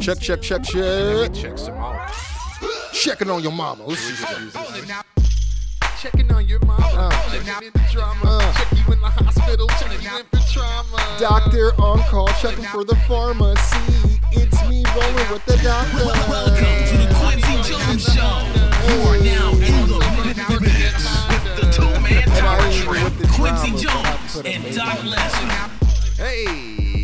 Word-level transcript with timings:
Check, 0.00 0.20
check, 0.20 0.42
check, 0.42 0.62
Let 0.74 1.32
check. 1.32 1.32
me 1.32 1.40
check 1.42 1.58
some 1.58 1.74
out. 1.74 2.10
Checking 2.92 3.30
on 3.30 3.42
your 3.42 3.52
mama. 3.52 3.84
Let's 3.84 4.06
just- 4.06 4.56
Checking 6.00 6.30
on 6.32 6.46
your 6.46 6.60
mama. 6.60 6.84
Uh. 6.86 7.10
Checking 7.30 7.66
in 7.66 7.72
the 7.72 7.88
drama. 7.90 8.20
Uh. 8.24 8.52
Check 8.52 8.72
you 8.72 8.92
in 8.92 9.00
the 9.00 9.08
hospital. 9.08 9.66
Check 9.68 10.02
you 10.02 10.18
in 10.18 10.24
for 10.26 10.52
trauma. 10.52 11.16
Doctor 11.18 11.72
on 11.80 11.98
call, 12.10 12.28
checking 12.40 12.64
for 12.66 12.84
the 12.84 12.94
pharmacy. 13.08 14.20
It's 14.32 14.62
me 14.68 14.84
rolling 14.94 15.30
with 15.32 15.44
the 15.46 15.56
doctor. 15.64 16.04
Welcome 16.04 16.84
to 16.86 16.96
the 16.98 17.08
Quincy 17.18 17.72
Jones 17.72 18.04
Show. 18.04 18.38
You 18.86 19.02
are 19.08 19.18
now 19.24 19.50
in 19.50 19.88
the 19.88 19.98
mix 20.60 20.94
with 21.28 21.56
the 21.56 21.72
two-man 21.72 22.22
And 22.22 22.32
power 22.32 22.70
trip, 22.72 23.18
with 23.18 23.32
Quincy 23.32 23.82
drama, 23.82 24.18
so 24.28 24.40
I 24.40 24.42
Jones 24.52 24.66
and 24.66 24.76
Doc 24.76 24.98
on. 25.00 25.06
Lesnar. 25.06 26.18
Hey, 26.18 26.95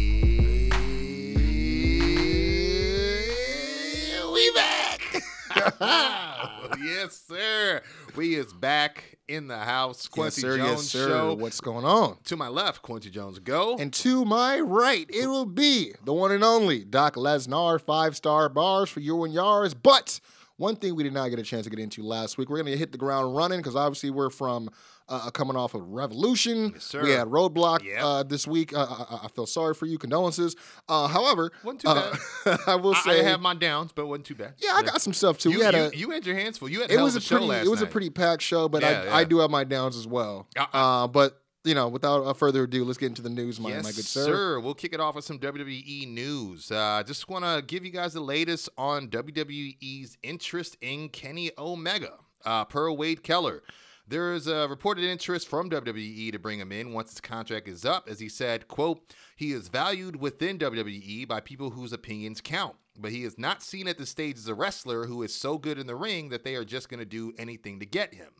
yes, 6.83 7.23
sir. 7.29 7.83
We 8.17 8.35
is 8.35 8.53
back 8.53 9.19
in 9.29 9.49
the 9.49 9.59
house. 9.59 10.03
Yes, 10.05 10.09
Quincy 10.09 10.41
sir. 10.43 10.57
Jones 10.57 10.71
Yes, 10.71 10.89
sir. 10.89 11.09
show. 11.09 11.35
What's 11.35 11.61
going 11.61 11.85
on? 11.85 12.19
To 12.25 12.37
my 12.37 12.49
left, 12.49 12.83
Quincy 12.83 13.11
Jones, 13.11 13.39
go. 13.39 13.77
And 13.79 13.93
to 13.95 14.25
my 14.25 14.61
right, 14.61 15.07
it 15.13 15.27
will 15.27 15.47
be 15.47 15.93
the 16.05 16.13
one 16.13 16.33
and 16.33 16.45
only 16.45 16.85
Doc 16.85 17.15
Lesnar, 17.17 17.81
five 17.81 18.17
star 18.17 18.49
bars 18.49 18.91
for 18.91 19.01
you 19.01 19.25
and 19.25 19.33
yours. 19.33 19.75
But 19.75 20.21
one 20.57 20.77
thing 20.77 20.95
we 20.95 21.03
did 21.03 21.13
not 21.13 21.29
get 21.29 21.39
a 21.39 21.43
chance 21.43 21.65
to 21.65 21.71
get 21.71 21.79
into 21.79 22.03
last 22.03 22.39
week, 22.39 22.49
we're 22.49 22.59
going 22.63 22.73
to 22.73 22.77
hit 22.79 22.93
the 22.93 22.99
ground 22.99 23.35
running 23.37 23.59
because 23.61 23.77
obviously 23.77 24.11
we're 24.11 24.31
from 24.31 24.69
uh, 25.13 25.31
coming 25.31 25.57
off 25.57 25.75
of 25.75 25.83
Revolution. 25.89 26.73
Yes, 26.75 26.85
sir. 26.85 27.03
We 27.03 27.11
had 27.11 27.29
Roadblock 27.29 27.83
Yep. 27.85 28.03
uh, 28.03 28.23
this 28.25 28.47
week. 28.47 28.75
Uh, 28.75 28.87
I, 28.89 29.15
I- 29.15 29.19
I 29.25 29.29
feel 29.29 29.47
sorry 29.47 29.75
for 29.75 29.87
you. 29.87 29.99
Condolences. 29.99 30.57
Uh, 30.89 31.07
however, 31.07 31.51
Wasn't 31.65 31.81
too 31.83 31.89
uh, 31.89 32.17
I 32.67 32.75
will 32.77 32.95
say, 32.95 33.21
I 33.21 33.25
have 33.25 33.41
my 33.41 33.55
downs, 33.55 33.93
but 33.95 34.07
wasn't 34.07 34.27
too 34.27 34.35
bad. 34.35 34.55
yeah, 34.59 34.73
I 34.75 34.83
got 34.83 35.01
some 35.01 35.13
stuff 35.13 35.39
too. 35.39 35.51
You, 35.51 35.59
we 35.59 35.65
had 35.65 35.75
you, 35.75 35.81
a, 35.81 35.91
you 35.97 36.11
had 36.11 36.27
your 36.27 36.37
hands 36.37 36.59
full. 36.59 36.69
You 36.69 36.81
had 36.83 36.91
it 36.91 37.01
was 37.01 37.15
a 37.15 37.19
a 37.19 37.21
show 37.21 37.39
pretty 37.47 37.67
it 37.67 37.71
was 37.71 37.83
a 37.83 37.87
pretty 37.87 38.11
packed 38.11 38.43
show, 38.43 38.69
but 38.69 38.83
Yeah, 38.83 39.07
I, 39.11 39.21
I 39.21 39.25
do 39.25 39.39
have 39.39 39.51
my 39.51 39.65
downs 39.65 39.97
as 39.97 40.07
well. 40.07 40.49
Uh, 40.57 40.67
Uh, 40.73 41.07
but 41.07 41.39
you 41.65 41.75
know, 41.77 41.87
without 41.87 42.25
uh, 42.25 42.33
further 42.33 42.65
ado, 42.65 42.85
let's 42.85 42.99
get 42.99 43.07
into 43.07 43.23
the 43.23 43.31
news, 43.31 43.61
my, 43.61 43.69
yes, 43.71 43.85
my 43.85 43.91
good 43.93 44.05
sir. 44.05 44.59
We'll 44.59 44.75
kick 44.75 44.93
it 44.93 44.99
off 44.99 45.15
with 45.15 45.25
some 45.25 45.39
WWE 45.39 46.09
news. 46.09 46.73
Uh, 46.73 47.05
just 47.07 47.29
want 47.29 47.45
to 47.45 47.63
give 47.65 47.85
you 47.85 47.93
guys 47.93 48.15
the 48.15 48.21
latest 48.21 48.69
on 48.77 49.07
WWE's 49.09 50.19
interest 50.25 50.77
in 50.81 51.09
Kenny 51.09 51.51
Omega. 51.57 52.15
Uh, 52.45 52.65
per 52.65 52.91
Wade 52.91 53.23
Keller, 53.23 53.63
there 54.07 54.33
is 54.33 54.47
a 54.47 54.69
reported 54.69 55.05
interest 55.05 55.49
from 55.49 55.71
WWE 55.71 56.33
to 56.33 56.39
bring 56.39 56.59
him 56.59 56.73
in 56.73 56.93
once 56.93 57.11
his 57.11 57.21
contract 57.21 57.69
is 57.69 57.85
up. 57.85 58.09
As 58.09 58.21
he 58.21 58.29
said, 58.29 58.69
"quote 58.69 59.15
He 59.37 59.53
is 59.53 59.69
valued 59.69 60.17
within 60.17 60.59
WWE 60.59 61.27
by 61.27 61.41
people 61.41 61.71
whose 61.71 61.93
opinions 61.93 62.41
count." 62.41 62.77
But 62.99 63.13
he 63.13 63.25
is 63.25 63.39
not 63.39 63.63
seen 63.63 63.89
at 63.89 63.97
the 63.99 64.07
stage 64.07 64.37
as 64.37 64.49
a 64.49 64.55
wrestler 64.55 65.07
who 65.07 65.23
is 65.23 65.35
so 65.35 65.57
good 65.57 65.79
in 65.79 65.87
the 65.87 65.97
ring 65.97 66.29
that 66.29 66.45
they 66.45 66.57
are 66.57 66.65
just 66.65 66.89
going 66.89 67.01
to 67.01 67.07
do 67.07 67.33
anything 67.39 67.81
to 67.81 67.87
get 67.87 68.15
him. 68.15 68.33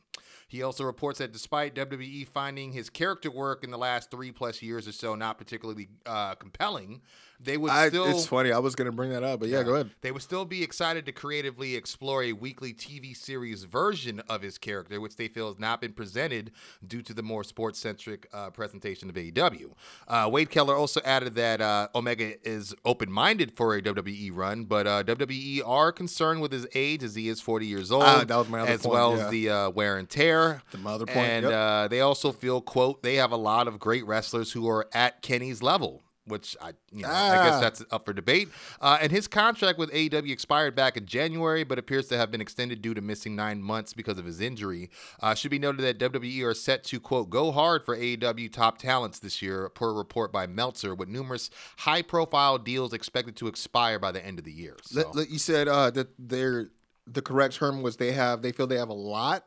He 0.53 0.63
also 0.63 0.85
reports 0.85 1.19
that 1.19 1.33
despite 1.33 1.75
WWE 1.75 2.29
finding 2.29 2.73
his 2.73 2.91
character 2.91 3.31
work 3.31 3.65
in 3.65 3.71
the 3.71 3.79
last 3.79 4.11
three 4.11 4.31
plus 4.31 4.61
years 4.61 4.87
or 4.87 4.93
so 4.93 5.15
not 5.15 5.39
particularly 5.39 5.89
uh, 6.05 6.35
compelling, 6.35 7.01
they 7.45 7.57
would 7.57 7.71
I, 7.71 7.89
still 7.89 8.07
it's 8.07 8.27
funny. 8.27 8.53
I 8.53 8.59
was 8.59 8.75
going 8.75 8.87
to 8.87 8.93
bring 8.93 9.11
that 9.11 9.23
up, 9.23 9.41
but 9.41 9.49
yeah, 9.49 9.63
go 9.63 9.75
ahead. 9.75 9.91
they 10.01 10.13
would 10.13 10.23
still 10.23 10.45
be 10.45 10.63
excited 10.63 11.07
to 11.07 11.13
creatively 11.13 11.75
explore 11.77 12.23
a 12.23 12.33
weekly 12.33 12.73
TV 12.73 13.17
series 13.17 13.65
version 13.65 14.21
of 14.29 14.43
his 14.43 14.59
character, 14.59 15.01
which 15.01 15.17
they 15.17 15.29
feel 15.29 15.49
has 15.49 15.59
not 15.59 15.81
been 15.81 15.93
presented 15.93 16.53
due 16.87 17.03
to 17.03 17.15
the 17.15 17.23
more 17.23 17.45
sports 17.45 17.79
centric 17.79 18.29
uh, 18.33 18.51
presentation 18.51 19.09
of 19.09 19.17
AEW. 19.17 19.73
Uh, 20.09 20.29
Wade 20.33 20.51
Keller 20.51 20.77
also 20.77 21.01
added 21.05 21.35
that 21.35 21.61
uh, 21.61 21.89
Omega 21.95 22.35
is 22.49 22.75
open 22.85 23.11
minded 23.11 23.57
for 23.57 23.75
a 23.77 23.83
WWE 23.83 24.31
run, 24.35 24.65
but 24.65 24.87
uh, 24.87 25.03
WWE 25.05 25.63
are 25.67 25.93
concerned 25.93 26.41
with 26.41 26.53
his 26.53 26.67
age 26.75 27.03
as 27.03 27.15
he 27.15 27.29
is 27.29 27.41
40 27.41 27.67
years 27.67 27.91
old, 27.91 28.03
Ah, 28.05 28.25
that 28.25 28.37
was 28.37 28.49
my 28.49 28.61
other 28.61 28.71
as 28.71 28.83
point, 28.83 28.95
well 28.95 29.17
yeah. 29.17 29.25
as 29.25 29.31
the 29.31 29.51
uh, 29.51 29.71
wear 29.71 29.99
and 29.99 30.09
tear. 30.09 30.63
The 30.71 30.89
other 30.89 31.07
point, 31.07 31.19
And 31.19 31.45
yep. 31.45 31.53
uh, 31.53 31.89
they 31.89 32.01
also 32.01 32.33
feel, 32.33 32.61
quote, 32.61 33.03
they 33.03 33.17
have 33.17 33.33
a 33.33 33.37
lot 33.37 33.69
of 33.69 33.79
great 33.79 34.07
wrestlers 34.07 34.53
who 34.53 34.69
are 34.69 34.89
at 34.93 35.23
Kenny's 35.23 35.63
level. 35.63 36.03
Which 36.25 36.57
I, 36.63 36.69
you 36.93 37.03
know, 37.03 37.09
I 37.09 37.35
guess 37.45 37.55
Ah. 37.55 37.61
that's 37.61 37.85
up 37.91 38.07
for 38.07 38.13
debate. 38.13 38.49
Uh, 38.81 38.97
and 39.01 39.11
his 39.11 39.27
contract 39.27 39.77
with 39.77 39.91
AEW 39.93 40.31
expired 40.31 40.77
back 40.77 40.97
in 40.97 41.05
January, 41.05 41.65
but 41.65 41.81
appears 41.81 42.07
to 42.09 42.17
have 42.17 42.31
been 42.31 42.41
extended 42.41 42.81
due 42.81 42.95
to 42.95 43.01
missing 43.01 43.35
nine 43.35 43.61
months 43.61 43.93
because 43.93 44.19
of 44.19 44.25
his 44.25 44.41
injury. 44.41 44.89
Uh, 45.21 45.35
should 45.35 45.51
be 45.51 45.59
noted 45.59 45.83
that 45.83 45.99
WWE 45.99 46.45
are 46.45 46.55
set 46.55 46.85
to 46.85 47.01
quote 47.01 47.29
go 47.29 47.51
hard 47.51 47.85
for 47.85 47.97
AEW 47.97 48.53
top 48.53 48.79
talents 48.79 49.19
this 49.19 49.43
year, 49.43 49.69
per 49.71 49.93
report 49.93 50.31
by 50.33 50.47
Meltzer, 50.47 50.95
with 50.95 51.09
numerous 51.09 51.51
high-profile 51.79 52.59
deals 52.59 52.93
expected 52.93 53.35
to 53.37 53.49
expire 53.49 53.99
by 53.99 54.13
the 54.13 54.25
end 54.25 54.39
of 54.39 54.45
the 54.45 54.53
year. 54.53 54.77
So 54.85 55.11
you 55.29 55.41
said 55.41 55.67
uh, 55.67 55.91
that 55.91 56.11
they're 56.19 56.71
the 57.05 57.21
correct 57.23 57.55
term 57.57 57.83
was 57.83 57.97
they 57.97 58.13
have 58.13 58.43
they 58.43 58.53
feel 58.53 58.69
they 58.69 58.79
have 58.79 58.91
a 58.91 58.93
lot. 58.95 59.45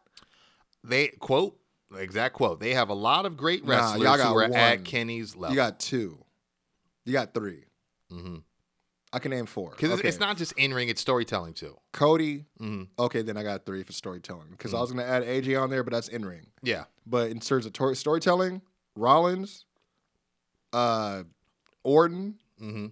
they 0.84 1.08
quote 1.20 1.58
exact 1.98 2.34
quote 2.34 2.60
they 2.60 2.74
have 2.74 2.90
a 2.90 2.94
lot 2.94 3.26
of 3.26 3.38
great 3.38 3.64
Nah, 3.66 3.76
wrestlers 3.94 4.04
got 4.04 4.20
who 4.20 4.38
are 4.38 4.50
one. 4.50 4.54
at 4.60 4.84
Kenny's 4.84 5.38
level. 5.38 5.56
You 5.56 5.62
got 5.62 5.80
two. 5.80 6.20
You 7.06 7.14
got 7.14 7.34
3 7.34 7.64
Mhm. 8.12 8.44
I 9.14 9.20
can 9.20 9.32
name 9.32 9.46
four. 9.46 9.72
because 9.72 10.00
Okay. 10.00 10.10
it's 10.10 10.20
not 10.20 10.36
just 10.38 10.52
in 10.54 10.74
ring; 10.74 10.90
it's 10.90 11.00
storytelling 11.02 11.54
too. 11.54 11.78
Cody. 11.94 12.46
Mhm. 12.60 12.90
Okay, 13.00 13.22
then 13.22 13.38
I 13.38 13.44
got 13.44 13.66
three 13.66 13.82
for 13.84 13.94
storytelling 13.94 14.50
because 14.52 14.74
Mm. 14.74 14.78
I 14.78 14.82
was 14.82 14.92
going 14.92 15.06
to 15.06 15.10
add 15.10 15.24
AJ 15.24 15.56
on 15.56 15.70
there, 15.70 15.84
but 15.84 15.94
that's 15.94 16.10
in 16.10 16.26
ring. 16.26 16.48
Yeah, 16.62 16.86
But 17.06 17.30
in 17.32 17.40
terms 17.40 17.66
of 17.66 17.72
tor- 17.74 17.96
storytelling, 17.96 18.62
Rollins, 18.96 19.64
uh, 20.74 21.24
Orton, 21.84 22.40
hmm 22.60 22.88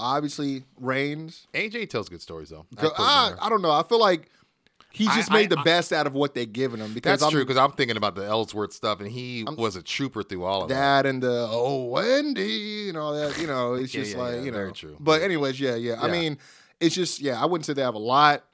obviously 0.00 0.64
Reigns. 0.80 1.46
AJ 1.54 1.86
tells 1.90 2.08
good 2.08 2.22
stories 2.22 2.50
though. 2.50 2.66
I 2.78 2.82
Go- 2.82 2.88
put 2.90 2.98
him 2.98 3.02
in 3.02 3.08
I. 3.08 3.36
I 3.40 3.48
don't 3.48 3.62
know. 3.62 3.72
I 3.72 3.82
feel 3.82 3.98
like 4.00 4.30
he 4.98 5.04
just 5.06 5.30
I- 5.30 5.34
made 5.34 5.50
the 5.50 5.58
I- 5.58 5.62
best 5.62 5.92
out 5.92 6.06
of 6.06 6.12
what 6.12 6.34
they 6.34 6.44
given 6.44 6.80
him 6.80 6.92
because 6.92 7.12
That's 7.20 7.22
I'm, 7.22 7.30
true 7.30 7.42
because 7.44 7.56
I'm 7.56 7.72
thinking 7.72 7.96
about 7.96 8.14
the 8.14 8.24
Ellsworth 8.26 8.72
stuff, 8.72 9.00
and 9.00 9.10
he 9.10 9.44
was 9.56 9.76
a 9.76 9.82
trooper 9.82 10.22
through 10.22 10.44
all 10.44 10.62
of 10.64 10.68
that. 10.68 11.02
that 11.04 11.06
and 11.08 11.22
the 11.22 11.48
oh 11.50 11.84
Wendy 11.84 12.88
and 12.88 12.98
all 12.98 13.14
that. 13.14 13.38
You 13.40 13.46
know, 13.46 13.74
it's 13.74 13.94
Yeah, 13.94 14.00
just 14.02 14.16
yeah, 14.16 14.22
like 14.22 14.34
yeah, 14.36 14.40
you 14.42 14.50
know. 14.50 14.56
very 14.58 14.72
true. 14.72 14.96
But 15.00 15.22
anyways, 15.22 15.58
yeah, 15.60 15.76
yeah, 15.76 15.96
I 16.00 16.08
mean, 16.10 16.38
it's 16.80 16.94
just 16.94 17.20
yeah. 17.20 17.40
I 17.40 17.46
wouldn't 17.46 17.64
say 17.66 17.72
they 17.72 17.82
have 17.82 17.94
a 17.94 17.98
lot 17.98 18.44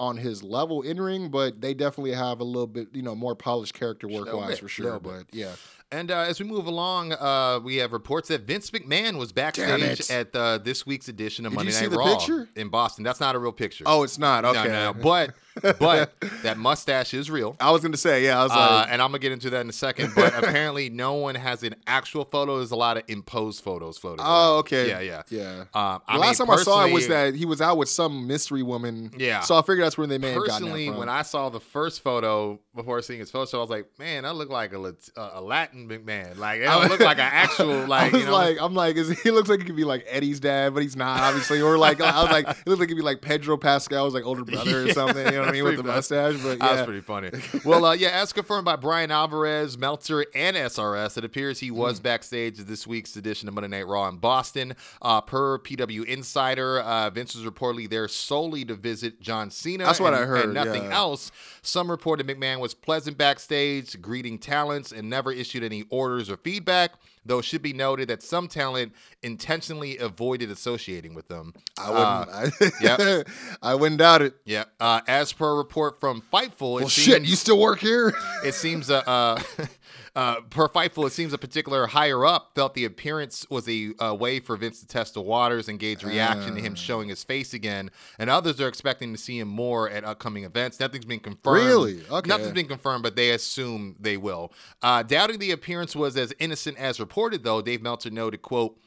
on 0.00 0.16
his 0.16 0.42
level 0.42 0.82
in 0.82 1.00
ring, 1.00 1.28
but 1.28 1.60
they 1.60 1.72
definitely 1.72 2.12
have 2.12 2.40
a 2.40 2.44
little 2.44 2.66
bit, 2.66 2.88
you 2.92 3.00
know, 3.02 3.14
more 3.14 3.36
polished 3.36 3.74
character 3.74 4.08
work 4.08 4.32
wise 4.32 4.58
for 4.58 4.66
sure. 4.66 4.98
But 4.98 5.26
yeah, 5.32 5.52
And 5.92 6.10
uh, 6.10 6.18
as 6.18 6.40
we 6.40 6.46
move 6.46 6.66
along, 6.66 7.12
uh, 7.12 7.60
we 7.62 7.76
have 7.76 7.92
reports 7.92 8.26
that 8.30 8.40
Vince 8.40 8.72
McMahon 8.72 9.18
was 9.18 9.30
backstage 9.30 10.10
at 10.10 10.34
uh, 10.34 10.58
this 10.58 10.84
week's 10.84 11.06
edition 11.06 11.46
of 11.46 11.52
Did 11.52 11.56
Monday 11.58 11.80
Night 11.80 11.92
Raw 11.96 12.16
picture? 12.16 12.48
in 12.56 12.70
Boston. 12.70 13.04
That's 13.04 13.20
not 13.20 13.36
a 13.36 13.38
real 13.38 13.52
picture. 13.52 13.84
oh, 13.86 14.02
it's 14.02 14.18
not 14.18 14.44
okay. 14.44 14.64
no, 14.64 14.92
no, 14.92 14.94
but 15.00 15.34
but 15.62 16.12
that 16.42 16.58
mustache 16.58 17.14
is 17.14 17.30
real. 17.30 17.56
I 17.60 17.70
was 17.70 17.82
gonna 17.82 17.96
say 17.96 18.24
yeah. 18.24 18.40
I 18.40 18.42
was 18.42 18.52
Uh, 18.52 18.86
and 18.88 19.00
I'm 19.00 19.08
gonna 19.08 19.18
get 19.20 19.32
into 19.32 19.50
that 19.50 19.60
in 19.60 19.68
a 19.68 19.72
second. 19.72 20.12
But 20.14 20.34
apparently, 20.42 20.90
no 20.90 21.14
one 21.14 21.34
has 21.34 21.62
an 21.62 21.74
actual 21.86 22.24
photo. 22.24 22.58
There's 22.58 22.70
a 22.70 22.76
lot 22.76 22.96
of 22.96 23.04
imposed 23.08 23.62
photos 23.62 23.98
floating. 23.98 24.24
oh, 24.26 24.54
around. 24.54 24.58
okay, 24.60 24.88
Yeah, 24.88 25.00
yeah. 25.00 25.22
yeah. 25.28 25.64
Um, 25.74 26.00
The 26.06 26.12
I 26.14 26.16
last 26.16 26.40
mean, 26.40 26.48
time 26.48 26.58
I 26.58 26.62
saw 26.62 26.84
it 26.84 26.92
was 26.92 27.08
that 27.08 27.34
he 27.34 27.46
was 27.46 27.60
out 27.60 27.76
with 27.76 27.88
some 27.88 28.26
mystery 28.26 28.62
woman. 28.62 29.12
Yeah. 29.16 29.40
So 29.40 29.56
I 29.56 29.62
figured 29.62 29.84
that's 29.84 29.96
where 29.98 30.06
they 30.06 30.18
may 30.18 30.32
have 30.32 30.46
gotten 30.46 30.66
that 30.66 30.70
Personally, 30.72 30.90
when 30.90 31.08
I 31.08 31.22
saw 31.22 31.48
the 31.48 31.60
first 31.60 32.02
photo 32.02 32.60
before 32.74 33.00
seeing 33.02 33.20
his 33.20 33.30
photo, 33.30 33.58
I 33.58 33.60
was 33.60 33.70
like, 33.70 33.86
"Man, 33.98 34.24
I 34.24 34.30
look 34.32 34.48
like 34.50 34.72
a 34.72 34.78
Lat- 34.78 35.08
uh, 35.16 35.30
a 35.34 35.40
Latin 35.40 35.88
McMahon. 35.88 36.36
Like, 36.38 36.62
I 36.62 36.80
don't 36.80 36.88
look 36.90 37.00
like 37.00 37.18
an 37.18 37.30
actual 37.30 37.86
like." 37.86 38.12
You 38.12 38.24
know, 38.24 38.32
like, 38.32 38.58
I'm 38.60 38.74
like, 38.74 38.96
is, 38.96 39.20
he 39.22 39.30
looks 39.30 39.48
like 39.48 39.60
he 39.60 39.66
could 39.66 39.76
be 39.76 39.84
like 39.84 40.04
Eddie's 40.08 40.40
dad, 40.40 40.74
but 40.74 40.82
he's 40.82 40.96
not, 40.96 41.20
obviously. 41.20 41.60
Or 41.60 41.78
like, 41.78 42.00
I 42.00 42.22
was 42.22 42.30
like, 42.32 42.48
it 42.48 42.66
looks 42.66 42.80
like 42.80 42.88
he'd 42.88 42.94
be 42.94 43.02
like 43.02 43.20
Pedro 43.22 43.56
Pascal's 43.56 44.14
like 44.14 44.24
older 44.24 44.44
brother 44.44 44.86
or 44.86 44.92
something. 44.92 45.24
You 45.26 45.42
know 45.42 45.43
what 45.44 45.48
I 45.48 45.52
mean 45.52 45.64
with 45.64 45.76
the 45.76 45.82
mustache. 45.82 46.36
But 46.42 46.58
That 46.58 46.72
was 46.72 46.82
pretty 46.84 47.00
funny. 47.00 47.30
Well, 47.64 47.84
uh, 47.86 47.92
yeah, 47.94 48.10
as 48.10 48.32
confirmed 48.32 48.64
by 48.64 48.76
Bryan 48.76 49.10
Alvarez, 49.10 49.78
Meltzer, 49.78 50.24
and 50.34 50.56
SRS, 50.56 51.16
it 51.16 51.24
appears 51.24 51.60
he 51.60 51.70
was 51.70 52.00
backstage 52.00 52.60
at 52.60 52.66
this 52.66 52.86
week's 52.86 53.16
edition 53.16 53.48
of 53.48 53.54
Monday 53.54 53.68
Night 53.68 53.86
Raw 53.86 54.08
in 54.08 54.16
Boston. 54.16 54.74
Uh, 55.00 55.20
per 55.20 55.58
PW 55.58 56.04
Insider, 56.04 56.80
uh, 56.80 57.10
Vince 57.10 57.34
was 57.34 57.44
reportedly 57.44 57.88
there 57.88 58.08
solely 58.08 58.64
to 58.64 58.74
visit 58.74 59.20
John 59.20 59.50
Cena. 59.50 59.84
That's 59.84 60.00
what 60.00 60.12
and- 60.14 60.22
I 60.22 60.26
heard, 60.26 60.44
And 60.46 60.54
nothing 60.54 60.84
yeah. 60.84 60.96
else. 60.96 61.30
Some 61.62 61.90
reported 61.90 62.26
McMahon 62.26 62.60
was 62.60 62.74
pleasant 62.74 63.16
backstage, 63.16 64.00
greeting 64.00 64.38
talents, 64.38 64.92
and 64.92 65.08
never 65.08 65.32
issued 65.32 65.62
any 65.62 65.84
orders 65.90 66.28
or 66.30 66.36
feedback. 66.36 66.92
Though 67.26 67.38
it 67.38 67.44
should 67.46 67.62
be 67.62 67.72
noted 67.72 68.08
that 68.08 68.22
some 68.22 68.48
talent 68.48 68.92
intentionally 69.22 69.96
avoided 69.98 70.50
associating 70.50 71.14
with 71.14 71.28
them. 71.28 71.54
I 71.78 71.88
Uh, 71.88 72.24
wouldn't. 72.26 72.54
I, 72.60 72.70
yep. 72.82 73.28
I 73.62 73.74
wouldn't 73.74 73.98
doubt 73.98 74.22
it. 74.22 74.34
yeah. 74.44 74.64
Uh, 74.78 75.00
as 75.08 75.32
per 75.32 75.50
a 75.50 75.54
report 75.54 76.00
from 76.00 76.20
Fightful, 76.32 76.50
it 76.50 76.60
Well, 76.60 76.88
seems, 76.88 76.92
shit, 76.92 77.24
you 77.24 77.36
still 77.36 77.58
work 77.58 77.80
here? 77.80 78.12
it 78.44 78.54
seems 78.54 78.90
uh, 78.90 79.42
uh, 80.14 80.18
uh, 80.18 80.40
per 80.42 80.68
Fightful, 80.68 81.06
it 81.06 81.10
seems 81.10 81.32
a 81.32 81.38
particular 81.38 81.86
higher 81.86 82.24
up 82.24 82.52
felt 82.54 82.74
the 82.74 82.84
appearance 82.84 83.46
was 83.50 83.68
a, 83.68 83.92
uh 84.00 84.14
way 84.14 84.40
for 84.40 84.56
Vince 84.56 84.80
to 84.80 84.86
test 84.86 85.14
the 85.14 85.20
waters 85.20 85.68
and 85.68 85.78
gauge 85.78 86.02
reaction 86.04 86.54
to 86.54 86.60
Ah. 86.60 86.64
him 86.64 86.74
showing 86.74 87.08
his 87.08 87.22
face 87.24 87.52
again. 87.52 87.90
And 88.18 88.30
others 88.30 88.60
are 88.60 88.68
expecting 88.68 89.12
to 89.12 89.18
see 89.18 89.38
him 89.38 89.48
more 89.48 89.88
at 89.90 90.04
upcoming 90.04 90.44
events. 90.44 90.78
Nothing's 90.80 91.04
been 91.04 91.20
confirmed. 91.20 91.64
Really? 91.66 92.02
Okay. 92.10 92.28
Nothing's 92.28 92.52
been 92.52 92.68
confirmed, 92.68 93.02
but 93.02 93.16
they 93.16 93.30
assume 93.30 93.96
they 94.00 94.16
will. 94.16 94.52
Uh, 94.82 95.02
doubting 95.02 95.38
the 95.38 95.50
appearance 95.50 95.94
was 95.96 96.16
as 96.16 96.32
innocent 96.38 96.78
as 96.78 97.00
reported, 97.00 97.44
though. 97.44 97.60
Dave 97.62 97.82
Meltzer 97.82 98.10
noted, 98.10 98.42
"quote." 98.42 98.78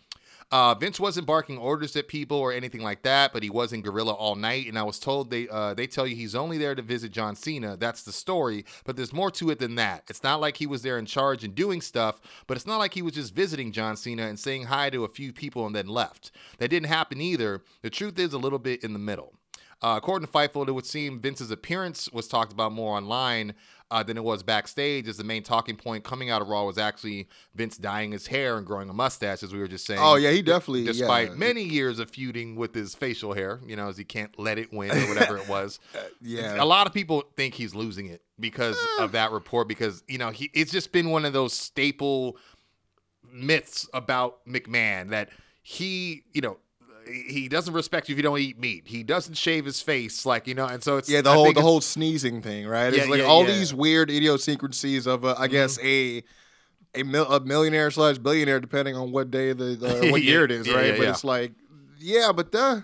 Uh, 0.50 0.74
Vince 0.76 0.98
wasn't 0.98 1.28
barking 1.28 1.58
orders 1.58 1.96
at 1.98 2.08
people 2.08 2.38
or 2.38 2.54
anything 2.54 2.82
like 2.82 3.02
that, 3.02 3.34
but 3.34 3.44
he 3.44 3.50
was 3.50 3.74
in 3.74 3.82
Gorilla 3.82 4.14
all 4.14 4.36
night. 4.36 4.68
And 4.68 4.80
I 4.80 4.84
was 4.84 4.98
told 4.98 5.30
they 5.30 5.50
uh, 5.50 5.74
they 5.74 5.88
tell 5.88 6.08
you 6.08 6.16
he's 6.16 6.36
only 6.36 6.58
there 6.58 6.74
to 6.74 6.82
visit 6.82 7.12
John 7.12 7.36
Cena. 7.36 7.76
That's 7.76 8.04
the 8.04 8.14
story, 8.14 8.64
but 8.86 8.96
there's 8.96 9.12
more 9.12 9.32
to 9.32 9.50
it 9.50 9.60
than 9.60 9.76
that. 9.76 10.06
It's 10.10 10.24
not 10.24 10.40
like 10.40 10.58
he 10.58 10.68
was 10.68 10.84
there 10.84 10.98
in 10.98 11.06
charge 11.06 11.44
and 11.44 11.54
doing 11.54 11.82
stuff, 11.82 12.22
but 12.48 12.56
it's 12.56 12.68
not 12.68 12.78
like 12.78 12.94
he 12.94 13.02
was 13.02 13.14
just 13.14 13.36
visiting 13.36 13.74
John 13.74 13.98
Cena 13.98 14.24
and 14.28 14.40
saying 14.40 14.66
hi 14.66 14.90
to 14.90 15.04
a 15.04 15.10
few 15.10 15.34
people 15.34 15.66
and 15.66 15.76
then 15.76 15.88
left. 15.88 16.32
That 16.60 16.70
didn't 16.70 16.88
happen 16.88 17.20
either. 17.20 17.64
The 17.82 17.90
truth 17.90 18.18
is 18.18 18.32
a 18.32 18.38
little 18.38 18.60
bit 18.60 18.84
in 18.84 18.94
the 18.94 19.00
middle. 19.00 19.34
Uh, 19.80 19.94
according 19.98 20.26
to 20.26 20.32
Fightful, 20.32 20.68
it 20.68 20.72
would 20.72 20.88
seem 20.88 21.20
Vince's 21.20 21.52
appearance 21.52 22.10
was 22.12 22.28
talked 22.28 22.52
about 22.52 22.72
more 22.72 22.98
online 22.98 23.54
uh, 23.90 24.04
than 24.04 24.18
it 24.18 24.24
was 24.24 24.44
backstage, 24.44 25.08
as 25.08 25.16
the 25.18 25.24
main 25.24 25.44
talking 25.44 25.76
point 25.78 26.04
coming 26.04 26.30
out 26.30 26.42
of 26.42 26.50
Raw 26.50 26.66
was 26.66 26.78
actually 26.78 27.30
Vince 27.56 27.78
dyeing 27.78 28.12
his 28.12 28.28
hair 28.28 28.58
and 28.58 28.68
growing 28.68 28.90
a 28.90 28.94
mustache, 28.94 29.44
as 29.44 29.54
we 29.54 29.60
were 29.60 29.68
just 29.68 29.86
saying. 29.86 30.00
Oh, 30.04 30.16
yeah, 30.16 30.32
he 30.32 30.42
definitely- 30.42 30.84
Despite 30.86 31.30
yeah. 31.30 31.36
many 31.36 31.64
years 31.64 32.00
of 32.00 32.10
feuding 32.10 32.56
with 32.58 32.76
his 32.76 32.96
facial 32.96 33.34
hair, 33.34 33.62
you 33.66 33.76
know, 33.78 33.88
as 33.88 33.98
he 33.98 34.04
can't 34.04 34.38
let 34.38 34.58
it 34.58 34.74
win 34.74 34.92
or 34.92 35.08
whatever 35.08 35.38
it 35.38 35.48
was. 35.50 35.80
yeah. 36.22 36.62
A 36.62 36.66
lot 36.66 36.86
of 36.88 36.94
people 36.94 37.24
think 37.38 37.54
he's 37.54 37.74
losing 37.74 38.08
it 38.08 38.22
because 38.40 38.78
of 39.00 39.14
that 39.14 39.32
report, 39.32 39.68
because, 39.70 40.04
you 40.08 40.18
know, 40.18 40.32
he 40.32 40.52
it's 40.54 40.72
just 40.72 40.92
been 40.92 41.10
one 41.10 41.24
of 41.26 41.32
those 41.34 41.54
staple 41.54 42.38
myths 43.32 43.88
about 43.94 44.46
McMahon 44.46 45.10
that 45.10 45.30
he, 45.62 46.24
you 46.34 46.42
know, 46.42 46.58
he 47.08 47.48
doesn't 47.48 47.74
respect 47.74 48.10
you 48.10 48.14
if 48.14 48.18
you 48.18 48.24
don't 48.24 48.40
eat 48.40 48.60
meat. 48.60 48.84
He 48.88 49.04
doesn't 49.04 49.36
shave 49.36 49.66
his 49.66 49.82
face, 49.82 50.26
like 50.26 50.48
you 50.48 50.54
know, 50.54 50.66
and 50.66 50.84
so 50.84 50.98
it's 50.98 51.10
Yeah, 51.10 51.22
the 51.22 51.32
I 51.32 51.36
whole 51.36 51.52
the 51.54 51.62
whole 51.62 51.82
sneezing 51.82 52.42
thing, 52.42 52.68
right? 52.68 52.94
Yeah, 52.94 53.02
it's 53.02 53.10
like 53.10 53.22
yeah, 53.22 53.28
all 53.28 53.42
yeah. 53.42 53.48
these 53.54 53.74
weird 53.74 54.10
idiosyncrasies 54.10 55.08
of, 55.08 55.26
uh, 55.26 55.36
I 55.38 55.48
guess, 55.48 55.80
a 55.84 56.24
a, 56.96 57.04
mil- 57.04 57.32
a 57.32 57.40
millionaire 57.40 57.92
slash 57.92 58.18
billionaire, 58.18 58.60
depending 58.60 58.96
on 58.96 59.12
what 59.12 59.32
day 59.32 59.50
of 59.50 59.58
the, 59.58 59.76
the 59.76 60.08
what 60.12 60.22
year 60.24 60.46
it 60.46 60.52
is, 60.52 60.68
right? 60.70 60.98
but 60.98 61.08
it's 61.08 61.24
like, 61.24 61.52
yeah, 62.00 62.32
but 62.36 62.52
the, 62.52 62.84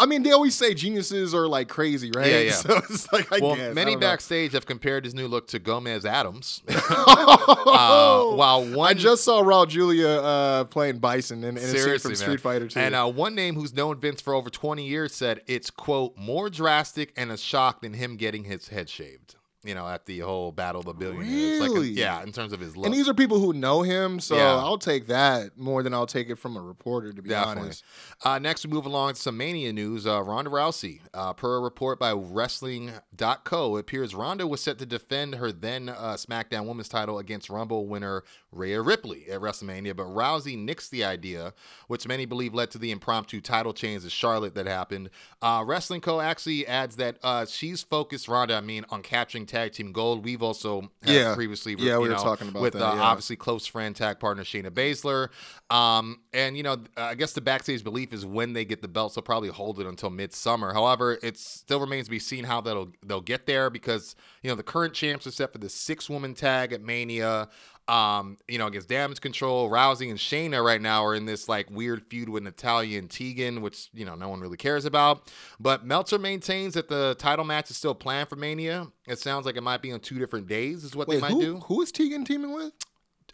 I 0.00 0.06
mean, 0.06 0.22
they 0.22 0.32
always 0.32 0.54
say 0.54 0.72
geniuses 0.72 1.34
are 1.34 1.46
like 1.46 1.68
crazy, 1.68 2.10
right? 2.14 2.26
Yeah, 2.26 2.38
yeah. 2.38 2.50
So 2.60 2.76
it's 2.88 3.12
like, 3.12 3.30
I 3.30 3.38
well, 3.40 3.54
guess, 3.54 3.74
many 3.74 3.92
don't 3.92 4.00
know. 4.00 4.06
backstage 4.06 4.52
have 4.52 4.64
compared 4.64 5.04
his 5.04 5.14
new 5.14 5.28
look 5.28 5.46
to 5.48 5.58
Gomez 5.58 6.06
Addams. 6.06 6.62
uh, 6.68 8.24
while 8.34 8.64
one 8.64 8.88
I 8.88 8.94
just 8.94 9.24
saw 9.24 9.42
Raul 9.42 9.68
Julia 9.68 10.08
uh, 10.08 10.64
playing 10.64 11.00
Bison 11.00 11.44
in, 11.44 11.58
in 11.58 11.76
a 11.76 11.98
from 11.98 12.12
man. 12.12 12.16
Street 12.16 12.40
Fighter 12.40 12.66
2. 12.66 12.80
And 12.80 12.94
uh, 12.94 13.10
one 13.10 13.34
name 13.34 13.56
who's 13.56 13.74
known 13.74 14.00
Vince 14.00 14.22
for 14.22 14.32
over 14.32 14.48
20 14.48 14.86
years 14.86 15.14
said 15.14 15.42
it's, 15.46 15.70
quote, 15.70 16.16
more 16.16 16.48
drastic 16.48 17.12
and 17.14 17.30
a 17.30 17.36
shock 17.36 17.82
than 17.82 17.92
him 17.92 18.16
getting 18.16 18.44
his 18.44 18.68
head 18.68 18.88
shaved, 18.88 19.34
you 19.62 19.74
know, 19.74 19.86
at 19.86 20.06
the 20.06 20.20
whole 20.20 20.52
Battle 20.52 20.80
of 20.80 20.86
the 20.86 20.94
Billionaires. 20.94 21.60
Like 21.60 21.70
a- 21.70 21.74
Really? 21.74 21.90
yeah, 21.90 22.22
in 22.22 22.32
terms 22.32 22.52
of 22.52 22.60
his 22.60 22.76
look. 22.76 22.86
and 22.86 22.94
these 22.94 23.08
are 23.08 23.14
people 23.14 23.38
who 23.40 23.52
know 23.52 23.82
him, 23.82 24.18
so 24.20 24.36
Yeah. 24.36 24.56
I'll 24.56 24.78
take 24.78 25.06
that 25.08 25.58
more 25.58 25.82
than 25.82 25.92
I'll 25.92 26.06
take 26.06 26.30
it 26.30 26.36
from 26.36 26.56
a 26.56 26.60
reporter, 26.62 27.12
to 27.12 27.20
be 27.22 27.28
Definitely. 27.28 27.62
honest. 27.64 27.84
Uh, 28.24 28.38
next, 28.38 28.64
we 28.66 28.72
move 28.72 28.86
along 28.86 29.14
to 29.14 29.20
some 29.20 29.36
Mania 29.36 29.72
news. 29.72 30.06
Uh, 30.06 30.22
Ronda 30.22 30.50
Rousey, 30.50 31.00
uh, 31.12 31.32
per 31.34 31.56
a 31.56 31.60
report 31.60 31.98
by 31.98 32.12
Wrestling.co, 32.12 33.76
it 33.76 33.80
appears 33.80 34.14
Ronda 34.14 34.46
was 34.46 34.60
set 34.62 34.78
to 34.78 34.86
defend 34.86 35.36
her 35.36 35.52
then 35.52 35.88
uh, 35.88 36.14
SmackDown 36.16 36.66
Women's 36.66 36.88
title 36.88 37.18
against 37.18 37.50
Rumble 37.50 37.86
winner 37.86 38.24
Rhea 38.52 38.80
Ripley 38.82 39.28
at 39.30 39.40
WrestleMania, 39.40 39.94
but 39.96 40.06
Rousey 40.06 40.56
nixed 40.58 40.90
the 40.90 41.04
idea, 41.04 41.52
which 41.86 42.06
many 42.08 42.24
believe 42.26 42.54
led 42.54 42.70
to 42.72 42.78
the 42.78 42.90
impromptu 42.90 43.40
title 43.40 43.72
change 43.72 44.04
of 44.04 44.12
Charlotte 44.12 44.54
that 44.54 44.66
happened. 44.66 45.10
Uh, 45.42 45.62
Wrestling 45.66 46.00
Co. 46.00 46.20
actually 46.20 46.66
adds 46.66 46.96
that 46.96 47.18
uh, 47.22 47.46
she's 47.46 47.82
focused, 47.82 48.28
Ronda, 48.28 48.54
I 48.56 48.60
mean, 48.60 48.84
on 48.90 49.02
capturing 49.02 49.46
tag 49.50 49.72
team 49.72 49.92
gold. 49.92 50.24
We've 50.24 50.42
also 50.42 50.82
had 51.02 51.14
Yeah. 51.14 51.34
previously, 51.34 51.74
Yeah, 51.78 51.98
we 51.98 52.08
were 52.08 52.14
talking 52.14 52.48
about 52.48 52.62
with 52.62 52.72
that, 52.74 52.82
uh, 52.82 52.94
yeah. 52.94 53.02
obviously 53.02 53.36
close 53.36 53.66
friend 53.66 53.94
tag 53.94 54.18
partner 54.20 54.44
Shayna 54.44 54.70
Baszler. 54.70 55.28
Um, 55.74 56.20
and 56.32 56.56
you 56.56 56.62
know, 56.62 56.78
I 56.96 57.14
guess 57.14 57.32
the 57.32 57.40
backstage 57.40 57.84
belief 57.84 58.12
is 58.12 58.24
when 58.24 58.52
they 58.54 58.64
get 58.64 58.80
the 58.82 58.88
belts, 58.88 59.14
they'll 59.14 59.22
probably 59.22 59.50
hold 59.50 59.78
it 59.80 59.86
until 59.86 60.10
midsummer. 60.10 60.72
However, 60.72 61.18
it 61.22 61.36
still 61.36 61.80
remains 61.80 62.06
to 62.06 62.10
be 62.10 62.18
seen 62.18 62.44
how 62.44 62.60
that'll 62.60 62.92
they'll 63.04 63.20
get 63.20 63.46
there 63.46 63.68
because 63.70 64.14
you 64.42 64.48
know 64.50 64.56
the 64.56 64.62
current 64.62 64.94
champs 64.94 65.26
are 65.26 65.30
set 65.30 65.52
for 65.52 65.58
the 65.58 65.68
six 65.68 66.08
woman 66.08 66.34
tag 66.34 66.72
at 66.72 66.80
Mania. 66.82 67.48
Um, 67.90 68.36
you 68.46 68.56
know, 68.56 68.68
against 68.68 68.88
Damage 68.88 69.20
Control, 69.20 69.68
Rousey 69.68 70.10
and 70.10 70.18
Shayna 70.18 70.64
right 70.64 70.80
now 70.80 71.04
are 71.04 71.14
in 71.14 71.24
this 71.26 71.48
like 71.48 71.68
weird 71.70 72.06
feud 72.06 72.28
with 72.28 72.44
Natalya 72.44 72.98
and 73.00 73.10
Tegan, 73.10 73.62
which 73.62 73.88
you 73.92 74.04
know 74.04 74.14
no 74.14 74.28
one 74.28 74.40
really 74.40 74.56
cares 74.56 74.84
about. 74.84 75.32
But 75.58 75.84
Meltzer 75.84 76.18
maintains 76.18 76.74
that 76.74 76.88
the 76.88 77.16
title 77.18 77.44
match 77.44 77.68
is 77.68 77.76
still 77.76 77.96
planned 77.96 78.28
for 78.28 78.36
Mania. 78.36 78.86
It 79.08 79.18
sounds 79.18 79.44
like 79.44 79.56
it 79.56 79.62
might 79.62 79.82
be 79.82 79.90
on 79.90 79.98
two 79.98 80.20
different 80.20 80.46
days, 80.46 80.84
is 80.84 80.94
what 80.94 81.08
Wait, 81.08 81.16
they 81.16 81.20
might 81.20 81.32
who, 81.32 81.40
do. 81.40 81.56
who 81.60 81.82
is 81.82 81.90
Tegan 81.90 82.24
teaming 82.24 82.54
with? 82.54 82.72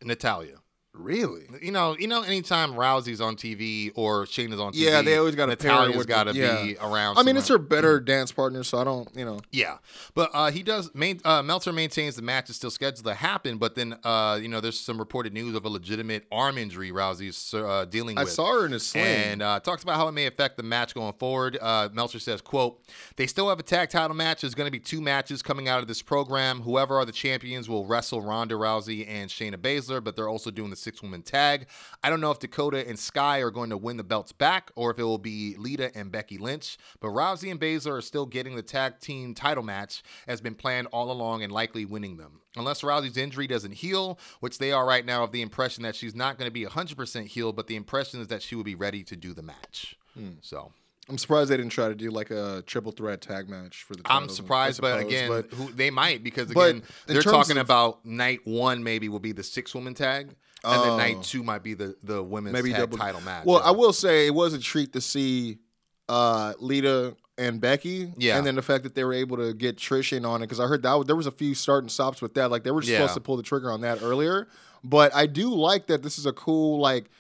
Natalya. 0.03 0.57
Really? 0.99 1.47
You 1.63 1.73
know, 1.73 1.97
you 1.99 2.07
know, 2.09 2.23
anytime 2.23 2.73
Rousey's 2.73 3.21
on 3.21 3.37
TV 3.37 3.93
or 3.95 4.27
Shane 4.27 4.53
is 4.53 4.61
on 4.61 4.73
TV, 4.73 4.77
Yeah, 4.79 5.03
they 5.03 5.17
always 5.17 5.35
gotta 5.35 5.57
pair 5.57 5.71
Natalya's 5.73 6.07
got 6.07 6.25
to 6.25 6.35
yeah. 6.35 6.63
be 6.63 6.77
around. 6.79 7.19
I 7.19 7.23
mean, 7.23 7.37
it's 7.37 7.49
her 7.49 7.59
better 7.59 8.01
dance 8.01 8.33
partner, 8.33 8.63
so 8.65 8.79
I 8.79 8.85
don't, 8.85 9.09
you 9.15 9.25
know. 9.25 9.41
Yeah, 9.53 9.79
but 10.15 10.31
uh, 10.33 10.51
he 10.51 10.63
does. 10.63 10.95
Main, 10.95 11.21
uh, 11.25 11.43
Meltzer 11.43 11.73
maintains 11.73 12.17
the 12.17 12.23
match 12.23 12.51
is 12.51 12.57
still 12.57 12.71
scheduled 12.71 13.05
to 13.07 13.15
happen, 13.15 13.59
but 13.59 13.75
then 13.75 13.99
uh, 14.05 14.39
you 14.41 14.49
know, 14.49 14.61
there's 14.61 14.79
some 14.81 14.99
reported 14.99 15.33
news 15.33 15.55
of 15.55 15.65
a 15.65 15.69
legitimate 15.69 16.25
arm 16.33 16.59
injury 16.59 16.91
Rousey's 16.91 17.53
uh, 17.55 17.85
dealing 17.85 18.19
I 18.19 18.25
with. 18.25 18.33
saw 18.33 18.53
her 18.53 18.67
in 18.67 18.73
a 18.73 18.81
sling. 18.81 19.05
And 19.05 19.43
uh, 19.43 19.61
talks 19.61 19.83
about 19.83 19.97
how 19.97 20.09
it 20.09 20.13
may 20.13 20.27
affect 20.27 20.57
the 20.57 20.63
match 20.63 20.95
going 20.95 21.13
forward. 21.15 21.59
Uh, 21.61 21.89
Meltzer 21.93 22.19
says, 22.19 22.41
"quote 22.41 22.81
They 23.17 23.27
still 23.27 23.49
have 23.49 23.59
a 23.59 23.63
tag 23.63 23.91
title 23.91 24.17
match. 24.17 24.41
There's 24.41 24.55
going 24.55 24.67
to 24.67 24.73
be 24.73 24.81
two 24.81 25.01
matches 25.01 25.43
coming 25.43 25.69
out 25.69 25.81
of 25.81 25.89
this 25.89 26.03
program. 26.03 26.61
Whoever 26.63 26.97
are 26.97 27.05
the 27.05 27.13
champions 27.13 27.69
will 27.69 27.85
wrestle 27.87 28.21
Ronda 28.23 28.55
Rousey 28.55 29.07
and 29.09 29.31
Shayna 29.31 29.57
Baszler, 29.57 30.03
but 30.03 30.17
they're 30.17 30.29
also 30.29 30.51
doing 30.51 30.71
the 30.71 30.77
six 30.87 31.03
woman 31.03 31.21
tag. 31.21 31.67
I 32.05 32.11
don't 32.11 32.21
know 32.21 32.31
if 32.31 32.39
Dakota 32.39 32.87
and 32.87 32.97
Sky 32.97 33.41
are 33.41 33.51
going 33.51 33.71
to 33.71 33.77
win 33.77 33.97
the 33.97 34.05
belts 34.05 34.31
back 34.31 34.71
or 34.77 34.93
if 34.93 35.01
it 35.01 35.03
will 35.03 35.19
be 35.19 35.57
Lita 35.59 35.91
and 35.99 36.13
Becky 36.13 36.39
Lynch. 36.39 36.79
But 37.01 37.09
Rousey 37.09 37.51
and 37.51 37.61
Baszler 37.61 37.99
are 37.99 38.01
still 38.01 38.25
getting 38.25 38.55
the 38.55 38.63
tag 38.63 39.01
team 39.01 39.35
title 39.35 39.65
match 39.65 40.05
as 40.29 40.41
been 40.41 40.55
planned 40.55 40.87
all 40.93 41.11
along 41.11 41.43
and 41.43 41.51
likely 41.53 41.85
winning 41.85 42.19
them." 42.19 42.41
Unless 42.55 42.83
Rousey's 42.83 43.17
injury 43.17 43.49
doesn't 43.49 43.75
heal, 43.75 44.17
which 44.39 44.59
they 44.59 44.71
are 44.71 44.87
right 44.87 45.05
now, 45.05 45.25
of 45.25 45.33
the 45.33 45.43
impression 45.43 45.83
that 45.83 45.97
she's 45.97 46.15
not 46.15 46.39
going 46.39 46.47
to 46.47 46.53
be 46.53 46.65
100% 46.65 47.27
healed, 47.27 47.57
but 47.57 47.67
the 47.67 47.77
impression 47.77 48.21
is 48.21 48.29
that 48.29 48.43
she 48.43 48.55
will 48.55 48.65
be 48.65 48.77
ready 48.77 49.03
to 49.03 49.17
do 49.17 49.35
the 49.35 49.43
match. 49.43 49.97
Hmm. 50.15 50.35
So 50.41 50.73
I'm 51.09 51.19
surprised 51.19 51.51
they 51.51 51.57
didn't 51.57 51.71
try 51.73 51.89
to 51.89 51.95
do 51.95 52.11
like 52.11 52.31
a 52.31 52.65
triple 52.67 52.91
threat 52.91 53.21
tag 53.21 53.49
match 53.49 53.85
for 53.85 53.95
the. 53.95 54.03
I'm 54.07 54.29
surprised, 54.29 54.81
but 54.81 55.01
again, 55.01 55.29
but- 55.29 55.53
who, 55.53 55.71
they 55.71 55.91
might 55.91 56.25
because 56.25 56.51
again, 56.51 56.83
they're 57.07 57.23
talking 57.23 57.59
of- 57.59 57.67
about 57.67 58.05
night 58.05 58.41
one 58.45 58.83
maybe 58.83 59.09
will 59.09 59.21
be 59.21 59.33
the 59.33 59.45
six 59.45 59.75
woman 59.75 59.95
tag, 59.95 60.35
and 60.75 60.83
then 60.83 60.91
Oh. 60.93 60.97
night 60.97 61.23
two 61.23 61.43
might 61.43 61.63
be 61.63 61.75
the 61.75 61.97
the 62.03 62.23
women's 62.23 62.53
maybe 62.55 62.71
tag 62.71 62.81
double 62.81 62.99
title 62.99 63.21
match. 63.23 63.45
Well. 63.47 63.63
I 63.65 63.71
will 63.71 63.93
say 63.93 64.27
it 64.27 64.35
was 64.35 64.53
a 64.55 64.59
treat 64.59 64.93
to 64.95 65.01
see 65.01 65.59
uh, 66.09 66.55
Lita 66.61 67.17
and 67.39 67.61
Becky. 67.61 68.13
Yeah. 68.17 68.39
and 68.39 68.47
then 68.47 68.55
the 68.55 68.63
fact 68.63 68.85
that 68.85 68.95
they 68.95 69.05
were 69.05 69.13
able 69.13 69.37
to 69.39 69.53
get 69.53 69.77
Trish 69.77 70.17
in 70.17 70.25
on 70.25 70.41
it 70.43 70.47
because 70.47 70.61
I 70.61 70.67
heard 70.67 70.83
that 70.83 71.05
there 71.07 71.17
was 71.17 71.27
a 71.27 71.31
few 71.33 71.55
start 71.55 71.83
and 71.85 71.91
stops 71.91 72.23
with 72.23 72.35
that. 72.35 72.51
Like 72.51 72.65
they 72.65 72.71
were 72.71 72.83
Yeah. 72.83 72.97
supposed 72.99 73.15
to 73.15 73.21
pull 73.21 73.37
the 73.37 73.43
trigger 73.43 73.71
on 73.71 73.81
that 73.83 74.03
earlier, 74.03 74.49
but 74.85 75.15
I 75.15 75.27
do 75.27 75.53
like 75.55 75.87
that 75.89 76.03
this 76.03 76.19
is 76.19 76.25
a 76.27 76.33
cool 76.33 76.79
like 76.81 77.11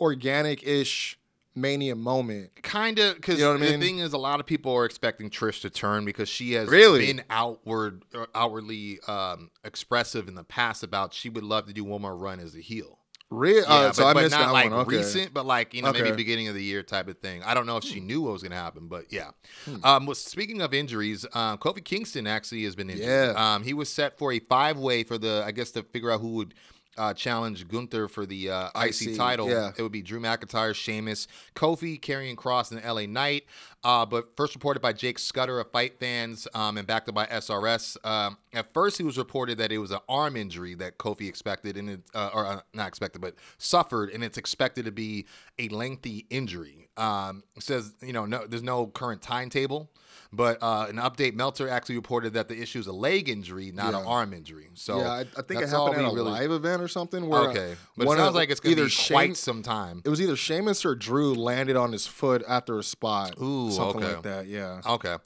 organic 0.00 0.62
ish 0.62 1.17
mania 1.60 1.94
moment. 1.96 2.50
kind 2.62 2.98
of 2.98 3.16
because 3.16 3.38
You 3.38 3.44
know 3.44 3.52
what 3.52 3.62
I 3.62 3.66
the 3.66 3.70
mean? 3.72 3.80
thing 3.80 3.98
is 3.98 4.12
a 4.12 4.18
lot 4.18 4.40
of 4.40 4.46
people 4.46 4.72
are 4.74 4.84
expecting 4.84 5.30
Trish 5.30 5.60
to 5.62 5.70
turn 5.70 6.04
because 6.04 6.28
she 6.28 6.52
has 6.52 6.68
Really? 6.68 7.06
been 7.06 7.22
outward 7.30 8.04
uh, 8.14 8.26
outwardly 8.34 9.00
um, 9.06 9.50
expressive 9.64 10.28
in 10.28 10.34
the 10.34 10.44
past 10.44 10.82
about 10.82 11.14
she 11.14 11.28
would 11.28 11.44
love 11.44 11.66
to 11.66 11.72
do 11.72 11.84
one 11.84 12.02
more 12.02 12.16
run 12.16 12.40
as 12.40 12.54
a 12.54 12.60
heel. 12.60 12.98
Real, 13.30 13.56
Yeah, 13.56 13.74
uh, 13.74 13.92
so 13.92 14.04
but, 14.04 14.08
I 14.08 14.14
but 14.14 14.22
missed 14.22 14.32
not 14.36 14.46
that 14.46 14.52
like 14.52 14.70
one. 14.70 14.80
Okay. 14.80 14.96
recent, 14.96 15.34
but 15.34 15.44
like 15.44 15.74
you 15.74 15.82
know 15.82 15.92
maybe 15.92 16.12
beginning 16.12 16.48
of 16.48 16.54
the 16.54 16.62
year 16.62 16.82
type 16.82 17.08
of 17.08 17.18
thing. 17.18 17.42
I 17.42 17.52
don't 17.52 17.66
know 17.66 17.76
if 17.76 17.84
she 17.84 18.00
knew 18.00 18.22
what 18.22 18.32
was 18.32 18.40
going 18.42 18.52
to 18.52 18.56
happen, 18.56 18.88
but 18.88 19.12
yeah. 19.12 19.32
Hmm. 19.66 19.84
Um, 19.84 20.06
well, 20.06 20.14
speaking 20.14 20.62
of 20.62 20.72
injuries, 20.72 21.26
um, 21.34 21.58
Kofi 21.58 21.84
Kingston 21.84 22.26
actually 22.26 22.64
has 22.64 22.74
been 22.74 22.88
injured. 22.88 23.06
Yeah. 23.06 23.34
Um, 23.36 23.64
he 23.64 23.74
was 23.74 23.90
set 23.92 24.16
for 24.16 24.32
a 24.32 24.38
five 24.38 24.78
way 24.78 25.04
for 25.04 25.18
the 25.18 25.42
I 25.46 25.50
guess 25.50 25.70
to 25.72 25.82
figure 25.82 26.10
out 26.10 26.20
who 26.22 26.28
would. 26.36 26.54
Uh, 26.98 27.14
challenge 27.14 27.68
Gunther 27.68 28.08
for 28.08 28.26
the 28.26 28.50
uh, 28.50 28.70
IC, 28.76 29.02
IC, 29.02 29.16
title. 29.16 29.48
yeah. 29.48 29.70
It 29.76 29.82
would 29.82 29.92
be 29.92 30.02
Drew 30.02 30.20
McIntyre, 30.20 30.74
Sheamus, 30.74 31.28
Kofi, 31.54 32.00
Karrion 32.00 32.34
Kross, 32.34 32.72
and 32.72 32.84
LA 32.84 33.06
Knight. 33.06 33.44
Uh, 33.84 34.04
but 34.04 34.36
first 34.36 34.54
reported 34.54 34.80
by 34.80 34.92
Jake 34.92 35.18
Scudder 35.18 35.60
of 35.60 35.70
Fight 35.70 36.00
Fans 36.00 36.48
um, 36.52 36.76
and 36.78 36.86
backed 36.86 37.08
up 37.08 37.14
by 37.14 37.26
SRS. 37.26 37.96
Um, 38.04 38.36
at 38.52 38.72
first, 38.74 38.98
it 38.98 39.04
was 39.04 39.16
reported 39.16 39.58
that 39.58 39.70
it 39.70 39.78
was 39.78 39.92
an 39.92 40.00
arm 40.08 40.36
injury 40.36 40.74
that 40.74 40.98
Kofi 40.98 41.28
expected, 41.28 41.76
and 41.76 41.90
it, 41.90 42.00
uh, 42.12 42.30
or 42.34 42.46
uh, 42.46 42.60
not 42.74 42.88
expected, 42.88 43.20
but 43.20 43.34
suffered, 43.58 44.10
and 44.10 44.24
it's 44.24 44.36
expected 44.36 44.84
to 44.86 44.92
be 44.92 45.26
a 45.58 45.68
lengthy 45.68 46.26
injury. 46.28 46.87
Um, 46.98 47.42
says, 47.58 47.92
you 48.02 48.12
know, 48.12 48.26
no, 48.26 48.46
there's 48.46 48.62
no 48.62 48.86
current 48.86 49.22
timetable. 49.22 49.90
But 50.30 50.58
uh, 50.60 50.86
an 50.90 50.96
update, 50.96 51.34
Meltzer 51.34 51.70
actually 51.70 51.94
reported 51.96 52.34
that 52.34 52.48
the 52.48 52.60
issue 52.60 52.78
is 52.78 52.86
a 52.86 52.92
leg 52.92 53.30
injury, 53.30 53.72
not 53.72 53.94
an 53.94 54.04
arm 54.06 54.34
injury. 54.34 54.68
So 54.74 54.98
yeah, 54.98 55.10
I, 55.10 55.20
I 55.20 55.42
think 55.42 55.62
it 55.62 55.70
happened 55.70 55.96
at 55.96 56.04
a 56.04 56.14
really- 56.14 56.30
live 56.30 56.50
event 56.50 56.82
or 56.82 56.88
something. 56.88 57.28
Where 57.28 57.48
Okay, 57.48 57.76
but 57.96 58.06
it 58.06 58.10
sounds 58.10 58.28
of- 58.28 58.34
like 58.34 58.50
it's 58.50 58.60
going 58.60 58.76
to 58.76 58.84
be 58.84 58.90
Shame- 58.90 59.14
quite 59.14 59.36
some 59.38 59.62
time. 59.62 60.02
It 60.04 60.10
was 60.10 60.20
either 60.20 60.36
Sheamus 60.36 60.84
or 60.84 60.94
Drew 60.94 61.34
landed 61.34 61.76
on 61.76 61.92
his 61.92 62.06
foot 62.06 62.44
after 62.46 62.78
a 62.78 62.82
spot. 62.82 63.40
Ooh, 63.40 63.70
something 63.70 64.04
okay. 64.04 64.14
like 64.14 64.22
that. 64.24 64.46
Yeah. 64.48 64.82
Okay. 64.84 65.16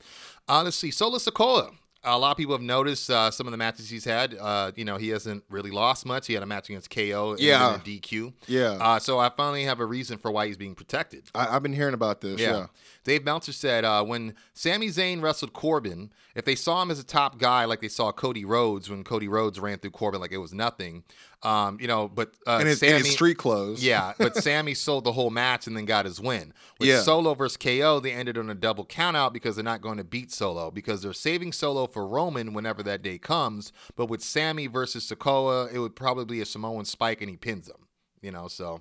Uh, 0.49 0.63
let's 0.63 0.77
see. 0.77 0.93
Solo 0.93 1.19
Sikoa 1.19 1.73
a 2.05 2.19
lot 2.19 2.33
of 2.33 2.37
people 2.37 2.55
have 2.55 2.63
noticed 2.63 3.09
uh, 3.11 3.31
some 3.31 3.47
of 3.47 3.51
the 3.53 3.57
matches 3.57 3.89
he's 3.89 4.05
had. 4.05 4.35
Uh, 4.39 4.73
you 4.75 4.85
know, 4.85 4.97
he 4.97 5.09
hasn't 5.11 5.45
really 5.49 5.71
lost 5.71 6.05
much. 6.05 6.27
He 6.27 6.35
had 6.35 6.43
a 6.43 6.47
match 6.47 6.69
against 6.69 6.91
KO 6.91 7.33
and 7.33 7.41
Yeah. 7.41 7.79
DQ. 7.85 8.33
Yeah. 8.49 8.71
Uh, 8.81 8.99
so 8.99 9.19
I 9.19 9.29
finally 9.31 9.65
have 9.65 9.79
a 9.81 9.87
reason 9.87 10.19
for 10.19 10.31
why 10.31 10.47
he's 10.49 10.57
being 10.57 10.75
protected. 10.75 11.25
I, 11.35 11.55
I've 11.55 11.63
been 11.63 11.73
hearing 11.73 11.95
about 11.95 12.21
this. 12.21 12.41
Yeah. 12.41 12.67
Dave 13.05 13.25
Meltzer 13.25 13.53
said 13.53 13.85
uh, 13.85 14.05
when 14.05 14.35
Sami 14.55 14.89
Zayn 14.89 15.23
wrestled 15.23 15.53
Corbin, 15.53 16.13
if 16.37 16.45
they 16.45 16.55
saw 16.55 16.81
him 16.83 16.91
as 16.91 16.99
a 17.01 17.05
top 17.05 17.39
guy 17.39 17.65
like 17.65 17.81
they 17.81 17.89
saw 17.89 18.13
Cody 18.13 18.45
Rhodes 18.45 18.89
when 18.89 19.03
Cody 19.05 19.27
Rhodes 19.29 19.59
ran 19.59 19.79
through 19.79 19.91
Corbin 19.91 20.21
like 20.21 20.31
it 20.33 20.39
was 20.39 20.55
nothing, 20.55 21.03
um, 21.43 21.79
you 21.81 21.89
know, 21.89 22.07
but 22.09 22.35
uh, 22.47 22.59
And 22.61 22.69
his, 22.69 22.79
Sami, 22.79 22.93
and 22.93 23.07
street 23.07 23.39
clothes. 23.39 23.83
yeah, 23.83 24.13
but 24.19 24.37
Sami 24.37 24.75
sold 24.75 25.03
the 25.05 25.13
whole 25.13 25.31
match 25.31 25.67
and 25.67 25.77
then 25.77 25.85
got 25.85 26.05
his 26.05 26.21
win. 26.21 26.53
With 26.79 26.89
Yeah. 26.89 27.01
Solo 27.03 27.35
versus 27.35 27.57
KO, 27.57 27.99
they 27.99 28.13
ended 28.13 28.39
on 28.39 28.49
a 28.49 28.55
double 28.55 28.87
countout 28.87 29.33
because 29.33 29.57
they're 29.57 29.65
not 29.65 29.81
going 29.81 29.99
to 29.99 30.05
beat 30.05 30.31
Solo 30.31 30.71
because 30.71 31.03
they're 31.03 31.13
saving 31.13 31.53
Solo 31.53 31.87
for 31.89 32.07
Roman 32.07 32.55
whenever 32.55 32.83
that 32.85 33.03
day 33.03 33.19
comes. 33.19 33.73
But 33.97 34.07
with 34.07 34.23
Sami 34.23 34.69
versus 34.69 35.09
Sikoa, 35.11 35.73
it 35.73 35.81
would 35.81 35.97
probably 35.97 36.25
be 36.25 36.41
a 36.41 36.47
Samoan 36.47 36.85
spike 36.85 37.21
and 37.21 37.29
he 37.29 37.37
pins 37.37 37.69
him. 37.69 37.89
You 38.21 38.31
know, 38.31 38.47
so 38.47 38.81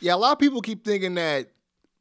Yeah, 0.00 0.14
a 0.14 0.16
lot 0.16 0.32
of 0.32 0.38
people 0.38 0.60
keep 0.60 0.84
thinking 0.84 1.14
that 1.14 1.48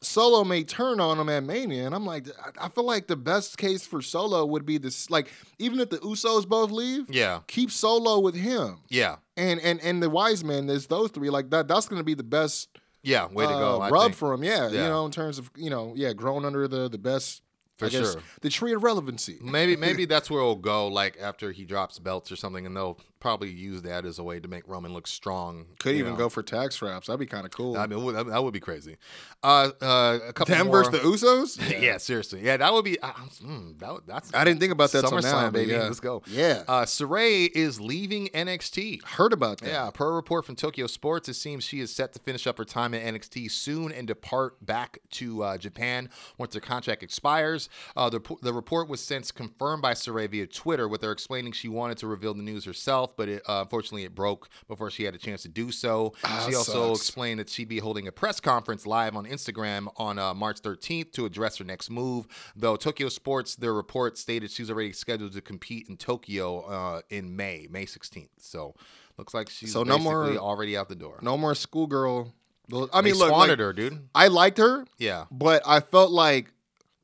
Solo 0.03 0.43
may 0.43 0.63
turn 0.63 1.00
on 1.00 1.20
him 1.20 1.29
at 1.29 1.43
Mania, 1.43 1.86
and 1.86 1.93
I'm 1.93 2.05
like, 2.05 2.27
I- 2.60 2.70
feel 2.70 2.86
like 2.86 3.05
the 3.05 3.15
best 3.15 3.58
case 3.58 3.86
for 3.86 4.01
Solo 4.01 4.46
would 4.46 4.65
be 4.65 4.79
this. 4.79 5.10
Like, 5.12 5.31
even 5.60 5.79
if 5.79 5.91
the 5.91 6.00
Usos 6.00 6.48
both 6.48 6.72
leave, 6.72 7.08
yeah, 7.10 7.41
keep 7.48 7.70
Solo 7.70 8.20
with 8.20 8.36
him, 8.36 8.79
yeah, 8.89 9.17
and 9.38 9.60
and 9.60 9.79
and 9.81 10.01
the 10.01 10.10
Wise 10.10 10.43
Men. 10.43 10.65
There's 10.65 10.88
those 10.88 11.12
three. 11.12 11.29
Like 11.29 11.51
that. 11.51 11.67
That's 11.67 11.88
going 11.88 12.00
to 12.00 12.03
be 12.03 12.15
the 12.15 12.24
best 12.24 12.70
yeah. 13.03 13.27
Way 13.27 13.46
to 13.46 13.53
uh, 13.53 13.60
go, 13.60 13.81
I 13.81 13.89
rub 13.89 14.03
think. 14.03 14.15
for 14.15 14.34
him. 14.34 14.43
Yeah, 14.43 14.70
you 14.70 14.77
know, 14.77 15.05
in 15.05 15.12
terms 15.12 15.38
of 15.38 15.51
you 15.55 15.70
know, 15.70 15.93
yeah, 15.96 16.13
growing 16.13 16.46
under 16.46 16.67
the 16.67 16.89
the 16.89 16.98
best. 16.98 17.41
For 17.77 17.86
I 17.88 17.89
guess, 17.89 18.13
sure. 18.13 18.22
The 18.41 18.50
tree 18.50 18.74
of 18.74 18.84
relevancy. 18.84 19.39
Maybe 19.41 19.75
maybe 19.88 20.05
that's 20.05 20.29
where 20.29 20.39
it'll 20.41 20.55
go. 20.55 20.88
Like 20.88 21.17
after 21.20 21.51
he 21.51 21.65
drops 21.65 22.00
belts 22.00 22.31
or 22.31 22.36
something, 22.36 22.65
and 22.65 22.75
they'll 22.75 23.00
probably 23.22 23.50
use 23.50 23.84
that 23.84 24.04
as 24.06 24.20
a 24.20 24.24
way 24.24 24.40
to 24.42 24.48
make 24.50 24.68
Roman 24.68 24.94
look 24.94 25.08
strong. 25.08 25.68
Could 25.80 25.96
even 25.96 26.13
know. 26.13 26.18
go 26.18 26.30
for 26.30 26.44
tag 26.44 26.74
straps. 26.74 27.08
That'd 27.08 27.20
be 27.20 27.25
kind 27.25 27.46
of 27.46 27.51
cool. 27.51 27.78
I 27.78 27.88
mean, 27.88 28.04
would- 28.04 28.16
that 28.28 28.44
would 28.44 28.54
be 28.54 28.60
crazy. 28.60 28.98
Uh, 29.42 29.70
uh, 29.82 30.20
a 30.28 30.34
couple 30.34 30.54
Them 30.56 30.68
more. 30.68 30.84
versus 30.84 30.92
the 30.92 31.00
Usos. 31.08 31.82
yeah. 31.82 31.98
seriously. 31.98 32.42
Yeah, 32.44 32.58
that 32.58 32.74
would 32.74 32.84
be. 32.84 33.00
Uh, 33.00 33.12
mm, 33.13 33.80
that 33.80 34.01
that's. 34.06 34.34
I 34.34 34.44
didn't 34.44 34.60
think 34.60 34.74
about 34.74 34.92
that 34.92 35.06
SummerSlam, 35.06 35.24
now, 35.24 35.50
baby. 35.51 35.72
yeah. 35.72 35.84
Let's 35.84 36.00
go. 36.00 36.22
Yeah. 36.28 36.63
Uh, 36.68 36.84
Sarray 36.84 37.50
is 37.56 37.80
leaving 37.80 38.28
NXT. 38.30 39.04
Heard 39.06 39.34
about 39.34 39.60
that. 39.60 39.68
Yeah, 39.70 39.90
per 39.94 40.10
a 40.10 40.13
report 40.13 40.46
from 40.46 40.56
Tokyo 40.56 40.88
Sports, 40.88 41.30
it 41.30 41.36
seems 41.36 41.63
she 41.63 41.80
is 41.80 41.94
set 41.94 42.13
to 42.13 42.20
finish 42.20 42.46
up 42.48 42.58
her 42.58 42.66
time 42.66 42.94
at 42.94 43.01
NXT 43.04 43.50
soon 43.51 43.92
and 43.92 44.08
depart 44.08 44.63
back 44.66 45.00
to 45.12 45.44
uh, 45.44 45.58
Japan 45.58 46.10
once 46.38 46.54
her 46.54 46.60
contract 46.60 47.04
expires. 47.04 47.70
Uh, 47.96 48.10
the, 48.10 48.20
the 48.42 48.54
report 48.54 48.88
was 48.90 49.01
since 49.01 49.32
confirmed 49.32 49.82
by 49.82 49.94
Sarray 49.94 50.30
via 50.30 50.48
Twitter, 50.48 50.88
with 50.88 51.01
her 51.01 51.12
explaining 51.12 51.51
she 51.51 51.68
wanted 51.68 51.98
to 52.00 52.08
reveal 52.08 52.34
the 52.34 52.42
news 52.44 52.66
herself, 52.66 53.11
but 53.18 53.30
it, 53.30 53.44
uh, 53.48 53.62
unfortunately 53.62 54.03
it 54.03 54.13
broke 54.15 54.50
before 54.68 54.89
she 54.89 55.03
had 55.03 55.15
a 55.15 55.18
chance 55.18 55.41
to 55.44 55.48
do 55.50 55.72
so. 55.72 56.13
Ah, 56.24 56.46
she 56.48 56.56
also 56.56 56.89
sucks. 56.89 57.00
explained 57.01 57.39
that 57.39 57.50
she'd 57.50 57.68
be 57.68 57.80
holding 57.80 58.08
a 58.08 58.12
press 58.12 58.39
conference 58.39 58.86
live 58.86 59.15
on 59.15 59.25
Instagram 59.25 59.88
on 59.98 60.18
uh, 60.20 60.34
March 60.34 60.62
13th 60.62 61.12
to 61.13 61.25
address 61.25 61.58
her 61.58 61.63
next 61.65 61.89
move. 61.89 62.27
Though 62.56 62.75
Tokyo 62.75 63.10
Sports, 63.10 63.56
their 63.56 63.74
report 63.74 64.18
stated 64.18 64.51
she's 64.51 64.70
already 64.70 64.94
scheduled 64.94 65.34
to 65.34 65.41
compete 65.41 65.88
in 65.89 65.98
Tokyo 65.98 66.62
uh, 66.62 67.01
in 67.10 67.36
May, 67.36 67.68
May 67.70 67.86
16th. 67.86 68.30
So 68.38 68.75
looks 69.18 69.34
like 69.34 69.50
she's 69.50 69.74
So 69.74 69.84
no 69.84 69.98
more- 69.98 70.27
already 70.38 70.77
out 70.77 70.89
the 70.89 70.96
door. 70.96 71.20
No 71.22 71.38
more 71.38 71.56
schoolgirl. 71.56 72.34
I 72.94 73.01
They 73.01 73.12
mean, 73.12 73.20
look, 73.20 73.27
squandered 73.27 73.60
like, 73.60 73.65
her, 73.65 73.74
dude. 73.74 74.08
I 74.15 74.27
liked 74.30 74.58
her. 74.58 74.86
Yeah. 74.98 75.25
but 75.30 75.62
I 75.65 75.82
felt 75.82 76.12
like 76.12 76.53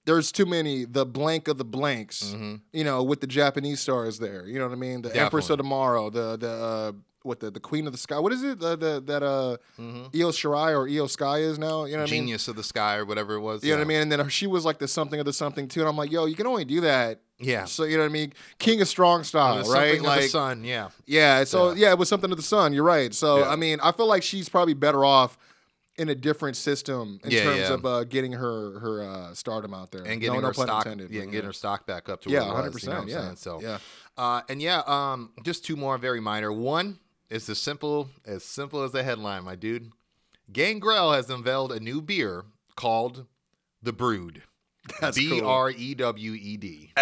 there's 0.08 0.32
too 0.32 0.46
many 0.48 0.86
the 0.86 1.06
blank 1.06 1.48
of 1.48 1.58
the 1.60 1.66
blanks. 1.66 2.34
You 2.74 2.84
know, 2.84 3.04
with 3.04 3.22
the 3.22 3.28
Japanese 3.28 3.80
stars 3.82 4.18
there. 4.18 4.48
You 4.48 4.58
know 4.58 4.66
what 4.66 4.74
I 4.74 4.78
mean? 4.78 5.04
The 5.04 5.16
Empress 5.16 5.50
of 5.52 5.58
Tomorrow, 5.58 6.10
the 6.10 6.38
the 6.38 6.50
uh, 6.50 6.92
what 7.24 7.42
the 7.42 7.52
the 7.52 7.60
Queen 7.60 7.86
of 7.86 7.92
the 7.92 7.98
Sky. 8.00 8.18
What 8.18 8.32
is 8.32 8.42
it? 8.42 8.60
The, 8.60 8.76
the 8.78 9.04
that 9.06 9.22
uh 9.22 9.58
Io 9.78 10.32
Shirai 10.32 10.72
or 10.72 10.88
Iyo 10.88 11.10
Sky 11.10 11.40
is 11.40 11.60
now. 11.60 11.84
You 11.86 11.94
know 11.98 12.04
what 12.04 12.10
I 12.10 12.12
mean? 12.12 12.24
Genius 12.24 12.48
of 12.48 12.56
the 12.56 12.64
Sky 12.64 12.96
or 12.96 13.06
whatever 13.06 13.36
it 13.36 13.42
was. 13.42 13.64
You 13.64 13.72
know 13.72 13.78
what 13.78 13.84
I 13.84 13.88
mean? 13.88 14.02
And 14.02 14.12
then 14.12 14.30
she 14.30 14.48
was 14.48 14.66
like 14.66 14.80
the 14.80 14.88
something 14.88 15.20
of 15.20 15.26
the 15.26 15.34
something 15.34 15.68
too. 15.68 15.82
And 15.82 15.90
I'm 15.90 15.98
like, 15.98 16.12
yo, 16.12 16.26
you 16.26 16.36
can 16.36 16.48
only 16.48 16.66
do 16.66 16.82
that. 16.82 17.20
Yeah. 17.40 17.66
So 17.66 17.84
you 17.84 17.98
know 17.98 18.04
what 18.04 18.10
I 18.10 18.14
mean? 18.14 18.34
King 18.58 18.82
of 18.82 18.88
strong 18.88 19.24
style, 19.24 19.64
right? 19.70 20.00
of 20.00 20.04
the 20.04 20.28
sun, 20.30 20.64
yeah. 20.64 20.90
yeah. 21.06 21.44
So 21.44 21.72
Yeah. 21.72 21.88
yeah. 21.88 21.92
it 21.92 22.00
was 22.00 22.10
something 22.10 22.32
of 22.32 22.38
the 22.38 22.44
sun. 22.44 22.74
You're 22.74 22.84
right. 22.84 23.14
So 23.14 23.40
Yeah. 23.40 23.50
I 23.50 23.56
mean, 23.58 23.80
I 23.84 23.92
feel 23.92 24.08
like 24.08 24.24
she's 24.24 24.50
probably 24.50 24.74
better 24.74 25.06
off 25.06 25.38
in 25.98 26.10
a 26.10 26.16
different 26.16 26.56
system 26.58 27.20
in 27.24 27.32
Yeah, 27.32 27.44
terms 27.44 27.58
yeah. 27.60 27.74
of 27.74 27.86
uh, 27.86 28.04
getting 28.04 28.34
her 28.34 28.80
her 28.80 29.04
uh, 29.04 29.34
stardom 29.34 29.74
out 29.74 29.92
there 29.92 30.04
And 30.04 30.22
getting 30.22 30.36
no, 30.36 30.42
no 30.42 30.48
her 30.48 30.54
pun 30.54 30.68
stock, 30.68 30.86
intended, 30.86 31.12
yeah, 31.12 31.26
getting 31.26 31.46
her 31.46 31.54
stock 31.54 31.86
back 31.86 32.08
up 32.10 32.22
to 32.22 32.30
Yeah, 32.30 32.44
hundred 32.44 32.74
was, 32.74 32.84
you 32.84 32.90
know 32.90 33.02
percent. 33.04 33.10
Yeah. 33.30 33.34
So, 33.36 33.62
yeah. 33.62 33.78
Uh, 34.18 34.42
and 34.50 34.62
yeah, 34.62 34.82
um, 34.86 35.32
just 35.44 35.66
two 35.66 35.76
more 35.76 35.98
very 35.98 36.20
minor. 36.20 36.52
One 36.52 37.00
is 37.30 37.50
as 37.50 37.58
simple 37.60 38.10
as 38.26 38.44
simple 38.44 38.84
as 38.84 38.92
the 38.92 39.04
headline, 39.04 39.44
my 39.44 39.56
dude. 39.56 39.92
Gangrel 40.52 41.12
has 41.12 41.30
unveiled 41.30 41.72
a 41.72 41.80
new 41.80 42.02
beer 42.02 42.46
called 42.76 43.26
the 43.82 43.92
Brood. 43.94 44.44
That's 45.02 45.18
B. 45.18 45.42
R 45.42 45.70
E 45.72 45.96
W 45.96 46.34
E 46.34 46.58
D. 46.58 46.92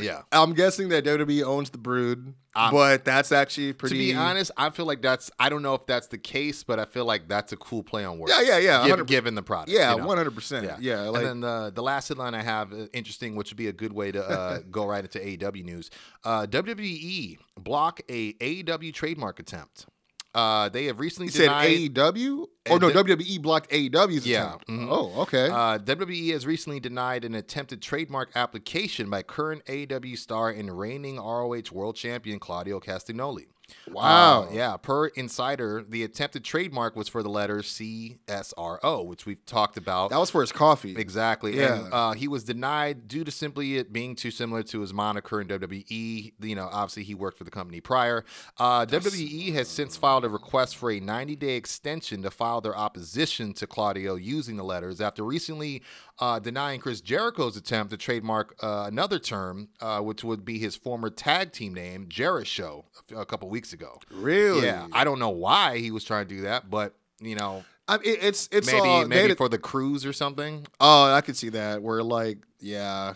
Yeah. 0.00 0.22
I'm 0.32 0.54
guessing 0.54 0.88
that 0.90 1.04
WWE 1.04 1.42
owns 1.44 1.70
the 1.70 1.78
Brood, 1.78 2.34
but 2.54 3.04
that's 3.04 3.32
actually 3.32 3.72
pretty. 3.72 3.94
To 3.94 3.98
be 3.98 4.14
honest, 4.14 4.50
I 4.56 4.70
feel 4.70 4.86
like 4.86 5.02
that's 5.02 5.30
I 5.38 5.48
don't 5.48 5.62
know 5.62 5.74
if 5.74 5.86
that's 5.86 6.08
the 6.08 6.18
case, 6.18 6.62
but 6.64 6.78
I 6.78 6.84
feel 6.84 7.04
like 7.04 7.28
that's 7.28 7.52
a 7.52 7.56
cool 7.56 7.82
play 7.82 8.04
on 8.04 8.18
words. 8.18 8.32
Yeah, 8.34 8.42
yeah, 8.42 8.58
yeah, 8.58 8.78
Giv- 8.82 8.90
100 8.90 9.06
given 9.06 9.34
the 9.34 9.42
product. 9.42 9.70
yeah, 9.70 9.92
you 9.92 9.98
know? 9.98 10.06
one 10.06 10.16
hundred 10.16 10.34
percent. 10.34 10.80
Yeah, 10.80 11.02
like 11.02 11.22
and 11.22 11.26
then 11.28 11.40
the 11.40 11.72
the 11.74 11.82
last 11.82 12.08
headline 12.08 12.34
I 12.34 12.42
have, 12.42 12.72
uh, 12.72 12.86
interesting, 12.92 13.36
which 13.36 13.50
would 13.50 13.56
be 13.56 13.68
a 13.68 13.72
good 13.72 13.92
way 13.92 14.12
to 14.12 14.24
uh, 14.24 14.58
go 14.70 14.86
right 14.86 15.04
into 15.04 15.18
AEW 15.18 15.64
news. 15.64 15.90
Uh, 16.24 16.46
WWE 16.46 17.38
block 17.58 18.00
a 18.08 18.32
AEW 18.34 18.92
trademark 18.92 19.38
attempt. 19.40 19.86
Uh, 20.34 20.68
they 20.68 20.86
have 20.86 20.98
recently 20.98 21.26
you 21.26 21.32
said 21.32 21.42
denied. 21.44 21.94
AEW. 21.94 22.46
Oh 22.70 22.76
no, 22.78 22.90
WWE 22.90 23.40
blocked 23.40 23.70
AEW's 23.70 24.26
Yeah, 24.26 24.56
mhm. 24.68 24.88
Oh, 24.90 25.22
okay. 25.22 25.48
Uh, 25.48 25.78
WWE 25.78 26.32
has 26.32 26.46
recently 26.46 26.80
denied 26.80 27.24
an 27.24 27.34
attempted 27.34 27.80
trademark 27.80 28.30
application 28.34 29.08
by 29.10 29.22
current 29.22 29.64
AEW 29.66 30.16
star 30.18 30.50
and 30.50 30.76
reigning 30.76 31.16
ROH 31.16 31.70
World 31.72 31.94
Champion 31.96 32.38
Claudio 32.40 32.80
Castagnoli. 32.80 33.46
Wow. 33.90 34.44
Uh, 34.44 34.52
yeah, 34.52 34.76
per 34.76 35.06
Insider, 35.08 35.84
the 35.86 36.02
attempted 36.02 36.44
trademark 36.44 36.96
was 36.96 37.08
for 37.08 37.22
the 37.22 37.28
letters 37.28 37.66
CSRO, 37.66 39.04
which 39.06 39.26
we've 39.26 39.44
talked 39.46 39.76
about. 39.76 40.10
that 40.10 40.18
was 40.18 40.30
for 40.30 40.40
his 40.40 40.52
coffee. 40.52 40.96
Exactly. 40.96 41.56
Yeah. 41.56 41.84
And 41.84 41.92
uh, 41.94 42.12
he 42.12 42.28
was 42.28 42.44
denied 42.44 43.08
due 43.08 43.24
to 43.24 43.30
simply 43.30 43.76
it 43.76 43.92
being 43.92 44.16
too 44.16 44.30
similar 44.30 44.62
to 44.64 44.80
his 44.80 44.92
moniker 44.92 45.40
in 45.40 45.48
WWE. 45.48 46.32
You 46.40 46.54
know, 46.54 46.68
obviously 46.70 47.04
he 47.04 47.14
worked 47.14 47.38
for 47.38 47.44
the 47.44 47.50
company 47.50 47.80
prior. 47.80 48.24
Uh, 48.58 48.86
WWE 48.86 49.52
has 49.54 49.68
since 49.68 49.96
filed 49.96 50.24
a 50.24 50.28
request 50.28 50.76
for 50.76 50.90
a 50.90 51.00
90 51.00 51.36
day 51.36 51.56
extension 51.56 52.22
to 52.22 52.30
file 52.30 52.60
their 52.60 52.76
opposition 52.76 53.52
to 53.54 53.66
Claudio 53.66 54.14
using 54.14 54.56
the 54.56 54.64
letters 54.64 55.00
after 55.00 55.24
recently 55.24 55.82
uh, 56.18 56.38
denying 56.38 56.80
Chris 56.80 57.00
Jericho's 57.00 57.56
attempt 57.56 57.90
to 57.90 57.96
trademark 57.96 58.54
uh, 58.62 58.84
another 58.86 59.18
term, 59.18 59.68
uh, 59.80 60.00
which 60.00 60.22
would 60.24 60.44
be 60.44 60.58
his 60.58 60.76
former 60.76 61.10
tag 61.10 61.52
team 61.52 61.74
name, 61.74 62.06
Jeri-Show, 62.06 62.84
a, 63.14 63.20
a 63.20 63.26
couple 63.26 63.48
weeks 63.48 63.72
ago. 63.72 63.98
Really? 64.10 64.66
Yeah. 64.66 64.86
I 64.92 65.04
don't 65.04 65.18
know 65.18 65.30
why 65.30 65.78
he 65.78 65.90
was 65.90 66.04
trying 66.04 66.28
to 66.28 66.34
do 66.34 66.42
that, 66.42 66.70
but. 66.70 66.94
You 67.20 67.36
know, 67.36 67.64
I 67.88 67.98
mean, 67.98 68.16
it's 68.20 68.48
it's 68.50 68.66
maybe 68.66 68.86
all, 68.88 69.06
maybe 69.06 69.34
for 69.34 69.48
the 69.48 69.56
cruise 69.56 70.04
or 70.04 70.12
something. 70.12 70.66
Oh, 70.80 71.12
I 71.12 71.20
could 71.20 71.36
see 71.36 71.48
that. 71.50 71.80
Where 71.80 72.02
like, 72.02 72.38
yeah, 72.58 73.14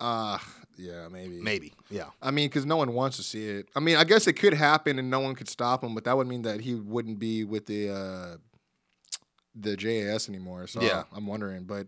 uh, 0.00 0.38
yeah, 0.76 1.08
maybe, 1.10 1.40
Maybe, 1.40 1.72
yeah. 1.88 2.06
I 2.20 2.32
mean, 2.32 2.48
because 2.48 2.66
no 2.66 2.76
one 2.76 2.92
wants 2.92 3.16
to 3.18 3.22
see 3.22 3.46
it. 3.46 3.68
I 3.74 3.80
mean, 3.80 3.96
I 3.96 4.04
guess 4.04 4.26
it 4.26 4.34
could 4.34 4.52
happen 4.52 4.98
and 4.98 5.08
no 5.08 5.20
one 5.20 5.34
could 5.36 5.48
stop 5.48 5.82
him, 5.82 5.94
but 5.94 6.04
that 6.04 6.16
would 6.16 6.26
mean 6.26 6.42
that 6.42 6.60
he 6.60 6.74
wouldn't 6.74 7.18
be 7.18 7.44
with 7.44 7.66
the 7.66 7.88
uh, 7.90 8.36
the 9.54 9.76
JAS 9.76 10.28
anymore. 10.28 10.66
So 10.66 10.82
Yeah. 10.82 11.04
I'm 11.14 11.26
wondering, 11.26 11.64
but 11.64 11.86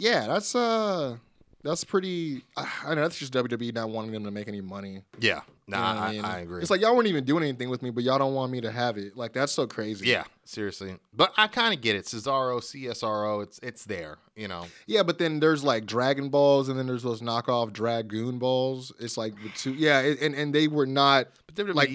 yeah, 0.00 0.26
that's 0.26 0.54
uh, 0.54 1.16
that's 1.62 1.84
pretty. 1.84 2.42
I 2.56 2.94
know 2.94 3.02
that's 3.02 3.18
just 3.18 3.32
WWE 3.32 3.74
not 3.74 3.90
wanting 3.90 4.12
them 4.12 4.24
to 4.24 4.30
make 4.30 4.48
any 4.48 4.60
money. 4.60 5.02
Yeah, 5.18 5.40
You 5.66 5.72
nah, 5.72 5.92
know 5.94 6.00
what 6.00 6.08
I, 6.08 6.12
mean? 6.12 6.24
I 6.24 6.38
agree. 6.40 6.60
It's 6.62 6.70
like 6.70 6.80
y'all 6.80 6.94
weren't 6.96 7.08
even 7.08 7.24
doing 7.24 7.42
anything 7.44 7.68
with 7.68 7.82
me, 7.82 7.90
but 7.90 8.02
y'all 8.02 8.18
don't 8.18 8.34
want 8.34 8.50
me 8.50 8.60
to 8.62 8.70
have 8.70 8.96
it. 8.96 9.16
Like 9.16 9.32
that's 9.34 9.52
so 9.52 9.66
crazy. 9.66 10.06
yeah, 10.08 10.24
seriously, 10.44 10.96
but 11.12 11.32
I 11.36 11.46
kind 11.48 11.74
of 11.74 11.80
get 11.80 11.96
it. 11.96 12.06
Cesaro, 12.06 12.60
CSRO, 12.60 13.42
it's 13.42 13.58
it's 13.62 13.84
there, 13.84 14.16
you 14.36 14.48
know. 14.48 14.66
Yeah, 14.86 15.02
but 15.02 15.18
then 15.18 15.40
there's 15.40 15.62
like 15.62 15.84
Dragon 15.86 16.28
Balls, 16.30 16.68
and 16.68 16.78
then 16.78 16.86
there's 16.86 17.02
those 17.02 17.20
knockoff 17.20 17.72
Dragoon 17.72 18.38
Balls. 18.38 18.92
It's 18.98 19.16
like 19.18 19.34
the 19.42 19.50
two, 19.50 19.74
yeah, 19.74 20.00
it- 20.00 20.20
and 20.22 20.34
and 20.34 20.54
they 20.54 20.66
were 20.68 20.86
not. 20.86 21.28
But 21.46 21.54
WWE 21.66 21.74
Like- 21.74 21.90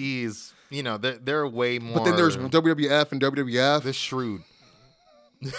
you 0.70 0.82
know, 0.82 0.96
they're 0.96 1.18
they're 1.18 1.46
way 1.48 1.78
more. 1.78 1.94
But 1.98 2.04
then 2.04 2.16
there's 2.16 2.36
WWF 2.36 3.12
and 3.12 3.20
WWF. 3.20 3.82
the 3.82 3.92
shrewd. 3.92 4.42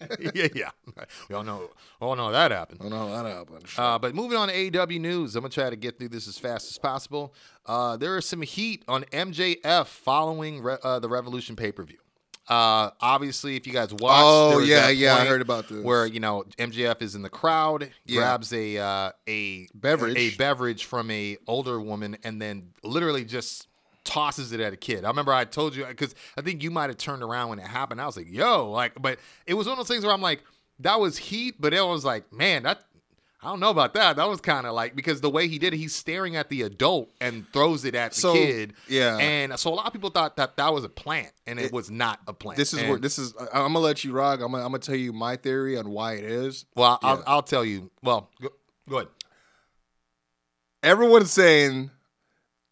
yeah, 0.34 0.48
yeah. 0.54 0.70
We 1.28 1.34
all 1.34 1.42
know, 1.44 1.70
all 2.00 2.16
know 2.16 2.30
that 2.32 2.50
happened. 2.50 2.80
Oh 2.82 2.88
no, 2.88 3.10
that 3.10 3.26
happened. 3.30 3.64
Uh, 3.76 3.98
but 3.98 4.14
moving 4.14 4.36
on 4.38 4.48
to 4.48 4.54
AEW 4.54 5.00
news, 5.00 5.36
I'm 5.36 5.42
gonna 5.42 5.50
try 5.50 5.70
to 5.70 5.76
get 5.76 5.98
through 5.98 6.08
this 6.10 6.28
as 6.28 6.38
fast 6.38 6.70
as 6.70 6.78
possible. 6.78 7.34
Uh, 7.66 7.96
there 7.96 8.16
is 8.16 8.26
some 8.26 8.42
heat 8.42 8.84
on 8.88 9.04
MJF 9.04 9.86
following 9.86 10.62
re- 10.62 10.76
uh, 10.82 10.98
the 10.98 11.08
Revolution 11.08 11.56
pay 11.56 11.72
per 11.72 11.82
view. 11.84 11.98
Uh, 12.46 12.90
obviously, 13.00 13.56
if 13.56 13.66
you 13.66 13.72
guys 13.72 13.92
watched, 13.94 14.22
Oh, 14.22 14.58
yeah, 14.58 14.90
yeah, 14.90 15.14
I 15.16 15.24
heard 15.24 15.40
about 15.40 15.66
this. 15.68 15.82
Where 15.82 16.04
you 16.06 16.20
know 16.20 16.44
MJF 16.58 17.00
is 17.00 17.14
in 17.14 17.22
the 17.22 17.30
crowd, 17.30 17.90
Yeah. 18.04 18.20
grabs 18.20 18.52
a 18.52 18.76
uh, 18.78 19.10
a 19.26 19.66
Beverage. 19.74 20.16
a 20.16 20.36
beverage 20.36 20.84
from 20.84 21.10
a 21.10 21.38
older 21.46 21.80
woman, 21.80 22.18
and 22.22 22.40
then 22.42 22.70
literally 22.82 23.24
just 23.24 23.66
tosses 24.04 24.52
it 24.52 24.60
at 24.60 24.72
a 24.72 24.76
kid. 24.76 25.04
I 25.04 25.08
remember 25.08 25.32
I 25.32 25.44
told 25.44 25.74
you 25.74 25.84
because 25.86 26.14
I 26.36 26.42
think 26.42 26.62
you 26.62 26.70
might 26.70 26.90
have 26.90 26.98
turned 26.98 27.22
around 27.22 27.48
when 27.50 27.58
it 27.58 27.66
happened. 27.66 28.00
I 28.00 28.06
was 28.06 28.16
like, 28.16 28.30
"Yo!" 28.30 28.70
Like, 28.70 28.92
but 29.00 29.18
it 29.46 29.54
was 29.54 29.66
one 29.66 29.72
of 29.72 29.78
those 29.78 29.88
things 29.88 30.04
where 30.04 30.12
I'm 30.14 30.22
like, 30.22 30.42
that 30.80 31.00
was 31.00 31.16
heat, 31.18 31.56
but 31.60 31.72
it 31.74 31.84
was 31.84 32.04
like, 32.04 32.32
man, 32.32 32.62
that. 32.64 32.80
I 33.42 33.48
don't 33.48 33.60
know 33.60 33.68
about 33.68 33.92
that. 33.92 34.16
That 34.16 34.26
was 34.26 34.40
kind 34.40 34.66
of 34.66 34.72
like 34.72 34.96
because 34.96 35.20
the 35.20 35.28
way 35.28 35.48
he 35.48 35.58
did 35.58 35.74
it, 35.74 35.76
he's 35.76 35.94
staring 35.94 36.34
at 36.34 36.48
the 36.48 36.62
adult 36.62 37.10
and 37.20 37.44
throws 37.52 37.84
it 37.84 37.94
at 37.94 38.12
the 38.12 38.20
So, 38.22 38.32
kid. 38.32 38.72
yeah. 38.88 39.18
And 39.18 39.58
so 39.58 39.70
a 39.70 39.74
lot 39.74 39.86
of 39.86 39.92
people 39.92 40.08
thought 40.08 40.36
that 40.36 40.56
that 40.56 40.72
was 40.72 40.82
a 40.82 40.88
plant, 40.88 41.30
and 41.46 41.60
it, 41.60 41.70
was 41.70 41.90
not 41.90 42.20
a 42.26 42.32
plant. 42.32 42.56
This 42.56 42.72
is 42.72 42.78
And- 42.80 42.88
where 42.88 42.98
this 42.98 43.18
is. 43.18 43.34
I'm 43.38 43.74
gonna 43.74 43.80
let 43.80 44.02
you 44.02 44.12
rock. 44.12 44.40
I'm 44.40 44.50
gonna, 44.52 44.64
I'm 44.64 44.70
gonna 44.70 44.78
tell 44.78 44.94
you 44.96 45.12
my 45.12 45.36
theory 45.36 45.76
on 45.76 45.90
why 45.90 46.14
it 46.14 46.24
is. 46.24 46.64
Well, 46.74 46.98
I'll, 47.02 47.22
I'll 47.26 47.42
tell 47.42 47.66
you. 47.66 47.90
Well, 48.02 48.30
go, 48.40 48.48
go 48.88 48.96
ahead. 48.96 49.08
Everyone's 50.82 51.30
saying 51.30 51.90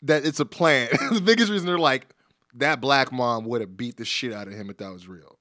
that 0.03 0.25
it's 0.25 0.41
a 0.41 0.47
plan. 0.47 0.89
the 1.13 1.21
biggest 1.21 1.51
reason 1.51 1.67
they're 1.67 1.79
like 1.79 2.07
that 2.55 2.81
black 2.81 3.13
mom 3.13 3.45
would 3.47 3.61
have 3.61 3.77
beat 3.77 3.97
the 3.97 4.05
shit 4.05 4.33
out 4.33 4.47
of 4.47 4.55
him 4.55 4.71
if 4.71 4.77
that 4.79 4.93
was 4.93 5.09
real. 5.09 5.39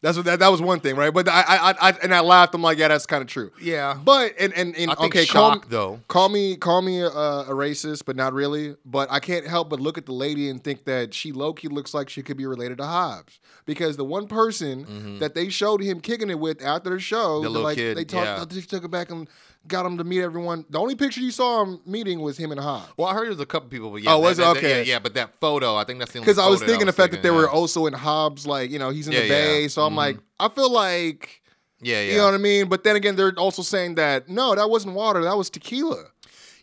That's 0.00 0.16
what 0.16 0.26
that, 0.26 0.38
that 0.38 0.48
was 0.48 0.62
one 0.62 0.78
thing, 0.78 0.94
right? 0.94 1.12
But 1.12 1.28
I, 1.28 1.42
I, 1.42 1.74
I, 1.88 1.92
and 2.04 2.14
I 2.14 2.20
laughed. 2.20 2.54
I'm 2.54 2.62
like, 2.62 2.78
yeah, 2.78 2.86
that's 2.86 3.04
kind 3.04 3.20
of 3.20 3.26
true. 3.26 3.50
Yeah. 3.60 3.98
But 4.00 4.34
and 4.38 4.52
and, 4.52 4.76
and 4.76 4.92
okay, 4.92 5.26
call, 5.26 5.54
shock 5.54 5.68
though. 5.70 6.00
call 6.06 6.28
me 6.28 6.56
call 6.56 6.82
me 6.82 7.00
a, 7.00 7.08
a 7.08 7.50
racist, 7.50 8.04
but 8.04 8.14
not 8.14 8.32
really. 8.32 8.76
But 8.84 9.10
I 9.10 9.18
can't 9.18 9.44
help 9.44 9.68
but 9.68 9.80
look 9.80 9.98
at 9.98 10.06
the 10.06 10.12
lady 10.12 10.50
and 10.50 10.62
think 10.62 10.84
that 10.84 11.14
she 11.14 11.32
low 11.32 11.52
key 11.52 11.66
looks 11.66 11.94
like 11.94 12.08
she 12.08 12.22
could 12.22 12.36
be 12.36 12.46
related 12.46 12.78
to 12.78 12.86
Hobbs 12.86 13.40
because 13.66 13.96
the 13.96 14.04
one 14.04 14.28
person 14.28 15.18
that 15.18 15.34
they 15.34 15.48
showed 15.48 15.82
him 15.82 16.00
kicking 16.00 16.30
it 16.30 16.38
with 16.38 16.62
after 16.62 16.90
the 16.90 17.00
show, 17.00 17.18
Mm-hmm. 17.18 17.42
The 17.42 17.50
little 17.50 17.64
like, 17.64 17.76
kid, 17.76 17.96
they 17.96 18.04
talked, 18.04 18.26
yeah. 18.26 18.44
they 18.48 18.60
took 18.60 18.84
it 18.84 18.90
back 18.90 19.10
and 19.10 19.28
got 19.68 19.86
him 19.86 19.98
to 19.98 20.04
meet 20.04 20.22
everyone. 20.22 20.64
The 20.70 20.78
only 20.78 20.96
picture 20.96 21.20
you 21.20 21.30
saw 21.30 21.62
him 21.62 21.80
meeting 21.86 22.20
was 22.20 22.36
him 22.36 22.50
and 22.50 22.60
Hobbs. 22.60 22.88
Well, 22.96 23.06
I 23.08 23.14
heard 23.14 23.28
there's 23.28 23.38
a 23.40 23.46
couple 23.46 23.68
people, 23.68 23.90
but 23.90 24.02
yeah. 24.02 24.14
Oh, 24.14 24.18
was 24.20 24.38
that- 24.38 24.42
it? 24.42 24.54
that- 24.54 24.56
Okay. 24.58 24.78
Yeah, 24.78 24.94
yeah, 24.94 24.98
but 24.98 25.14
that 25.14 25.38
photo, 25.40 25.76
I 25.76 25.84
think 25.84 25.98
that's 25.98 26.12
the 26.12 26.18
only. 26.18 26.24
Because 26.26 26.38
I 26.38 26.48
was 26.48 26.62
thinking 26.62 26.86
the 26.86 26.92
fact 26.92 27.12
that 27.12 27.22
they 27.22 27.30
were 27.30 27.48
also 27.48 27.86
in 27.86 27.92
Hobbs, 27.92 28.46
like 28.46 28.70
you 28.70 28.78
know, 28.78 28.90
he's 28.90 29.06
in 29.06 29.12
Yeah, 29.12 29.20
the 29.20 29.26
yeah. 29.26 29.32
bay. 29.46 29.68
So 29.68 29.82
I'm 29.82 29.92
Mhm. 29.92 29.96
like, 29.96 30.18
I 30.40 30.48
feel 30.48 30.70
like 30.72 31.42
Yeah, 31.80 32.00
yeah. 32.00 32.10
you 32.12 32.18
know 32.18 32.24
what 32.24 32.34
I 32.34 32.38
mean. 32.38 32.68
But 32.68 32.82
then 32.84 32.96
again, 32.96 33.14
they're 33.16 33.32
also 33.38 33.62
saying 33.62 33.94
that 33.96 34.28
no, 34.28 34.54
that 34.54 34.68
wasn't 34.68 34.94
water, 34.94 35.22
that 35.22 35.36
was 35.36 35.50
tequila. 35.50 36.06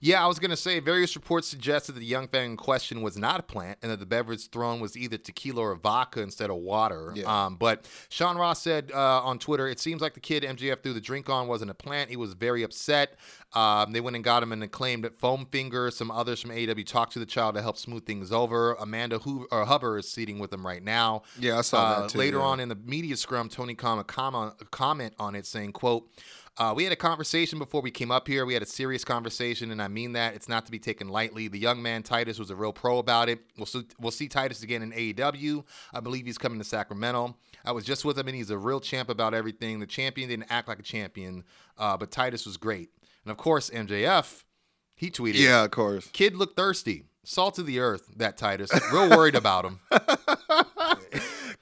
Yeah, 0.01 0.23
I 0.23 0.27
was 0.27 0.39
gonna 0.39 0.57
say 0.57 0.79
various 0.79 1.15
reports 1.15 1.47
suggested 1.47 1.93
that 1.93 1.99
the 1.99 2.05
young 2.05 2.27
fan 2.27 2.45
in 2.51 2.57
question 2.57 3.01
was 3.01 3.17
not 3.17 3.39
a 3.39 3.43
plant, 3.43 3.79
and 3.81 3.91
that 3.91 3.99
the 3.99 4.05
beverage 4.05 4.49
thrown 4.49 4.79
was 4.79 4.95
either 4.97 5.17
tequila 5.17 5.61
or 5.61 5.75
vodka 5.75 6.21
instead 6.21 6.49
of 6.49 6.57
water. 6.57 7.13
Yeah. 7.15 7.45
Um, 7.45 7.55
but 7.55 7.87
Sean 8.09 8.37
Ross 8.37 8.61
said 8.61 8.91
uh, 8.93 9.21
on 9.23 9.39
Twitter, 9.39 9.67
it 9.67 9.79
seems 9.79 10.01
like 10.01 10.13
the 10.13 10.19
kid 10.19 10.43
MJF 10.43 10.83
threw 10.83 10.93
the 10.93 11.01
drink 11.01 11.29
on 11.29 11.47
wasn't 11.47 11.71
a 11.71 11.75
plant. 11.75 12.09
He 12.09 12.17
was 12.17 12.33
very 12.33 12.63
upset. 12.63 13.15
Um, 13.53 13.93
they 13.93 14.01
went 14.01 14.15
and 14.17 14.23
got 14.25 14.43
him 14.43 14.51
and 14.51 14.69
claimed 14.71 15.05
that 15.05 15.17
Foam 15.17 15.47
Finger, 15.49 15.89
some 15.89 16.11
others 16.11 16.41
from 16.41 16.51
AEW, 16.51 16.85
talked 16.85 17.13
to 17.13 17.19
the 17.19 17.25
child 17.25 17.55
to 17.55 17.61
help 17.61 17.77
smooth 17.77 18.05
things 18.05 18.31
over. 18.33 18.73
Amanda 18.73 19.19
Hoover, 19.19 19.45
or 19.51 19.65
Huber 19.65 19.97
is 19.97 20.11
seating 20.11 20.39
with 20.39 20.51
him 20.51 20.65
right 20.65 20.83
now. 20.83 21.21
Yeah, 21.39 21.57
I 21.59 21.61
saw 21.61 21.77
Uh, 21.81 21.99
that 22.01 22.09
too. 22.09 22.17
later 22.17 22.37
yeah. 22.39 22.43
on 22.43 22.59
in 22.59 22.67
the 22.69 22.75
media 22.75 23.15
scrum, 23.15 23.47
Tony 23.47 23.73
Khan 23.75 24.03
comment, 24.03 24.53
a 24.59 24.65
comment 24.65 25.13
on 25.19 25.35
it 25.35 25.45
saying, 25.45 25.71
"quote 25.71 26.09
uh, 26.57 26.73
We 26.75 26.83
had 26.83 26.93
a 26.93 26.97
conversation 26.97 27.59
before 27.59 27.81
we 27.81 27.91
came 27.91 28.11
up 28.11 28.27
here. 28.27 28.45
We 28.45 28.53
had 28.53 28.63
a 28.63 28.67
serious 28.67 29.03
conversation, 29.03 29.71
and 29.71 29.81
I 29.81 29.87
mean 29.87 30.13
that. 30.13 30.35
It's 30.35 30.47
not 30.47 30.65
to 30.65 30.71
be 30.71 30.79
taken 30.79 31.09
lightly. 31.09 31.47
The 31.47 31.59
young 31.59 31.81
man 31.81 32.03
Titus 32.03 32.39
was 32.39 32.49
a 32.49 32.55
real 32.55 32.73
pro 32.73 32.97
about 32.97 33.29
it. 33.29 33.39
We'll 33.57 33.65
see, 33.65 33.85
we'll 33.99 34.11
see 34.11 34.27
Titus 34.27 34.63
again 34.63 34.81
in 34.81 34.91
AEW. 34.91 35.63
I 35.93 35.99
believe 35.99 36.25
he's 36.25 36.37
coming 36.37 36.59
to 36.59 36.65
Sacramento. 36.65 37.35
I 37.63 37.71
was 37.71 37.83
just 37.83 38.05
with 38.05 38.17
him, 38.17 38.27
and 38.27 38.35
he's 38.35 38.49
a 38.49 38.57
real 38.57 38.79
champ 38.79 39.09
about 39.09 39.33
everything. 39.33 39.79
The 39.79 39.87
champion 39.87 40.29
didn't 40.29 40.47
act 40.49 40.67
like 40.67 40.79
a 40.79 40.83
champion, 40.83 41.43
uh, 41.77 41.97
but 41.97 42.11
Titus 42.11 42.45
was 42.45 42.57
great. 42.57 42.89
And 43.23 43.31
of 43.31 43.37
course, 43.37 43.69
MJF, 43.69 44.43
he 44.95 45.09
tweeted, 45.11 45.35
yeah, 45.39 45.63
of 45.63 45.71
course. 45.71 46.07
Kid 46.13 46.35
looked 46.35 46.55
thirsty." 46.55 47.05
Salt 47.27 47.57
of 47.57 47.65
the 47.65 47.79
earth, 47.79 48.11
that 48.17 48.37
Titus. 48.37 48.69
Real 48.93 49.09
worried 49.09 49.33
about 49.33 49.65
him. 49.65 49.79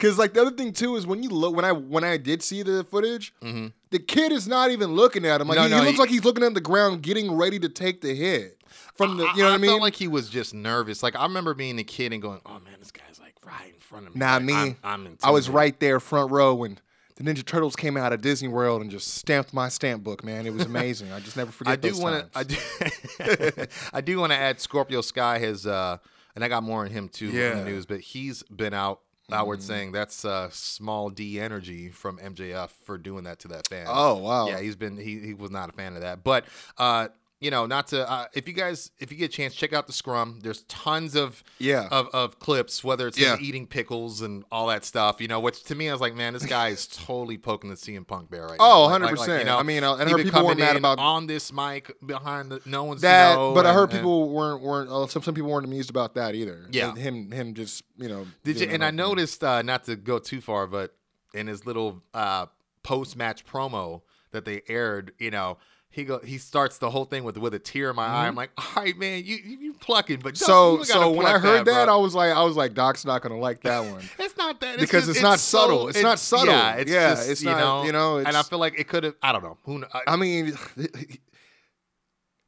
Because 0.04 0.18
like 0.18 0.34
the 0.34 0.42
other 0.42 0.50
thing 0.56 0.72
too 0.72 0.96
is 0.96 1.06
when 1.06 1.22
you 1.22 1.30
look 1.30 1.56
when 1.56 1.64
I 1.64 1.72
when 1.72 2.04
I 2.04 2.18
did 2.18 2.42
see 2.42 2.62
the 2.62 2.84
footage, 2.84 3.32
the 3.40 3.98
kid 3.98 4.32
is 4.32 4.46
not 4.46 4.70
even 4.70 4.92
looking 4.94 5.24
at 5.24 5.40
him. 5.40 5.48
Like 5.48 5.58
Mm-hmm. 5.58 5.70
No, 5.70 5.76
he, 5.76 5.80
no, 5.80 5.80
he 5.80 5.86
looks 5.86 5.96
he- 5.96 6.00
like 6.00 6.10
he's 6.10 6.24
looking 6.24 6.44
at 6.44 6.52
the 6.54 6.60
ground, 6.60 7.02
getting 7.02 7.32
ready 7.34 7.58
to 7.60 7.68
take 7.68 8.00
the 8.02 8.14
hit 8.14 8.62
from 8.96 9.16
the. 9.16 9.24
You 9.34 9.42
know 9.42 9.44
what 9.50 9.54
I 9.54 9.56
mean? 9.58 9.70
felt 9.70 9.80
like 9.80 9.94
he 9.94 10.08
was 10.08 10.28
just 10.28 10.52
nervous. 10.52 11.02
Like 11.02 11.16
I 11.16 11.22
remember 11.22 11.54
being 11.54 11.78
a 11.78 11.84
kid 11.84 12.12
and 12.12 12.20
going, 12.20 12.40
"Oh 12.44 12.60
man, 12.60 12.74
this 12.80 12.90
guy's 12.90 13.18
like 13.18 13.34
right 13.46 13.72
in 13.72 13.80
front 13.80 14.06
of 14.06 14.14
me." 14.14 14.18
Nah, 14.18 14.34
Like, 14.34 14.42
me. 14.42 14.54
I'm, 14.54 14.76
I'm 14.84 15.18
I 15.22 15.30
was 15.30 15.48
right 15.48 15.78
there, 15.80 16.00
front 16.00 16.30
row, 16.30 16.54
when 16.54 16.78
the 17.16 17.24
Ninja 17.24 17.44
Turtles 17.46 17.76
came 17.76 17.96
out 17.96 18.12
of 18.12 18.20
Disney 18.20 18.48
World 18.48 18.82
and 18.82 18.90
just 18.90 19.14
stamped 19.14 19.54
my 19.54 19.68
stamp 19.68 20.02
book. 20.04 20.22
Man, 20.24 20.46
it 20.46 20.52
was 20.52 20.66
amazing. 20.66 21.12
I 21.12 21.20
just 21.20 21.36
never 21.36 21.50
forget. 21.52 21.72
I 21.72 21.76
do 21.76 21.98
want 21.98 22.30
to. 22.32 22.38
I 22.38 22.42
do. 22.42 23.66
I 23.94 24.00
do 24.00 24.18
want 24.18 24.32
to 24.32 24.36
add 24.38 24.60
Scorpio 24.60 25.00
Sky 25.00 25.38
has, 25.38 25.66
uh, 25.66 25.96
and 26.34 26.44
I 26.44 26.48
got 26.48 26.62
more 26.62 26.84
on 26.84 26.90
him 26.90 27.08
too 27.08 27.28
in 27.30 27.34
Yeah. 27.34 27.50
Mm-hmm. 27.52 27.58
the 27.60 27.64
news, 27.70 27.86
but 27.86 28.00
he's 28.00 28.42
been 28.44 28.74
out. 28.74 29.00
Outward 29.32 29.62
saying 29.62 29.92
that's 29.92 30.24
uh, 30.24 30.50
small 30.50 31.08
D 31.08 31.40
energy 31.40 31.88
from 31.88 32.18
MJF 32.18 32.68
for 32.84 32.98
doing 32.98 33.24
that 33.24 33.38
to 33.40 33.48
that 33.48 33.66
fan. 33.68 33.86
Oh 33.88 34.16
wow. 34.16 34.48
Yeah, 34.48 34.60
he's 34.60 34.76
been 34.76 34.98
he 34.98 35.18
he 35.18 35.34
was 35.34 35.50
not 35.50 35.70
a 35.70 35.72
fan 35.72 35.94
of 35.96 36.02
that. 36.02 36.22
But 36.22 36.44
uh, 36.76 37.08
you 37.44 37.50
know, 37.50 37.66
not 37.66 37.88
to 37.88 38.10
uh, 38.10 38.26
if 38.32 38.48
you 38.48 38.54
guys 38.54 38.90
if 38.98 39.12
you 39.12 39.18
get 39.18 39.26
a 39.26 39.36
chance, 39.36 39.54
check 39.54 39.72
out 39.74 39.86
the 39.86 39.92
scrum. 39.92 40.40
There's 40.42 40.62
tons 40.62 41.14
of 41.14 41.44
Yeah. 41.58 41.88
of, 41.90 42.08
of 42.14 42.38
clips, 42.38 42.82
whether 42.82 43.06
it's 43.06 43.18
Yeah. 43.18 43.36
eating 43.40 43.66
pickles 43.66 44.22
and 44.22 44.44
all 44.50 44.68
that 44.68 44.84
stuff. 44.84 45.20
You 45.20 45.28
know, 45.28 45.40
which 45.40 45.62
to 45.64 45.74
me 45.74 45.88
I 45.88 45.92
was 45.92 46.00
like, 46.00 46.14
man, 46.14 46.32
this 46.32 46.46
guy 46.46 46.68
is 46.68 46.86
totally 47.06 47.36
poking 47.38 47.68
the 47.70 47.76
CM 47.76 48.06
Punk 48.06 48.30
bear 48.30 48.46
right 48.46 48.56
Oh, 48.58 48.88
now. 48.88 49.04
Like- 49.06 49.18
like, 49.18 49.28
100%. 49.28 49.38
you 49.40 49.44
know, 49.44 49.58
I 49.58 49.62
mean, 49.62 49.84
uh, 49.84 49.96
and 49.96 50.08
I 50.08 50.12
heard 50.12 50.22
people 50.24 50.46
weren't 50.46 50.58
mad 50.58 50.76
about- 50.76 50.98
on 50.98 51.26
this 51.26 51.52
mic 51.52 51.92
behind 52.04 52.50
the 52.50 52.60
no 52.64 52.84
one's 52.84 53.02
that, 53.02 53.30
you 53.32 53.36
know, 53.36 53.54
but 53.54 53.66
I 53.66 53.70
and- 53.70 53.78
heard 53.78 53.90
and- 53.90 53.98
people 54.00 54.30
weren't 54.30 54.62
weren't 54.62 54.90
uh, 54.90 55.06
some 55.06 55.22
some 55.22 55.34
people 55.34 55.50
weren't 55.50 55.66
amused 55.66 55.90
about 55.90 56.14
that 56.14 56.34
either. 56.34 56.66
Yeah. 56.72 56.88
And 56.90 56.98
him 56.98 57.30
him 57.30 57.54
just 57.54 57.84
you 57.98 58.08
know. 58.08 58.26
Did 58.42 58.58
you? 58.60 58.68
And 58.68 58.82
I 58.84 58.90
noticed, 58.90 59.44
uh, 59.44 59.62
not 59.62 59.84
to 59.84 59.96
go 59.96 60.18
too 60.18 60.40
far, 60.40 60.66
but 60.66 60.94
in 61.34 61.46
his 61.46 61.66
little 61.66 62.02
uh, 62.14 62.46
post-match 62.82 63.44
promo 63.44 64.02
that 64.30 64.44
they 64.44 64.62
aired, 64.68 65.12
you 65.18 65.30
know, 65.30 65.58
he 65.94 66.04
go 66.04 66.18
he 66.18 66.38
starts 66.38 66.78
the 66.78 66.90
whole 66.90 67.04
thing 67.04 67.22
with 67.22 67.38
with 67.38 67.54
a 67.54 67.58
tear 67.60 67.90
in 67.90 67.96
my 67.96 68.04
eye. 68.04 68.22
I'm 68.26 68.30
mm-hmm. 68.30 68.38
like, 68.38 68.50
all 68.58 68.82
right, 68.82 68.98
man, 68.98 69.22
you 69.24 69.36
you, 69.36 69.58
you 69.58 69.74
plucking, 69.74 70.20
but 70.20 70.36
So 70.36 70.82
so 70.82 71.12
when 71.12 71.24
I 71.24 71.38
heard 71.38 71.66
that, 71.66 71.86
bro. 71.86 71.94
I 71.94 71.96
was 71.98 72.16
like 72.16 72.32
I 72.32 72.42
was 72.42 72.56
like 72.56 72.74
Doc's 72.74 73.04
not 73.04 73.22
gonna 73.22 73.38
like 73.38 73.60
that 73.60 73.84
one. 73.92 74.02
It's 74.18 74.36
not 74.36 74.60
that 74.60 74.74
it's 74.74 74.80
Because 74.82 75.06
just- 75.06 75.18
it's 75.18 75.22
not 75.22 75.38
so- 75.38 75.58
subtle. 75.58 75.88
It's 75.88 76.02
not 76.02 76.18
subtle. 76.18 76.46
Yeah, 76.52 76.74
it's 76.74 76.90
Yeah, 76.90 77.10
just, 77.10 77.30
it's 77.30 77.42
you 77.42 77.50
not- 77.50 77.58
Know, 77.60 77.84
you 77.84 77.92
know, 77.92 78.16
and 78.18 78.36
I 78.36 78.42
feel 78.42 78.58
like 78.58 78.78
it 78.78 78.88
could 78.88 79.04
have. 79.04 79.14
I 79.22 79.30
don't 79.30 79.44
know. 79.44 79.56
Who? 79.64 79.84
I, 79.94 80.00
I 80.08 80.16
mean, 80.16 80.58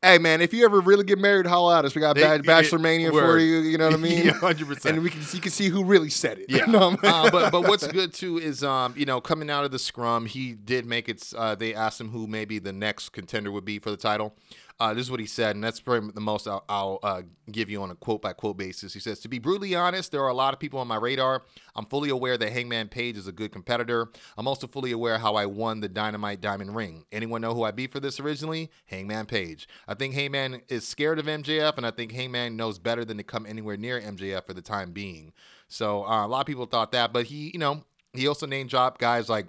hey 0.07 0.19
man, 0.19 0.41
if 0.41 0.53
you 0.55 0.65
ever 0.65 0.81
really 0.81 1.05
get 1.05 1.19
married, 1.19 1.47
holla 1.47 1.79
at 1.79 1.85
us. 1.85 1.95
We 1.95 2.01
got 2.01 2.15
They- 2.17 2.23
ba- 2.23 2.35
it- 2.37 2.47
Bachelor 2.47 2.79
Mania 2.79 3.11
for 3.11 3.39
you. 3.39 3.59
You 3.59 3.79
know 3.79 3.87
what 3.87 3.95
I 3.95 3.97
mean? 4.09 4.27
Yeah, 4.27 4.33
100%. 4.33 4.85
And 4.87 5.03
we 5.03 5.11
can 5.11 5.21
you 5.33 5.41
can 5.41 5.51
see 5.51 5.69
who 5.69 5.85
really 5.85 6.11
said 6.11 6.39
it. 6.39 6.47
Yeah, 6.51 6.67
You 6.67 6.73
know 6.73 6.87
I 6.89 6.91
mean? 6.91 6.99
uh, 7.03 7.31
but 7.31 7.53
but 7.53 7.63
what's 7.69 7.87
good 7.99 8.13
too 8.13 8.39
is 8.39 8.63
um 8.65 8.95
you 8.97 9.05
know 9.07 9.21
coming 9.21 9.51
out 9.51 9.65
of 9.65 9.71
the 9.71 9.79
scrum 9.79 10.27
he 10.27 10.53
did 10.53 10.87
make 10.87 11.09
it. 11.09 11.33
Uh, 11.37 11.55
they 11.55 11.75
asked 11.75 12.01
him 12.01 12.11
who 12.11 12.27
maybe 12.27 12.59
the 12.59 12.73
next 12.73 13.11
contender 13.11 13.51
would 13.53 13.65
be 13.65 13.79
for 13.79 13.91
the 13.91 13.97
title. 13.97 14.35
Uh, 14.79 14.93
this 14.93 15.07
is 15.07 15.11
what 15.11 15.21
he 15.21 15.27
said, 15.27 15.57
and 15.57 15.65
that's 15.65 15.81
probably 15.81 16.11
the 16.13 16.21
most 16.21 16.47
I'll, 16.47 16.63
I'll 16.69 16.99
uh, 17.03 17.23
give 17.51 17.71
you 17.71 17.81
on 17.83 17.91
a 17.91 17.95
quote 17.95 18.21
by 18.21 18.35
quote 18.35 18.59
basis. 18.59 18.93
He 18.93 19.01
says, 19.01 19.21
"To 19.21 19.29
be 19.29 19.39
brutally 19.39 19.75
honest, 19.75 20.13
there 20.13 20.23
are 20.23 20.29
a 20.29 20.35
lot 20.35 20.53
of 20.53 20.61
people 20.61 20.79
on 20.79 20.87
my 20.87 20.97
radar. 20.97 21.45
I'm 21.75 21.87
fully 21.87 22.11
aware 22.11 22.37
that 22.37 22.53
Hangman 22.53 22.89
Page 22.89 23.17
is 23.17 23.27
a 23.27 23.33
good 23.33 23.53
competitor. 23.53 24.09
I'm 24.37 24.47
also 24.47 24.67
fully 24.67 24.93
aware 24.93 25.17
how 25.19 25.35
I 25.35 25.47
won 25.47 25.81
the 25.81 25.89
Dynamite 25.89 26.43
Diamond 26.43 26.77
Ring. 26.77 27.07
Anyone 27.11 27.41
know 27.41 27.55
who 27.55 27.63
I 27.63 27.71
beat 27.71 27.91
for 27.91 28.01
this 28.01 28.21
originally? 28.21 28.71
Hangman 28.85 29.25
Page. 29.25 29.67
I 29.89 29.95
think 29.95 30.13
Hangman 30.13 30.61
is 30.69 30.87
scared 30.87 31.19
of 31.19 31.25
MJF, 31.25 31.79
and 31.79 31.87
I 31.87 31.91
think 31.91 32.13
Hangman 32.13 32.57
knows 32.57 32.79
better 32.79 33.05
than 33.05 33.17
to 33.17 33.23
come 33.23 33.47
anywhere 33.47 33.79
near 33.79 33.99
MJF 33.99 34.47
for 34.47 34.53
the 34.53 34.63
time 34.63 34.93
being. 34.93 35.33
So 35.69 36.05
uh, 36.05 36.27
a 36.27 36.29
lot 36.29 36.41
of 36.41 36.47
people 36.47 36.67
thought 36.67 36.93
that, 36.93 37.15
but 37.15 37.27
he, 37.27 37.51
you 37.55 37.59
know, 37.59 37.85
he 38.13 38.29
also 38.29 38.47
name 38.47 38.67
dropped 38.67 39.01
guys 39.01 39.29
like 39.29 39.47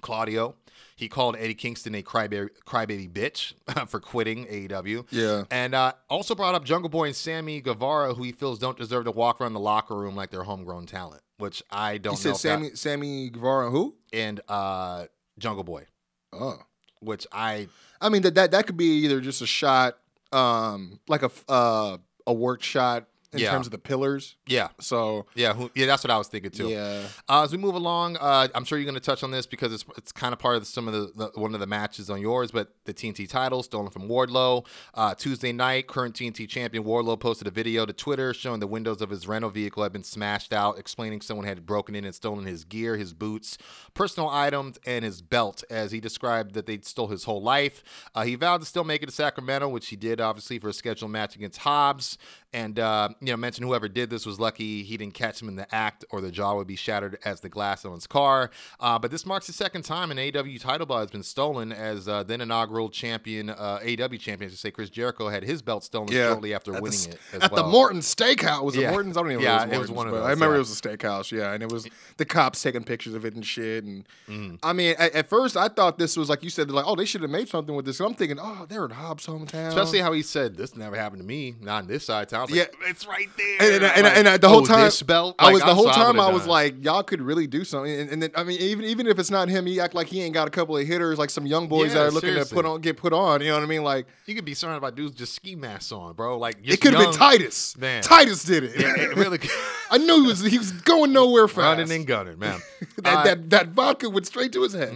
Claudio. 0.00 0.54
He 0.98 1.08
called 1.08 1.36
Eddie 1.38 1.54
Kingston 1.54 1.94
a 1.94 2.02
crybaby, 2.02 2.48
crybaby 2.66 3.10
bitch 3.10 3.52
for 3.88 4.00
quitting 4.00 4.46
AEW. 4.46 5.04
Yeah. 5.10 5.44
And 5.50 5.74
uh, 5.74 5.92
also 6.08 6.34
brought 6.34 6.54
up 6.54 6.64
Jungle 6.64 6.88
Boy 6.88 7.08
and 7.08 7.16
Sammy 7.16 7.60
Guevara, 7.60 8.14
who 8.14 8.22
he 8.22 8.32
feels 8.32 8.58
don't 8.58 8.78
deserve 8.78 9.04
to 9.04 9.10
walk 9.10 9.40
around 9.40 9.52
the 9.52 9.60
locker 9.60 9.94
room 9.94 10.16
like 10.16 10.30
they're 10.30 10.44
homegrown 10.44 10.86
talent, 10.86 11.20
which 11.36 11.62
I 11.70 11.98
don't 11.98 12.18
He 12.18 12.28
know. 12.28 12.34
said 12.34 12.36
Sammy 12.40 12.70
Sammy 12.74 13.28
Guevara 13.28 13.70
who? 13.70 13.94
and 14.12 14.40
uh, 14.48 15.04
Jungle 15.38 15.64
Boy, 15.64 15.84
Oh. 16.32 16.60
which 17.00 17.26
I 17.30 17.68
I 18.00 18.08
mean 18.08 18.22
that 18.22 18.34
that 18.36 18.50
that 18.52 18.66
could 18.66 18.78
be 18.78 19.04
either 19.04 19.20
just 19.20 19.42
a 19.42 19.46
shot, 19.46 19.98
um, 20.32 20.98
like 21.08 21.22
a 21.22 21.30
uh, 21.46 21.98
a 22.26 22.32
work 22.32 22.62
shot 22.62 23.06
in 23.32 23.40
Yeah. 23.40 23.50
terms 23.50 23.66
of 23.66 23.70
the 23.72 23.78
pillars. 23.78 24.36
Yeah. 24.46 24.68
So 24.80 25.26
Yeah, 25.34 25.52
who, 25.54 25.70
yeah, 25.74 25.86
that's 25.86 26.04
what 26.04 26.10
I 26.10 26.18
was 26.18 26.28
thinking 26.28 26.50
too. 26.50 26.68
yeah, 26.68 27.06
Uh, 27.28 27.42
as 27.42 27.52
we 27.52 27.58
move 27.58 27.74
along, 27.74 28.16
uh, 28.18 28.48
I'm 28.54 28.64
sure 28.64 28.78
you're 28.78 28.84
going 28.84 28.94
to 28.94 29.00
touch 29.00 29.22
on 29.22 29.30
this 29.30 29.46
because 29.46 29.72
it's 29.72 29.84
it's 29.96 30.12
kind 30.12 30.32
of 30.32 30.38
part 30.38 30.56
of 30.56 30.66
some 30.66 30.86
of 30.88 30.94
the, 30.94 31.30
the 31.34 31.40
one 31.40 31.54
of 31.54 31.60
the 31.60 31.66
matches 31.66 32.08
on 32.10 32.20
yours. 32.20 32.50
But 32.50 32.74
the 32.84 32.94
TNT 32.94 33.28
title 33.28 33.62
stolen 33.62 33.90
from 33.90 34.08
Wardlow 34.08 34.66
uh, 34.94 35.14
Tuesday 35.14 35.52
night. 35.52 35.86
Current 35.88 36.14
TNT 36.14 36.48
champion 36.48 36.84
Wardlow 36.84 37.18
posted 37.18 37.46
a 37.48 37.50
video 37.50 37.84
to 37.86 37.92
Twitter 37.92 38.32
showing 38.32 38.60
the 38.60 38.66
windows 38.66 39.00
of 39.02 39.10
his 39.10 39.26
rental 39.26 39.50
vehicle 39.50 39.82
had 39.82 39.92
been 39.92 40.04
smashed 40.04 40.52
out, 40.52 40.78
explaining 40.78 41.20
someone 41.20 41.46
had 41.46 41.66
broken 41.66 41.94
in 41.94 42.04
and 42.04 42.14
stolen 42.14 42.44
his 42.46 42.64
gear, 42.64 42.96
his 42.96 43.12
boots, 43.12 43.58
personal 43.94 44.28
items, 44.28 44.78
and 44.86 45.04
his 45.04 45.20
belt. 45.22 45.64
As 45.70 45.90
he 45.92 46.00
described 46.00 46.54
that 46.54 46.66
they 46.66 46.78
stole 46.80 47.08
his 47.08 47.24
whole 47.24 47.42
life. 47.42 47.82
Uh, 48.14 48.22
he 48.24 48.34
vowed 48.34 48.60
to 48.60 48.66
still 48.66 48.84
make 48.84 49.02
it 49.02 49.06
to 49.06 49.12
Sacramento, 49.12 49.68
which 49.68 49.88
he 49.88 49.96
did 49.96 50.20
obviously 50.20 50.58
for 50.58 50.68
a 50.68 50.72
scheduled 50.72 51.10
match 51.10 51.34
against 51.36 51.58
Hobbs. 51.58 52.18
And 52.56 52.78
uh, 52.78 53.10
you 53.20 53.26
know, 53.28 53.36
mentioned 53.36 53.66
whoever 53.66 53.86
did 53.86 54.08
this 54.08 54.24
was 54.24 54.40
lucky 54.40 54.82
he 54.82 54.96
didn't 54.96 55.12
catch 55.12 55.42
him 55.42 55.48
in 55.48 55.56
the 55.56 55.72
act, 55.74 56.06
or 56.10 56.22
the 56.22 56.30
jaw 56.30 56.54
would 56.56 56.66
be 56.66 56.74
shattered 56.74 57.18
as 57.24 57.40
the 57.40 57.50
glass 57.50 57.84
on 57.84 57.92
his 57.92 58.06
car. 58.06 58.50
Uh, 58.80 58.98
but 58.98 59.10
this 59.10 59.26
marks 59.26 59.46
the 59.46 59.52
second 59.52 59.82
time 59.82 60.10
an 60.10 60.18
AW 60.18 60.56
title 60.58 60.86
belt 60.86 61.00
has 61.00 61.10
been 61.10 61.22
stolen, 61.22 61.70
as 61.70 62.08
uh, 62.08 62.22
then 62.22 62.40
inaugural 62.40 62.88
champion, 62.88 63.50
uh, 63.50 63.78
AW 63.86 64.16
champion, 64.16 64.50
to 64.50 64.56
say 64.56 64.70
Chris 64.70 64.88
Jericho 64.88 65.28
had 65.28 65.42
his 65.42 65.60
belt 65.60 65.84
stolen 65.84 66.08
yeah. 66.10 66.28
shortly 66.30 66.54
after 66.54 66.72
the 66.72 66.80
winning 66.80 66.98
s- 66.98 67.06
it. 67.08 67.18
As 67.34 67.42
at 67.42 67.52
well. 67.52 67.64
the 67.64 67.70
Morton 67.70 68.00
Steakhouse. 68.00 68.62
Was 68.64 68.74
Yeah. 68.74 68.88
it 68.88 68.92
Morton's? 68.92 69.16
I 69.18 69.20
don't 69.22 69.32
even 69.32 69.44
Yeah, 69.44 69.58
know. 69.58 69.62
it 69.64 69.74
It 69.74 69.78
was 69.78 69.88
was, 69.88 69.90
one 69.90 70.06
of 70.06 70.14
those, 70.14 70.22
I 70.24 70.30
remember 70.30 70.54
yeah. 70.54 70.56
it 70.56 70.60
was 70.60 70.78
a 70.78 70.82
steakhouse. 70.82 71.30
Yeah, 71.30 71.52
and 71.52 71.62
it 71.62 71.70
was 71.70 71.86
the 72.16 72.24
cops 72.24 72.62
taking 72.62 72.84
pictures 72.84 73.12
of 73.14 73.26
it 73.26 73.34
and 73.34 73.44
shit. 73.44 73.84
And 73.84 74.08
Mm-hmm. 74.28 74.56
I 74.62 74.72
mean, 74.72 74.94
at, 74.98 75.12
at 75.14 75.28
first 75.28 75.56
I 75.58 75.68
thought 75.68 75.98
this 75.98 76.16
was 76.16 76.28
like 76.30 76.42
you 76.42 76.50
said, 76.50 76.70
like, 76.70 76.84
oh, 76.86 76.96
they 76.96 77.04
should 77.04 77.20
have 77.20 77.30
made 77.30 77.48
something 77.48 77.74
with 77.76 77.84
this. 77.84 78.00
And 78.00 78.08
I'm 78.08 78.14
thinking, 78.14 78.38
oh, 78.40 78.64
they're 78.68 78.84
in 78.86 78.90
Hobbs' 78.92 79.26
hometown. 79.26 79.68
Especially 79.68 79.98
how 80.00 80.12
he 80.12 80.22
said, 80.22 80.56
"This 80.56 80.74
never 80.74 80.96
happened 80.96 81.20
to 81.20 81.26
me, 81.26 81.54
not 81.60 81.82
on 81.82 81.88
this 81.88 82.06
side 82.06 82.22
of 82.22 82.28
town." 82.28 82.45
I 82.48 82.52
was 82.52 82.58
like, 82.58 82.74
Yeah. 82.82 82.90
it's 82.90 83.06
right 83.06 83.28
there. 83.36 83.56
and, 83.60 83.74
and, 83.74 83.84
and, 83.84 84.04
Like, 84.04 84.16
and, 84.34 84.42
the 84.42 84.48
whole 84.48 84.62
oh, 84.62 84.66
time, 84.66 84.84
this 84.84 85.02
belt. 85.02 85.34
I 85.38 85.46
Like, 85.46 85.54
was 85.54 85.62
the 85.64 85.74
whole 85.74 85.90
time 85.90 86.18
I 86.20 86.30
was 86.30 86.42
done. 86.42 86.50
like, 86.50 86.84
y'all 86.84 87.02
could 87.02 87.20
really 87.22 87.46
do 87.46 87.64
something. 87.64 87.92
And, 87.92 88.10
and 88.10 88.22
then 88.22 88.30
I 88.34 88.44
mean, 88.44 88.60
even 88.60 88.84
even 88.84 89.06
if 89.06 89.18
it's 89.18 89.30
not 89.30 89.48
him, 89.48 89.66
he 89.66 89.80
act 89.80 89.94
like 89.94 90.06
he 90.06 90.22
ain't 90.22 90.34
got 90.34 90.48
a 90.48 90.50
couple 90.50 90.76
of 90.76 90.86
hitters, 90.86 91.18
like 91.18 91.30
some 91.30 91.46
young 91.46 91.68
boys 91.68 91.88
Yeah, 91.88 91.94
that 91.94 92.06
are 92.06 92.10
looking 92.10 92.30
seriously. 92.30 92.48
to 92.50 92.54
put 92.54 92.64
on, 92.66 92.80
get 92.80 92.96
put 92.96 93.12
on. 93.12 93.40
You 93.40 93.48
know 93.48 93.54
what 93.54 93.62
I 93.62 93.66
mean? 93.66 93.82
Like 93.84 94.06
you 94.26 94.34
could 94.34 94.44
be 94.44 94.54
surrounded 94.54 94.80
by 94.80 94.90
dudes 94.90 95.14
just 95.16 95.34
ski 95.34 95.56
masks 95.56 95.92
on, 95.92 96.14
bro. 96.14 96.38
Like 96.38 96.56
it 96.64 96.80
could 96.80 96.94
have 96.94 97.02
been 97.02 97.12
Titus. 97.12 97.76
Man. 97.76 98.02
Titus 98.02 98.42
did 98.44 98.64
it. 98.64 98.78
Yeah, 98.78 98.94
It 98.96 99.16
really 99.16 99.38
I 99.90 99.98
knew 99.98 100.22
he 100.22 100.26
was 100.28 100.40
he 100.42 100.58
was 100.58 100.72
going 100.72 101.12
nowhere 101.12 101.48
fast. 101.48 101.78
running 101.78 101.90
and 101.92 102.06
gunning, 102.06 102.38
man. 102.38 102.60
that, 103.02 103.16
Uh, 103.18 103.24
that 103.24 103.50
that 103.50 103.68
vodka 103.68 104.08
went 104.10 104.26
straight 104.26 104.52
to 104.52 104.62
his 104.62 104.72
head. 104.72 104.94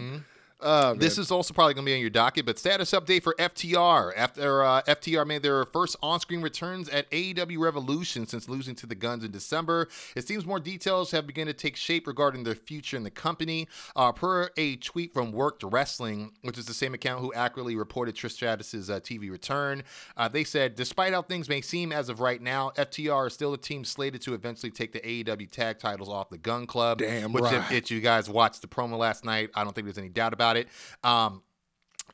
Uh, 0.63 0.95
This 0.95 1.19
is 1.19 1.31
also 1.31 1.55
probably 1.55 1.75
going 1.75 1.85
to 1.85 1.91
be 1.91 1.95
on 1.95 2.01
your 2.01 2.11
docket, 2.11 2.47
but 2.47 2.59
status 2.59 2.91
update 2.93 3.23
for 3.23 3.35
FTR. 3.39 4.13
After 4.17 4.63
uh, 4.65 4.83
FTR 4.83 5.27
made 5.27 5.43
their 5.43 5.65
first 5.67 5.97
on 6.03 6.21
screen 6.21 6.43
returns 6.43 6.89
at 6.89 7.11
AEW 7.11 7.59
Revolution 7.59 8.27
since 8.27 8.49
losing 8.49 8.75
to 8.77 8.87
the 8.87 8.95
Gunns 8.95 9.25
in 9.25 9.31
December, 9.31 9.89
it 10.15 10.27
seems 10.27 10.45
more 10.45 10.61
details 10.61 11.11
have 11.13 11.27
begun 11.27 11.47
to 11.47 11.53
take 11.53 11.77
shape 11.77 12.07
regarding 12.07 12.45
their 12.45 12.55
future 12.55 12.97
in 12.97 13.03
the 13.03 13.11
company. 13.11 13.69
Uh, 13.97 14.13
per 14.13 14.51
a 14.57 14.77
tweet 14.77 15.13
from 15.13 15.33
Worked 15.33 15.63
Wrestling, 15.65 16.33
which 16.43 16.59
is 16.59 16.67
the 16.67 16.75
same 16.75 16.95
account 16.95 17.21
who 17.21 17.33
accurately 17.33 17.77
reported 17.77 18.15
Trish 18.15 18.33
Stratus's 18.33 18.91
uh, 18.91 19.01
TV 19.01 19.31
return, 19.31 19.83
uh, 20.17 20.29
they 20.29 20.45
said, 20.45 20.75
despite 20.75 21.13
how 21.13 21.23
things 21.23 21.49
may 21.49 21.61
seem 21.61 21.93
as 21.93 22.09
of 22.09 22.21
right 22.21 22.41
now, 22.41 22.71
FTR 22.77 23.27
is 23.29 23.35
still 23.35 23.55
a 23.55 23.59
team 23.59 23.85
slated 23.85 24.21
to 24.23 24.35
eventually 24.35 24.71
take 24.71 24.93
the 24.93 25.01
AEW 25.01 25.51
tag 25.51 25.79
titles 25.79 26.09
off 26.09 26.31
the 26.31 26.39
Gunn 26.39 26.67
Club. 26.67 26.99
Damn 26.99 27.33
which, 27.33 27.51
if, 27.53 27.73
if 27.73 27.91
you 27.91 28.01
guys 28.01 28.29
watched 28.29 28.61
the 28.63 28.69
promo 28.69 28.99
last 28.99 29.25
night, 29.25 29.51
I 29.55 29.65
don't 29.65 29.75
think 29.75 29.87
there's 29.87 29.99
any 29.99 30.09
doubt 30.09 30.33
about 30.33 30.50
it. 30.57 30.69
Um, 31.05 31.43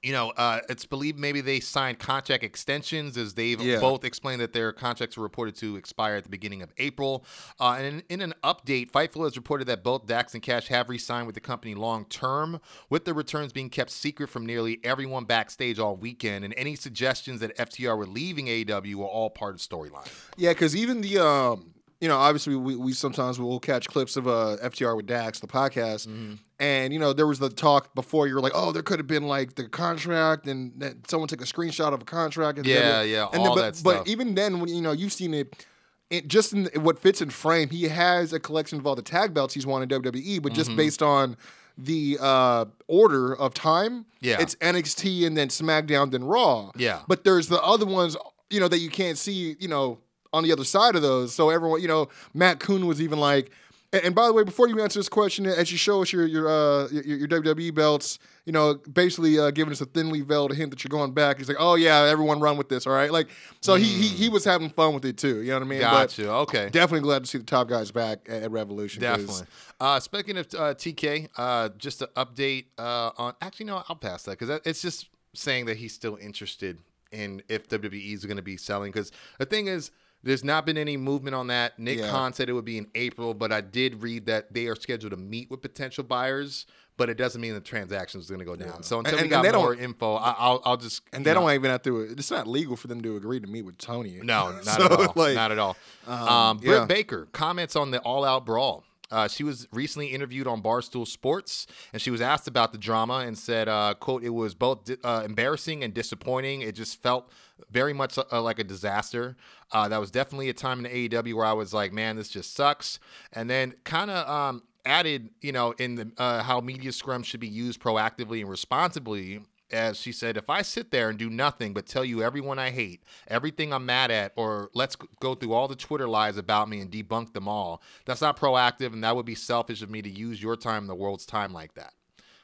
you 0.03 0.13
know, 0.13 0.31
uh, 0.37 0.61
it's 0.69 0.85
believed 0.85 1.19
maybe 1.19 1.41
they 1.41 1.59
signed 1.59 1.99
contract 1.99 2.45
extensions 2.45 3.17
as 3.17 3.35
they've 3.35 3.61
Yeah. 3.61 3.81
both 3.81 4.05
explained 4.05 4.41
that 4.41 4.53
their 4.53 4.71
contracts 4.73 5.17
were 5.17 5.23
reported 5.25 5.57
to 5.57 5.75
expire 5.77 6.17
at 6.17 6.23
the 6.23 6.29
beginning 6.31 6.63
of 6.63 6.71
April. 6.77 7.25
Uh, 7.59 7.77
and 7.79 7.87
in, 7.87 8.03
in 8.11 8.21
an 8.21 8.35
update, 8.45 8.91
Fightful 8.93 9.25
has 9.25 9.37
reported 9.37 9.67
that 9.67 9.83
both 9.83 10.07
Dax 10.07 10.35
and 10.35 10.43
Cash 10.43 10.69
have 10.69 10.91
re 10.91 10.99
signed 10.99 11.27
with 11.27 11.35
the 11.35 11.41
company 11.41 11.75
long 11.75 12.05
term, 12.05 12.61
with 12.89 13.05
the 13.05 13.15
returns 13.15 13.53
being 13.53 13.71
kept 13.71 13.91
secret 13.91 14.29
from 14.29 14.47
nearly 14.47 14.79
everyone 14.85 15.25
backstage 15.25 15.79
all 15.79 15.97
weekend. 15.97 16.45
And 16.45 16.55
any 16.57 16.77
suggestions 16.77 17.41
that 17.41 17.57
FTR 17.57 17.97
were 17.97 18.07
leaving 18.07 18.47
AEW 18.47 18.95
were 18.97 19.07
all 19.07 19.31
part 19.31 19.55
of 19.55 19.61
storyline. 19.61 20.07
Yeah, 20.37 20.51
because 20.51 20.77
even 20.77 21.01
the 21.01 21.19
um, 21.19 21.73
you 22.01 22.07
know, 22.09 22.19
obviously 22.19 22.55
we, 22.55 22.77
we 22.77 22.93
sometimes 22.93 23.41
will 23.41 23.59
catch 23.59 23.89
clips 23.89 24.17
of 24.17 24.29
uh 24.29 24.59
FTR 24.63 24.95
with 24.95 25.07
Dax, 25.07 25.41
the 25.41 25.47
podcast, 25.49 26.07
Mm-hmm. 26.07 26.35
And 26.59 26.93
you 26.93 26.99
know 26.99 27.13
there 27.13 27.27
was 27.27 27.39
the 27.39 27.49
talk 27.51 27.95
before 27.95 28.27
you're 28.29 28.41
like, 28.41 28.53
oh, 28.55 28.73
there 28.73 28.83
could 28.83 28.99
have 28.99 29.07
been 29.07 29.27
like 29.27 29.55
the 29.57 29.69
contract, 29.69 30.47
and 30.47 30.73
that 30.81 31.11
someone 31.11 31.29
took 31.29 31.41
a 31.41 31.45
screenshot 31.45 31.93
of 31.93 32.03
a 32.03 32.05
contract, 32.05 32.59
and 32.59 32.67
Yeah, 32.67 33.03
yeah, 33.03 33.27
and 33.33 33.43
all 33.43 33.55
but, 33.55 33.75
that 33.75 33.83
But 33.85 34.09
even 34.09 34.35
then, 34.35 34.61
when 34.61 34.69
you 34.75 34.81
know 34.81 34.93
you've 34.93 35.13
seen 35.13 35.35
it. 35.35 35.67
It, 36.09 36.29
just 36.29 36.53
in 36.53 36.67
what 36.85 37.01
fits 37.01 37.21
in 37.21 37.31
frame, 37.31 37.69
he 37.69 37.89
has 37.89 38.33
a 38.33 38.39
collection 38.39 38.79
of 38.79 38.87
all 38.87 38.95
the 38.95 39.03
tag 39.03 39.35
belts 39.35 39.55
he's 39.55 39.67
won 39.67 39.83
in 39.83 39.89
WWE, 39.89 40.41
but 40.41 40.53
Mm-hmm. 40.53 40.55
just 40.55 40.77
based 40.77 41.03
on 41.03 41.37
the 41.77 42.17
uh, 42.21 42.67
order 42.87 43.35
of 43.37 43.55
time, 43.55 44.07
Yeah. 44.21 44.37
it's 44.39 44.55
NXT 44.57 45.27
and 45.27 45.37
then 45.37 45.49
SmackDown, 45.49 46.13
then 46.13 46.23
Raw. 46.23 46.71
Yeah. 46.77 47.01
But 47.09 47.25
there's 47.25 47.49
the 47.49 47.61
other 47.61 47.87
ones, 47.87 48.17
you 48.51 48.61
know, 48.61 48.69
that 48.69 48.79
you 48.79 48.89
can't 48.89 49.19
see, 49.19 49.57
you 49.59 49.67
know, 49.67 49.99
on 50.33 50.45
the 50.45 50.53
other 50.53 50.63
side 50.63 50.95
of 50.95 51.03
those. 51.03 51.35
So 51.35 51.51
everyone, 51.51 51.83
you 51.83 51.89
know, 51.89 52.09
Matt 52.33 52.61
Kuhn 52.61 52.87
was 52.87 53.03
even 53.03 53.19
like, 53.19 53.51
and, 53.97 54.07
and 54.07 54.15
by 54.15 54.27
the 54.27 54.33
way, 54.33 54.45
before 54.45 54.69
you 54.69 54.81
answer 54.83 54.99
this 54.99 55.09
question, 55.09 55.47
as 55.47 55.73
you 55.73 55.79
show 55.79 56.03
us 56.03 56.13
your 56.13 56.27
your 56.27 56.49
uh, 56.49 56.89
your, 56.89 57.19
your 57.19 57.29
WWE 57.29 57.75
belts, 57.75 58.19
you 58.45 58.53
know, 58.53 58.75
basically 58.93 59.39
uh, 59.39 59.51
giving 59.51 59.73
us 59.73 59.81
a 59.81 59.87
thinly 59.87 60.21
veiled 60.21 60.55
hint 60.55 60.71
that 60.71 60.85
you're 60.85 60.91
going 60.91 61.13
back. 61.13 61.39
He's 61.39 61.49
like, 61.49 61.57
oh 61.61 61.75
yeah, 61.75 62.03
everyone 62.03 62.41
run 62.41 62.57
with 62.57 62.69
this, 62.69 62.87
all 62.87 62.93
right? 62.93 63.11
Like, 63.11 63.29
so 63.61 63.75
he, 63.75 63.85
he 63.85 64.09
he 64.09 64.29
was 64.29 64.45
having 64.45 64.71
fun 64.71 64.95
with 64.95 65.05
it 65.05 65.17
too. 65.17 65.43
You 65.43 65.51
know 65.51 65.59
what 65.59 65.67
I 65.67 65.69
mean? 65.69 65.81
But 65.81 65.91
Gotcha. 65.91 66.31
Okay. 66.31 66.69
Definitely 66.71 67.05
glad 67.05 67.25
to 67.25 67.31
see 67.31 67.39
the 67.39 67.45
top 67.45 67.69
guys 67.69 67.91
back 67.91 68.27
at, 68.29 68.43
at 68.45 68.51
Revolution. 68.51 69.03
Definitely. 69.03 69.47
Uh, 69.81 70.01
speaking 70.01 70.37
of 70.37 70.47
uh, 70.55 70.75
TK, 70.75 71.29
uh, 71.37 71.71
just 71.77 71.99
to 72.01 72.11
update 72.17 72.67
uh, 72.79 73.11
on. 73.17 73.35
Actually, 73.41 73.67
no, 73.67 73.83
I'll 73.89 73.97
pass 73.97 74.25
that 74.25 74.39
because 74.39 74.61
it's 74.65 74.83
just 74.83 75.09
saying 75.35 75.67
that 75.67 75.77
he's 75.77 75.93
still 75.93 76.17
interested 76.17 76.79
in 77.13 77.43
if 77.49 77.69
WWE 77.69 78.15
is 78.15 78.25
going 78.25 78.37
to 78.37 78.43
be 78.43 78.57
selling. 78.57 78.91
Because 78.91 79.13
the 79.39 79.47
thing 79.47 79.67
is, 79.67 79.91
there's 80.27 80.45
not 80.45 80.67
been 80.67 80.77
any 80.77 80.97
movement 80.97 81.35
on 81.35 81.47
that. 81.47 81.79
Nick 81.79 81.99
Yeah. 81.99 82.11
Khan 82.11 82.33
said 82.35 82.49
it 82.49 82.53
would 82.53 82.65
be 82.65 82.79
in 82.79 82.87
April, 82.95 83.33
but 83.35 83.53
I 83.53 83.61
did 83.63 84.03
read 84.03 84.27
that 84.27 84.53
they 84.53 84.67
are 84.67 84.77
scheduled 84.77 85.13
to 85.13 85.17
meet 85.17 85.51
with 85.51 85.63
potential 85.63 86.05
buyers. 86.05 86.67
But 86.99 87.11
it 87.11 87.19
doesn't 87.19 87.43
mean 87.43 87.53
the 87.53 87.61
transaction 87.61 88.21
is 88.21 88.27
going 88.31 88.39
to 88.39 88.47
go 88.47 88.57
down. 88.57 88.83
So 88.83 88.99
until 89.01 89.17
And- 89.19 89.25
we 89.25 89.29
got 89.29 89.43
they 89.43 89.53
don't- 89.53 89.61
more 89.61 89.75
info, 89.75 90.15
I, 90.15 90.35
I'll 90.39 90.63
I'll 90.65 90.77
just 90.79 91.03
And 91.13 91.27
they 91.27 91.35
know, 91.35 91.41
don't 91.41 91.53
even 91.53 91.71
have 91.71 91.83
to. 91.83 92.01
It's 92.01 92.31
not 92.31 92.47
legal 92.47 92.75
for 92.75 92.87
them 92.89 93.03
to 93.03 93.17
agree 93.17 93.39
to 93.39 93.47
meet 93.47 93.67
with 93.67 93.77
Tony. 93.77 94.19
no, 94.23 94.53
not 94.53 94.65
So, 94.65 94.85
at 94.87 94.93
all. 94.93 95.13
like, 95.15 95.35
not 95.35 95.53
at 95.53 95.59
all. 95.59 95.77
Um, 96.07 96.57
Britt 96.57 96.71
yeah. 96.71 96.85
Baker 96.87 97.29
comments 97.33 97.77
on 97.77 97.91
the 97.91 98.01
All 98.01 98.25
Out 98.25 98.47
Brawl. 98.47 98.83
Uh, 99.11 99.29
she 99.29 99.45
was 99.45 99.69
recently 99.73 100.09
interviewed 100.09 100.47
on 100.49 100.63
Barstool 100.63 101.07
Sports, 101.07 101.67
and 101.93 102.01
she 102.03 102.11
was 102.11 102.21
asked 102.23 102.49
about 102.49 102.73
the 102.73 102.79
drama 102.79 103.19
and 103.19 103.37
said, 103.39 103.69
uh, 103.69 103.93
"quote 104.01 104.25
It 104.25 104.31
was 104.31 104.55
both 104.55 104.85
di- 104.87 104.97
uh, 105.05 105.23
embarrassing 105.23 105.85
and 105.85 105.93
disappointing. 105.95 106.63
It 106.63 106.73
just 106.75 107.01
felt 107.03 107.31
very 107.71 107.93
much 107.93 108.19
uh, 108.19 108.43
like 108.43 108.59
a 108.59 108.65
disaster. 108.65 109.37
Uh, 109.73 109.89
that 109.89 109.99
was 109.99 110.11
definitely 110.11 110.49
a 110.49 110.55
time 110.55 110.85
in 110.85 110.91
AEW 110.91 111.35
where 111.35 111.47
I 111.47 111.53
was 111.53 111.73
like, 111.73 111.93
man, 111.93 112.17
this 112.17 112.29
just 112.29 112.55
sucks." 112.55 112.99
And 113.33 113.49
then 113.49 113.75
kind 113.85 114.11
of 114.11 114.29
um, 114.29 114.63
added, 114.85 115.31
you 115.41 115.53
know, 115.53 115.73
in 115.73 115.97
the 115.97 116.13
uh, 116.19 116.43
how 116.43 116.61
media 116.61 116.93
scrum 116.93 117.23
should 117.23 117.41
be 117.41 117.49
used 117.49 117.81
proactively 117.81 118.41
and 118.41 118.51
responsibly 118.51 119.41
as 119.71 119.99
she 119.99 120.13
said, 120.13 120.37
if 120.37 120.49
I 120.49 120.63
sit 120.63 120.91
there 120.91 121.09
and 121.09 121.19
do 121.19 121.29
nothing 121.29 121.75
but 121.75 121.87
tell 121.87 122.05
you 122.05 122.23
everyone 122.23 122.59
I 122.59 122.71
hate, 122.71 123.03
everything 123.27 123.73
I'm 123.73 123.87
mad 123.87 124.11
at, 124.11 124.33
or 124.37 124.71
let's 124.75 124.97
go 125.21 125.35
through 125.35 125.53
all 125.53 125.69
the 125.69 125.77
Twitter 125.77 126.09
lies 126.09 126.37
about 126.37 126.69
me 126.69 126.81
and 126.81 126.91
debunk 126.91 127.33
them 127.33 127.49
all, 127.49 127.83
that's 128.05 128.21
not 128.21 128.39
proactive, 128.39 128.93
and 128.93 129.03
that 129.03 129.17
would 129.17 129.27
be 129.27 129.35
selfish 129.35 129.83
of 129.83 129.91
me 129.91 130.03
to 130.03 130.11
use 130.11 130.43
your 130.43 130.57
time 130.57 130.85
and 130.85 130.91
the 130.91 130.95
world's 130.95 131.27
time 131.27 131.53
like 131.53 131.75
that. 131.75 131.95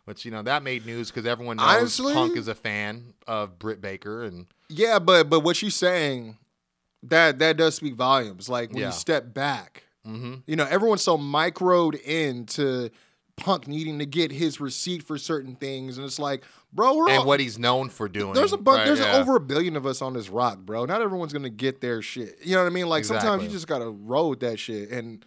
Which 0.05 0.25
you 0.25 0.31
know 0.33 0.43
that 0.43 0.62
made 0.65 0.85
news 0.85 1.11
because 1.11 1.27
everyone 1.27 1.59
knows 1.59 1.67
Honestly- 1.77 2.12
Punk 2.15 2.37
is 2.37 2.49
a 2.49 2.55
fan 2.55 3.15
of 3.27 3.59
Britt 3.59 3.81
Baker, 3.81 4.25
and 4.25 4.47
Yeah, 4.69 4.99
but 4.99 5.31
but 5.31 5.41
what 5.41 5.57
she's 5.57 5.77
saying, 5.77 6.38
that 7.05 7.38
that 7.38 7.57
does 7.57 7.75
speak 7.77 7.95
volumes. 7.95 8.49
Like 8.49 8.71
when 8.71 8.81
Yeah. 8.81 8.87
you 8.87 8.93
step 8.93 9.33
back, 9.33 9.85
mm-hmm. 10.07 10.35
you 10.47 10.57
know, 10.57 10.67
everyone's 10.69 11.03
so 11.03 11.17
microed 11.17 12.01
into 12.03 12.91
Punk 13.37 13.67
needing 13.69 13.99
to 14.01 14.07
get 14.07 14.31
his 14.33 14.61
receipt 14.61 15.03
for 15.05 15.17
certain 15.19 15.55
things, 15.55 15.97
and 15.99 16.05
it's 16.05 16.19
like, 16.19 16.43
bro, 16.73 16.97
we're 16.97 17.05
all, 17.05 17.11
and 17.11 17.25
what 17.25 17.38
he's 17.41 17.59
known 17.59 17.88
for 17.88 18.09
doing. 18.09 18.35
there's 18.35 18.53
a 18.53 18.59
bu- 18.59 18.73
right, 18.73 18.85
there's 18.85 18.99
yeah. 19.01 19.17
over 19.17 19.37
a 19.37 19.41
billion 19.41 19.77
of 19.77 19.87
us 19.87 20.03
on 20.03 20.12
this 20.15 20.29
rock, 20.29 20.59
bro. 20.59 20.85
Not 20.85 21.01
everyone's 21.01 21.33
gonna 21.33 21.49
get 21.49 21.81
their 21.81 22.03
shit. 22.03 22.38
You 22.43 22.57
know 22.57 22.62
what 22.62 22.67
I 22.71 22.75
mean? 22.75 22.88
Like 22.88 23.05
sometimes 23.05 23.43
you 23.45 23.49
just 23.49 23.67
gotta 23.69 23.88
roll 23.88 24.31
with 24.31 24.41
that 24.41 24.59
shit, 24.59 24.91
and 24.91 25.25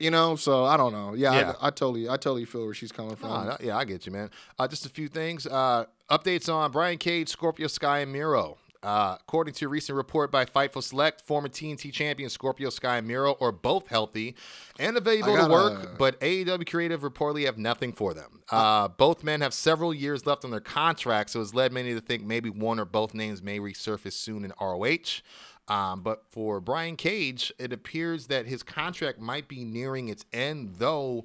you 0.00 0.10
know. 0.10 0.36
So 0.36 0.64
I 0.64 0.76
don't 0.76 0.92
know. 0.92 1.14
Yeah, 1.14 1.32
Yeah. 1.34 1.52
I, 1.60 1.68
I 1.68 1.70
totally 1.70 2.08
I 2.08 2.12
totally 2.16 2.44
feel 2.44 2.64
where 2.64 2.74
she's 2.74 2.92
coming 2.92 3.16
from. 3.16 3.46
That- 3.46 3.60
yeah, 3.60 3.76
I 3.76 3.84
get 3.84 4.06
you, 4.06 4.12
man. 4.12 4.30
Uh, 4.58 4.66
just 4.68 4.86
a 4.86 4.88
few 4.88 5.08
things. 5.08 5.46
Uh, 5.46 5.84
updates 6.10 6.52
on 6.52 6.70
Brian 6.70 6.98
Cage, 6.98 7.28
Scorpio 7.28 7.66
Sky, 7.66 8.00
and 8.00 8.12
Miro. 8.12 8.58
Uh, 8.80 9.16
according 9.20 9.52
to 9.52 9.64
a 9.66 9.68
recent 9.68 9.96
report 9.96 10.30
by 10.30 10.44
Fightful 10.44 10.80
Select, 10.84 11.20
former 11.22 11.48
TNT 11.48 11.92
champion 11.92 12.30
Scorpio 12.30 12.70
Sky 12.70 12.98
and 12.98 13.08
Miro 13.08 13.36
are 13.40 13.50
both 13.50 13.88
healthy 13.88 14.36
and 14.78 14.96
available 14.96 15.32
I 15.32 15.42
to 15.42 15.48
gotta- 15.48 15.52
work, 15.88 15.98
but 15.98 16.20
AEW 16.20 16.64
Creative 16.64 17.00
reportedly 17.00 17.44
have 17.46 17.58
nothing 17.58 17.92
for 17.92 18.14
them. 18.14 18.40
Uh, 18.48 18.86
both 18.86 19.24
men 19.24 19.40
have 19.40 19.52
several 19.52 19.92
years 19.92 20.26
left 20.26 20.44
on 20.44 20.52
their 20.52 20.60
contracts, 20.60 21.32
so 21.32 21.40
it's 21.40 21.54
led 21.54 21.72
many 21.72 21.92
to 21.92 22.00
think 22.00 22.22
maybe 22.24 22.50
one 22.50 22.78
or 22.78 22.84
both 22.84 23.14
names 23.14 23.42
may 23.42 23.58
resurface 23.58 24.12
soon 24.12 24.44
in 24.44 24.52
ROH. 24.60 25.22
Um, 25.68 26.02
but 26.02 26.24
for 26.30 26.60
Brian 26.60 26.96
Cage, 26.96 27.52
it 27.58 27.72
appears 27.72 28.26
that 28.28 28.46
his 28.46 28.62
contract 28.62 29.20
might 29.20 29.48
be 29.48 29.64
nearing 29.64 30.08
its 30.08 30.24
end, 30.32 30.76
though 30.78 31.24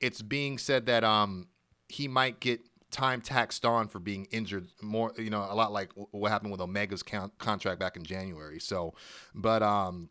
it's 0.00 0.20
being 0.20 0.58
said 0.58 0.86
that 0.86 1.04
um, 1.04 1.46
he 1.88 2.08
might 2.08 2.40
get 2.40 2.60
time 2.90 3.20
taxed 3.20 3.64
on 3.64 3.88
for 3.88 3.98
being 3.98 4.24
injured 4.30 4.68
more 4.80 5.12
you 5.18 5.28
know 5.28 5.44
a 5.50 5.52
lot 5.52 5.72
like 5.72 5.90
what 6.12 6.30
happened 6.30 6.52
with 6.52 6.60
omega's 6.60 7.02
con- 7.02 7.32
contract 7.38 7.80
back 7.80 7.96
in 7.96 8.04
january 8.04 8.60
so 8.60 8.94
but 9.34 9.64
um 9.64 10.08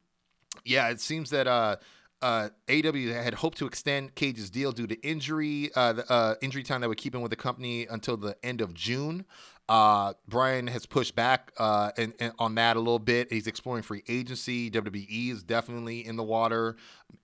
yeah, 0.66 0.90
it 0.90 1.02
seems 1.02 1.30
that 1.32 1.48
uh, 1.48 1.78
uh, 2.22 2.50
AW 2.70 3.14
had 3.14 3.34
hoped 3.34 3.58
to 3.58 3.66
extend 3.66 4.16
Cage's 4.16 4.50
deal 4.50 4.72
due 4.72 4.88
to 4.88 4.96
injury, 5.08 5.72
uh, 5.76 5.94
the, 5.94 6.12
uh, 6.12 6.36
injury 6.42 6.64
time 6.64 6.82
that 6.82 6.90
would 6.90 6.98
keep 6.98 7.14
him 7.14 7.22
with 7.22 7.32
the 7.32 7.36
company 7.36 7.86
until 7.88 8.18
the 8.18 8.36
end 8.44 8.62
of 8.62 8.74
June. 8.74 9.26
Uh, 9.70 10.14
Brian 10.28 10.68
has 10.68 10.86
pushed 10.86 11.16
back 11.16 11.52
uh, 11.58 11.92
and, 11.98 12.14
and 12.20 12.34
on 12.38 12.56
that 12.56 12.76
a 12.76 12.80
little 12.80 13.00
bit. 13.00 13.32
He's 13.32 13.48
exploring 13.48 13.84
free 13.84 14.04
agency. 14.10 14.70
WWE 14.70 15.32
is 15.32 15.44
definitely 15.44 16.06
in 16.06 16.18
the 16.18 16.24
water, 16.24 16.76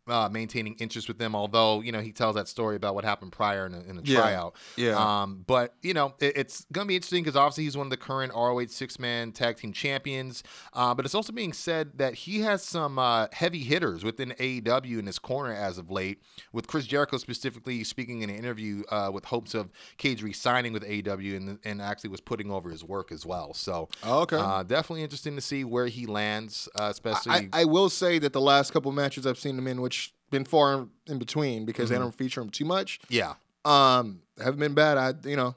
uh, 0.08 0.28
maintaining 0.32 0.74
interest 0.76 1.08
with 1.08 1.20
them. 1.20 1.36
Although 1.36 1.82
you 1.82 1.92
know 1.92 2.02
he 2.02 2.12
tells 2.12 2.36
that 2.36 2.48
story 2.48 2.76
about 2.76 2.96
what 2.96 3.06
happened 3.06 3.32
prior 3.32 3.66
in 3.68 3.74
a, 3.76 3.82
in 3.82 3.98
a 4.00 4.02
Yeah. 4.04 4.20
tryout. 4.22 4.56
Yeah. 4.76 5.22
Um, 5.22 5.44
but 5.46 5.76
you 5.84 5.94
know 5.94 6.14
it, 6.20 6.36
it's 6.36 6.66
gonna 6.72 6.88
be 6.88 6.96
interesting 6.96 7.24
because 7.24 7.36
obviously 7.36 7.66
he's 7.66 7.78
one 7.78 7.86
of 7.86 7.92
the 7.92 7.98
current 7.98 8.34
ROH 8.34 8.66
six 8.70 8.98
man 8.98 9.32
tag 9.32 9.58
team 9.58 9.72
champions. 9.72 10.42
Uh, 10.74 10.94
but 10.96 11.06
it's 11.06 11.14
also 11.14 11.32
being 11.32 11.54
said 11.54 11.98
that 12.00 12.16
he 12.16 12.40
has 12.42 12.64
some 12.64 12.98
uh, 12.98 13.28
heavy 13.34 13.60
hitters 13.64 14.04
within 14.04 14.32
AEW 14.40 14.98
in 15.00 15.06
his 15.06 15.20
corner 15.20 15.54
as 15.54 15.78
of 15.78 15.92
late. 15.92 16.22
With 16.52 16.66
Chris 16.68 16.88
Jericho 16.88 17.18
specifically 17.18 17.84
speaking 17.84 18.22
in 18.24 18.30
an 18.32 18.36
interview 18.36 18.84
uh, 18.90 19.12
with 19.14 19.26
hopes 19.26 19.54
of 19.54 19.70
Cage 19.98 20.24
re-signing 20.24 20.74
with 20.74 20.84
AEW 20.84 21.38
and 21.38 21.60
and 21.64 21.82
actually 21.82 22.10
was 22.10 22.22
putting 22.22 22.50
over 22.52 22.72
his 22.72 22.84
work 22.84 23.12
as 23.12 23.26
well. 23.28 23.54
So 23.54 23.90
Oh, 24.04 24.22
okay. 24.22 24.38
uh, 24.38 24.64
definitely 24.64 25.04
interesting 25.04 25.36
to 25.36 25.42
see 25.42 25.64
where 25.64 25.86
he 25.88 26.06
lands, 26.08 26.68
uh, 26.80 26.88
especially. 26.90 27.32
I, 27.34 27.50
I 27.54 27.66
will 27.66 27.90
say 27.90 28.18
that 28.20 28.34
the 28.34 28.42
last 28.42 28.72
couple 28.74 28.92
matches 28.92 29.28
I've 29.28 29.38
seen 29.38 29.58
him 29.58 29.68
in, 29.68 29.79
which 29.82 30.14
been 30.32 30.46
far 30.46 30.88
in 31.08 31.18
between 31.20 31.66
because 31.66 31.86
Mm-hmm. 31.90 31.94
they 31.96 32.00
don't 32.00 32.16
feature 32.16 32.42
him 32.42 32.50
too 32.50 32.66
much, 32.66 33.00
yeah. 33.10 33.34
um, 33.66 34.22
haven't 34.38 34.60
been 34.60 34.74
bad. 34.74 34.98
I 34.98 35.28
you 35.28 35.36
know, 35.36 35.56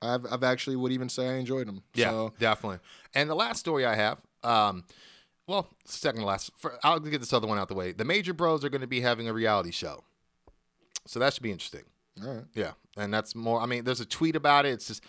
I've 0.00 0.24
I've 0.30 0.42
actually 0.44 0.76
would 0.76 0.92
even 0.92 1.08
say 1.08 1.28
I 1.28 1.34
enjoyed 1.34 1.66
them. 1.66 1.82
Yeah, 1.94 2.10
So, 2.10 2.32
definitely. 2.38 2.78
And 3.14 3.28
the 3.30 3.34
last 3.34 3.58
story 3.60 3.84
I 3.86 3.94
have, 3.94 4.18
um, 4.44 4.84
well, 5.46 5.68
second 5.84 6.20
to 6.20 6.26
last. 6.26 6.50
For, 6.56 6.78
I'll 6.84 7.00
get 7.00 7.18
this 7.20 7.32
other 7.32 7.46
one 7.46 7.58
out 7.58 7.68
the 7.68 7.74
way. 7.74 7.92
The 7.92 8.04
Major 8.04 8.32
Bros 8.32 8.64
are 8.64 8.68
going 8.68 8.80
to 8.82 8.86
be 8.86 9.00
having 9.00 9.28
a 9.28 9.32
reality 9.32 9.70
show, 9.70 10.04
so 11.06 11.18
that 11.18 11.34
should 11.34 11.42
be 11.42 11.50
interesting. 11.52 11.82
all 12.24 12.34
right. 12.34 12.44
Yeah, 12.54 12.72
and 12.96 13.12
that's 13.12 13.34
more. 13.34 13.60
I 13.60 13.66
mean, 13.66 13.84
there's 13.84 14.00
a 14.00 14.06
tweet 14.06 14.36
about 14.36 14.66
it. 14.66 14.70
It's 14.70 14.86
just 14.88 15.02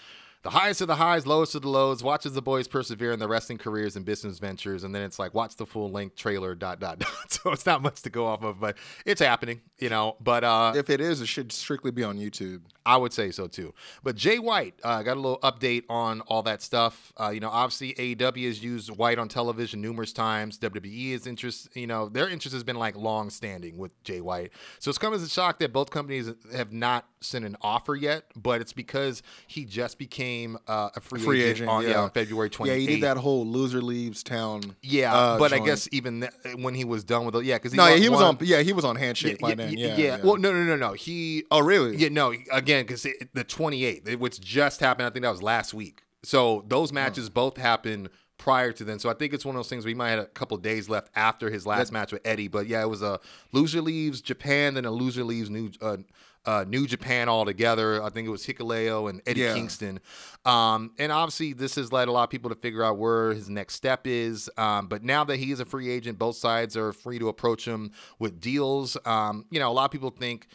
the 0.47 0.51
highest 0.51 0.79
of 0.79 0.87
the 0.87 0.95
highs, 0.95 1.27
lowest 1.27 1.55
of 1.55 1.61
the 1.61 1.67
lows. 1.67 2.01
Watches 2.01 2.31
the 2.31 2.41
boys 2.41 2.69
persevere 2.69 3.11
in 3.11 3.19
their 3.19 3.27
wrestling 3.27 3.57
careers 3.57 3.97
and 3.97 4.05
business 4.05 4.39
ventures, 4.39 4.85
and 4.85 4.95
then 4.95 5.01
it's 5.01 5.19
like 5.19 5.33
watch 5.33 5.57
the 5.57 5.65
full 5.65 5.91
length 5.91 6.15
trailer. 6.15 6.55
Dot 6.55 6.79
dot 6.79 6.99
dot. 6.99 7.09
So 7.29 7.51
it's 7.51 7.65
not 7.65 7.81
much 7.81 8.01
to 8.03 8.09
go 8.09 8.25
off 8.25 8.43
of, 8.43 8.61
but 8.61 8.77
it's 9.05 9.19
happening, 9.19 9.59
you 9.77 9.89
know. 9.89 10.15
But 10.21 10.45
uh, 10.45 10.71
If 10.75 10.89
it 10.89 11.01
is, 11.01 11.19
it 11.19 11.27
should 11.27 11.51
strictly 11.51 11.91
be 11.91 12.01
on 12.01 12.17
YouTube. 12.17 12.61
I 12.87 12.95
would 12.95 13.11
say 13.11 13.31
so 13.31 13.47
too. 13.47 13.73
But 14.01 14.15
Jay 14.15 14.39
White 14.39 14.75
uh, 14.81 15.03
got 15.03 15.17
a 15.17 15.19
little 15.19 15.39
update 15.39 15.83
on 15.89 16.21
all 16.21 16.41
that 16.43 16.61
stuff. 16.61 17.11
Uh, 17.17 17.29
you 17.29 17.41
know, 17.41 17.49
obviously 17.49 17.93
AEW 17.95 18.47
has 18.47 18.63
used 18.63 18.89
White 18.89 19.19
on 19.19 19.27
television 19.27 19.81
numerous 19.81 20.13
times. 20.13 20.57
WWE 20.57 21.11
is 21.11 21.27
interest, 21.27 21.67
you 21.75 21.85
know, 21.85 22.07
their 22.07 22.29
interest 22.29 22.53
has 22.53 22.63
been 22.63 22.77
like 22.77 22.95
long 22.95 23.29
standing 23.29 23.77
with 23.77 23.91
Jay 24.05 24.21
White. 24.21 24.51
So 24.79 24.89
it's 24.89 24.97
come 24.97 25.13
as 25.13 25.21
a 25.21 25.27
shock 25.27 25.59
that 25.59 25.73
both 25.73 25.89
companies 25.89 26.31
have 26.55 26.71
not 26.71 27.05
sent 27.19 27.43
an 27.43 27.57
offer 27.61 27.93
yet. 27.95 28.23
But 28.37 28.61
it's 28.61 28.73
because 28.73 29.21
he 29.47 29.65
just 29.65 29.97
became 29.97 30.57
uh, 30.67 30.91
a 30.95 31.01
free, 31.01 31.19
Free 31.19 31.41
agent, 31.43 31.55
agent, 31.57 31.69
on, 31.69 31.83
yeah. 31.83 32.01
on 32.03 32.09
February 32.11 32.49
28th. 32.49 32.67
Yeah, 32.67 32.75
he 32.75 32.87
did 32.87 33.03
that 33.03 33.17
whole 33.17 33.45
loser 33.45 33.81
leaves 33.81 34.23
town. 34.23 34.77
Yeah, 34.81 35.13
uh, 35.13 35.37
but 35.37 35.51
I 35.51 35.59
guess 35.59 35.89
even 35.91 36.21
th- 36.21 36.55
when 36.55 36.73
he 36.73 36.85
was 36.85 37.03
done 37.03 37.25
with 37.25 37.35
it, 37.35 37.43
yeah, 37.43 37.55
because 37.55 37.73
no, 37.73 37.85
yeah, 37.87 37.97
he 37.97 38.07
was 38.07 38.21
on. 38.21 38.37
Yeah, 38.39 38.61
he 38.61 38.71
was 38.71 38.85
on 38.85 38.95
handshake 38.95 39.39
by 39.39 39.49
yeah, 39.49 39.55
then. 39.55 39.77
yeah, 39.77 39.87
Yeah, 39.87 39.95
yeah. 39.97 40.17
Well, 40.23 40.37
no, 40.37 40.53
no, 40.53 40.63
no, 40.63 40.75
no. 40.75 40.93
He. 40.93 41.43
Oh, 41.51 41.59
really? 41.59 41.97
Yeah, 41.97 42.09
no. 42.09 42.33
Again, 42.51 42.76
because 42.85 43.03
the 43.03 43.43
28th, 43.45 44.07
it, 44.07 44.19
which 44.19 44.39
just 44.39 44.79
happened. 44.79 45.07
I 45.07 45.09
think 45.09 45.23
that 45.23 45.31
was 45.31 45.41
last 45.43 45.73
week. 45.73 46.03
So 46.23 46.65
those 46.67 46.91
matches 46.91 47.29
both 47.29 47.57
happened 47.57 48.09
prior 48.37 48.71
to 48.71 48.83
then. 48.83 48.99
So 48.99 49.09
I 49.09 49.13
think 49.13 49.33
it's 49.33 49.45
one 49.45 49.55
of 49.55 49.59
those 49.59 49.69
things 49.69 49.83
where 49.85 49.89
he 49.89 49.95
might 49.95 50.09
have 50.11 50.19
a 50.19 50.25
couple 50.25 50.57
days 50.57 50.89
left 50.89 51.09
after 51.15 51.49
his 51.49 51.65
last 51.65 51.91
match 51.91 52.11
with 52.11 52.21
Eddie. 52.25 52.47
But 52.47 52.67
yeah, 52.67 52.81
it 52.81 52.89
was 52.89 53.01
a 53.01 53.19
loser 53.51 53.81
leaves 53.81 54.21
Japan, 54.21 54.75
then 54.75 54.85
a 54.85 54.91
loser 54.91 55.23
leaves 55.23 55.49
New. 55.49 55.71
Uh, 55.81 55.97
uh, 56.45 56.63
New 56.65 56.87
Japan 56.87 57.27
all 57.27 57.43
together. 57.43 58.01
I 58.01 58.09
think 58.09 58.25
it 58.25 58.31
was 58.31 58.45
Hikuleo 58.45 59.09
and 59.09 59.21
Eddie 59.27 59.41
Yeah. 59.41 59.53
Kingston. 59.53 59.99
Um, 60.45 60.91
and 60.97 61.11
obviously, 61.11 61.51
this 61.51 61.75
has 61.75 61.91
led 61.91 62.07
a 62.07 62.11
lot 62.13 62.23
of 62.23 62.29
people 62.29 62.49
to 62.49 62.55
figure 62.55 62.85
out 62.85 62.97
where 62.97 63.33
his 63.33 63.49
next 63.49 63.73
step 63.73 64.07
is. 64.07 64.49
Um, 64.57 64.87
but 64.87 65.03
now 65.03 65.25
that 65.25 65.35
he 65.37 65.51
is 65.51 65.59
a 65.59 65.65
free 65.65 65.89
agent, 65.89 66.17
both 66.17 66.37
sides 66.37 66.77
are 66.77 66.93
free 66.93 67.19
to 67.19 67.27
approach 67.27 67.67
him 67.67 67.91
with 68.17 68.39
deals. 68.39 68.95
Um, 69.03 69.43
you 69.51 69.59
know, 69.59 69.69
a 69.69 69.73
lot 69.73 69.83
of 69.85 69.91
people 69.91 70.09
think 70.09 70.47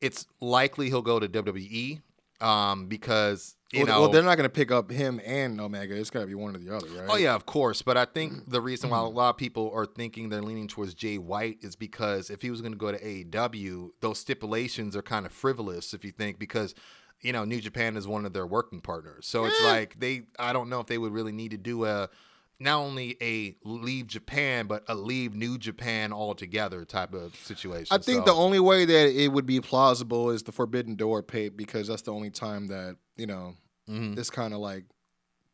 it's 0.00 0.26
likely 0.40 0.88
he'll 0.88 1.02
go 1.02 1.18
to 1.18 1.28
WWE 1.28 2.00
um, 2.40 2.86
because 2.86 3.56
you 3.72 3.80
well, 3.80 3.86
know. 3.86 4.00
well, 4.02 4.10
they're 4.10 4.22
not 4.22 4.36
going 4.36 4.48
to 4.48 4.52
pick 4.52 4.70
up 4.70 4.90
him 4.90 5.20
and 5.24 5.60
Omega. 5.60 5.96
It's 5.96 6.10
got 6.10 6.20
to 6.20 6.26
be 6.26 6.34
one 6.34 6.54
or 6.54 6.58
the 6.58 6.74
other, 6.74 6.86
right? 6.88 7.08
Oh 7.08 7.16
yeah, 7.16 7.34
of 7.34 7.46
course. 7.46 7.82
But 7.82 7.96
I 7.96 8.04
think 8.04 8.32
the 8.50 8.60
reason 8.60 8.90
why 8.90 8.98
a 8.98 9.02
lot 9.02 9.30
of 9.30 9.36
people 9.36 9.70
are 9.74 9.86
thinking 9.86 10.28
they're 10.28 10.42
leaning 10.42 10.68
towards 10.68 10.94
Jay 10.94 11.18
White 11.18 11.58
is 11.62 11.76
because 11.76 12.30
if 12.30 12.42
he 12.42 12.50
was 12.50 12.60
going 12.60 12.72
to 12.72 12.78
go 12.78 12.92
to 12.92 12.98
AEW, 12.98 13.90
those 14.00 14.18
stipulations 14.18 14.96
are 14.96 15.02
kind 15.02 15.26
of 15.26 15.32
frivolous. 15.32 15.94
If 15.94 16.04
you 16.04 16.12
think 16.12 16.38
because 16.38 16.74
you 17.20 17.32
know 17.32 17.44
New 17.44 17.60
Japan 17.60 17.96
is 17.96 18.06
one 18.06 18.24
of 18.24 18.32
their 18.32 18.46
working 18.46 18.80
partners, 18.80 19.26
so 19.26 19.44
it's 19.44 19.62
like 19.64 19.98
they. 19.98 20.22
I 20.38 20.52
don't 20.52 20.68
know 20.68 20.80
if 20.80 20.86
they 20.86 20.98
would 20.98 21.12
really 21.12 21.32
need 21.32 21.50
to 21.52 21.58
do 21.58 21.84
a 21.86 22.08
not 22.58 22.78
only 22.78 23.16
a 23.20 23.56
leave 23.64 24.06
Japan 24.06 24.66
but 24.66 24.82
a 24.88 24.94
leave 24.94 25.34
New 25.34 25.58
Japan 25.58 26.12
altogether 26.12 26.84
type 26.84 27.12
of 27.14 27.34
situation. 27.36 27.94
I 27.94 27.98
think 27.98 28.20
So- 28.20 28.32
the 28.32 28.34
only 28.38 28.60
way 28.60 28.84
that 28.84 29.08
it 29.22 29.28
would 29.32 29.46
be 29.46 29.60
plausible 29.60 30.30
is 30.30 30.42
the 30.42 30.52
Forbidden 30.52 30.94
Door 30.96 31.24
pay 31.24 31.48
because 31.50 31.88
that's 31.88 32.02
the 32.02 32.12
only 32.12 32.30
time 32.30 32.68
that 32.68 32.96
you 33.16 33.26
know 33.26 33.56
Mhm. 33.88 34.16
this 34.16 34.30
kind 34.30 34.52
of 34.54 34.60
like 34.60 34.84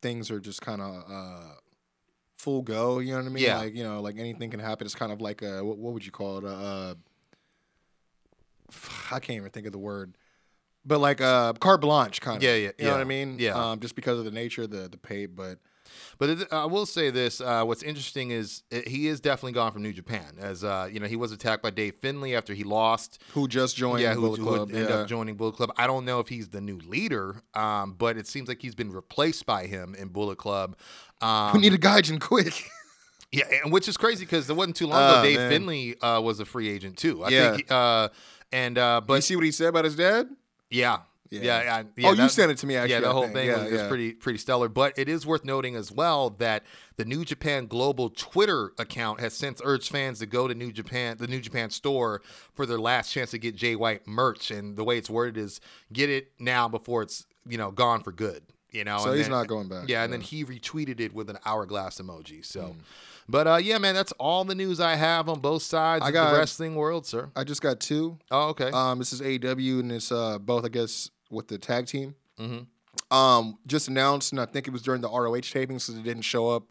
things 0.01 0.31
are 0.31 0.39
just 0.39 0.61
kind 0.61 0.81
of 0.81 1.03
uh, 1.09 1.55
full 2.33 2.61
go. 2.61 2.99
You 2.99 3.11
know 3.11 3.17
what 3.19 3.25
I 3.25 3.29
mean? 3.29 3.43
Yeah. 3.43 3.57
Like 3.57 3.75
you 3.75 3.83
know, 3.83 4.01
like 4.01 4.17
anything 4.17 4.49
can 4.49 4.59
happen. 4.59 4.85
It's 4.85 4.95
kind 4.95 5.11
of 5.11 5.21
like 5.21 5.41
a 5.41 5.63
what, 5.63 5.77
what 5.77 5.93
would 5.93 6.05
you 6.05 6.11
call 6.11 6.37
it? 6.39 6.45
Uh, 6.45 6.95
I 9.11 9.19
can't 9.19 9.37
even 9.37 9.49
think 9.49 9.65
of 9.65 9.71
the 9.71 9.77
word. 9.79 10.17
But 10.85 10.99
like 10.99 11.21
uh, 11.21 11.53
carte 11.53 11.81
blanche 11.81 12.19
kind 12.19 12.37
of. 12.37 12.43
Yeah, 12.43 12.55
yeah, 12.55 12.71
You 12.77 12.85
know 12.85 12.91
what 12.91 13.01
I 13.01 13.05
mean? 13.05 13.37
yeah. 13.39 13.53
Um, 13.71 13.79
just 13.79 13.95
because 13.95 14.19
of 14.19 14.25
the 14.25 14.31
nature 14.31 14.63
of 14.63 14.69
the 14.71 14.89
the 14.89 14.97
pay, 14.97 15.25
but 15.27 15.59
But 16.17 16.29
it, 16.29 16.47
I 16.51 16.65
will 16.65 16.85
say 16.85 17.09
this: 17.09 17.41
uh, 17.41 17.63
what's 17.65 17.83
interesting 17.83 18.31
is 18.31 18.63
uh, 18.71 18.79
he 18.87 19.07
is 19.07 19.19
definitely 19.19 19.53
gone 19.53 19.71
from 19.71 19.81
New 19.83 19.93
Japan, 19.93 20.35
as 20.39 20.63
uh, 20.63 20.87
you 20.91 20.99
know 20.99 21.07
he 21.07 21.15
was 21.15 21.31
attacked 21.31 21.63
by 21.63 21.69
Dave 21.69 21.95
Finlay 22.01 22.35
after 22.35 22.53
he 22.53 22.63
lost. 22.63 23.21
who 23.33 23.47
just 23.47 23.75
joined 23.75 24.01
yeah, 24.01 24.13
who, 24.13 24.21
Bullet 24.21 24.39
who 24.39 24.45
Club? 24.45 24.69
ended 24.71 24.89
yeah. 24.89 24.95
up 24.95 25.07
joining 25.07 25.35
Bullet 25.35 25.55
Club. 25.55 25.71
I 25.77 25.87
don't 25.87 26.05
know 26.05 26.19
if 26.19 26.27
he's 26.27 26.49
the 26.49 26.61
new 26.61 26.77
leader, 26.79 27.41
um, 27.53 27.93
but 27.97 28.17
it 28.17 28.27
seems 28.27 28.47
like 28.47 28.61
he's 28.61 28.75
been 28.75 28.91
replaced 28.91 29.45
by 29.45 29.65
him 29.65 29.95
in 29.95 30.07
Bullet 30.09 30.37
Club. 30.37 30.75
Um, 31.21 31.53
we 31.53 31.59
need 31.59 31.73
a 31.73 31.77
Gaijin 31.77 32.19
quick. 32.19 32.69
yeah, 33.31 33.45
and 33.63 33.71
which 33.71 33.87
is 33.87 33.97
crazy 33.97 34.25
because 34.25 34.49
it 34.49 34.55
wasn't 34.55 34.75
too 34.75 34.87
long 34.87 35.01
ago. 35.01 35.19
Oh, 35.19 35.23
Dave 35.23 35.37
man. 35.37 35.49
Finlay 35.49 35.95
uh, 36.01 36.21
was 36.21 36.39
a 36.39 36.45
free 36.45 36.69
agent 36.69 36.97
too. 36.97 37.23
I 37.23 37.29
Yeah. 37.29 37.51
think. 37.55 37.71
Uh, 37.71 38.09
and 38.51 38.77
uh, 38.77 39.01
but 39.05 39.15
you 39.15 39.21
see 39.21 39.35
what 39.35 39.45
he 39.45 39.51
said 39.51 39.67
about 39.69 39.85
his 39.85 39.95
dad? 39.95 40.27
yeah. 40.69 40.99
Yeah. 41.33 41.41
Yeah, 41.41 41.63
yeah, 41.63 41.83
yeah, 41.97 42.09
oh, 42.09 42.13
you 42.13 42.29
sent 42.29 42.51
it 42.51 42.57
to 42.59 42.67
me. 42.67 42.75
Actually, 42.75 42.91
yeah, 42.93 42.99
the 43.01 43.11
whole 43.13 43.27
thing 43.27 43.47
Yeah, 43.47 43.63
was, 43.63 43.71
was 43.71 43.81
pretty 43.83 44.13
pretty 44.13 44.37
stellar. 44.39 44.69
But 44.69 44.97
it 44.97 45.09
is 45.09 45.25
worth 45.25 45.43
noting 45.43 45.75
as 45.75 45.91
well 45.91 46.29
that 46.39 46.63
the 46.97 47.05
New 47.05 47.25
Japan 47.25 47.65
Global 47.67 48.09
Twitter 48.09 48.71
account 48.77 49.19
has 49.19 49.33
since 49.33 49.61
urged 49.63 49.89
fans 49.91 50.19
to 50.19 50.25
go 50.25 50.47
to 50.47 50.53
New 50.53 50.71
Japan, 50.71 51.17
the 51.19 51.27
New 51.27 51.41
Japan 51.41 51.69
store, 51.69 52.21
for 52.53 52.65
their 52.65 52.79
last 52.79 53.11
chance 53.11 53.31
to 53.31 53.37
get 53.37 53.55
Jay 53.55 53.75
White 53.75 54.07
merch. 54.07 54.51
And 54.51 54.77
the 54.77 54.83
way 54.83 54.97
it's 54.97 55.09
worded 55.09 55.37
is 55.37 55.59
get 55.91 56.09
it 56.09 56.31
now 56.39 56.67
before 56.67 57.01
it's 57.01 57.25
you 57.47 57.57
know 57.57 57.71
gone 57.71 58.01
for 58.03 58.11
good. 58.11 58.43
You 58.71 58.83
know, 58.83 58.97
So 58.97 59.09
and 59.09 59.17
he's 59.17 59.25
then- 59.25 59.31
not 59.31 59.47
going 59.47 59.67
back. 59.69 59.87
Yeah, 59.87 60.03
and 60.03 60.11
then 60.11 60.21
he 60.21 60.43
retweeted 60.43 60.99
it 60.99 61.13
with 61.13 61.29
an 61.29 61.37
hourglass 61.45 61.99
emoji. 62.01 62.43
So. 62.45 62.61
Hmm. 62.61 62.79
But 63.29 63.47
uh, 63.47 63.55
yeah, 63.55 63.77
man, 63.77 63.95
that's 63.95 64.11
all 64.13 64.43
the 64.43 64.55
news 64.55 64.81
I 64.81 64.95
have 64.95 65.29
on 65.29 65.39
both 65.39 65.61
sides 65.61 66.03
I 66.03 66.09
of 66.09 66.13
got- 66.13 66.31
the 66.33 66.37
wrestling 66.39 66.75
world, 66.75 67.05
sir. 67.05 67.29
I 67.37 67.45
just 67.45 67.61
got 67.61 67.79
two. 67.79 68.17
Oh, 68.31 68.49
okay. 68.49 68.69
Um, 68.71 68.99
this 68.99 69.13
is 69.13 69.21
AEW 69.21 69.79
and 69.79 69.91
it's 69.93 70.11
uh 70.11 70.39
both 70.39 70.65
I 70.65 70.67
guess 70.67 71.09
with 71.33 71.47
the 71.49 71.57
tag 71.57 71.87
team. 71.87 72.15
Mhm. 72.39 72.67
Um, 73.11 73.57
just 73.67 73.87
announced, 73.87 74.31
and 74.31 74.39
I 74.41 74.45
think 74.45 74.67
it 74.67 74.71
was 74.71 74.81
during 74.81 75.01
the 75.01 75.09
ROH 75.09 75.41
taping, 75.51 75.79
so 75.79 75.93
it 75.93 76.03
didn't 76.03 76.23
show 76.23 76.49
up 76.49 76.63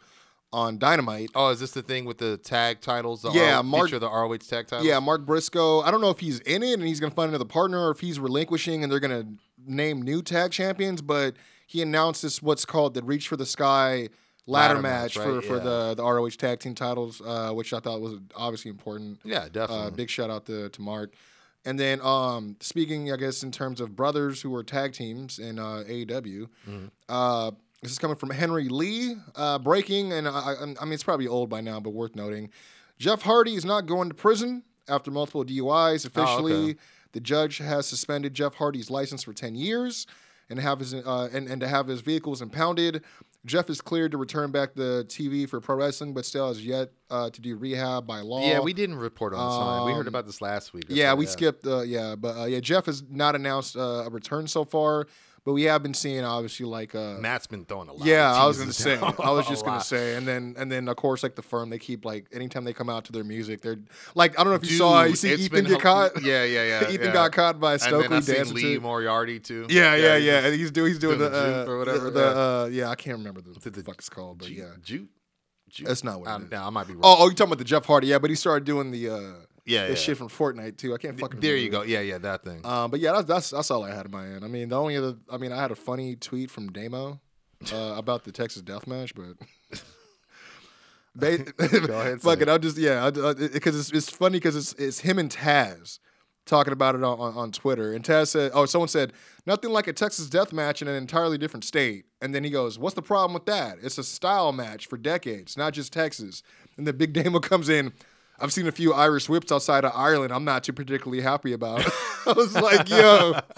on 0.52 0.76
Dynamite. 0.78 1.30
oh, 1.34 1.48
is 1.48 1.60
this 1.60 1.70
the 1.70 1.82
thing 1.82 2.04
with 2.04 2.18
the 2.18 2.36
tag 2.36 2.80
titles? 2.80 3.22
The 3.22 3.30
Yeah, 3.30 3.56
R- 3.58 3.62
Mark- 3.62 3.90
the 3.90 4.00
ROH 4.08 4.36
tag 4.48 4.66
titles. 4.66 4.86
Yeah, 4.86 4.98
Mark 4.98 5.24
Briscoe. 5.24 5.80
I 5.80 5.90
don't 5.90 6.00
know 6.02 6.10
if 6.10 6.18
he's 6.20 6.40
in 6.40 6.62
it 6.62 6.74
and 6.74 6.82
he's 6.82 7.00
gonna 7.00 7.14
find 7.14 7.28
another 7.30 7.44
partner, 7.46 7.86
or 7.86 7.90
if 7.90 8.00
he's 8.00 8.18
relinquishing 8.20 8.82
and 8.82 8.92
they're 8.92 9.00
gonna 9.00 9.26
name 9.66 10.02
new 10.02 10.20
tag 10.22 10.50
champions. 10.52 11.00
But 11.00 11.36
he 11.66 11.80
announced 11.80 12.22
this 12.22 12.42
what's 12.42 12.64
called 12.66 12.92
the 12.94 13.02
Reach 13.02 13.28
for 13.28 13.36
the 13.36 13.46
Sky 13.46 14.08
ladder, 14.46 14.74
Ladder 14.74 14.82
match, 14.82 15.16
match, 15.16 15.24
for, 15.24 15.34
right? 15.36 15.44
for 15.44 15.56
Yeah. 15.56 15.62
the 15.62 15.94
the 15.96 16.02
ROH 16.02 16.36
tag 16.36 16.58
team 16.60 16.74
titles, 16.74 17.22
uh, 17.24 17.52
which 17.52 17.72
I 17.72 17.80
thought 17.80 18.00
was 18.02 18.16
obviously 18.36 18.70
important. 18.70 19.20
Yeah, 19.24 19.48
definitely. 19.50 19.86
Uh, 19.86 19.90
big 19.90 20.10
shout 20.10 20.28
out 20.30 20.44
to, 20.46 20.68
to 20.68 20.82
Mark. 20.82 21.14
And 21.64 21.78
then 21.78 22.00
um, 22.00 22.56
speaking, 22.60 23.12
I 23.12 23.16
guess, 23.16 23.42
in 23.42 23.52
terms 23.52 23.80
of 23.80 23.94
brothers 23.94 24.42
who 24.42 24.50
were 24.50 24.64
tag 24.64 24.92
teams 24.92 25.38
in 25.38 25.58
uh, 25.58 25.84
AEW, 25.88 26.48
Mm-hmm. 26.68 26.86
uh, 27.08 27.52
This 27.82 27.92
is 27.92 27.98
coming 27.98 28.16
from 28.16 28.30
Henry 28.30 28.68
Lee. 28.68 29.16
Uh, 29.36 29.58
breaking, 29.58 30.12
and 30.12 30.28
I, 30.28 30.54
I, 30.80 30.84
mean, 30.84 30.92
it's 30.92 31.04
probably 31.04 31.28
old 31.28 31.48
by 31.48 31.60
now, 31.60 31.78
but 31.80 31.90
worth 31.90 32.16
noting. 32.16 32.50
Jeff 32.98 33.22
Hardy 33.22 33.54
is 33.54 33.64
not 33.64 33.86
going 33.86 34.08
to 34.08 34.14
prison 34.14 34.62
after 34.88 35.10
multiple 35.10 35.44
DUIs. 35.44 36.04
Officially, 36.06 36.70
okay. 36.70 36.78
the 37.12 37.20
judge 37.20 37.58
has 37.58 37.86
suspended 37.86 38.34
Jeff 38.34 38.54
Hardy's 38.54 38.90
license 38.90 39.22
for 39.24 39.32
10 39.32 39.54
years 39.54 40.06
and 40.50 40.58
have 40.60 40.80
his 40.80 40.94
uh, 40.94 41.28
and, 41.32 41.48
and 41.48 41.60
to 41.60 41.68
have 41.68 41.86
his 41.86 42.00
vehicles 42.00 42.42
impounded. 42.42 43.02
Jeff 43.44 43.68
is 43.68 43.80
cleared 43.80 44.12
to 44.12 44.18
return 44.18 44.52
back 44.52 44.74
to 44.74 45.04
TV 45.08 45.48
for 45.48 45.60
pro 45.60 45.74
wrestling, 45.76 46.14
but 46.14 46.24
still 46.24 46.46
has 46.48 46.64
yet 46.64 46.90
uh, 47.10 47.28
to 47.30 47.40
do 47.40 47.56
rehab 47.56 48.06
by 48.06 48.20
law. 48.20 48.40
Yeah, 48.46 48.60
we 48.60 48.72
didn't 48.72 48.96
report 48.96 49.34
on 49.34 49.40
this. 49.80 49.86
We 49.86 49.92
heard 49.94 50.02
Um, 50.06 50.08
about 50.14 50.26
this 50.26 50.40
last 50.40 50.72
week. 50.72 50.84
Yeah, 50.88 51.14
we 51.14 51.26
skipped. 51.26 51.66
Uh, 51.66 51.80
yeah, 51.80 52.14
but 52.14 52.36
uh, 52.36 52.44
yeah, 52.44 52.60
Jeff 52.60 52.86
has 52.86 53.02
not 53.10 53.34
announced 53.34 53.76
uh, 53.76 54.04
a 54.06 54.10
return 54.10 54.46
so 54.46 54.64
far, 54.64 55.08
but 55.44 55.52
we 55.54 55.64
have 55.64 55.82
been 55.82 55.94
seeing 55.94 56.24
obviously 56.24 56.66
like 56.66 56.94
uh, 56.94 57.14
Matt's 57.18 57.46
been 57.46 57.64
throwing 57.64 57.88
a 57.88 57.92
lot. 57.92 58.06
yeah, 58.06 58.30
of 58.30 58.36
I 58.36 58.46
was 58.46 58.58
gonna 58.58 58.72
say. 58.72 58.96
I 58.98 59.30
was 59.30 59.46
just 59.48 59.64
gonna 59.64 59.78
lot. 59.78 59.86
say, 59.86 60.14
and 60.14 60.26
then 60.26 60.54
and 60.56 60.70
then 60.70 60.88
of 60.88 60.96
course 60.96 61.22
like 61.22 61.34
the 61.34 61.42
firm, 61.42 61.70
they 61.70 61.78
keep 61.78 62.04
like 62.04 62.26
anytime 62.32 62.64
they 62.64 62.72
come 62.72 62.88
out 62.88 63.04
to 63.06 63.12
their 63.12 63.24
music, 63.24 63.60
they're 63.62 63.78
like 64.14 64.38
I 64.38 64.44
don't 64.44 64.52
know 64.52 64.56
if 64.62 64.70
you 64.70 64.76
saw, 64.76 65.02
you 65.02 65.16
see 65.16 65.34
Ethan 65.34 65.64
get 65.64 65.80
caught. 65.80 66.22
Yeah, 66.22 66.44
yeah, 66.44 66.64
yeah. 66.82 66.88
Ethan 66.90 67.06
yeah. 67.08 67.12
got 67.12 67.32
caught 67.32 67.58
by 67.58 67.72
And 67.72 67.80
Stokely 67.82 68.08
then 68.08 68.12
I 68.18 68.20
seen 68.20 68.34
dancing 68.36 68.54
Lee. 68.56 68.78
Moriarty 68.78 69.40
too. 69.40 69.66
Yeah, 69.68 69.94
yeah, 69.96 70.16
he's- 70.18 70.22
yeah. 70.24 70.46
And 70.46 70.54
he's 70.54 70.70
doing 70.70 70.88
he's 70.90 70.98
doing, 70.98 71.18
doing 71.18 71.30
the, 71.32 71.38
the 71.38 71.62
uh, 71.68 71.72
or 71.72 71.78
whatever, 71.78 72.10
The, 72.10 72.20
yeah. 72.20 72.26
uh, 72.26 72.68
yeah, 72.70 72.88
I 72.90 72.94
can't 72.94 73.18
remember 73.18 73.40
the, 73.40 73.50
it 73.50 73.72
the 73.72 73.82
fuck 73.82 73.96
it's 73.98 74.08
called, 74.08 74.38
but 74.38 74.48
Ju- 74.48 74.54
yeah, 74.54 74.70
Jute. 74.82 75.08
That's 75.84 76.04
not 76.04 76.20
what 76.20 76.28
it 76.28 76.32
Um, 76.32 76.44
is. 76.44 76.50
no, 76.50 76.62
I 76.64 76.70
might 76.70 76.86
be 76.86 76.92
wrong. 76.92 77.00
Oh, 77.02 77.16
oh, 77.20 77.28
you 77.28 77.34
talking 77.34 77.48
about 77.50 77.58
the 77.58 77.64
Jeff 77.64 77.86
Hardy? 77.86 78.08
Yeah, 78.08 78.18
but 78.18 78.28
he 78.28 78.36
started 78.36 78.64
doing 78.66 78.90
the 78.90 79.08
uh, 79.08 79.32
yeah, 79.64 79.86
this 79.86 80.00
yeah. 80.00 80.06
shit 80.06 80.18
from 80.18 80.28
Fortnite 80.28 80.76
too. 80.76 80.94
I 80.94 80.98
can't 80.98 81.18
fucking. 81.18 81.40
there 81.40 81.56
you 81.56 81.68
it. 81.68 81.70
go. 81.70 81.82
Yeah, 81.82 82.00
yeah, 82.00 82.18
that 82.18 82.44
thing. 82.44 82.64
Um, 82.64 82.90
but 82.90 83.00
yeah, 83.00 83.12
that's, 83.12 83.26
that's 83.26 83.50
that's 83.50 83.70
all 83.70 83.84
I 83.84 83.94
had 83.94 84.06
in 84.06 84.12
my 84.12 84.26
end. 84.26 84.44
I 84.44 84.48
mean, 84.48 84.68
the 84.68 84.80
only 84.80 84.96
other, 84.96 85.16
I 85.30 85.36
mean, 85.36 85.52
I 85.52 85.60
had 85.60 85.70
a 85.70 85.76
funny 85.76 86.16
tweet 86.16 86.50
from 86.50 86.72
Damo 86.72 87.20
uh, 87.72 87.94
about 87.96 88.24
the 88.24 88.32
Texas 88.32 88.62
Death 88.62 88.86
Match, 88.86 89.14
but 89.14 89.36
Go 91.18 91.26
ahead, 91.26 92.22
fuck 92.22 92.40
it. 92.40 92.48
I'll 92.48 92.58
just 92.58 92.78
yeah, 92.78 93.10
because 93.10 93.78
it's 93.78 93.92
it's 93.92 94.08
funny 94.08 94.36
because 94.36 94.56
it's 94.56 94.72
it's 94.74 95.00
him 95.00 95.18
and 95.18 95.30
Taz 95.30 95.98
talking 96.46 96.72
about 96.72 96.94
it 96.94 97.04
on, 97.04 97.18
on, 97.18 97.34
on 97.34 97.52
Twitter, 97.52 97.92
and 97.92 98.02
Taz 98.02 98.28
said, 98.28 98.50
oh, 98.54 98.64
someone 98.64 98.88
said 98.88 99.12
nothing 99.46 99.70
like 99.70 99.86
a 99.86 99.92
Texas 99.92 100.28
Death 100.28 100.52
Match 100.52 100.80
in 100.80 100.88
an 100.88 100.94
entirely 100.94 101.36
different 101.36 101.64
state, 101.64 102.06
and 102.20 102.34
then 102.34 102.44
he 102.44 102.50
goes, 102.50 102.78
what's 102.78 102.94
the 102.94 103.02
problem 103.02 103.34
with 103.34 103.44
that? 103.46 103.76
It's 103.82 103.98
a 103.98 104.04
style 104.04 104.52
match 104.52 104.86
for 104.86 104.96
decades, 104.96 105.56
not 105.56 105.74
just 105.74 105.92
Texas. 105.92 106.42
And 106.76 106.86
the 106.86 106.92
big 106.92 107.12
Damo 107.12 107.40
comes 107.40 107.68
in. 107.68 107.92
I've 108.40 108.52
seen 108.52 108.66
a 108.66 108.72
few 108.72 108.92
Irish 108.92 109.28
whips 109.28 109.52
outside 109.52 109.84
of 109.84 109.92
Ireland. 109.94 110.32
I'm 110.32 110.44
not 110.44 110.64
too 110.64 110.72
particularly 110.72 111.22
happy 111.22 111.52
about. 111.52 111.80
I 112.26 112.32
was 112.32 112.54
like, 112.54 112.88
yo, 112.88 113.34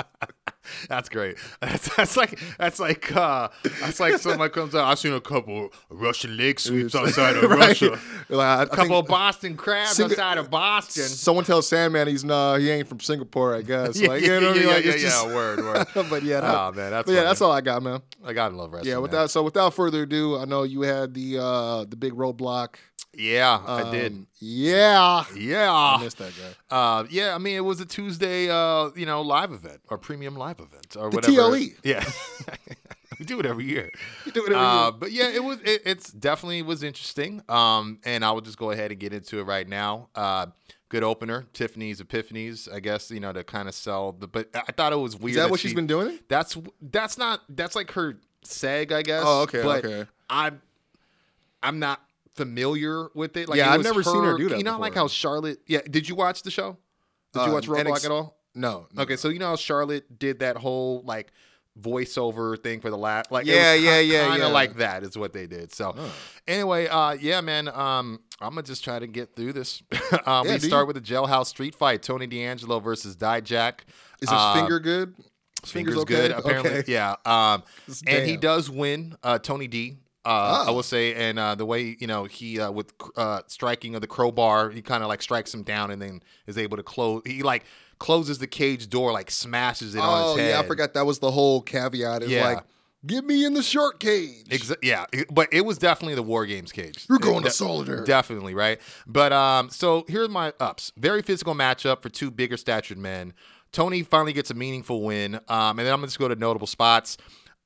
That's 0.89 1.11
great. 1.11 1.37
That's, 1.61 1.95
that's 1.95 2.17
like 2.17 2.41
that's 2.59 2.81
like 2.81 3.15
uh 3.15 3.49
that's 3.83 4.01
like 4.01 4.17
someone 4.19 4.49
comes 4.49 4.75
out. 4.75 4.87
I've 4.87 4.99
seen 4.99 5.13
a 5.13 5.21
couple 5.21 5.71
Russian 5.91 6.39
leg 6.39 6.59
sweeps 6.59 6.95
outside 6.95 7.37
of 7.43 7.51
Right? 7.51 7.69
Russia. 7.69 7.99
Like, 8.31 8.73
A 8.73 8.75
couple 8.75 8.99
of 8.99 9.07
Boston 9.07 9.57
crabs 9.59 9.99
Singa- 9.99 10.13
outside 10.13 10.39
of 10.39 10.51
Boston. 10.51 11.05
Someone 11.05 11.45
tells 11.45 11.69
Sandman 11.69 12.09
he's 12.09 12.25
nah, 12.25 12.57
he 12.57 12.71
ain't 12.71 12.89
from 12.89 13.01
Singapore. 13.01 13.55
I 13.55 13.61
guess. 13.63 13.99
Yeah, 14.01 14.09
Like, 14.09 14.23
yeah, 14.23 14.35
you 14.37 14.41
know 14.41 14.47
what 14.49 14.57
I 14.57 14.59
mean? 14.59 14.69
yeah, 14.69 14.75
Like, 14.75 14.85
yeah, 14.87 14.91
yeah, 14.93 14.99
just- 14.99 15.27
word, 15.27 15.59
word. 15.61 15.87
but 16.09 16.23
yeah, 16.23 16.41
that, 16.41 16.55
Oh, 16.55 16.73
man, 16.73 16.91
that's 16.91 17.11
yeah, 17.11 17.23
that's 17.25 17.41
all 17.43 17.53
I 17.53 17.61
got, 17.61 17.83
man. 17.83 18.01
I 18.25 18.33
gotta 18.33 18.57
love 18.57 18.73
wrestling. 18.73 18.89
Yeah, 18.89 18.95
man. 18.97 19.03
without 19.03 19.31
so 19.31 19.43
without 19.43 19.75
further 19.75 20.03
ado, 20.05 20.39
I 20.39 20.47
know 20.47 20.63
you 20.63 20.81
had 20.83 21.13
the 21.13 21.39
uh 21.41 21.85
the 21.85 21.97
big 21.97 22.15
roadblock. 22.15 22.77
Yeah, 23.19 23.61
I 23.67 23.91
did. 23.91 24.13
Um, 24.13 24.27
Yeah, 24.39 25.25
Yeah, 25.37 25.73
I 25.73 26.03
missed 26.03 26.19
that 26.19 26.33
guy. 26.37 26.77
Uh, 26.77 27.05
yeah, 27.11 27.35
I 27.35 27.39
mean, 27.39 27.57
it 27.57 27.61
was 27.65 27.81
a 27.81 27.87
Tuesday, 27.87 28.51
uh, 28.51 28.91
you 28.97 29.07
know, 29.07 29.23
live 29.23 29.53
event 29.53 29.81
or 29.89 29.99
premium 29.99 30.37
live 30.37 30.61
event 30.61 30.97
or 30.99 31.11
The 31.11 31.17
whatever. 31.17 31.33
TLE. 31.33 31.75
Yeah, 31.85 32.05
we 33.19 33.25
do 33.25 33.39
it 33.41 33.47
every 33.47 33.65
year. 33.65 33.91
do 34.33 34.45
it 34.45 34.53
every 34.53 34.57
uh, 34.57 34.83
year. 34.85 34.93
But 34.93 35.13
yeah, 35.13 35.29
it 35.29 35.43
was. 35.45 35.61
It, 35.61 35.83
it's 35.85 36.13
definitely 36.13 36.63
was 36.63 36.83
interesting. 36.83 37.43
Um, 37.49 38.01
and 38.05 38.25
I 38.25 38.33
will 38.33 38.41
just 38.41 38.59
go 38.59 38.71
ahead 38.71 38.91
and 38.91 39.01
get 39.01 39.13
into 39.13 39.39
it 39.39 39.45
right 39.45 39.69
now. 39.69 40.09
Uh, 40.15 40.47
good 40.89 41.03
opener, 41.03 41.47
Tiffany's 41.53 42.01
Epiphanies. 42.01 42.73
I 42.73 42.81
guess 42.81 43.11
you 43.11 43.21
know 43.21 43.33
to 43.33 43.45
kind 43.45 43.69
of 43.69 43.75
sell 43.75 44.13
the. 44.13 44.27
But 44.29 44.49
I 44.55 44.73
thought 44.73 44.93
it 44.93 44.97
was 44.97 45.17
weird. 45.17 45.37
Is 45.37 45.43
that 45.43 45.51
what 45.51 45.61
she, 45.61 45.69
she's 45.69 45.75
been 45.75 45.87
doing? 45.87 46.19
That's 46.29 46.57
that's 46.81 47.19
not 47.19 47.41
that's 47.49 47.75
like 47.77 47.91
her 47.93 48.19
seg, 48.45 48.93
I 48.93 49.03
guess. 49.03 49.23
Oh, 49.25 49.43
okay, 49.43 49.63
but 49.63 49.85
okay. 49.85 50.09
I'm 50.29 50.61
I'm 51.63 51.79
not 51.79 52.01
familiar 52.35 53.09
with 53.15 53.37
it. 53.37 53.49
Like, 53.49 53.59
Yeah, 53.59 53.71
it 53.73 53.75
I've 53.79 53.85
never 53.85 54.03
seen 54.03 54.23
her 54.25 54.37
do 54.37 54.49
that 54.51 54.59
You 54.59 54.65
know, 54.65 54.79
like 54.79 54.95
how 54.95 55.09
Charlotte. 55.09 55.59
Yeah, 55.67 55.81
did 55.89 56.09
you 56.09 56.15
watch 56.15 56.43
the 56.43 56.51
show? 56.51 56.77
Did 57.33 57.41
you 57.47 57.51
Uh, 57.51 57.55
watch 57.55 57.67
Roadblock 57.67 57.85
NXT 57.87 58.05
at 58.07 58.11
all? 58.11 58.39
No. 58.55 58.87
no. 58.93 59.03
Okay, 59.03 59.17
so 59.17 59.29
you 59.29 59.39
know 59.39 59.49
how 59.49 59.57
Charlotte 59.57 60.19
did 60.19 60.39
that 60.41 60.57
whole 60.57 61.03
like 61.05 61.33
voiceover 61.81 62.61
thing 62.63 62.81
for 62.81 62.89
the 62.91 62.97
last 62.97 63.31
like 63.33 63.47
Yeah, 63.47 63.75
yeah, 63.75 63.99
yeah, 63.99 64.29
kind 64.29 64.41
yeah. 64.41 64.47
of 64.47 64.53
like 64.53 64.77
that 64.77 65.03
is 65.03 65.19
what 65.19 65.33
they 65.33 65.47
did. 65.47 65.73
So 65.73 65.95
anyway, 66.47 66.87
uh, 66.87 67.13
yeah, 67.13 67.41
man, 67.41 67.69
um, 67.69 68.21
I'm 68.41 68.51
gonna 68.51 68.63
just 68.63 68.85
try 68.85 68.99
to 68.99 69.07
get 69.07 69.35
through 69.35 69.55
this. 69.55 69.83
um, 70.27 70.47
Yeah, 70.47 70.53
we 70.55 70.59
start 70.61 70.83
you? 70.83 70.87
with 70.87 70.97
the 70.97 71.03
Jailhouse 71.03 71.47
Street 71.47 71.75
Fight: 71.75 72.03
Tony 72.03 72.27
D'Angelo 72.27 72.79
versus 72.81 73.17
Dijak. 73.17 73.81
Is 74.21 74.29
his 74.31 74.39
Uh, 74.39 74.55
finger 74.55 74.79
good? 74.81 75.15
His 75.63 75.73
Fingers 75.73 75.97
okay? 75.99 76.15
good, 76.15 76.31
apparently. 76.31 76.71
Okay. 76.79 76.93
Yeah. 76.93 77.17
Um, 77.25 77.63
and 78.07 78.29
he 78.29 78.37
does 78.37 78.69
win. 78.71 79.17
Uh, 79.23 79.39
Tony 79.39 79.67
D. 79.67 79.97
Uh, 80.27 80.65
I 80.67 80.71
Oh. 80.71 80.75
will 80.75 80.83
say, 80.83 81.15
and 81.15 81.39
uh, 81.39 81.55
the 81.55 81.67
way 81.67 81.97
you 82.01 82.07
know 82.07 82.25
he 82.25 82.59
uh, 82.61 82.71
with 82.71 82.93
uh, 83.17 83.43
striking 83.47 83.95
of 83.95 84.01
the 84.01 84.07
crowbar, 84.07 84.71
he 84.71 84.81
kind 84.83 85.03
of 85.03 85.09
like 85.09 85.21
strikes 85.23 85.53
him 85.53 85.63
down 85.63 85.91
and 85.91 86.01
then 86.01 86.23
is 86.47 86.57
able 86.59 86.77
to 86.77 86.83
close. 86.83 87.23
He 87.27 87.43
like 87.43 87.65
closes 87.99 88.39
the 88.39 88.47
cage 88.47 88.89
door, 88.89 89.13
like 89.13 89.31
smashes 89.31 89.95
it 89.95 90.01
on 90.01 90.23
Oh 90.23 90.31
his 90.37 90.41
head. 90.41 90.51
yeah, 90.51 90.61
I 90.61 90.67
forgot 90.67 90.95
that 90.95 91.07
was 91.07 91.19
the 91.19 91.31
whole 91.31 91.61
caveat. 91.63 92.23
Is 92.23 92.31
Yeah. 92.31 92.45
like, 92.55 92.65
get 93.07 93.25
me 93.25 93.45
in 93.45 93.55
the 93.55 93.63
short 93.63 94.01
cage. 94.01 94.45
Exa- 94.49 94.77
yeah, 94.83 95.05
it- 95.13 95.33
but 95.33 95.49
it 95.53 95.61
was 95.65 95.79
definitely 95.79 96.15
the 96.15 96.23
War 96.23 96.45
Games 96.47 96.73
cage. 96.73 97.05
You're 97.09 97.19
going 97.19 97.45
to 97.45 97.51
De-. 97.51 98.05
Definitely, 98.05 98.55
right? 98.55 98.81
But 99.07 99.33
um, 99.33 99.71
so 99.71 100.05
here 100.09 100.25
are 100.25 100.29
my 100.29 100.53
ups. 100.59 100.91
Very 100.97 101.23
physical 101.23 101.55
matchup 101.55 102.03
for 102.03 102.09
two 102.09 102.31
bigger 102.31 102.57
statured 102.57 102.99
men. 102.99 103.33
Tony 103.73 104.03
finally 104.03 104.33
gets 104.33 104.51
a 104.51 104.55
meaningful 104.55 105.03
win. 105.03 105.35
Um, 105.49 105.79
and 105.79 105.81
then 105.81 105.89
I'm 105.93 105.99
gonna 105.99 106.07
just 106.07 106.19
go 106.19 106.29
to 106.29 106.35
notable 106.37 106.67
spots. 106.67 107.17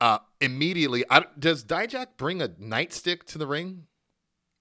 Uh, 0.01 0.19
immediately, 0.41 1.05
I, 1.11 1.25
does 1.39 1.65
Dijak 1.65 2.09
bring 2.17 2.41
a 2.41 2.49
nightstick 2.49 3.25
to 3.25 3.39
the 3.39 3.47
ring 3.47 3.85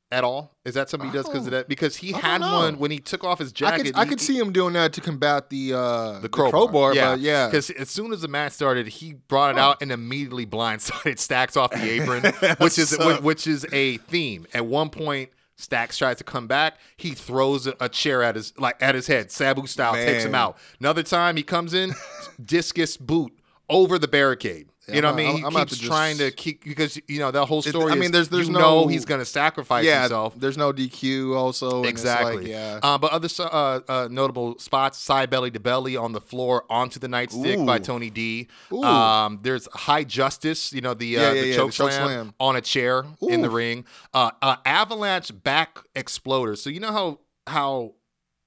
at 0.09 0.23
all? 0.23 0.55
Is 0.65 0.73
that 0.73 0.89
something 0.89 1.09
he 1.11 1.15
does 1.15 1.27
because 1.27 1.45
of 1.45 1.51
that? 1.51 1.67
Because 1.67 1.97
he 1.97 2.13
I 2.13 2.17
had 2.19 2.41
know. 2.41 2.53
one 2.53 2.79
when 2.79 2.89
he 2.91 2.97
took 2.99 3.23
off 3.23 3.37
his 3.39 3.49
I 3.49 3.53
jacket. 3.53 3.83
could 3.87 3.95
I 3.95 4.03
he- 4.05 4.09
could 4.09 4.21
see 4.21 4.37
him 4.39 4.51
doing 4.51 4.73
that 4.73 4.93
to 4.93 5.01
combat 5.01 5.49
the 5.49 5.73
uh 5.75 6.19
the 6.19 6.29
crowbar. 6.29 6.95
yeah. 6.95 7.11
but 7.11 7.19
yeah. 7.19 7.47
Because 7.47 7.69
as 7.71 7.89
soon 7.89 8.11
as 8.13 8.21
the 8.21 8.27
match 8.27 8.53
started, 8.53 8.87
he 8.87 9.13
brought 9.13 9.55
it 9.55 9.59
out 9.59 9.81
and 9.81 9.91
immediately 9.91 10.45
blindsided 10.47 11.19
Stacks 11.19 11.55
off 11.55 11.71
the 11.71 11.87
apron, 11.89 12.23
which 12.57 12.79
is 12.79 12.89
sucked. 12.89 13.21
which 13.21 13.45
is 13.45 13.65
a 13.71 13.97
theme. 13.97 14.47
At 14.55 14.65
one 14.65 14.89
point, 14.89 15.29
Stacks 15.57 15.97
tries 15.97 16.17
to 16.17 16.23
come 16.23 16.47
back. 16.47 16.77
He 16.97 17.11
throws 17.11 17.67
a, 17.67 17.75
a 17.79 17.89
chair 17.89 18.23
at 18.23 18.35
his 18.35 18.53
like 18.57 18.81
at 18.81 18.95
his 18.95 19.05
head, 19.07 19.29
Sabu 19.31 19.67
style, 19.67 19.93
takes 19.93 20.23
him 20.23 20.33
out. 20.35 20.57
Another 20.79 21.03
time, 21.03 21.35
he 21.35 21.43
comes 21.43 21.73
in, 21.75 21.93
discus 22.43 22.95
boot 22.97 23.33
over 23.69 23.99
the 23.99 24.07
barricade. 24.07 24.69
You 24.95 25.01
know 25.01 25.11
what 25.11 25.19
I 25.19 25.23
I'm- 25.23 25.33
mean? 25.33 25.37
He 25.37 25.43
I'm 25.45 25.51
keeps 25.53 25.73
to 25.73 25.77
just- 25.79 25.87
trying 25.91 26.17
to 26.19 26.31
keep 26.31 26.63
because 26.63 26.99
you 27.07 27.19
know 27.19 27.29
that 27.31 27.45
whole 27.45 27.61
story. 27.61 27.91
I 27.91 27.95
mean, 27.95 28.11
there's- 28.11 28.29
there's 28.29 28.47
you 28.47 28.53
no- 28.53 28.59
know 28.59 28.87
he's 28.87 29.05
going 29.05 29.19
to 29.19 29.25
sacrifice 29.25 29.85
yeah, 29.85 30.01
himself. 30.01 30.33
there's 30.37 30.57
no 30.57 30.71
DQ 30.71 31.35
also. 31.35 31.83
Exactly. 31.83 32.37
like, 32.37 32.47
yeah. 32.47 32.79
Uh, 32.81 32.97
but 32.97 33.11
other 33.11 33.27
uh, 33.39 33.79
uh, 33.87 34.07
notable 34.09 34.57
spots: 34.59 34.97
side 34.97 35.29
belly 35.29 35.51
to 35.51 35.59
belly 35.59 35.97
on 35.97 36.13
the 36.13 36.21
floor 36.21 36.63
onto 36.69 36.99
the 36.99 37.07
nightstick 37.07 37.65
by 37.65 37.79
Tony 37.79 38.09
D. 38.09 38.47
Ooh. 38.71 38.83
Um, 38.83 39.39
there's 39.41 39.67
high 39.73 40.03
justice. 40.03 40.71
You 40.71 40.81
know 40.81 40.93
the 40.93 41.17
uh, 41.17 41.33
Yeah, 41.33 41.41
the 41.41 41.55
choke 41.55 41.67
the 41.71 41.73
slam, 41.91 41.91
slam. 42.07 42.33
on 42.39 42.55
a 42.55 42.61
chair 42.61 43.05
in 43.21 43.41
the 43.41 43.49
ring. 43.49 43.85
Uh, 44.13 44.31
uh, 44.41 44.55
avalanche 44.65 45.31
back 45.43 45.79
exploder. 45.95 46.55
So 46.55 46.69
you 46.69 46.79
know 46.79 46.91
how 46.91 47.19
how 47.45 47.93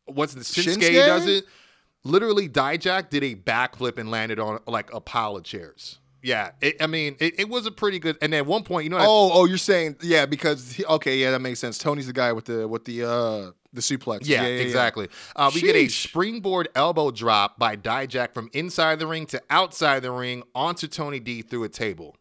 what's 0.07 0.35
the 0.35 0.41
Shinsuke, 0.41 0.79
Shinsuke? 0.79 1.07
does 1.07 1.27
it? 1.27 1.45
Literally, 2.03 2.49
Dijak 2.49 3.11
did 3.11 3.23
a 3.23 3.35
backflip 3.35 3.99
and 3.99 4.11
landed 4.11 4.39
on 4.41 4.59
like 4.67 4.91
a 4.93 5.01
pile 5.01 5.37
of 5.37 5.45
chairs. 5.45 5.99
Yeah, 6.23 6.51
it, 6.61 6.83
I 6.83 6.87
mean, 6.87 7.17
it, 7.19 7.41
it 7.41 7.49
was 7.49 7.67
a 7.67 7.71
pretty 7.71 7.99
good. 7.99 8.19
And 8.21 8.35
at 8.35 8.45
one 8.47 8.63
point, 8.65 8.85
you 8.85 8.91
know, 8.91 8.99
I- 8.99 9.07
Oh, 9.07 9.31
oh, 9.33 9.45
you're 9.47 9.57
saying 9.59 9.97
yeah 10.03 10.27
because 10.27 10.73
he, 10.73 10.85
okay, 10.85 11.17
yeah, 11.19 11.31
that 11.31 11.41
makes 11.41 11.61
sense. 11.61 11.79
Tony's 11.79 12.07
the 12.07 12.13
guy 12.13 12.33
with 12.33 12.45
the 12.47 12.67
with 12.69 12.85
the 12.85 13.05
uh 13.05 13.51
the 13.73 13.81
suplex. 13.81 14.21
Yeah, 14.25 14.43
exactly. 14.45 15.09
Uh, 15.37 15.51
we 15.55 15.61
get 15.61 15.77
a 15.77 15.89
springboard 15.89 16.69
elbow 16.75 17.11
drop 17.11 17.59
by 17.59 17.77
Dijak 17.77 18.35
from 18.35 18.51
inside 18.53 18.99
the 18.99 19.07
ring 19.07 19.27
to 19.27 19.41
outside 19.49 20.03
the 20.03 20.11
ring 20.11 20.43
onto 20.55 20.87
Tony 20.89 21.21
D 21.21 21.43
through 21.43 21.65
a 21.65 21.69
table. 21.69 22.17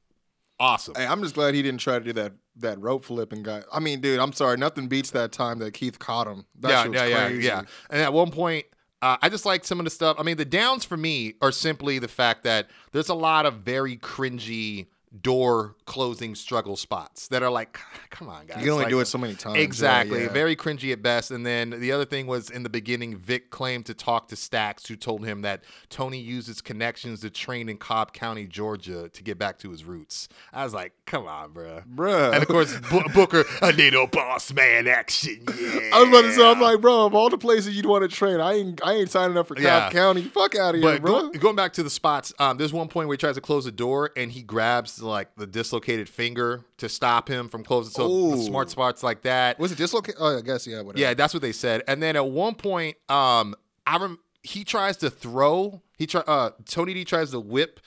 Awesome. 0.60 0.94
Hey, 0.96 1.06
I'm 1.08 1.22
just 1.22 1.36
glad 1.36 1.54
he 1.56 1.62
didn't 1.62 1.80
try 1.80 1.98
to 2.00 2.04
do 2.06 2.14
that 2.14 2.34
that 2.58 2.80
rope 2.82 3.06
flip 3.06 3.32
and 3.32 3.44
got. 3.46 3.64
I 3.74 3.80
mean, 3.80 4.02
dude, 4.02 4.20
I'm 4.20 4.34
sorry, 4.34 4.58
nothing 4.58 4.88
beats 4.88 5.12
that 5.12 5.32
time 5.32 5.60
that 5.60 5.74
Keith 5.74 5.98
caught 6.00 6.28
him. 6.28 6.46
That 6.60 6.70
yeah, 6.94 7.06
yeah, 7.06 7.08
yeah, 7.08 7.28
yeah. 7.40 7.62
And 7.90 8.02
at 8.02 8.12
one 8.14 8.30
point, 8.32 8.66
uh, 9.02 9.18
I 9.22 9.30
just 9.30 9.46
like 9.46 9.64
some 9.66 9.80
of 9.80 9.86
the 9.86 9.90
stuff. 9.90 10.18
I 10.20 10.24
mean, 10.24 10.38
the 10.38 10.46
downs 10.46 10.84
for 10.84 10.98
me 10.98 11.36
are 11.42 11.52
simply 11.52 12.00
the 12.00 12.08
fact 12.08 12.44
that 12.44 12.70
there's 12.92 13.10
a 13.10 13.14
lot 13.14 13.46
of 13.46 13.56
very 13.56 13.98
cringy 13.98 14.88
door 15.22 15.76
closing 15.90 16.36
struggle 16.36 16.76
spots 16.78 17.28
that 17.30 17.42
are 17.42 17.50
like, 17.50 17.80
come 18.12 18.30
on, 18.30 18.46
guys. 18.46 18.58
You 18.58 18.64
can 18.66 18.72
only 18.74 18.84
Like, 18.84 18.92
do 18.92 19.00
it 19.00 19.06
so 19.06 19.18
many 19.18 19.34
times. 19.34 19.58
Exactly. 19.58 20.22
yeah. 20.22 20.30
Very 20.32 20.56
cringy 20.56 20.94
at 20.94 21.02
best. 21.02 21.32
And 21.32 21.44
then 21.44 21.72
the 21.72 21.92
other 21.92 22.06
thing 22.06 22.28
was 22.28 22.52
in 22.52 22.62
the 22.62 22.70
beginning, 22.70 23.18
Vic 23.18 23.50
claimed 23.50 23.88
to 23.88 23.96
talk 23.96 24.28
to 24.28 24.36
Stacks, 24.36 24.86
who 24.88 24.96
told 24.96 25.26
him 25.26 25.42
that 25.42 25.64
Tony 25.90 26.20
uses 26.20 26.62
connections 26.62 27.22
to 27.22 27.32
train 27.32 27.70
in 27.70 27.78
Cobb 27.78 28.14
County, 28.14 28.46
Georgia 28.46 29.10
to 29.10 29.24
get 29.24 29.40
back 29.40 29.58
to 29.60 29.72
his 29.72 29.84
roots. 29.84 30.30
I 30.54 30.64
was 30.64 30.76
like, 30.76 30.94
come 31.08 31.26
on, 31.26 31.54
bro. 31.54 31.82
Bruh. 31.92 32.34
And 32.34 32.44
of 32.44 32.48
course, 32.48 32.78
B- 32.92 33.02
Booker, 33.16 33.44
a 33.64 33.72
little 33.72 34.06
boss 34.06 34.54
man 34.54 34.88
action. 34.88 35.44
Yeah. 35.48 35.90
I 35.94 36.02
was 36.02 36.10
about 36.10 36.22
to 36.22 36.32
say, 36.34 36.46
I'm 36.48 36.62
like, 36.62 36.82
bro, 36.82 37.08
of 37.08 37.16
all 37.16 37.32
the 37.32 37.38
places 37.40 37.76
you'd 37.76 37.88
want 37.88 38.08
to 38.08 38.16
train, 38.16 38.40
I 38.40 38.54
ain't, 38.54 38.80
I 38.86 38.94
ain't 38.94 39.10
signing 39.10 39.38
up 39.38 39.48
for 39.48 39.56
Cobb 39.56 39.64
Yeah. 39.64 39.90
County. 39.90 40.22
Fuck 40.22 40.56
out 40.56 40.76
of 40.76 40.82
here, 40.82 40.92
But 40.92 41.02
bro. 41.02 41.30
go, 41.32 41.40
going 41.40 41.56
back 41.56 41.74
to 41.74 41.82
the 41.84 41.90
spots, 41.90 42.32
um, 42.38 42.58
there's 42.58 42.74
one 42.74 42.90
point 42.90 43.08
where 43.08 43.16
he 43.16 43.18
tries 43.18 43.34
to 43.36 43.42
close 43.42 43.66
the 43.66 43.72
door 43.72 44.12
and 44.16 44.32
he 44.32 44.44
grabs 44.44 45.02
like 45.02 45.30
the 45.36 45.48
dislocated 45.48 45.79
finger 46.10 46.64
to 46.78 46.90
stop 46.90 47.28
him 47.28 47.50
from 47.50 47.64
closing. 47.64 47.92
So 47.92 48.10
Ooh. 48.10 48.42
smart 48.44 48.70
spots 48.70 49.04
like 49.04 49.24
that. 49.24 49.60
Was 49.60 49.72
it 49.72 49.78
dislocated? 49.78 50.20
Oh, 50.20 50.38
I 50.38 50.42
guess 50.42 50.68
yeah. 50.68 50.82
Whatever. 50.82 51.00
Yeah, 51.00 51.14
that's 51.14 51.34
what 51.34 51.42
they 51.42 51.52
said. 51.52 51.84
And 51.88 52.02
then 52.02 52.16
at 52.16 52.28
one 52.28 52.56
point, 52.56 52.98
um, 53.10 53.56
I 53.86 53.98
rem- 53.98 54.20
he 54.44 54.64
tries 54.64 54.98
to 54.98 55.10
throw. 55.10 55.82
He 55.98 56.08
try. 56.08 56.22
Uh, 56.22 56.52
Tony 56.66 56.94
D 56.94 57.04
tries 57.06 57.32
to 57.32 57.40
whip 57.40 57.80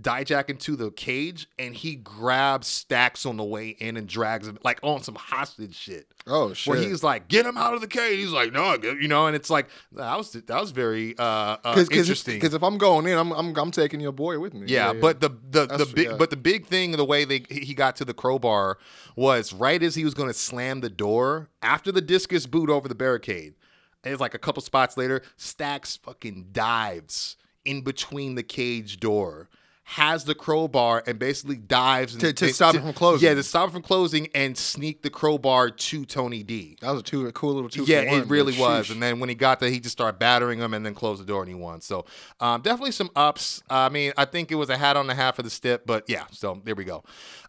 Dijak 0.00 0.50
into 0.50 0.74
the 0.74 0.90
cage, 0.90 1.46
and 1.56 1.72
he 1.74 1.94
grabs 1.94 2.66
Stacks 2.66 3.24
on 3.24 3.36
the 3.36 3.44
way 3.44 3.68
in 3.68 3.96
and 3.96 4.08
drags 4.08 4.48
him 4.48 4.58
like 4.64 4.80
on 4.82 5.02
some 5.02 5.14
hostage 5.14 5.76
shit. 5.76 6.08
Oh 6.26 6.52
shit. 6.52 6.70
Where 6.72 6.80
he's 6.80 7.04
like, 7.04 7.28
"Get 7.28 7.46
him 7.46 7.56
out 7.56 7.74
of 7.74 7.80
the 7.80 7.86
cage." 7.86 8.18
He's 8.18 8.32
like, 8.32 8.52
"No, 8.52 8.76
get-" 8.76 9.00
you 9.00 9.06
know," 9.06 9.26
and 9.28 9.36
it's 9.36 9.50
like 9.50 9.68
that 9.92 10.18
was 10.18 10.32
that 10.32 10.60
was 10.60 10.72
very 10.72 11.16
uh, 11.16 11.22
uh 11.22 11.74
Cause, 11.74 11.88
interesting. 11.90 12.34
Because 12.34 12.54
if 12.54 12.62
I'm 12.64 12.76
going 12.76 13.06
in, 13.06 13.16
I'm, 13.16 13.30
I'm 13.32 13.56
I'm 13.56 13.70
taking 13.70 14.00
your 14.00 14.10
boy 14.10 14.40
with 14.40 14.52
me. 14.52 14.66
Yeah, 14.66 14.94
but 14.94 15.20
the 15.20 15.28
the, 15.28 15.66
the 15.66 15.86
big 15.94 16.08
yeah. 16.08 16.16
but 16.16 16.30
the 16.30 16.36
big 16.36 16.66
thing 16.66 16.90
the 16.92 17.04
way 17.04 17.24
they 17.24 17.44
he 17.48 17.72
got 17.72 17.94
to 17.96 18.04
the 18.04 18.14
crowbar 18.14 18.78
was 19.14 19.52
right 19.52 19.80
as 19.80 19.94
he 19.94 20.04
was 20.04 20.14
going 20.14 20.28
to 20.28 20.34
slam 20.34 20.80
the 20.80 20.90
door 20.90 21.50
after 21.62 21.92
the 21.92 22.00
discus 22.00 22.46
boot 22.46 22.68
over 22.68 22.88
the 22.88 22.96
barricade. 22.96 23.54
It's 24.02 24.20
like 24.20 24.34
a 24.34 24.38
couple 24.38 24.62
spots 24.62 24.96
later, 24.96 25.22
Stacks 25.36 25.96
fucking 25.96 26.48
dives 26.52 27.36
in 27.64 27.82
between 27.82 28.34
the 28.34 28.42
cage 28.42 29.00
door, 29.00 29.48
has 29.86 30.24
the 30.24 30.34
crowbar 30.34 31.02
and 31.06 31.18
basically 31.18 31.56
dives 31.56 32.14
and, 32.14 32.20
To- 32.22 32.32
to 32.32 32.52
stop 32.54 32.74
it 32.74 32.80
from 32.80 32.94
closing. 32.94 33.28
Yeah, 33.28 33.34
to 33.34 33.42
stop 33.42 33.68
it 33.68 33.72
from 33.72 33.82
closing 33.82 34.28
and 34.34 34.56
sneak 34.56 35.02
the 35.02 35.10
crowbar 35.10 35.70
to 35.70 36.04
Tony 36.06 36.42
D. 36.42 36.78
that 36.80 36.90
was 36.90 37.00
a 37.00 37.04
two 37.04 37.26
a 37.26 37.32
cool 37.32 37.52
little 37.54 37.68
two. 37.68 37.84
Yeah, 37.84 38.00
it 38.00 38.26
really 38.26 38.58
was. 38.58 38.86
sheesh. 38.88 38.92
And 38.92 39.02
then 39.02 39.20
when 39.20 39.28
he 39.28 39.34
got 39.34 39.60
there, 39.60 39.68
he 39.70 39.80
just 39.80 39.92
started 39.92 40.18
battering 40.18 40.58
him 40.58 40.72
and 40.72 40.84
then 40.86 40.94
closed 40.94 41.20
the 41.20 41.26
door 41.26 41.42
and 41.42 41.48
he 41.50 41.54
won. 41.54 41.82
So 41.82 42.06
um, 42.40 42.62
definitely 42.62 42.92
some 42.92 43.10
ups. 43.14 43.62
I 43.68 43.90
mean, 43.90 44.12
I 44.16 44.24
think 44.24 44.50
it 44.50 44.54
was 44.54 44.70
a 44.70 44.76
hat 44.78 44.96
on 44.96 45.06
the 45.06 45.14
half 45.14 45.38
of 45.38 45.44
the 45.44 45.50
step, 45.50 45.82
but 45.84 46.04
yeah. 46.08 46.24
So 46.32 46.62
there 46.64 46.74
we 46.74 46.84
go. 46.84 47.04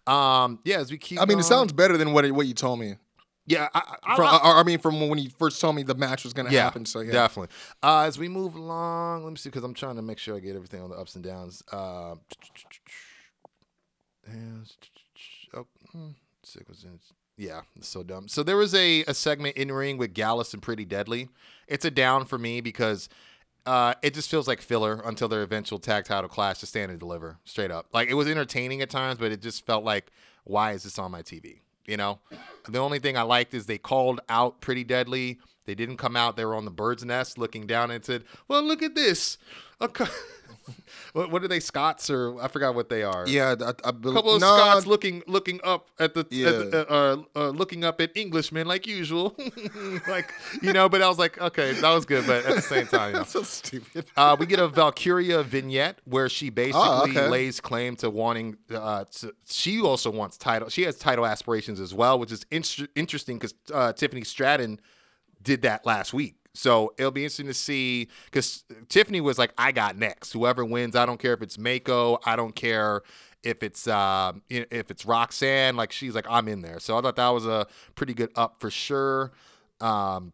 Um, 0.06 0.60
yeah, 0.66 0.80
as 0.80 0.92
we 0.92 0.98
keep. 0.98 1.22
I 1.22 1.26
mean, 1.26 1.40
it 1.40 1.44
sounds 1.44 1.72
better 1.74 1.98
than 1.98 2.12
what 2.12 2.26
it, 2.26 2.32
what 2.32 2.48
you 2.48 2.54
told 2.54 2.80
me. 2.80 2.96
Yeah, 3.48 3.68
I, 3.74 3.98
I, 4.04 4.16
From, 4.16 4.26
I- 4.26 4.38
I, 4.38 4.60
I 4.60 4.64
mean, 4.64 4.80
from 4.80 5.08
when 5.08 5.20
he 5.20 5.30
first 5.30 5.62
told 5.62 5.76
me 5.76 5.84
the 5.84 5.94
match 5.96 6.24
was 6.24 6.34
gonna 6.34 6.52
yeah, 6.52 6.64
happen. 6.64 6.86
So 6.86 7.02
yeah. 7.02 7.12
definitely. 7.12 7.56
Uh, 7.84 8.02
as 8.02 8.18
we 8.18 8.28
move 8.28 8.56
along, 8.56 9.24
let 9.24 9.30
me 9.30 9.38
see 9.38 9.50
because 9.50 9.64
I'm 9.64 9.74
trying 9.74 9.96
to 9.98 10.02
make 10.02 10.18
sure 10.18 10.36
I 10.36 10.40
get 10.40 10.56
everything 10.56 10.82
on 10.82 10.90
the 10.90 10.96
ups 10.96 11.16
and 11.16 11.24
downs. 11.24 11.64
Uh, 11.72 12.16
and- 14.26 14.72
oh, 15.54 15.68
hmm, 15.92 16.10
sequence- 16.44 16.86
yeah, 17.38 17.62
so 17.82 18.02
dumb. 18.02 18.28
So 18.28 18.44
there 18.44 18.56
was 18.56 18.74
a, 18.74 19.04
a 19.04 19.14
segment 19.14 19.58
in 19.58 19.72
ring 19.72 19.98
with 19.98 20.14
Gallus 20.14 20.54
and 20.54 20.62
Pretty 20.64 20.86
Deadly. 20.86 21.28
It's 21.68 21.84
a 21.84 21.92
down 21.92 22.26
for 22.26 22.38
me 22.38 22.62
because 22.62 23.10
uh, 23.66 23.96
it 24.02 24.14
just 24.14 24.30
feels 24.32 24.48
like 24.48 24.62
filler 24.62 25.02
until 25.04 25.28
their 25.28 25.42
eventual 25.44 25.78
tag 25.80 26.06
title 26.06 26.30
clash 26.30 26.60
to 26.60 26.66
stand 26.66 26.92
and 26.92 27.00
deliver. 27.00 27.38
Straight 27.44 27.72
up, 27.72 27.88
like 27.94 28.10
it 28.10 28.14
was 28.14 28.28
entertaining 28.28 28.82
at 28.82 28.90
times, 28.90 29.18
but 29.20 29.32
it 29.32 29.42
just 29.42 29.66
felt 29.66 29.84
like, 29.84 30.12
why 30.46 30.72
is 30.72 30.84
this 30.84 30.98
on 30.98 31.12
my 31.12 31.22
TV? 31.22 31.60
You 31.88 31.98
know, 31.98 32.20
the 32.68 32.80
only 32.80 33.00
thing 33.00 33.18
I 33.18 33.22
liked 33.22 33.54
is 33.54 33.66
they 33.66 33.78
called 33.78 34.20
out 34.28 34.60
Pretty 34.62 34.84
Deadly. 34.84 35.40
They 35.66 35.76
didn't 35.76 35.98
come 35.98 36.16
out. 36.16 36.36
They 36.36 36.46
were 36.46 36.56
on 36.56 36.66
the 36.66 36.72
bird's 36.72 37.06
nest 37.06 37.38
looking 37.38 37.68
down 37.68 37.92
and 37.92 38.04
said, 38.04 38.24
"Well, 38.48 38.64
look 38.64 38.82
at 38.84 38.96
this." 38.96 39.38
A 39.80 39.88
cou- 39.88 40.06
what, 41.14 41.32
what 41.32 41.44
are 41.44 41.48
they? 41.48 41.60
Scots 41.60 42.10
or 42.10 42.40
I 42.42 42.48
forgot 42.48 42.76
what 42.76 42.90
they 42.90 43.04
are. 43.04 43.28
Yeah, 43.28 43.56
I, 43.60 43.74
I 43.88 43.92
believe. 43.92 44.16
couple 44.16 44.36
of 44.36 44.42
no, 44.42 44.48
Scots 44.58 44.86
looking 44.86 45.24
looking 45.28 45.60
up 45.64 45.90
at 46.00 46.14
the, 46.14 46.22
at 46.22 46.32
Yeah. 46.32 46.50
the- 46.52 46.86
uh, 46.90 47.24
uh, 47.40 47.50
looking 47.50 47.84
up 47.84 48.00
at 48.02 48.16
Englishmen 48.16 48.68
like 48.68 48.88
usual, 48.88 49.36
like 50.08 50.32
you 50.62 50.74
know. 50.74 50.90
But 50.90 51.02
I 51.02 51.08
was 51.10 51.18
like, 51.20 51.40
okay, 51.42 51.74
that 51.74 51.90
was 51.94 52.06
good, 52.06 52.26
but 52.28 52.46
at 52.46 52.56
the 52.56 52.62
same 52.62 52.88
time, 52.88 53.08
you 53.10 53.14
know. 53.14 53.20
That's 53.20 53.32
so 53.32 53.44
stupid. 53.44 54.06
Uh, 54.18 54.36
we 54.40 54.46
get 54.46 54.60
a 54.60 54.68
Valkyria 54.68 55.44
vignette 55.44 56.00
where 56.06 56.30
she 56.30 56.50
basically 56.50 56.82
Oh, 56.84 57.04
okay. 57.10 57.28
lays 57.30 57.60
claim 57.60 57.96
to 57.98 58.10
wanting. 58.10 58.58
Uh, 58.74 59.06
to, 59.20 59.34
she 59.46 59.82
also 59.82 60.10
wants 60.12 60.38
title. 60.38 60.70
She 60.70 60.84
has 60.84 60.98
title 60.98 61.26
aspirations 61.26 61.80
as 61.80 61.94
well, 61.94 62.20
which 62.20 62.32
is 62.32 62.46
inter- 62.52 62.88
interesting 62.96 63.38
because 63.38 63.54
uh, 63.74 63.94
Tiffany 63.94 64.24
Stratton 64.24 64.80
did 65.42 65.62
that 65.64 65.86
last 65.86 66.14
week. 66.14 66.36
So 66.56 66.94
it'll 66.98 67.12
be 67.12 67.24
interesting 67.24 67.48
to 67.48 67.54
see 67.54 68.08
because 68.26 68.64
Tiffany 68.90 69.22
was 69.22 69.38
like, 69.38 69.54
"I 69.58 69.72
got 69.72 69.98
next. 69.98 70.34
Whoever 70.34 70.66
wins, 70.66 70.96
I 70.96 71.06
don't 71.06 71.20
care 71.20 71.34
if 71.34 71.42
it's 71.42 71.58
Meiko. 71.58 72.20
I 72.26 72.36
don't 72.36 72.56
care." 72.56 73.02
If 73.44 73.62
it's 73.62 73.86
know, 73.86 74.34
if 74.50 74.90
it's 74.90 75.06
Roxanne, 75.06 75.76
like 75.76 75.92
she's 75.92 76.16
like 76.16 76.26
I'm 76.28 76.48
in 76.48 76.64
there, 76.64 76.80
so 76.80 76.98
I 76.98 77.02
thought 77.02 77.16
that 77.18 77.30
was 77.30 77.46
a 77.46 77.68
pretty 77.94 78.16
good 78.16 78.32
up 78.36 78.56
for 78.60 78.72
sure. 78.72 79.34
Um, 79.80 80.34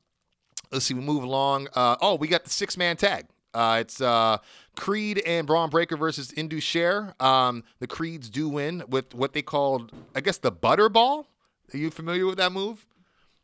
let's 0.71 0.85
see, 0.85 0.93
we 0.93 1.01
move 1.01 1.23
along. 1.23 1.67
Uh, 1.73 1.97
oh, 2.01 2.15
we 2.15 2.29
got 2.29 2.45
the 2.45 2.49
six 2.49 2.77
man 2.77 2.95
tag. 2.95 3.25
Uh, 3.53 3.79
it's 3.81 3.99
uh, 3.99 4.37
Creed 4.77 5.21
and 5.25 5.45
Bron 5.45 5.69
Breakker 5.69 5.97
versus 5.97 6.31
Indus 6.33 6.63
Sher. 6.63 7.13
Um, 7.19 7.63
the 7.79 7.87
Creeds 7.87 8.29
do 8.29 8.47
win 8.47 8.83
with 8.87 9.13
what 9.13 9.33
they 9.33 9.41
called, 9.41 9.91
I 10.15 10.21
guess, 10.21 10.37
the 10.37 10.51
Butterball. 10.51 11.25
Are 11.73 11.77
you 11.77 11.89
familiar 11.89 12.25
with 12.25 12.37
that 12.37 12.51
move? 12.51 12.85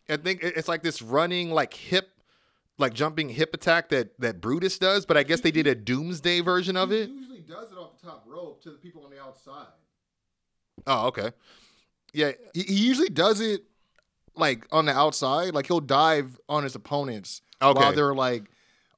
I 0.10 0.18
think 0.18 0.42
it's 0.42 0.70
like 0.70 0.84
this 0.84 1.02
running, 1.02 1.52
like 1.52 1.74
hip, 1.74 2.12
like 2.78 2.94
jumping 2.94 3.30
hip 3.30 3.54
attack 3.54 3.90
that 3.90 4.20
that 4.20 4.40
Brutus 4.42 4.78
does, 4.78 5.06
but 5.06 5.18
I 5.18 5.24
guess 5.24 5.42
they 5.42 5.52
did 5.52 5.68
a 5.68 5.76
Doomsday 5.76 6.42
version 6.42 6.78
of 6.78 6.92
it. 6.92 7.10
usually 7.10 7.40
does 7.42 7.72
it 7.72 7.78
off 7.78 8.00
the 8.00 8.08
top 8.08 8.24
rope 8.28 8.62
to 8.64 8.72
the 8.72 8.78
people 8.78 9.04
on 9.06 9.12
the 9.12 9.20
outside. 9.22 9.68
Oh, 10.86 11.08
okay. 11.08 11.32
Yeah, 12.14 12.32
He, 12.54 12.64
he 12.64 12.76
usually 12.76 13.10
does 13.10 13.42
it 13.42 13.62
like 14.36 14.66
on 14.72 14.86
the 14.86 14.94
outside. 14.94 15.54
Like 15.54 15.68
he'll 15.68 15.80
dive 15.80 16.40
on 16.48 16.64
his 16.64 16.76
opponents 16.76 17.42
Okay. 17.62 17.80
while 17.80 17.94
they're 17.94 18.14
like 18.16 18.44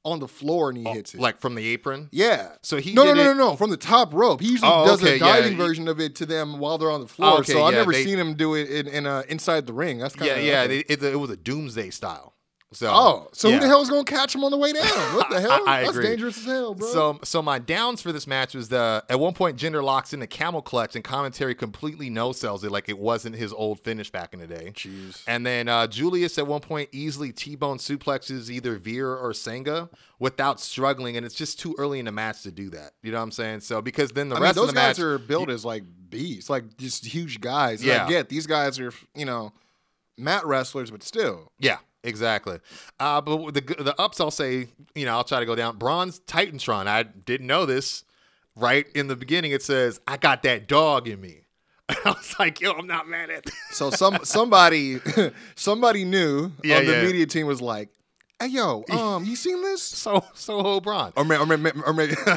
on 0.04 0.18
the 0.18 0.28
floor 0.28 0.70
and 0.70 0.78
he 0.78 0.84
hits 0.84 1.14
it. 1.14 1.20
like 1.20 1.40
from 1.40 1.54
the 1.54 1.66
apron. 1.66 2.08
yeah. 2.12 2.52
So 2.62 2.78
he 2.78 2.92
no, 2.94 3.04
no, 3.04 3.12
no, 3.14 3.24
no, 3.24 3.34
no. 3.34 3.56
From 3.56 3.70
the 3.70 3.76
top 3.76 4.14
rope, 4.14 4.40
he 4.40 4.48
usually 4.48 4.70
Oh, 4.72 4.86
does 4.86 5.02
okay, 5.02 5.16
a 5.16 5.18
diving 5.18 5.52
he- 5.52 5.58
version 5.58 5.88
of 5.88 6.00
it 6.00 6.14
to 6.16 6.26
them 6.26 6.58
while 6.58 6.78
they're 6.78 6.90
on 6.90 7.00
the 7.00 7.06
floor. 7.08 7.38
Okay, 7.40 7.52
so 7.52 7.64
I've 7.64 7.72
yeah, 7.72 7.78
never 7.80 7.92
they- 7.92 8.04
seen 8.04 8.18
him 8.18 8.34
do 8.34 8.54
it 8.54 8.70
in, 8.70 8.86
in 8.88 9.06
uh, 9.06 9.22
inside 9.28 9.66
the 9.66 9.72
ring. 9.74 9.98
That's 9.98 10.14
kind 10.14 10.28
Yeah, 10.30 10.36
of 10.36 10.44
yeah. 10.44 10.66
They, 10.66 10.78
it, 10.80 11.02
it 11.02 11.18
was 11.20 11.30
a 11.30 11.36
Doomsday 11.36 11.90
style. 11.90 12.34
So 12.72 12.88
Oh, 12.88 13.28
so 13.32 13.48
yeah. 13.48 13.54
who 13.54 13.60
the 13.62 13.66
hell 13.66 13.82
is 13.82 13.90
gonna 13.90 14.04
catch 14.04 14.32
him 14.32 14.44
on 14.44 14.52
the 14.52 14.56
way 14.56 14.72
down? 14.72 14.84
What 15.16 15.28
the 15.28 15.40
hell? 15.40 15.68
I 15.68 15.80
That's 15.82 15.90
agree. 15.96 16.06
dangerous 16.06 16.38
as 16.38 16.44
hell, 16.44 16.74
bro. 16.74 16.86
So, 16.92 17.18
so 17.24 17.42
my 17.42 17.58
downs 17.58 18.00
for 18.00 18.12
this 18.12 18.28
match 18.28 18.54
was 18.54 18.68
the 18.68 19.04
at 19.08 19.18
one 19.18 19.34
point 19.34 19.56
Jinder 19.58 19.82
locks 19.82 20.12
in 20.12 20.20
the 20.20 20.28
camel 20.28 20.62
clutch 20.62 20.94
and 20.94 21.02
commentary 21.02 21.56
completely 21.56 22.10
no 22.10 22.30
sells 22.30 22.62
it 22.62 22.70
like 22.70 22.88
it 22.88 22.96
wasn't 22.98 23.34
his 23.34 23.52
old 23.52 23.80
finish 23.80 24.10
back 24.12 24.32
in 24.32 24.38
the 24.38 24.46
day. 24.46 24.70
Jeez. 24.72 25.24
And 25.26 25.44
then 25.44 25.66
uh, 25.66 25.88
Julius 25.88 26.38
at 26.38 26.46
one 26.46 26.60
point 26.60 26.88
easily 26.92 27.32
T-bone 27.32 27.78
suplexes 27.78 28.48
either 28.50 28.76
Veer 28.76 29.16
or 29.16 29.34
Sanga 29.34 29.90
without 30.20 30.60
struggling, 30.60 31.16
and 31.16 31.26
it's 31.26 31.34
just 31.34 31.58
too 31.58 31.74
early 31.76 31.98
in 31.98 32.04
the 32.04 32.12
match 32.12 32.42
to 32.42 32.52
do 32.52 32.70
that. 32.70 32.92
You 33.02 33.10
know 33.10 33.18
what 33.18 33.24
I'm 33.24 33.32
saying? 33.32 33.60
So 33.60 33.82
because 33.82 34.10
then 34.12 34.28
the 34.28 34.36
I 34.36 34.38
mean, 34.38 34.42
rest 34.44 34.54
those 34.56 34.68
of 34.68 34.74
the 34.76 34.80
guys 34.80 34.96
match, 34.96 35.04
are 35.04 35.18
built 35.18 35.50
as 35.50 35.64
like 35.64 35.82
beasts, 36.08 36.48
like 36.48 36.76
just 36.76 37.04
huge 37.04 37.40
guys. 37.40 37.80
And 37.80 37.88
Yeah. 37.88 38.04
I 38.06 38.08
get 38.08 38.28
these 38.28 38.46
guys 38.46 38.78
are, 38.78 38.92
you 39.16 39.24
know, 39.24 39.52
mat 40.16 40.46
wrestlers, 40.46 40.90
but 40.92 41.02
still. 41.02 41.50
Yeah, 41.58 41.78
exactly. 42.04 42.58
Uh, 42.98 43.20
but 43.20 43.54
the 43.54 43.60
the 43.60 43.94
ups, 43.98 44.20
I'll 44.20 44.30
say, 44.30 44.68
you 44.94 45.04
know, 45.04 45.12
I'll 45.12 45.24
try 45.24 45.40
to 45.40 45.46
go 45.46 45.54
down. 45.54 45.76
Bron's 45.78 46.20
Titantron. 46.20 46.86
I 46.86 47.02
didn't 47.04 47.46
know 47.46 47.66
this. 47.66 48.04
Right 48.56 48.86
in 48.94 49.06
the 49.06 49.16
beginning, 49.16 49.52
it 49.52 49.62
says, 49.62 50.00
"I 50.06 50.16
got 50.16 50.42
that 50.42 50.66
dog 50.68 51.06
in 51.08 51.20
me." 51.20 51.42
I 51.88 51.96
was 52.10 52.34
like, 52.38 52.60
"Yo, 52.60 52.72
I'm 52.72 52.86
not 52.86 53.08
mad 53.08 53.30
at." 53.30 53.44
This. 53.44 53.54
So 53.72 53.90
some 53.90 54.18
somebody 54.24 54.98
somebody 55.54 56.04
new 56.04 56.52
Yeah, 56.62 56.78
on 56.78 56.86
the 56.86 56.92
yeah. 56.92 57.02
media 57.04 57.26
team 57.26 57.46
was 57.46 57.60
like, 57.62 57.88
"Hey, 58.40 58.48
yo, 58.48 58.84
um, 58.90 59.24
you 59.24 59.36
seen 59.36 59.62
this?" 59.62 59.80
So 60.00 60.24
Soho 60.34 60.80
Bron. 60.80 61.12
Or 61.16 61.22
or 61.32 61.46
maybe, 61.46 61.70
or 61.86 61.94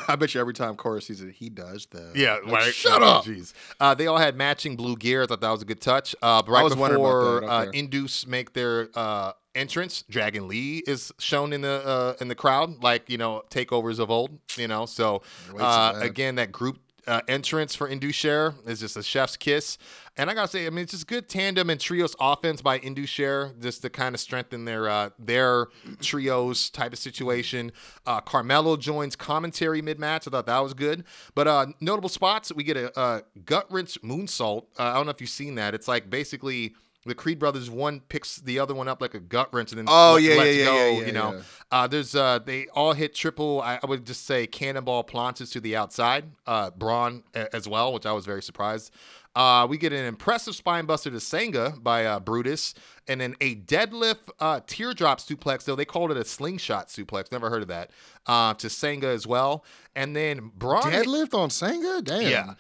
I 0.08 0.16
bet 0.16 0.34
you 0.36 0.40
every 0.40 0.54
time 0.54 0.76
Corey 0.76 1.02
sees 1.02 1.20
it, 1.22 1.32
he 1.34 1.50
does 1.50 1.88
the 1.88 2.12
Yeah, 2.16 2.36
Like, 2.46 2.54
right. 2.54 2.74
Shut 2.74 3.02
Oh, 3.02 3.06
up. 3.06 3.26
Jeez. 3.26 3.54
Uh, 3.80 3.96
they 3.96 4.06
all 4.08 4.18
had 4.20 4.36
matching 4.38 4.76
blue 4.76 4.96
gear. 4.96 5.24
I 5.24 5.26
thought 5.26 5.42
that 5.42 5.50
was 5.52 5.64
a 5.64 5.66
good 5.66 5.82
touch. 5.82 6.16
Uh, 6.22 6.42
but 6.44 6.52
right 6.52 6.64
was 6.64 6.74
before 6.76 7.42
that. 7.42 7.48
uh, 7.50 7.66
Induce 7.74 8.28
make 8.28 8.54
their 8.54 8.90
uh, 8.96 9.32
entrance, 9.56 10.04
Dragon 10.10 10.48
Lee 10.48 10.84
is 10.88 11.12
shown 11.20 11.54
in 11.54 11.62
the 11.62 11.86
uh, 11.86 12.16
in 12.22 12.28
the 12.28 12.36
crowd, 12.36 12.84
like 12.84 13.10
you 13.10 13.18
know 13.18 13.44
takeovers 13.50 14.00
of 14.00 14.10
old. 14.10 14.40
You 14.58 14.68
know, 14.68 14.86
so 14.86 15.22
uh, 15.60 15.94
again 16.02 16.36
that 16.36 16.52
group 16.52 16.80
uh, 17.08 17.22
entrance 17.28 17.76
for 17.76 17.88
Indus 17.88 18.16
Sher. 18.16 18.54
is 18.66 18.80
just 18.80 18.98
a 18.98 19.04
chef's 19.04 19.38
kiss. 19.38 19.78
And 20.16 20.30
I 20.30 20.36
gotta 20.36 20.48
say, 20.48 20.68
I 20.68 20.70
mean, 20.70 20.84
it's 20.84 20.92
just 20.92 21.08
good 21.08 21.28
tandem 21.28 21.70
and 21.70 21.80
trios 21.80 22.16
offense 22.20 22.62
by 22.62 22.78
Indus 22.78 23.10
Sher, 23.10 23.54
just 23.60 23.82
to 23.82 23.90
kind 23.90 24.14
of 24.14 24.22
strengthen 24.22 24.66
their 24.66 24.88
uh, 24.88 25.10
their 25.18 25.68
trios 26.02 26.70
type 26.70 26.94
of 26.94 27.00
situation. 27.00 27.72
Uh, 28.06 28.22
Carmelo 28.22 28.78
joins 28.78 29.16
commentary 29.16 29.82
mid 29.82 30.00
match. 30.00 30.28
I 30.28 30.32
thought 30.32 30.46
that 30.46 30.60
was 30.60 30.74
good. 30.74 31.04
But 31.34 31.48
uh, 31.48 31.66
notable 31.82 32.10
spots, 32.10 32.52
we 32.54 32.64
get 32.64 32.78
a, 32.78 33.00
a 33.00 33.24
gut 33.44 33.66
wrench 33.72 34.00
moonsault. 34.02 34.66
Uh, 34.78 34.84
I 34.84 34.94
don't 34.94 35.06
know 35.06 35.12
if 35.12 35.22
you've 35.22 35.30
seen 35.30 35.56
that. 35.56 35.74
It's 35.74 35.88
like 35.88 36.10
basically 36.10 36.76
the 37.06 37.16
Creed 37.16 37.40
brothers, 37.40 37.70
one 37.70 38.00
picks 38.00 38.38
the 38.38 38.60
other 38.60 38.74
one 38.74 38.88
up 38.88 39.02
like 39.02 39.14
a 39.14 39.20
gut 39.20 39.54
wrench, 39.54 39.72
and 39.72 39.80
then 39.80 39.86
Oh, 39.90 40.14
let- 40.14 40.24
yeah, 40.24 40.36
lets 40.36 40.46
yeah, 40.48 40.64
yeah, 40.64 40.66
go, 40.66 40.76
yeah, 40.76 40.90
yeah, 41.00 41.06
you 41.06 41.12
know. 41.12 41.32
yeah. 41.34 41.42
Uh, 41.72 41.88
there's 41.88 42.16
uh, 42.16 42.40
they 42.40 42.68
all 42.74 42.94
hit 42.94 43.14
triple. 43.16 43.62
I, 43.62 43.80
I 43.82 43.86
would 43.88 44.06
just 44.06 44.26
say 44.26 44.48
cannonball 44.48 45.04
planchas 45.04 45.52
to 45.54 45.60
the 45.60 45.76
outside. 45.76 46.26
Uh, 46.48 46.70
Bron 46.72 47.24
as 47.34 47.68
well, 47.68 47.92
which 47.94 48.06
I 48.06 48.12
was 48.12 48.26
very 48.26 48.42
surprised. 48.44 48.94
Uh, 49.36 49.66
we 49.68 49.80
get 49.80 49.92
an 49.92 50.06
impressive 50.06 50.54
spine 50.54 50.86
buster 50.86 51.10
to 51.10 51.20
Sanga 51.20 51.74
by 51.82 52.06
uh, 52.06 52.20
Brutus, 52.20 52.76
and 53.08 53.20
then 53.20 53.36
a 53.42 53.56
deadlift 53.56 54.30
uh, 54.40 54.60
teardrop 54.68 55.20
suplex. 55.20 55.64
Though 55.66 55.76
they 55.76 55.86
called 55.86 56.12
it 56.12 56.18
a 56.18 56.24
slingshot 56.24 56.90
suplex. 56.90 57.32
Never 57.32 57.50
heard 57.50 57.64
of 57.64 57.68
that. 57.70 57.90
Uh, 58.28 58.54
to 58.54 58.70
Sanga 58.70 59.08
as 59.08 59.26
well, 59.26 59.66
and 59.96 60.16
then 60.16 60.52
Bron. 60.56 60.92
hit- 60.92 61.08
Deadlift 61.08 61.34
on 61.34 61.50
Sanga? 61.50 62.02
Damn. 62.04 62.22
yeah. 62.22 62.54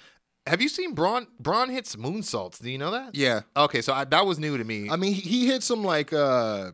Have 0.46 0.62
you 0.62 0.68
seen 0.68 0.94
Bron? 0.94 1.28
Bron 1.40 1.70
hits 1.70 1.96
moonsaults. 1.96 2.62
Do 2.62 2.70
you 2.70 2.78
know 2.78 2.92
that? 2.92 3.16
Yeah. 3.16 3.42
Okay, 3.56 3.82
so 3.82 3.94
I, 3.94 4.04
that 4.06 4.26
was 4.26 4.40
new 4.40 4.58
to 4.58 4.64
me. 4.64 4.90
I 4.90 4.98
mean, 4.98 5.14
he, 5.14 5.22
he 5.22 5.48
hit 5.48 5.64
some 5.64 5.84
like 5.84 6.12
uh 6.12 6.72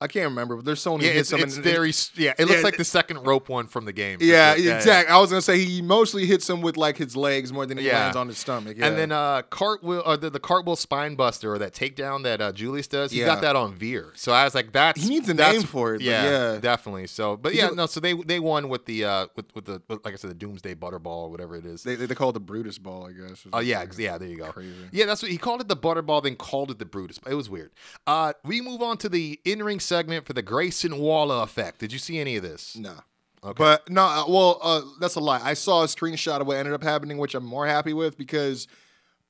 I 0.00 0.06
can't 0.06 0.26
remember, 0.26 0.54
but 0.54 0.64
there's 0.64 0.80
someone 0.80 1.00
yeah, 1.02 1.08
it's, 1.08 1.32
it's 1.32 1.56
in- 1.56 1.62
very. 1.62 1.92
Yeah, 2.14 2.32
it 2.38 2.44
looks 2.46 2.58
Yeah, 2.58 2.62
like 2.62 2.76
the 2.76 2.84
second 2.84 3.26
rope 3.26 3.48
one 3.48 3.66
from 3.66 3.84
the 3.84 3.92
game. 3.92 4.18
Yeah, 4.20 4.54
sure. 4.54 4.76
exactly. 4.76 5.12
I 5.12 5.18
was 5.18 5.30
gonna 5.30 5.42
say 5.42 5.58
he 5.64 5.82
mostly 5.82 6.24
hits 6.24 6.48
him 6.48 6.60
with 6.60 6.76
like 6.76 6.96
his 6.96 7.16
legs 7.16 7.52
more 7.52 7.66
than 7.66 7.78
he 7.78 7.86
Yeah. 7.86 8.02
lands 8.02 8.16
on 8.16 8.28
his 8.28 8.38
stomach. 8.38 8.76
Yeah. 8.78 8.86
And 8.86 8.96
then 8.96 9.10
uh 9.10 9.42
cartwheel 9.50 10.02
or 10.06 10.16
the, 10.16 10.30
the 10.30 10.38
cartwheel 10.38 10.76
spine 10.76 11.16
buster 11.16 11.52
or 11.52 11.58
that 11.58 11.72
takedown 11.74 12.22
that 12.22 12.40
uh, 12.40 12.52
Julius 12.52 12.86
does, 12.86 13.10
he 13.10 13.18
Yeah. 13.20 13.26
got 13.26 13.40
that 13.40 13.56
on 13.56 13.74
Veer. 13.74 14.12
So 14.14 14.30
I 14.32 14.44
was 14.44 14.54
like, 14.54 14.70
that's 14.70 15.02
He 15.02 15.08
needs 15.08 15.28
a 15.28 15.34
name 15.34 15.62
for 15.62 15.96
it, 15.96 16.00
Yeah, 16.00 16.52
yeah. 16.54 16.60
definitely. 16.60 17.08
So, 17.08 17.36
but 17.36 17.54
yeah, 17.54 17.70
no. 17.70 17.86
So 17.86 17.98
they 17.98 18.12
they 18.14 18.38
won 18.38 18.68
with 18.68 18.86
the 18.86 19.04
uh 19.04 19.26
with 19.34 19.46
with 19.56 19.64
the 19.64 19.82
with, 19.88 20.04
like 20.04 20.14
I 20.14 20.16
said 20.16 20.30
the 20.30 20.34
Doomsday 20.34 20.76
Butterball 20.76 21.24
or 21.24 21.30
whatever 21.30 21.56
it 21.56 21.66
is. 21.66 21.82
they, 21.82 21.96
they 21.96 22.06
they 22.06 22.14
call 22.14 22.30
it 22.30 22.34
the 22.34 22.40
Brutus 22.40 22.78
ball, 22.78 23.08
I 23.08 23.12
guess. 23.12 23.44
Oh 23.52 23.58
yeah, 23.58 23.80
ex- 23.80 23.98
yeah. 23.98 24.16
There 24.16 24.28
you 24.28 24.36
go. 24.36 24.52
Crazy. 24.52 24.72
Yeah, 24.92 25.06
that's 25.06 25.22
what 25.22 25.32
he 25.32 25.38
called 25.38 25.60
it. 25.60 25.66
The 25.66 25.76
Butterball, 25.76 26.22
then 26.22 26.36
called 26.36 26.70
it 26.70 26.78
the 26.78 26.84
Brutus. 26.86 27.18
It 27.28 27.34
was 27.34 27.50
weird. 27.50 27.72
Uh, 28.06 28.32
we 28.44 28.60
move 28.60 28.80
on 28.80 28.96
to 28.98 29.08
the 29.08 29.40
in-ring 29.44 29.80
segment 29.88 30.26
for 30.26 30.32
the 30.32 30.42
Grayson 30.42 30.98
Waller 30.98 31.42
effect. 31.42 31.80
Did 31.80 31.92
you 31.92 31.98
see 31.98 32.18
any 32.18 32.36
of 32.36 32.42
this? 32.42 32.76
Nah. 32.76 33.00
Okay. 33.42 33.54
But 33.56 33.88
no, 33.88 34.02
uh, 34.02 34.24
well, 34.28 34.58
uh, 34.62 34.82
that's 35.00 35.14
a 35.14 35.20
lie. 35.20 35.40
I 35.42 35.54
saw 35.54 35.82
a 35.82 35.86
screenshot 35.86 36.40
of 36.40 36.46
what 36.46 36.56
ended 36.56 36.74
up 36.74 36.82
happening, 36.82 37.18
which 37.18 37.34
I'm 37.34 37.44
more 37.44 37.66
happy 37.66 37.92
with 37.92 38.18
because 38.18 38.66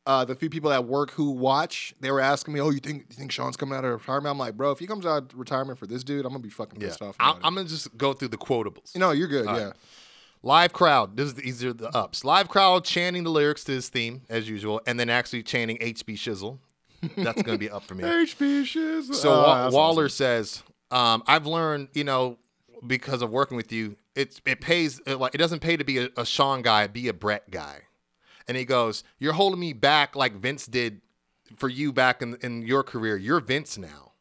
uh, 0.07 0.25
the 0.25 0.35
few 0.35 0.49
people 0.49 0.73
at 0.73 0.87
work 0.87 1.11
who 1.11 1.31
watch, 1.31 1.95
they 2.01 2.11
were 2.11 2.21
asking 2.21 2.55
me, 2.55 2.61
"Oh, 2.61 2.71
you 2.71 2.81
think 2.81 3.05
you 3.11 3.17
think 3.17 3.31
Shawn's 3.31 3.57
coming 3.57 3.77
out 3.77 3.85
of 3.85 3.93
retirement?" 3.93 4.31
I'm 4.31 4.39
like, 4.39 4.57
"Bro, 4.57 4.71
if 4.73 4.79
he 4.79 4.87
comes 4.87 5.05
out 5.05 5.33
of 5.33 5.39
retirement 5.39 5.79
for 5.79 5.87
this 5.87 6.03
dude, 6.03 6.25
I'm 6.25 6.33
gonna 6.33 6.43
be 6.43 6.49
fucking 6.49 6.81
yeah. 6.81 6.89
pissed 6.89 7.03
off." 7.03 7.17
I'm, 7.21 7.37
I'm 7.43 7.55
gonna 7.55 7.69
just 7.69 7.95
go 7.99 8.15
through 8.15 8.29
the 8.29 8.39
quotables. 8.39 8.97
No, 8.97 9.11
you're 9.11 9.29
good. 9.29 9.47
All 9.47 9.59
yeah. 9.59 9.65
right. 9.67 9.75
Live 10.43 10.73
crowd. 10.73 11.17
This 11.17 11.27
is 11.27 11.35
these 11.35 11.65
are 11.65 11.75
the 11.75 11.95
ups. 11.95 12.25
Live 12.25 12.49
crowd 12.49 12.85
chanting 12.85 13.25
the 13.25 13.31
lyrics 13.31 13.65
to 13.65 13.73
his 13.73 13.91
theme 13.91 14.23
as 14.31 14.49
usual, 14.49 14.81
and 14.87 14.99
then 14.99 15.11
actually 15.11 15.43
chanting 15.43 15.77
HB 15.79 16.15
Shizzle. 16.15 16.59
That's 17.16 17.42
gonna 17.42 17.59
be 17.59 17.70
up 17.70 17.84
for 17.84 17.94
me. 17.94 18.26
Shiz. 18.26 19.20
So 19.20 19.30
Wa- 19.30 19.70
Waller 19.70 20.05
awesome. 20.07 20.16
says, 20.16 20.62
um, 20.90 21.22
"I've 21.26 21.46
learned, 21.46 21.88
you 21.94 22.05
know, 22.05 22.38
because 22.86 23.22
of 23.22 23.30
working 23.30 23.57
with 23.57 23.72
you, 23.72 23.96
it's 24.14 24.40
it 24.46 24.61
pays. 24.61 25.01
It, 25.07 25.16
like 25.16 25.34
it 25.34 25.38
doesn't 25.38 25.61
pay 25.61 25.76
to 25.76 25.84
be 25.84 25.99
a, 25.99 26.09
a 26.16 26.24
Shawn 26.26 26.62
guy, 26.62 26.86
be 26.86 27.09
a 27.09 27.12
Brett 27.12 27.51
guy." 27.51 27.82
And 28.46 28.57
he 28.57 28.64
goes, 28.64 29.05
"You're 29.18 29.34
holding 29.34 29.61
me 29.61 29.72
back 29.72 30.16
like 30.16 30.34
Vince 30.34 30.66
did 30.66 31.01
for 31.57 31.68
you 31.68 31.92
back 31.92 32.22
in 32.22 32.36
in 32.42 32.62
your 32.62 32.82
career. 32.82 33.16
You're 33.16 33.40
Vince 33.40 33.78
now." 33.78 34.12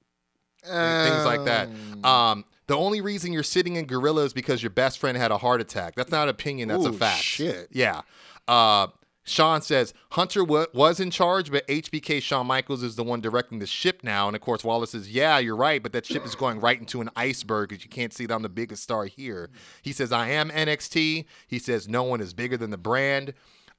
things 0.63 1.25
like 1.25 1.45
that. 1.45 1.69
Um, 2.03 2.43
the 2.67 2.75
only 2.75 2.99
reason 2.99 3.31
you're 3.31 3.43
sitting 3.43 3.77
in 3.77 3.85
Gorilla 3.85 4.23
is 4.25 4.33
because 4.33 4.61
your 4.61 4.69
best 4.69 4.99
friend 4.99 5.17
had 5.17 5.31
a 5.31 5.37
heart 5.37 5.61
attack. 5.61 5.95
That's 5.95 6.11
not 6.11 6.23
an 6.23 6.29
opinion. 6.29 6.67
That's 6.67 6.85
a 6.85 6.91
fact. 6.91 7.21
shit. 7.21 7.69
Yeah. 7.71 8.01
Uh, 8.47 8.87
Shawn 9.27 9.61
says 9.61 9.93
Hunter 10.11 10.43
wa- 10.43 10.67
was 10.73 10.99
in 10.99 11.11
charge, 11.11 11.51
but 11.51 11.67
HBK 11.67 12.21
Shawn 12.21 12.47
Michaels 12.47 12.81
is 12.81 12.95
the 12.95 13.03
one 13.03 13.19
directing 13.19 13.59
the 13.59 13.67
ship 13.67 14.01
now. 14.01 14.27
And 14.27 14.35
of 14.35 14.41
course, 14.41 14.63
Wallace 14.63 14.91
says, 14.91 15.11
"Yeah, 15.11 15.37
you're 15.37 15.55
right, 15.55 15.83
but 15.83 15.91
that 15.91 16.05
ship 16.05 16.25
is 16.25 16.33
going 16.33 16.61
right 16.61 16.79
into 16.79 17.01
an 17.01 17.09
iceberg 17.15 17.69
because 17.69 17.83
you 17.83 17.89
can't 17.89 18.13
see 18.13 18.25
that 18.25 18.33
I'm 18.33 18.41
the 18.41 18.49
biggest 18.49 18.83
star 18.83 19.05
here." 19.05 19.49
He 19.81 19.91
says, 19.91 20.11
"I 20.11 20.29
am 20.29 20.49
NXT." 20.49 21.25
He 21.47 21.59
says, 21.59 21.87
"No 21.89 22.03
one 22.03 22.21
is 22.21 22.33
bigger 22.33 22.55
than 22.57 22.69
the 22.69 22.77
brand." 22.77 23.33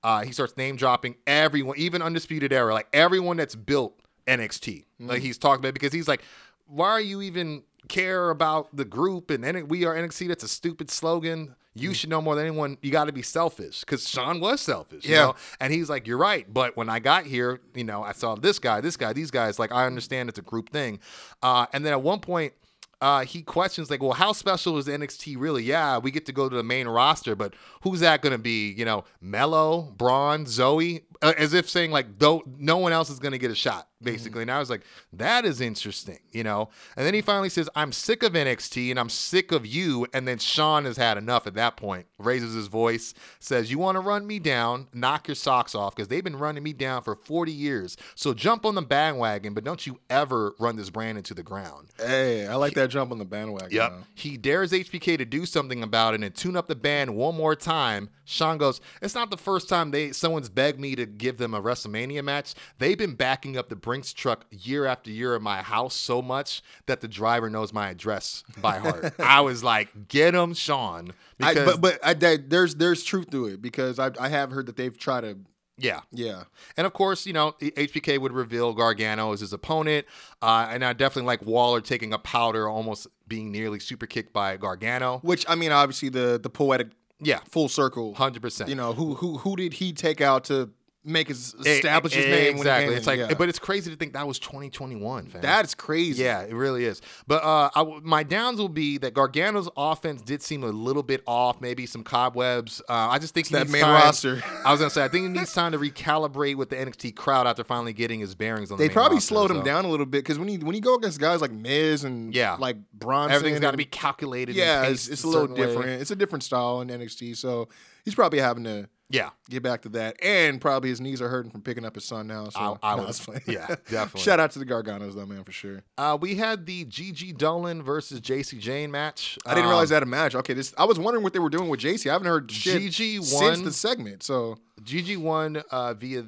Uh, 0.05 0.23
he 0.23 0.33
starts 0.33 0.57
name 0.57 0.77
dropping 0.77 1.17
everyone, 1.27 1.77
even 1.79 2.03
Undisputed 2.03 2.53
Era, 2.53 2.73
like 2.73 2.87
everyone 2.93 3.37
that's 3.37 3.57
built 3.57 3.99
NXT. 4.27 4.85
Like 5.01 5.23
he's 5.23 5.39
talking 5.39 5.61
about 5.61 5.75
because 5.75 5.93
he's 5.93 6.07
like, 6.07 6.23
why 6.67 6.91
are 6.91 7.01
you 7.01 7.23
even 7.23 7.63
care 7.89 8.31
about 8.31 8.75
the 8.75 8.85
group 8.85 9.31
and 9.31 9.45
N- 9.45 9.69
we 9.69 9.85
are 9.85 9.95
NXT? 9.95 10.29
That's 10.29 10.45
a 10.45 10.49
stupid 10.49 10.91
slogan. 10.91 11.55
You 11.75 11.95
should 11.95 12.11
know 12.11 12.21
more 12.21 12.35
than 12.35 12.45
anyone. 12.47 12.77
You 12.83 12.91
got 12.91 13.05
to 13.05 13.13
be 13.13 13.23
selfish 13.23 13.81
because 13.81 14.09
Shawn 14.09 14.41
was 14.41 14.61
selfish. 14.61 15.05
you 15.05 15.13
Yeah. 15.15 15.27
know? 15.27 15.35
And 15.61 15.73
he's 15.73 15.89
like, 15.89 16.09
you're 16.09 16.19
right. 16.19 16.53
But 16.53 16.77
when 16.77 16.89
I 16.89 16.99
got 16.99 17.25
here, 17.25 17.61
you 17.73 17.85
know, 17.85 18.03
I 18.03 18.11
saw 18.13 18.35
this 18.35 18.59
guy, 18.59 18.81
this 18.81 18.97
guy, 18.97 19.13
these 19.13 19.31
guys. 19.31 19.61
Like, 19.61 19.71
I 19.71 19.87
understand 19.87 20.29
it's 20.29 20.41
a 20.41 20.43
group 20.43 20.71
thing. 20.71 20.99
Uh, 21.41 21.67
and 21.73 21.87
then 21.87 21.93
at 21.93 22.03
one 22.03 22.19
point, 22.19 22.53
uh, 23.01 23.25
he 23.25 23.43
questions 23.43 23.91
like, 23.93 24.03
well, 24.03 24.11
how 24.11 24.33
special 24.33 24.77
is 24.77 24.87
NXT 24.89 25.37
really? 25.39 25.63
Yeah, 25.63 25.99
we 25.99 26.11
get 26.11 26.27
to 26.27 26.33
go 26.33 26.49
to 26.49 26.57
the 26.57 26.65
main 26.65 26.89
roster, 26.89 27.37
but 27.37 27.55
who's 27.83 28.01
that 28.01 28.23
going 28.23 28.33
to 28.33 28.39
be? 28.39 28.73
You 28.73 28.85
know, 28.85 29.05
Melo, 29.21 29.83
Bron, 29.97 30.47
Zoe, 30.47 31.03
uh, 31.23 31.33
as 31.37 31.55
if 31.55 31.69
saying 31.69 31.91
like, 31.91 32.19
though 32.19 32.43
no 32.47 32.79
one 32.79 32.93
else 32.93 33.11
is 33.11 33.19
going 33.19 33.33
to 33.33 33.39
get 33.39 33.51
a 33.51 33.55
shot, 33.55 33.89
basically. 34.03 34.43
And 34.43 34.51
I 34.51 34.59
was 34.59 34.71
like, 34.71 34.83
that 35.13 35.45
is 35.45 35.61
interesting, 35.61 36.19
you 36.31 36.45
know. 36.45 36.69
And 36.97 37.05
then 37.07 37.15
he 37.15 37.21
finally 37.21 37.49
says, 37.49 37.69
I'm 37.75 37.93
sick 37.93 38.23
of 38.23 38.33
NXT 38.33 38.91
and 38.91 39.01
I'm 39.01 39.09
sick 39.09 39.53
of 39.53 39.67
you. 39.67 40.07
And 40.13 40.29
then 40.29 40.39
Shawn 40.39 40.85
has 40.85 40.97
had 40.97 41.19
enough 41.19 41.47
at 41.47 41.55
that 41.55 41.77
point. 41.77 42.07
Raises 42.19 42.55
his 42.55 42.67
voice, 42.67 43.15
says, 43.39 43.71
"You 43.71 43.79
want 43.79 43.97
to 43.97 44.01
run 44.01 44.27
me 44.27 44.39
down? 44.39 44.89
Knock 44.93 45.29
your 45.29 45.35
socks 45.35 45.75
off 45.75 45.95
because 45.95 46.09
they've 46.09 46.25
been 46.25 46.37
running 46.37 46.63
me 46.63 46.73
down 46.73 47.03
for 47.03 47.15
40 47.15 47.53
years. 47.53 47.97
So 48.17 48.35
jump 48.35 48.67
on 48.67 48.75
the 48.75 48.83
bandwagon, 48.83 49.55
but 49.55 49.63
don't 49.63 49.87
you 49.87 50.01
ever 50.11 50.55
run 50.59 50.77
this 50.77 50.91
brand 50.91 51.17
into 51.17 51.33
the 51.35 51.45
ground." 51.45 51.89
Hey, 51.97 52.47
I 52.47 52.57
like 52.57 52.75
that 52.75 52.91
jump 52.91 53.13
on 53.13 53.19
the 53.19 53.25
bandwagon. 53.25 53.71
Yep. 53.71 53.91
though. 53.91 54.05
He 54.15 54.37
dares 54.37 54.73
HBK 54.73 55.17
to 55.19 55.25
do 55.25 55.47
something 55.47 55.83
about 55.83 56.15
it 56.15 56.23
and 56.23 56.35
tune 56.35 56.57
up 56.57 56.67
the 56.67 56.75
band 56.75 57.15
one 57.15 57.37
more 57.37 57.55
time. 57.55 58.11
Shawn 58.25 58.59
goes, 58.59 58.81
It's 59.01 59.15
not 59.15 59.31
the 59.31 59.37
first 59.37 59.69
time 59.69 59.91
they 59.91 60.13
someone's 60.13 60.49
begged 60.49 60.79
me 60.79 60.95
to 60.97 61.07
give 61.09 61.39
them 61.39 61.55
a 61.55 61.61
WrestleMania 61.63 62.23
match. 62.23 62.55
They've 62.79 62.99
been 62.99 63.15
backing 63.15 63.57
up 63.57 63.69
the 63.69 63.77
Brinks 63.77 64.13
truck 64.13 64.45
year 64.51 64.87
after 64.87 65.11
year 65.11 65.35
at 65.35 65.43
my 65.43 65.63
house 65.63 65.95
so 65.95 66.21
much 66.23 66.63
that 66.87 67.01
the 67.01 67.09
driver 67.09 67.49
knows 67.51 67.73
my 67.73 67.89
address 67.91 68.45
by 68.61 68.79
heart. 68.79 69.15
I 69.19 69.41
was 69.41 69.65
like, 69.65 70.09
Get 70.09 70.35
him, 70.35 70.55
Shawn. 70.55 71.13
I, 71.41 71.55
but 71.55 71.81
but 71.81 71.99
I, 72.05 72.15
there's 72.15 72.75
there's 72.77 73.03
truth 73.05 73.31
to 73.31 73.47
it 73.47 73.63
because 73.63 73.99
I 73.99 74.11
I 74.21 74.29
have 74.29 74.51
heard 74.51 74.67
that 74.67 74.77
they've 74.77 74.97
tried 74.97 75.23
to 75.23 75.39
yeah. 75.81 76.01
yeah 76.11 76.43
And 76.77 76.89
of 76.89 76.93
course, 76.93 77.25
you 77.25 77.33
know, 77.33 77.53
HBK 77.61 78.19
would 78.21 78.33
reveal 78.33 78.73
Gargano 78.73 79.33
as 79.33 79.39
his 79.41 79.53
opponent. 79.53 80.07
Uh, 80.43 80.67
and 80.71 80.85
I 80.85 80.93
definitely 80.93 81.29
like 81.29 81.43
Waller 81.47 81.81
taking 81.81 82.13
a 82.13 82.19
powder, 82.19 82.69
almost 82.69 83.07
being 83.29 83.53
nearly 83.53 83.79
super 83.79 84.07
kicked 84.07 84.33
by 84.33 84.57
Gargano. 84.57 85.21
which 85.23 85.45
I 85.49 85.55
mean 85.55 85.71
obviously 85.71 86.09
the 86.09 86.41
the 86.43 86.51
poetic 86.51 86.89
Yeah, 87.21 87.39
full 87.49 87.69
circle 87.69 88.15
100%. 88.15 88.67
you 88.69 88.75
know 88.75 88.93
who 88.93 89.15
who 89.15 89.39
who 89.39 89.55
did 89.55 89.75
he 89.75 89.93
take 89.93 90.21
out 90.21 90.43
to 90.47 90.71
make 91.05 91.29
his 91.29 91.55
establish 91.65 92.13
his 92.13 92.27
name 92.27 92.57
exactly. 92.57 92.95
it's 92.95 93.07
like, 93.07 93.19
Yeah. 93.19 93.33
but 93.39 93.49
it's 93.49 93.59
crazy 93.59 93.91
to 93.91 93.97
think 93.97 94.13
that 94.13 94.27
was 94.27 94.39
2021. 94.41 95.27
Fam. 95.29 95.41
that's 95.41 95.75
crazy 95.75 96.23
yeah, 96.23 96.43
it 96.43 96.53
really 96.55 96.85
is. 96.85 97.01
But 97.27 97.43
uh, 97.45 97.71
I 97.75 97.81
w 97.81 98.01
my 98.03 98.23
downs 98.25 98.59
will 98.59 98.69
be 98.69 98.99
that 98.99 99.15
Gargano's 99.15 99.69
offense 99.77 100.21
did 100.23 100.43
seem 100.43 100.65
a 100.65 100.69
little 100.69 101.03
bit 101.03 101.23
off. 101.27 101.61
Maybe 101.61 101.87
some 101.87 102.03
cobwebs. 102.05 102.83
Uh, 102.89 102.93
I 103.11 103.19
just 103.19 103.33
think 103.33 103.47
he 103.47 103.55
that 103.55 103.71
main 103.71 103.83
time- 103.83 103.95
roster. 103.95 104.43
I 104.65 104.71
was 104.73 104.81
gonna 104.81 104.91
say 104.91 105.05
I 105.05 105.09
think 105.09 105.23
he 105.23 105.29
needs 105.29 105.53
time 105.53 105.73
to 105.73 105.79
recalibrate 105.79 106.57
with 106.57 106.69
the 106.71 106.77
NXT 106.77 107.15
crowd 107.17 107.47
after 107.47 107.65
finally 107.65 107.93
getting 107.93 108.21
his 108.21 108.35
bearings 108.35 108.71
on. 108.71 108.79
the 108.79 108.85
they 108.85 108.89
main 108.89 108.95
probably 108.95 109.17
roster, 109.17 109.35
slowed 109.35 109.51
him 109.51 109.63
down 109.63 109.85
a 109.85 109.89
little 109.89 110.05
bit 110.07 110.25
because 110.25 110.39
when 110.39 110.49
you 110.49 110.59
when 110.61 110.75
you 110.75 110.83
go 110.83 110.97
against 110.97 111.21
guys 111.21 111.41
like 111.41 111.53
Miz 111.53 112.05
and 112.05 112.35
Yeah. 112.35 112.57
like 112.59 112.77
Bronson 112.93 113.35
Everything's 113.37 113.61
got 113.61 113.71
to 113.71 113.77
be 113.77 113.85
calculated. 113.85 114.57
yeah 114.57 114.83
it's, 114.85 115.09
it's 115.09 115.25
a 115.25 115.27
a 115.27 115.29
little 115.29 115.43
certain 115.47 115.57
way. 115.57 115.67
different 115.67 116.03
it's 116.03 116.11
a 116.11 116.17
different 116.17 116.43
style 116.43 116.81
in 116.81 116.89
NXT 116.89 117.37
so 117.37 117.69
he's 118.05 118.15
probably 118.15 118.41
having 118.41 118.65
to 118.65 118.89
Yeah, 119.11 119.31
get 119.49 119.63
back 119.63 119.81
to 119.83 119.89
that 119.91 120.23
and 120.23 120.61
probably 120.61 120.91
his 120.91 121.01
knees 121.01 121.23
are 121.23 121.31
hurting 121.31 121.51
from 121.51 121.63
picking 121.63 121.85
up 121.87 121.95
his 121.95 122.05
son 122.05 122.27
now 122.27 122.51
so 122.51 122.79
I- 122.83 122.93
I 122.93 122.97
no, 122.99 123.07
it's 123.07 123.19
fine. 123.21 123.41
yeah, 123.47 123.67
definitely. 123.91 124.21
shout 124.21 124.39
out 124.39 124.51
to 124.51 124.59
the 124.59 124.67
Garganos 124.67 125.15
though 125.15 125.25
man 125.25 125.45
for 125.45 125.53
sure 125.53 125.83
uh, 125.97 126.19
we 126.21 126.35
had 126.35 126.67
the 126.67 126.85
Gigi 126.85 127.33
Dolin 127.33 127.83
versus 127.83 128.21
Jacy 128.21 128.59
Jayne 128.59 128.91
match. 128.91 129.39
I 129.47 129.55
didn't 129.55 129.69
realize 129.71 129.91
Um, 129.91 129.95
that 129.97 130.03
a 130.03 130.07
match 130.07 130.35
okay 130.35 130.53
this 130.53 130.75
I 130.77 130.85
was 130.85 130.99
wondering 130.99 131.25
what 131.25 131.33
they 131.33 131.39
were 131.39 131.49
doing 131.49 131.71
with 131.71 131.81
Jacy 131.81 132.11
I 132.11 132.13
haven't 132.13 132.29
heard 132.29 132.51
shit 132.51 132.83
Gigi 132.83 133.23
since 133.23 133.33
won- 133.33 133.65
the 133.65 133.73
segment 133.73 134.23
so 134.23 134.59
Gigi 134.83 135.17
won 135.17 135.63
uh, 135.71 135.95
via 135.95 136.25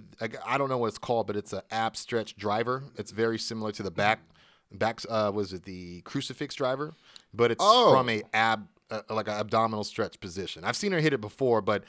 I- 0.46 0.56
don't 0.56 0.68
know 0.70 0.78
what 0.78 0.86
it's 0.88 0.98
called, 0.98 1.26
but 1.26 1.36
it's 1.36 1.52
an 1.52 1.60
ab 1.70 1.96
stretch 1.96 2.34
driver. 2.36 2.82
It's 2.96 3.10
very 3.12 3.38
similar 3.38 3.72
to 3.72 3.82
the 3.82 3.90
back 3.92 4.20
back 4.72 5.00
uh, 5.08 5.30
was 5.34 5.52
it 5.52 5.64
the 5.64 6.00
crucifix 6.02 6.54
driver, 6.54 6.92
but 7.34 7.50
it's 7.50 7.62
Oh. 7.62 7.92
from 7.92 8.08
a 8.08 8.22
ab 8.32 8.66
a, 8.90 9.02
like 9.10 9.28
an 9.28 9.34
abdominal 9.34 9.84
stretch 9.84 10.18
position. 10.18 10.64
I've 10.64 10.76
seen 10.76 10.90
her 10.92 10.98
hit 10.98 11.12
it 11.12 11.20
before, 11.20 11.60
but 11.60 11.84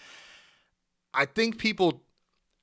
I 1.13 1.25
think 1.25 1.57
people, 1.57 2.01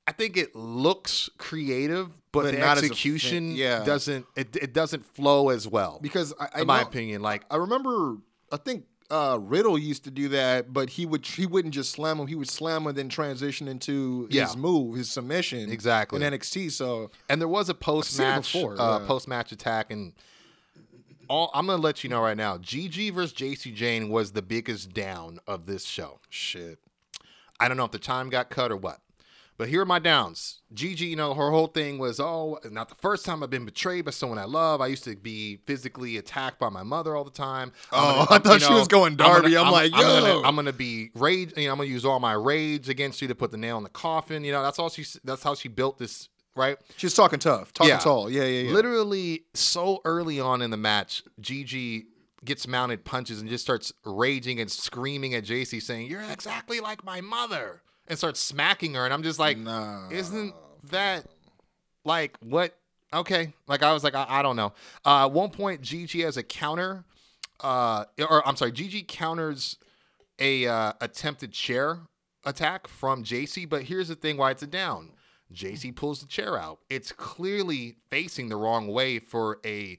I 0.07 0.11
think 0.11 0.37
it 0.37 0.55
looks 0.55 1.29
creative, 1.37 2.09
but, 2.31 2.43
But 2.43 2.51
the 2.53 2.59
not 2.59 2.77
as 2.77 2.83
a 2.83 2.85
execution 2.87 3.51
yeah. 3.51 3.83
doesn't 3.83 4.25
it, 4.35 4.55
it 4.55 4.73
doesn't 4.73 5.05
flow 5.05 5.49
as 5.49 5.67
well. 5.67 5.99
because 6.01 6.33
I, 6.39 6.49
I 6.55 6.61
in 6.61 6.67
my 6.67 6.81
opinion, 6.81 7.21
like 7.21 7.43
I 7.51 7.55
remember. 7.57 8.17
I 8.51 8.57
think 8.57 8.85
uh, 9.11 9.37
Riddle 9.41 9.77
used 9.77 10.03
to 10.05 10.11
do 10.11 10.29
that, 10.29 10.71
but 10.73 10.89
he 10.91 11.05
would 11.05 11.25
he 11.25 11.45
wouldn't 11.47 11.73
just 11.73 11.91
slam 11.91 12.19
him. 12.19 12.27
He 12.27 12.35
would 12.35 12.49
slam 12.49 12.83
him 12.83 12.87
and 12.87 12.97
then 12.97 13.09
transition 13.09 13.67
into 13.67 14.27
Yeah. 14.31 14.45
his 14.45 14.55
move, 14.57 14.95
his 14.95 15.09
submission, 15.09 15.71
Exactly. 15.71 16.23
in 16.23 16.33
NXT. 16.33 16.71
So 16.71 17.09
And 17.29 17.39
there 17.41 17.47
was 17.47 17.69
a 17.69 17.73
post 17.75 18.17
match, 18.19 18.51
seen 18.51 18.61
it 18.61 18.63
before, 18.69 18.79
uh, 18.81 18.99
yeah. 18.99 19.07
post 19.07 19.27
match 19.27 19.51
attack, 19.51 19.89
and 19.91 20.13
all 21.27 21.51
I'm 21.53 21.67
gonna 21.67 21.81
let 21.81 22.03
you 22.03 22.09
know 22.09 22.21
right 22.21 22.37
now, 22.37 22.57
Gigi 22.57 23.09
versus 23.11 23.33
Jacy 23.33 23.71
Jayne 23.71 24.09
was 24.09 24.31
the 24.31 24.41
biggest 24.41 24.93
down 24.93 25.39
of 25.47 25.65
this 25.65 25.85
show. 25.85 26.19
shit. 26.29 26.79
I 27.59 27.67
don't 27.67 27.77
know 27.77 27.85
if 27.85 27.91
the 27.91 27.99
time 27.99 28.29
got 28.29 28.49
cut 28.49 28.71
or 28.71 28.77
what, 28.77 28.99
but 29.57 29.67
here 29.69 29.81
are 29.81 29.85
my 29.85 29.99
downs. 29.99 30.61
Gigi, 30.73 31.07
you 31.07 31.15
know, 31.15 31.33
her 31.33 31.49
whole 31.51 31.67
thing 31.67 31.97
was, 31.97 32.19
oh, 32.19 32.59
not 32.71 32.87
the 32.89 32.95
first 32.95 33.25
time 33.25 33.43
I've 33.43 33.49
been 33.49 33.65
betrayed 33.65 34.05
by 34.05 34.11
someone 34.11 34.37
I 34.37 34.45
love. 34.45 34.79
I 34.81 34.87
used 34.87 35.03
to 35.03 35.15
be 35.15 35.57
physically 35.65 36.17
attacked 36.17 36.59
by 36.59 36.69
my 36.69 36.83
mother 36.83 37.15
all 37.15 37.23
the 37.25 37.31
time. 37.31 37.71
Oh, 37.91 38.25
gonna- 38.25 38.27
I 38.29 38.39
thought 38.39 38.61
she 38.61 38.73
was 38.73 38.87
going 38.87 39.15
gonna- 39.15 39.33
Darby. 39.41 39.57
I'm 39.57 39.71
like, 39.71 39.91
I'm 39.93 40.01
gonna, 40.01 40.27
yo. 40.27 40.43
I'm 40.43 40.55
gonna 40.55 40.71
be 40.73 41.09
rage. 41.15 41.51
You 41.57 41.65
know, 41.65 41.71
I'm 41.73 41.77
gonna 41.79 41.89
use 41.89 42.05
all 42.05 42.19
my 42.19 42.33
rage 42.33 42.87
against 42.87 43.21
you 43.21 43.27
to 43.27 43.35
put 43.35 43.51
the 43.51 43.57
nail 43.57 43.77
in 43.77 43.83
the 43.83 43.89
coffin. 43.89 44.43
You 44.43 44.51
know, 44.53 44.63
that's 44.63 44.79
all 44.79 44.89
she. 44.89 45.05
That's 45.23 45.43
how 45.43 45.55
she 45.55 45.67
built 45.67 45.97
this. 45.97 46.29
Right. 46.55 46.77
She's 46.97 47.13
talking 47.13 47.39
tough, 47.39 47.71
talking 47.73 47.89
Yeah. 47.89 47.99
tall. 47.99 48.29
Yeah, 48.29 48.43
yeah, 48.43 48.63
yeah. 48.63 48.71
Literally, 48.73 49.43
so 49.53 50.01
early 50.03 50.39
on 50.41 50.61
in 50.61 50.71
the 50.71 50.77
match, 50.77 51.23
Gigi 51.39 52.07
gets 52.45 52.67
mounted 52.67 53.05
punches 53.05 53.41
and 53.41 53.49
just 53.49 53.63
starts 53.63 53.91
raging 54.05 54.59
and 54.59 54.71
screaming 54.71 55.33
at 55.33 55.43
Jacy, 55.43 55.79
saying, 55.79 56.07
"You're 56.07 56.21
exactly 56.21 56.79
like 56.79 57.03
my 57.03 57.21
mother," 57.21 57.81
and 58.07 58.17
starts 58.17 58.39
smacking 58.39 58.93
her. 58.95 59.05
And 59.05 59.13
I'm 59.13 59.23
just 59.23 59.39
like, 59.39 59.57
Nah. 59.57 60.09
"Isn't 60.09 60.53
that 60.85 61.25
like 62.05 62.37
what?" 62.39 62.77
Okay, 63.13 63.53
like 63.67 63.81
I 63.81 63.91
was 63.93 64.03
like, 64.03 64.13
I, 64.15 64.25
I 64.29 64.41
don't 64.41 64.55
know. 64.55 64.73
Uh, 65.05 65.25
at 65.25 65.31
one 65.31 65.49
point, 65.49 65.81
Gigi 65.81 66.21
has 66.21 66.37
a 66.37 66.43
counter, 66.43 67.05
uh, 67.61 68.05
or 68.29 68.47
I'm 68.47 68.55
sorry, 68.55 68.71
Gigi 68.71 69.03
counters 69.03 69.77
a 70.37 70.67
uh, 70.67 70.93
attempted 71.01 71.51
chair 71.51 72.01
attack 72.45 72.87
from 72.87 73.23
Jacy. 73.23 73.65
But 73.65 73.83
here's 73.83 74.09
the 74.09 74.15
thing: 74.15 74.37
why 74.37 74.51
it's 74.51 74.63
a 74.63 74.67
down. 74.67 75.11
Jacy 75.51 75.91
pulls 75.91 76.21
the 76.21 76.27
chair 76.27 76.59
out. 76.59 76.79
It's 76.91 77.11
clearly 77.11 77.95
facing 78.11 78.49
the 78.49 78.55
wrong 78.55 78.87
way 78.87 79.17
for 79.17 79.59
a 79.65 79.97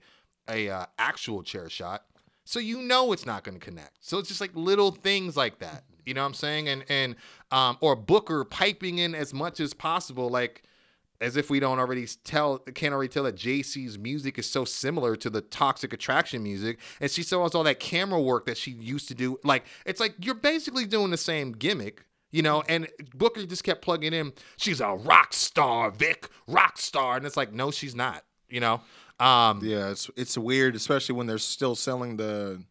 a 0.49 0.69
uh, 0.69 0.87
actual 0.99 1.43
chair 1.43 1.69
shot. 1.69 2.05
So 2.45 2.59
you 2.59 2.83
know 2.83 3.13
it's 3.13 3.27
not 3.27 3.45
going 3.45 3.59
to 3.59 3.65
connect. 3.65 3.99
So 4.01 4.19
it's 4.19 4.29
just 4.29 4.41
like 4.41 4.55
little 4.55 4.91
things 4.91 5.37
like 5.37 5.59
that. 5.61 5.85
You 6.05 6.15
know 6.15 6.23
what 6.23 6.29
I'm 6.29 6.35
saying? 6.35 6.69
And 6.69 6.85
and 6.89 7.17
um 7.51 7.79
or 7.81 7.95
Booker 7.97 8.45
piping 8.45 8.99
in 8.99 9.15
as 9.15 9.33
much 9.33 9.61
as 9.61 9.75
possible 9.75 10.29
like 10.29 10.63
as 11.21 11.37
if 11.37 11.51
we 11.51 11.61
don't 11.61 11.79
already 11.79 12.07
tell 12.25 12.59
can't 12.59 12.95
already 12.95 13.09
tell 13.09 13.25
that 13.25 13.37
Jacy's 13.37 13.99
music 13.99 14.39
is 14.39 14.49
so 14.49 14.65
similar 14.65 15.17
to 15.17 15.31
the 15.31 15.41
toxic 15.41 15.93
attraction 15.93 16.43
music 16.43 16.79
and 17.01 17.11
she 17.11 17.23
still 17.23 17.43
has 17.43 17.55
all 17.55 17.65
that 17.65 17.81
camera 17.81 18.21
work 18.21 18.47
that 18.47 18.57
she 18.57 18.71
used 18.73 19.09
to 19.09 19.15
do 19.15 19.39
like 19.45 19.65
it's 19.85 20.01
like 20.01 20.15
you're 20.21 20.35
basically 20.35 20.87
doing 20.87 21.11
the 21.11 21.17
same 21.19 21.53
gimmick 21.53 22.05
you 22.31 22.43
know 22.43 22.63
and 22.69 22.89
Booker 23.15 23.45
just 23.45 23.65
kept 23.65 23.83
plugging 23.83 24.13
in 24.13 24.33
she's 24.57 24.81
a 24.81 24.89
rock 24.95 25.33
star 25.33 25.91
Vic 25.91 26.29
rock 26.47 26.79
star 26.79 27.17
and 27.17 27.27
it's 27.27 27.37
like 27.37 27.53
no 27.53 27.71
she's 27.71 27.95
not 27.95 28.25
you 28.49 28.61
know 28.61 28.81
um 29.21 29.61
Yeah, 29.63 29.91
it's 29.91 30.11
it's 30.17 30.37
weird, 30.39 30.75
especially 30.75 31.15
when 31.15 31.27
they're 31.27 31.39
still 31.39 31.75
selling 31.75 32.17
the 32.17 32.63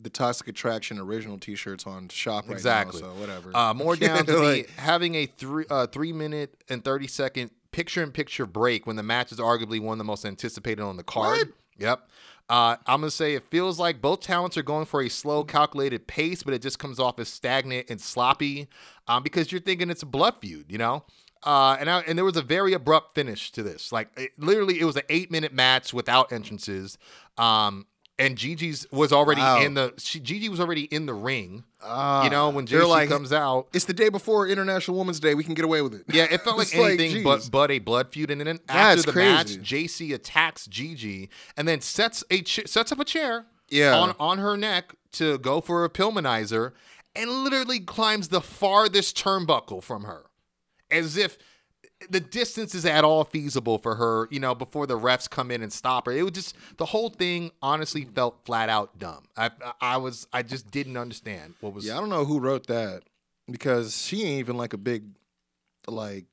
the 0.00 0.10
Toxic 0.10 0.46
Attraction 0.48 0.98
original 1.00 1.38
T-shirts 1.38 1.84
on 1.86 2.08
shop 2.08 2.44
right 2.46 2.52
Exactly. 2.54 3.02
now. 3.02 3.08
So 3.08 3.14
whatever. 3.20 3.50
Uh, 3.54 3.74
more 3.74 3.96
down 4.06 4.24
to 4.26 4.38
Like- 4.38 4.66
the 4.68 4.80
having 4.80 5.14
a 5.16 5.26
three 5.26 5.64
uh, 5.68 5.86
three 5.88 6.12
minute 6.12 6.62
and 6.68 6.84
thirty 6.84 7.06
second 7.08 7.50
picture 7.72 8.02
in 8.02 8.10
picture 8.12 8.46
break 8.46 8.86
when 8.86 8.96
the 8.96 9.02
match 9.02 9.30
is 9.32 9.38
arguably 9.38 9.80
one 9.80 9.92
of 9.94 9.98
the 9.98 10.04
most 10.04 10.24
anticipated 10.24 10.82
on 10.82 10.96
the 10.96 11.02
card. 11.04 11.38
What? 11.38 11.48
Yep. 11.78 12.08
Uh, 12.48 12.76
I'm 12.86 13.00
gonna 13.02 13.10
say 13.10 13.34
it 13.34 13.44
feels 13.50 13.78
like 13.78 14.00
both 14.00 14.20
talents 14.20 14.56
are 14.56 14.62
going 14.62 14.86
for 14.86 15.02
a 15.02 15.08
slow, 15.10 15.44
calculated 15.44 16.06
pace, 16.06 16.42
but 16.42 16.54
it 16.54 16.62
just 16.62 16.78
comes 16.78 16.98
off 16.98 17.18
as 17.18 17.28
stagnant 17.28 17.90
and 17.90 18.00
sloppy 18.00 18.68
um, 19.06 19.22
because 19.22 19.52
you're 19.52 19.60
thinking 19.60 19.90
it's 19.90 20.02
a 20.02 20.06
blood 20.06 20.34
feud, 20.40 20.66
you 20.72 20.78
know. 20.78 21.04
Uh, 21.44 21.76
and 21.78 21.88
I, 21.88 22.00
and 22.00 22.18
there 22.18 22.24
was 22.24 22.36
a 22.36 22.42
very 22.42 22.72
abrupt 22.72 23.14
finish 23.14 23.50
to 23.52 23.62
this. 23.62 23.92
Like 23.92 24.08
it, 24.16 24.30
literally, 24.38 24.80
it 24.80 24.84
was 24.84 24.96
an 24.96 25.02
eight 25.08 25.30
minute 25.30 25.52
match 25.52 25.92
without 25.94 26.32
entrances. 26.32 26.98
Um, 27.36 27.86
and 28.20 28.36
Gigi's 28.36 28.84
was 28.90 29.12
already 29.12 29.40
Wow. 29.40 29.60
in 29.62 29.74
the 29.74 29.94
she, 29.96 30.18
Gigi 30.18 30.48
was 30.48 30.58
already 30.58 30.82
in 30.84 31.06
the 31.06 31.14
ring. 31.14 31.62
Ah, 31.80 32.24
you 32.24 32.30
know 32.30 32.48
when 32.50 32.66
Jacy 32.66 32.84
like, 32.84 33.08
comes 33.08 33.32
out. 33.32 33.68
it's 33.72 33.84
the 33.84 33.92
day 33.92 34.08
before 34.08 34.48
International 34.48 34.98
Women's 34.98 35.20
Day. 35.20 35.34
We 35.36 35.44
can 35.44 35.54
get 35.54 35.64
away 35.64 35.82
with 35.82 35.94
it. 35.94 36.02
Yeah, 36.12 36.24
it 36.28 36.40
felt 36.40 36.58
like 36.58 36.66
It's 36.66 36.76
like, 36.76 36.98
anything 36.98 37.22
but 37.22 37.48
but 37.52 37.70
a 37.70 37.78
blood 37.78 38.10
feud. 38.12 38.32
And 38.32 38.40
then 38.40 38.58
That's 38.66 39.00
after 39.06 39.12
the 39.12 39.18
match, 39.20 39.46
crazy. 39.46 39.60
Jacy 39.62 40.12
attacks 40.12 40.66
Gigi 40.66 41.30
and 41.56 41.68
then 41.68 41.80
sets 41.80 42.24
a 42.30 42.42
ch- 42.42 42.66
sets 42.66 42.90
up 42.90 42.98
a 42.98 43.04
chair 43.04 43.46
Yeah. 43.70 43.96
on 43.96 44.16
on 44.18 44.38
her 44.38 44.56
neck 44.56 44.96
to 45.12 45.38
go 45.38 45.60
for 45.60 45.84
a 45.84 45.88
Pillmanizer, 45.88 46.72
and 47.14 47.30
literally 47.44 47.78
climbs 47.78 48.28
the 48.28 48.40
farthest 48.40 49.16
turnbuckle 49.16 49.80
from 49.80 50.02
her, 50.02 50.24
as 50.90 51.16
if 51.16 51.38
the 52.10 52.20
distance 52.20 52.74
is 52.74 52.84
at 52.84 53.02
all 53.04 53.24
feasible 53.24 53.78
for 53.78 53.96
her. 53.96 54.28
You 54.30 54.38
know, 54.40 54.54
before 54.54 54.86
the 54.86 54.98
refs 54.98 55.28
come 55.28 55.50
in 55.50 55.62
and 55.62 55.72
stop 55.72 56.06
her, 56.06 56.12
it 56.12 56.22
was 56.22 56.32
just 56.32 56.56
the 56.76 56.86
whole 56.86 57.10
thing. 57.10 57.50
Honestly, 57.60 58.04
felt 58.04 58.44
flat 58.44 58.68
out 58.68 58.98
dumb. 58.98 59.24
I 59.36 59.50
I 59.80 59.96
was 59.96 60.26
I 60.32 60.42
just 60.42 60.70
didn't 60.70 60.96
understand 60.96 61.54
what 61.60 61.74
was. 61.74 61.84
Yeah, 61.86 61.96
I 61.96 62.00
don't 62.00 62.08
know 62.10 62.24
who 62.24 62.38
wrote 62.40 62.66
that 62.68 63.02
because 63.50 63.96
she 64.00 64.22
ain't 64.22 64.38
even 64.40 64.56
like 64.56 64.72
a 64.74 64.78
big, 64.78 65.04
like 65.86 66.26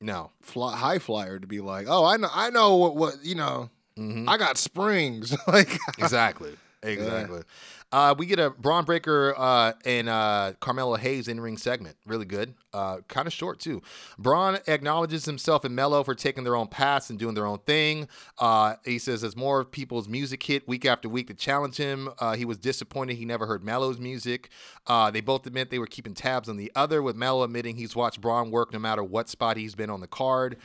No. 0.00 0.30
fly, 0.42 0.76
high 0.76 0.98
flyer 0.98 1.38
to 1.38 1.46
be 1.46 1.60
like, 1.60 1.86
oh, 1.88 2.04
I 2.04 2.16
know, 2.16 2.28
I 2.32 2.50
know 2.50 2.76
what, 2.76 2.94
what 2.96 3.24
you 3.24 3.34
know, 3.34 3.70
Mhm. 3.98 4.28
I 4.28 4.36
got 4.36 4.56
springs. 4.58 5.34
like, 5.48 5.78
exactly. 5.98 6.56
Exactly. 6.84 7.42
Uh, 7.90 8.14
we 8.18 8.26
get 8.26 8.38
a 8.38 8.50
Bron 8.50 8.84
Breakker 8.84 9.34
uh, 9.36 9.72
and 9.84 10.10
uh, 10.10 10.52
Carmelo 10.60 10.96
Hayes 10.96 11.26
in 11.26 11.40
ring 11.40 11.56
segment. 11.56 11.96
Really 12.04 12.26
good. 12.26 12.54
Uh, 12.74 12.98
kind 13.08 13.26
of 13.26 13.32
short, 13.32 13.58
too. 13.60 13.80
Bron 14.18 14.58
acknowledges 14.66 15.24
himself 15.24 15.64
and 15.64 15.74
Melo 15.74 16.04
for 16.04 16.14
taking 16.14 16.44
their 16.44 16.54
own 16.54 16.66
paths 16.66 17.08
and 17.08 17.18
doing 17.18 17.34
their 17.34 17.46
own 17.46 17.58
thing. 17.60 18.06
Uh, 18.38 18.74
he 18.84 18.98
says, 18.98 19.24
as 19.24 19.34
more 19.34 19.64
people's 19.64 20.06
music 20.06 20.42
hit 20.42 20.68
week 20.68 20.84
after 20.84 21.08
week 21.08 21.28
to 21.28 21.34
challenge 21.34 21.78
him, 21.78 22.10
uh, 22.18 22.36
he 22.36 22.44
was 22.44 22.58
disappointed 22.58 23.16
he 23.16 23.24
never 23.24 23.46
heard 23.46 23.64
Melo's 23.64 23.98
music. 23.98 24.50
They 25.12 25.22
both 25.22 25.46
admit 25.46 25.70
they 25.70 25.78
were 25.78 25.86
keeping 25.86 26.12
tabs 26.14 26.48
on 26.48 26.58
the 26.58 26.70
other, 26.74 27.02
with 27.02 27.16
Melo 27.16 27.42
admitting 27.42 27.76
he's 27.76 27.96
watched 27.96 28.20
Bron 28.20 28.50
work 28.50 28.72
no 28.72 28.78
matter 28.78 29.02
what 29.02 29.30
spot 29.30 29.56
he's 29.56 29.74
been 29.74 29.90
on 29.90 30.00
the 30.00 30.06
card. 30.06 30.56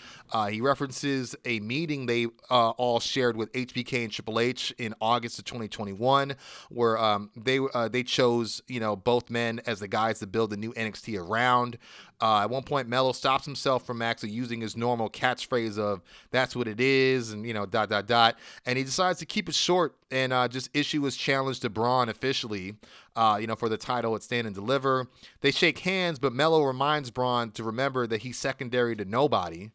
He 0.50 0.60
references 0.60 1.36
a 1.46 1.62
meeting 1.62 2.06
they 2.06 2.28
all 2.50 3.00
shared 3.00 3.38
with 3.38 3.52
HBK 3.54 4.04
and 4.04 4.12
Triple 4.12 4.40
H 4.40 4.74
in 4.78 4.94
August 5.00 5.40
of 5.40 5.46
2021, 5.46 6.36
where 6.70 6.98
um, 7.14 7.30
they 7.36 7.60
uh, 7.74 7.88
they 7.88 8.04
chose 8.04 8.62
you 8.68 8.80
know 8.80 8.96
both 8.96 9.30
men 9.30 9.62
as 9.66 9.80
the 9.80 9.88
guys 9.88 10.20
to 10.20 10.28
build 10.28 10.50
the 10.50 10.58
new 10.58 10.74
NXT 10.74 11.20
around. 11.20 11.78
Uh, 12.22 12.42
at 12.44 12.50
one 12.50 12.64
point, 12.64 12.88
Melo 12.88 13.12
stops 13.12 13.46
himself 13.46 13.86
from 13.86 14.02
actually 14.02 14.30
using 14.30 14.62
his 14.62 14.78
normal 14.78 15.10
catchphrase 15.10 15.78
of 15.78 16.02
"That's 16.32 16.56
what 16.56 16.68
it 16.68 16.80
is" 16.80 17.32
and 17.32 17.46
you 17.46 17.54
know 17.54 17.66
dot 17.66 17.90
dot 17.90 18.08
dot, 18.08 18.38
and 18.66 18.78
he 18.78 18.84
decides 18.84 19.20
to 19.20 19.26
keep 19.26 19.50
it 19.50 19.56
short 19.56 19.96
and 20.12 20.32
uh, 20.32 20.48
just 20.48 20.70
issue 20.74 21.04
his 21.04 21.16
challenge 21.16 21.60
to 21.62 21.70
Bron 21.70 22.10
officially. 22.10 22.76
Uh, 23.16 23.38
you 23.40 23.46
know, 23.46 23.56
for 23.56 23.70
the 23.70 23.78
title 23.78 24.16
at 24.16 24.24
Stand 24.24 24.48
and 24.48 24.56
Deliver. 24.56 25.08
They 25.42 25.52
shake 25.52 25.78
hands, 25.80 26.18
but 26.18 26.34
Melo 26.34 26.64
reminds 26.64 27.12
Bron 27.12 27.52
to 27.52 27.64
remember 27.64 28.08
that 28.08 28.24
he's 28.24 28.40
secondary 28.40 28.96
to 28.96 29.06
nobody. 29.06 29.70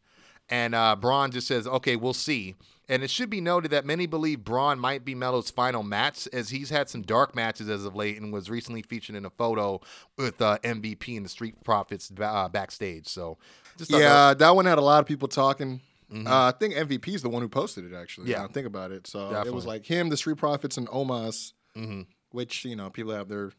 And 0.49 0.75
uh, 0.75 0.95
Bron 0.95 1.31
just 1.31 1.47
says, 1.47 1.67
okay, 1.67 1.95
we'll 1.95 2.13
see. 2.13 2.55
And 2.89 3.03
it 3.03 3.09
should 3.11 3.29
be 3.29 3.39
noted 3.39 3.69
that 3.71 3.85
many 3.85 4.07
believe 4.07 4.43
Bron 4.43 4.79
might 4.79 5.05
be 5.05 5.13
Melo's 5.13 5.51
final 5.51 5.83
match, 5.83 6.27
as 6.33 6.49
he's 6.49 6.71
had 6.71 6.89
some 6.89 7.03
dark 7.03 7.35
matches 7.35 7.69
as 7.69 7.85
of 7.85 7.95
late 7.95 8.19
and 8.19 8.33
was 8.33 8.49
recently 8.49 8.81
featured 8.81 9.15
in 9.15 9.25
a 9.25 9.29
photo 9.29 9.79
with 10.17 10.41
uh, 10.41 10.57
MVP 10.63 11.15
and 11.15 11.23
the 11.23 11.29
Street 11.29 11.63
Profits 11.63 12.11
uh, 12.19 12.49
backstage. 12.49 13.07
So, 13.07 13.37
just 13.77 13.91
that- 13.91 13.99
yeah, 13.99 14.33
that 14.33 14.55
one 14.55 14.65
had 14.65 14.79
a 14.79 14.81
lot 14.81 14.99
of 15.01 15.05
people 15.05 15.27
talking. 15.27 15.81
Uh, 16.11 16.51
I 16.51 16.53
think 16.57 16.73
MVP 16.73 17.09
is 17.13 17.21
the 17.21 17.29
one 17.29 17.43
who 17.43 17.47
posted 17.49 17.85
it 17.85 17.95
actually. 17.95 18.31
Yeah. 18.31 18.47
think 18.47 18.65
about 18.65 18.91
it. 18.91 19.05
So 19.05 19.29
it 19.45 19.53
was 19.53 19.67
like 19.67 19.85
him, 19.85 20.09
the 20.09 20.17
Street 20.17 20.37
Profits, 20.37 20.75
and 20.75 20.87
Omos, 20.87 21.53
Mhm. 21.77 22.07
which 22.31 22.65
you 22.65 22.75
know 22.75 22.89
people 22.89 23.13
have 23.13 23.27
their 23.29 23.51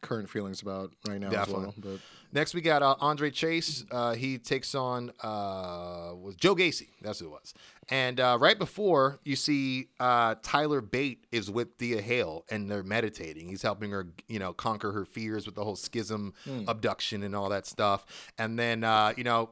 current 0.00 0.30
feelings 0.30 0.62
about 0.62 0.90
right 1.06 1.20
now 1.20 1.28
Definitely. 1.28 1.68
as 1.68 1.76
well. 1.84 1.92
But 1.92 2.00
Next, 2.34 2.54
we 2.54 2.62
got 2.62 2.82
uh, 2.82 2.96
Andre 2.98 3.30
Chase. 3.30 3.84
Uh, 3.90 4.14
he 4.14 4.38
takes 4.38 4.74
on 4.74 5.10
uh, 5.22 6.12
was 6.14 6.34
Joe 6.36 6.54
Gacy. 6.54 6.88
That's 7.02 7.18
who 7.18 7.26
it 7.26 7.30
was. 7.30 7.52
And 7.90 8.18
uh, 8.20 8.38
right 8.40 8.58
before 8.58 9.18
you 9.24 9.36
see 9.36 9.88
uh, 10.00 10.36
Tyler 10.42 10.80
Bate 10.80 11.24
is 11.30 11.50
with 11.50 11.74
Thea 11.78 12.00
Hale, 12.00 12.44
and 12.50 12.70
they're 12.70 12.82
meditating. 12.82 13.48
He's 13.48 13.62
helping 13.62 13.90
her, 13.90 14.06
you 14.28 14.38
know, 14.38 14.52
conquer 14.54 14.92
her 14.92 15.04
fears 15.04 15.44
with 15.44 15.56
the 15.56 15.64
whole 15.64 15.76
schism 15.76 16.32
abduction 16.68 17.22
and 17.22 17.36
all 17.36 17.50
that 17.50 17.66
stuff. 17.66 18.06
And 18.38 18.58
then, 18.58 18.84
uh, 18.84 19.12
you 19.16 19.24
know. 19.24 19.50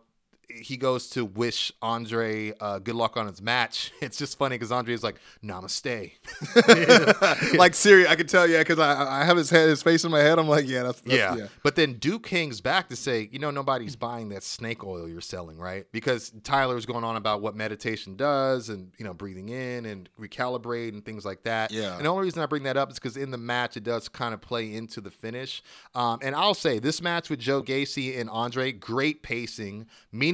He 0.55 0.77
goes 0.77 1.09
to 1.11 1.25
wish 1.25 1.73
Andre 1.83 2.53
uh, 2.61 2.79
good 2.79 2.95
luck 2.95 3.17
on 3.17 3.27
his 3.27 3.41
match. 3.41 3.93
It's 4.11 4.17
just 4.17 4.39
funny 4.39 4.57
because 4.57 4.73
Andre 4.73 4.95
is 4.95 5.05
like, 5.05 5.21
"Namaste." 5.45 6.13
like 7.57 7.75
Siri, 7.75 8.09
I 8.09 8.17
could 8.17 8.29
tell 8.29 8.49
you 8.49 8.59
because 8.59 8.79
I 8.79 9.21
I 9.21 9.25
have 9.25 9.37
his 9.37 9.51
head, 9.51 9.69
his 9.69 9.83
face 9.83 10.05
in 10.05 10.11
my 10.11 10.21
head. 10.21 10.39
I'm 10.39 10.49
like, 10.49 10.67
yeah, 10.67 10.83
that's, 10.83 11.01
that's 11.03 11.17
yeah. 11.17 11.35
yeah. 11.37 11.47
But 11.63 11.77
then 11.77 11.95
Duke 11.95 12.27
hangs 12.29 12.61
back 12.61 12.89
to 12.89 12.97
say, 12.97 13.29
you 13.31 13.39
know, 13.39 13.51
nobody's 13.51 13.97
buying 13.97 14.31
that 14.31 14.43
snake 14.43 14.85
oil 14.85 15.09
you're 15.09 15.21
selling, 15.21 15.59
right? 15.59 15.87
Because 15.93 16.33
Tyler's 16.43 16.87
going 16.87 17.05
on 17.05 17.17
about 17.17 17.41
what 17.43 17.55
meditation 17.55 18.17
does 18.17 18.69
and, 18.69 18.93
you 18.99 19.05
know, 19.05 19.15
breathing 19.15 19.49
in 19.49 19.87
and 19.87 20.09
recalibrate 20.19 20.91
and 20.91 21.05
things 21.05 21.25
like 21.25 21.43
that. 21.45 21.71
Yeah. 21.71 21.97
And 21.97 22.05
the 22.05 22.09
only 22.09 22.25
reason 22.25 22.43
I 22.43 22.47
bring 22.47 22.65
that 22.65 22.77
up 22.77 22.91
is 22.91 22.99
because 22.99 23.17
in 23.17 23.31
the 23.31 23.39
match, 23.39 23.77
it 23.77 23.85
does 23.85 24.09
kind 24.09 24.35
of 24.35 24.41
play 24.41 24.75
into 24.75 25.01
the 25.01 25.11
finish. 25.11 25.63
Um, 25.95 26.19
and 26.23 26.35
I'll 26.35 26.55
say 26.55 26.79
this 26.79 27.03
match 27.03 27.31
with 27.31 27.41
Joe 27.41 27.63
Gacy 27.63 28.19
and 28.19 28.31
Andre, 28.31 28.73
great 28.73 29.23
pacing, 29.23 29.87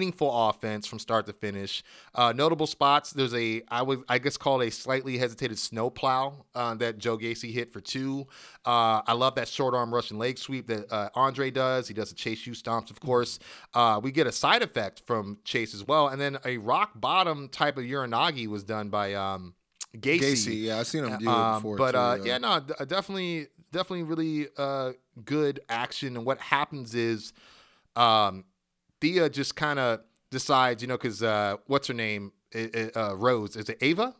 meaningful 0.06 0.48
offense 0.48 0.86
from 0.86 0.98
start 1.00 1.26
to 1.26 1.32
finish. 1.32 1.82
Uh, 2.14 2.32
notable 2.32 2.66
spots, 2.66 3.10
there's 3.12 3.34
a, 3.34 3.62
I 3.68 3.82
would, 3.82 4.02
I 4.08 4.18
guess, 4.18 4.36
called 4.36 4.62
a 4.62 4.70
slightly 4.70 5.18
hesitated 5.18 5.58
snowplow 5.58 6.44
uh, 6.54 6.74
that 6.76 6.98
Joe 6.98 7.18
Gacy 7.18 7.52
hit 7.52 7.72
for 7.72 7.80
two. 7.80 8.26
Uh, 8.64 9.02
I 9.06 9.14
love 9.14 9.34
that 9.34 9.48
short 9.48 9.74
arm 9.74 9.92
Russian 9.92 10.18
leg 10.18 10.38
sweep 10.38 10.68
that 10.68 10.90
uh, 10.92 11.08
Andre 11.14 11.50
does. 11.50 11.88
He 11.88 11.94
does 11.94 12.10
the 12.10 12.14
Chase 12.14 12.46
U 12.46 12.52
stomps, 12.52 12.90
of 12.90 13.00
course. 13.00 13.38
Uh, 13.74 14.00
we 14.02 14.12
get 14.12 14.26
a 14.28 14.32
side 14.32 14.62
effect 14.62 15.02
from 15.06 15.38
Chase 15.44 15.74
as 15.74 15.84
well, 15.86 16.08
and 16.08 16.20
then 16.20 16.38
a 16.44 16.58
rock 16.58 16.92
bottom 16.94 17.48
type 17.48 17.76
of 17.76 17.84
uranage 17.84 18.46
was 18.46 18.62
done 18.62 18.88
by 18.90 19.14
um, 19.14 19.54
Gacy. 19.96 20.20
Gacy, 20.20 20.62
yeah, 20.62 20.78
I've 20.78 20.86
seen 20.86 21.04
him 21.04 21.18
do 21.18 21.24
it 21.28 21.32
Um, 21.32 21.54
before. 21.56 21.76
but 21.76 21.92
too, 21.92 21.98
uh, 21.98 22.18
yeah, 22.24 22.38
no, 22.38 22.60
d- 22.60 22.74
definitely, 22.86 23.48
definitely, 23.72 24.04
really 24.04 24.48
uh, 24.56 24.92
good 25.24 25.60
action. 25.68 26.16
And 26.16 26.24
what 26.24 26.38
happens 26.40 26.94
is, 26.94 27.32
um, 27.96 28.44
Thea 29.00 29.28
just 29.30 29.56
kind 29.56 29.78
of 29.78 30.00
decides, 30.30 30.82
you 30.82 30.88
know, 30.88 30.96
because 30.96 31.22
uh, 31.22 31.56
what's 31.66 31.88
her 31.88 31.94
name? 31.94 32.32
Uh, 32.54 33.14
Rose. 33.16 33.56
Is 33.56 33.68
it 33.68 33.78
Ava? 33.80 34.14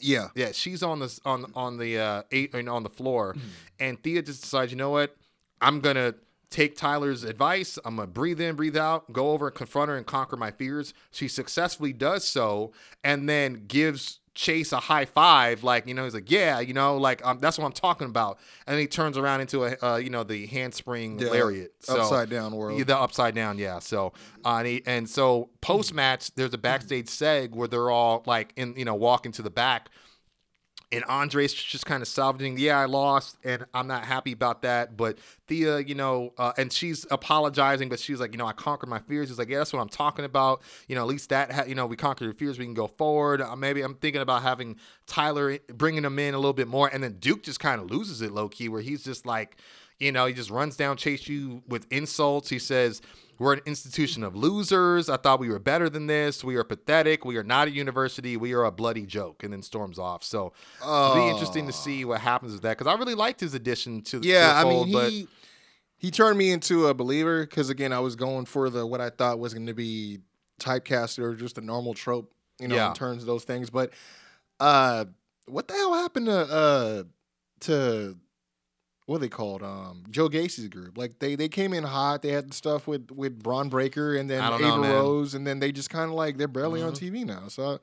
yeah, 0.00 0.28
Yeah, 0.34 0.50
she's 0.52 0.82
on 0.82 0.98
the 0.98 1.20
on 1.24 1.46
on 1.54 1.78
the 1.78 1.98
uh, 1.98 2.22
eight 2.32 2.54
on 2.54 2.82
the 2.82 2.90
floor, 2.90 3.36
and 3.78 4.02
Thea 4.02 4.22
just 4.22 4.42
decides, 4.42 4.72
you 4.72 4.76
know 4.76 4.90
what? 4.90 5.16
I'm 5.60 5.80
gonna 5.80 6.14
take 6.50 6.76
Tyler's 6.76 7.24
advice. 7.24 7.78
I'm 7.84 7.96
gonna 7.96 8.08
breathe 8.08 8.40
in, 8.40 8.56
breathe 8.56 8.76
out, 8.76 9.12
go 9.12 9.30
over 9.30 9.46
and 9.46 9.56
confront 9.56 9.88
her 9.90 9.96
and 9.96 10.04
conquer 10.04 10.36
my 10.36 10.50
fears. 10.50 10.94
She 11.10 11.28
successfully 11.28 11.92
does 11.92 12.26
so, 12.26 12.72
and 13.02 13.28
then 13.28 13.64
gives 13.66 14.20
Chase 14.34 14.72
a 14.72 14.80
high 14.80 15.04
five, 15.04 15.62
like 15.62 15.86
you 15.86 15.94
know, 15.94 16.02
he's 16.04 16.14
like, 16.14 16.30
yeah, 16.30 16.58
you 16.58 16.74
know, 16.74 16.96
like 16.96 17.24
um, 17.24 17.38
that's 17.38 17.56
what 17.56 17.64
I'm 17.66 17.72
talking 17.72 18.08
about. 18.08 18.38
And 18.66 18.74
then 18.74 18.80
he 18.80 18.86
turns 18.88 19.16
around 19.16 19.42
into 19.42 19.64
a, 19.64 19.76
uh, 19.80 19.96
you 19.96 20.10
know, 20.10 20.24
the 20.24 20.46
handspring 20.46 21.18
The 21.18 21.30
lariat, 21.30 21.72
So- 21.80 22.00
upside 22.00 22.30
down 22.30 22.54
world. 22.56 22.76
yeah, 22.78 22.84
the 22.84 22.98
upside 22.98 23.34
down, 23.36 23.58
yeah. 23.58 23.78
So, 23.78 24.12
uh, 24.44 24.56
and, 24.58 24.66
he, 24.66 24.82
and 24.86 25.08
so 25.08 25.50
post 25.60 25.94
match, 25.94 26.34
there's 26.34 26.52
a 26.52 26.58
backstage 26.58 27.06
seg 27.06 27.50
where 27.54 27.68
they're 27.68 27.90
all 27.90 28.24
like 28.26 28.52
in, 28.56 28.74
you 28.76 28.84
know, 28.84 28.96
walking 28.96 29.30
to 29.32 29.42
the 29.42 29.50
back, 29.50 29.88
and 30.92 31.04
Andre's 31.04 31.52
just 31.52 31.86
kind 31.86 32.02
of 32.02 32.08
salvaging. 32.08 32.58
Yeah, 32.58 32.78
I 32.78 32.84
lost, 32.84 33.36
and 33.44 33.64
I'm 33.74 33.86
not 33.86 34.04
happy 34.04 34.32
about 34.32 34.62
that. 34.62 34.96
But 34.96 35.18
Thea, 35.46 35.80
you 35.80 35.94
know, 35.94 36.32
uh, 36.38 36.52
and 36.56 36.72
she's 36.72 37.06
apologizing, 37.10 37.88
but 37.88 37.98
she's 37.98 38.20
like, 38.20 38.32
you 38.32 38.38
know, 38.38 38.46
I 38.46 38.52
conquered 38.52 38.88
my 38.88 39.00
fears. 39.00 39.28
He's 39.28 39.38
like, 39.38 39.48
yeah, 39.48 39.58
that's 39.58 39.72
what 39.72 39.80
I'm 39.80 39.88
talking 39.88 40.24
about. 40.24 40.62
You 40.88 40.94
know, 40.94 41.02
at 41.02 41.08
least 41.08 41.30
that, 41.30 41.52
ha- 41.52 41.64
you 41.66 41.74
know, 41.74 41.86
we 41.86 41.96
conquered 41.96 42.26
your 42.26 42.34
fears. 42.34 42.58
We 42.58 42.64
can 42.64 42.74
go 42.74 42.86
forward. 42.86 43.40
Uh, 43.40 43.56
maybe 43.56 43.82
I'm 43.82 43.94
thinking 43.94 44.22
about 44.22 44.42
having 44.42 44.76
Tyler 45.06 45.58
bringing 45.68 46.04
him 46.04 46.18
in 46.18 46.34
a 46.34 46.38
little 46.38 46.52
bit 46.52 46.68
more, 46.68 46.88
and 46.92 47.02
then 47.02 47.14
Duke 47.18 47.42
just 47.42 47.60
kind 47.60 47.80
of 47.80 47.90
loses 47.90 48.22
it 48.22 48.32
low 48.32 48.48
key, 48.48 48.68
where 48.68 48.82
he's 48.82 49.04
just 49.04 49.26
like. 49.26 49.56
You 50.00 50.10
know, 50.10 50.26
he 50.26 50.34
just 50.34 50.50
runs 50.50 50.76
down, 50.76 50.96
Chase 50.96 51.28
U 51.28 51.62
with 51.68 51.86
insults. 51.88 52.48
He 52.48 52.58
says, 52.58 53.00
We're 53.38 53.54
an 53.54 53.60
institution 53.66 54.22
of 54.22 54.36
losers. 54.36 55.08
I 55.08 55.16
thought 55.16 55.40
we 55.40 55.48
were 55.48 55.58
better 55.58 55.88
than 55.88 56.06
this. 56.06 56.44
We 56.44 56.56
are 56.56 56.64
pathetic. 56.64 57.24
We 57.24 57.36
are 57.36 57.42
not 57.42 57.68
a 57.68 57.70
university. 57.70 58.36
We 58.36 58.52
are 58.52 58.64
a 58.64 58.70
bloody 58.70 59.06
joke. 59.06 59.42
And 59.42 59.52
then 59.52 59.62
storms 59.62 59.98
off. 59.98 60.22
So 60.24 60.52
it'll 60.80 61.14
be 61.14 61.28
interesting 61.28 61.66
to 61.66 61.72
see 61.72 62.04
what 62.04 62.20
happens 62.20 62.52
with 62.52 62.62
that 62.62 62.78
because 62.78 62.86
I 62.92 62.96
really 62.98 63.14
liked 63.14 63.40
his 63.40 63.54
addition 63.54 64.02
to 64.02 64.20
the 64.20 64.28
yeah. 64.28 64.62
to 64.62 64.68
the 64.68 64.74
I 64.74 64.84
mean, 64.84 64.92
but 64.92 65.10
he 65.10 65.28
he 65.96 66.10
turned 66.10 66.36
me 66.38 66.50
into 66.52 66.86
a 66.88 66.94
believer 66.94 67.42
because 67.46 67.70
again, 67.70 67.92
I 67.92 68.00
was 68.00 68.14
going 68.16 68.44
for 68.44 68.70
the 68.70 68.86
what 68.86 69.00
I 69.00 69.10
thought 69.10 69.38
was 69.38 69.54
going 69.54 69.66
to 69.66 69.74
be 69.74 70.18
typecasted 70.60 71.18
or 71.20 71.34
just 71.34 71.58
a 71.58 71.60
normal 71.60 71.94
trope, 71.94 72.32
you 72.60 72.68
know, 72.68 72.76
Yeah. 72.76 72.88
in 72.88 72.94
terms 72.94 73.22
of 73.22 73.26
those 73.26 73.44
things. 73.44 73.70
But 73.70 73.92
uh, 74.60 75.06
what 75.46 75.66
the 75.68 75.74
hell 75.74 75.94
happened 75.94 76.26
to 76.26 76.32
uh 76.38 77.02
to 77.60 78.16
what 79.06 79.16
are 79.16 79.18
they 79.18 79.28
called? 79.28 79.62
Um, 79.62 80.04
Joe 80.10 80.28
Gacy's 80.28 80.68
group. 80.68 80.96
Like 80.96 81.18
they 81.18 81.36
they 81.36 81.48
came 81.48 81.72
in 81.74 81.84
hot. 81.84 82.22
They 82.22 82.30
had 82.30 82.54
stuff 82.54 82.86
with 82.86 83.10
with 83.10 83.42
Bron 83.42 83.68
Breakker 83.68 84.16
and 84.16 84.30
then 84.30 84.42
Ava 84.42 84.58
know. 84.58 84.80
Rose, 84.82 85.34
and 85.34 85.46
then 85.46 85.60
they 85.60 85.72
just 85.72 85.90
kind 85.90 86.10
of 86.10 86.16
like 86.16 86.38
they're 86.38 86.48
barely 86.48 86.82
on 86.82 86.92
TV 86.92 87.24
now. 87.24 87.48
So, 87.48 87.80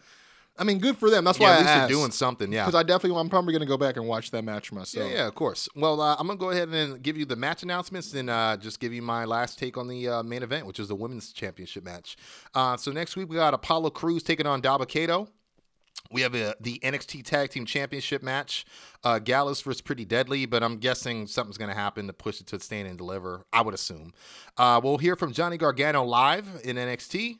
I 0.57 0.63
mean, 0.63 0.79
good 0.79 0.97
for 0.97 1.11
them. 1.11 1.23
That's 1.23 1.39
yeah, 1.39 1.45
why 1.45 1.51
at 1.51 1.55
I 1.55 1.59
least 1.59 1.73
they're 1.73 1.87
doing 1.99 2.11
something. 2.11 2.51
Yeah. 2.51 2.65
because 2.65 2.79
I 2.79 2.81
definitely 2.81 3.19
I'm 3.19 3.29
probably 3.29 3.53
gonna 3.53 3.67
go 3.67 3.77
back 3.77 3.97
and 3.97 4.07
watch 4.07 4.31
that 4.31 4.43
match 4.43 4.71
myself. 4.71 5.11
Yeah, 5.11 5.17
yeah, 5.17 5.27
of 5.27 5.35
course. 5.35 5.69
Well, 5.75 6.01
uh, 6.01 6.15
I'm 6.17 6.25
gonna 6.25 6.39
go 6.39 6.49
ahead 6.49 6.69
and 6.69 7.01
give 7.03 7.17
you 7.17 7.25
the 7.25 7.35
match 7.35 7.61
announcements, 7.61 8.13
and 8.15 8.27
uh, 8.27 8.57
just 8.57 8.79
give 8.79 8.91
you 8.91 9.03
my 9.03 9.25
last 9.25 9.59
take 9.59 9.77
on 9.77 9.87
the 9.87 10.07
uh, 10.07 10.23
main 10.23 10.41
event, 10.41 10.65
which 10.65 10.79
is 10.79 10.87
the 10.87 10.95
women's 10.95 11.31
championship 11.31 11.83
match. 11.83 12.17
Uh, 12.55 12.77
so 12.77 12.91
next 12.91 13.15
week 13.15 13.29
we 13.29 13.35
got 13.35 13.53
Apollo 13.53 13.91
Crews 13.91 14.23
taking 14.23 14.47
on 14.47 14.59
Dabba-Kato. 14.59 15.27
We 16.11 16.21
have 16.21 16.35
uh 16.35 16.53
the 16.59 16.79
NXT 16.79 17.25
Tag 17.25 17.49
Team 17.49 17.65
Championship 17.65 18.21
match. 18.21 18.65
Uh, 19.03 19.19
Gallus 19.19 19.61
versus 19.61 19.81
Pretty 19.81 20.05
Deadly, 20.05 20.45
but 20.45 20.61
I'm 20.63 20.77
guessing 20.77 21.25
something's 21.27 21.57
going 21.57 21.69
to 21.69 21.75
happen 21.75 22.07
to 22.07 22.13
push 22.13 22.39
it 22.39 22.47
to 22.47 22.59
stand 22.59 22.87
and 22.87 22.97
deliver. 22.97 23.45
I 23.51 23.61
would 23.61 23.73
assume. 23.73 24.13
Uh, 24.57 24.79
we'll 24.83 24.97
hear 24.97 25.15
from 25.15 25.31
Johnny 25.31 25.57
Gargano 25.57 26.03
live 26.03 26.47
in 26.63 26.75
NXT. 26.75 27.39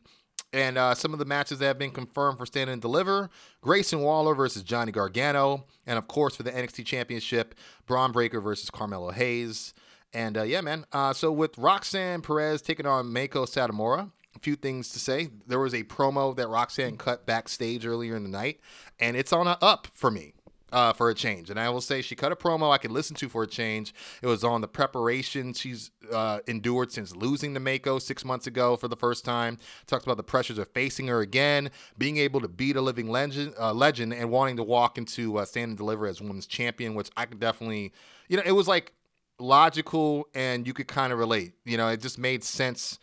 And 0.53 0.77
uh, 0.77 0.95
some 0.95 1.13
of 1.13 1.19
the 1.19 1.25
matches 1.25 1.59
that 1.59 1.65
have 1.65 1.79
been 1.79 1.91
confirmed 1.91 2.37
for 2.37 2.45
Stand 2.45 2.69
and 2.69 2.81
Deliver 2.81 3.29
Grayson 3.61 4.01
Waller 4.01 4.35
versus 4.35 4.63
Johnny 4.63 4.91
Gargano. 4.91 5.65
And 5.87 5.97
of 5.97 6.07
course, 6.07 6.35
for 6.35 6.43
the 6.43 6.51
NXT 6.51 6.85
Championship, 6.85 7.55
Bron 7.85 8.11
Breakker 8.11 8.41
versus 8.41 8.69
Carmelo 8.69 9.11
Hayes. 9.11 9.73
And 10.13 10.37
uh, 10.37 10.43
yeah, 10.43 10.61
man. 10.61 10.85
Uh, 10.91 11.13
so 11.13 11.31
with 11.31 11.57
Roxanne 11.57 12.21
Perez 12.21 12.61
taking 12.61 12.85
on 12.85 13.05
Meiko 13.05 13.45
Satomura, 13.47 14.11
a 14.35 14.39
few 14.39 14.55
things 14.55 14.89
to 14.89 14.99
say. 14.99 15.29
There 15.47 15.59
was 15.59 15.73
a 15.73 15.83
promo 15.83 16.35
that 16.35 16.47
Roxanne 16.47 16.97
cut 16.97 17.25
backstage 17.25 17.85
earlier 17.85 18.15
in 18.15 18.23
the 18.23 18.29
night, 18.29 18.59
and 18.99 19.15
it's 19.17 19.33
on 19.33 19.47
a 19.47 19.57
up 19.61 19.87
for 19.93 20.11
me. 20.11 20.33
Uh, 20.73 20.93
for 20.93 21.09
a 21.09 21.13
change, 21.13 21.49
and 21.49 21.59
I 21.59 21.67
will 21.67 21.81
say 21.81 22.01
she 22.01 22.15
cut 22.15 22.31
a 22.31 22.35
promo 22.37 22.71
I 22.71 22.77
could 22.77 22.91
listen 22.91 23.13
to 23.17 23.27
for 23.27 23.43
a 23.43 23.47
change. 23.47 23.93
It 24.21 24.27
was 24.27 24.41
on 24.41 24.61
the 24.61 24.69
preparation 24.69 25.51
she's 25.51 25.91
uh, 26.09 26.39
endured 26.47 26.93
since 26.93 27.13
losing 27.13 27.53
to 27.55 27.59
Meiko 27.59 28.01
six 28.01 28.23
months 28.23 28.47
ago 28.47 28.77
for 28.77 28.87
the 28.87 28.95
first 28.95 29.25
time. 29.25 29.57
Talks 29.85 30.05
about 30.05 30.15
the 30.15 30.23
pressures 30.23 30.57
of 30.57 30.69
facing 30.69 31.07
her 31.07 31.19
again, 31.19 31.71
being 31.97 32.15
able 32.15 32.39
to 32.39 32.47
beat 32.47 32.77
a 32.77 32.81
living 32.81 33.09
legend, 33.09 33.53
uh, 33.59 33.73
legend, 33.73 34.13
and 34.13 34.31
wanting 34.31 34.55
to 34.55 34.63
walk 34.63 34.97
into 34.97 35.39
uh, 35.39 35.43
stand 35.43 35.71
and 35.71 35.77
deliver 35.77 36.07
as 36.07 36.21
women's 36.21 36.47
champion, 36.47 36.95
which 36.95 37.09
I 37.17 37.25
could 37.25 37.41
definitely, 37.41 37.91
you 38.29 38.37
know, 38.37 38.43
it 38.45 38.53
was 38.53 38.69
like 38.69 38.93
logical 39.39 40.29
and 40.33 40.65
you 40.65 40.73
could 40.73 40.87
kind 40.87 41.11
of 41.11 41.19
relate. 41.19 41.51
You 41.65 41.75
know, 41.75 41.89
it 41.89 41.99
just 41.99 42.17
made 42.17 42.45
sense 42.45 42.97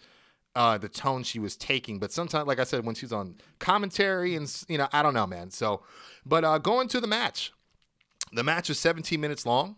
uh, 0.59 0.77
the 0.77 0.89
tone 0.89 1.23
she 1.23 1.39
was 1.39 1.57
taking. 1.57 1.99
But 2.01 2.11
sometimes, 2.13 2.47
like 2.49 2.59
I 2.59 2.65
said, 2.65 2.85
when 2.85 2.95
she's 2.97 3.13
on 3.13 3.37
commentary 3.61 4.35
and 4.35 4.47
you 4.69 4.77
know, 4.77 4.89
I 4.93 5.03
don't 5.05 5.15
know, 5.15 5.27
man. 5.27 5.51
So, 5.51 5.83
but 6.27 6.43
uh, 6.45 6.59
going 6.59 6.89
to 6.89 7.01
the 7.01 7.07
match, 7.07 7.53
the 8.33 8.43
match 8.43 8.69
was 8.69 8.79
17 8.81 9.21
minutes 9.21 9.47
long. 9.47 9.77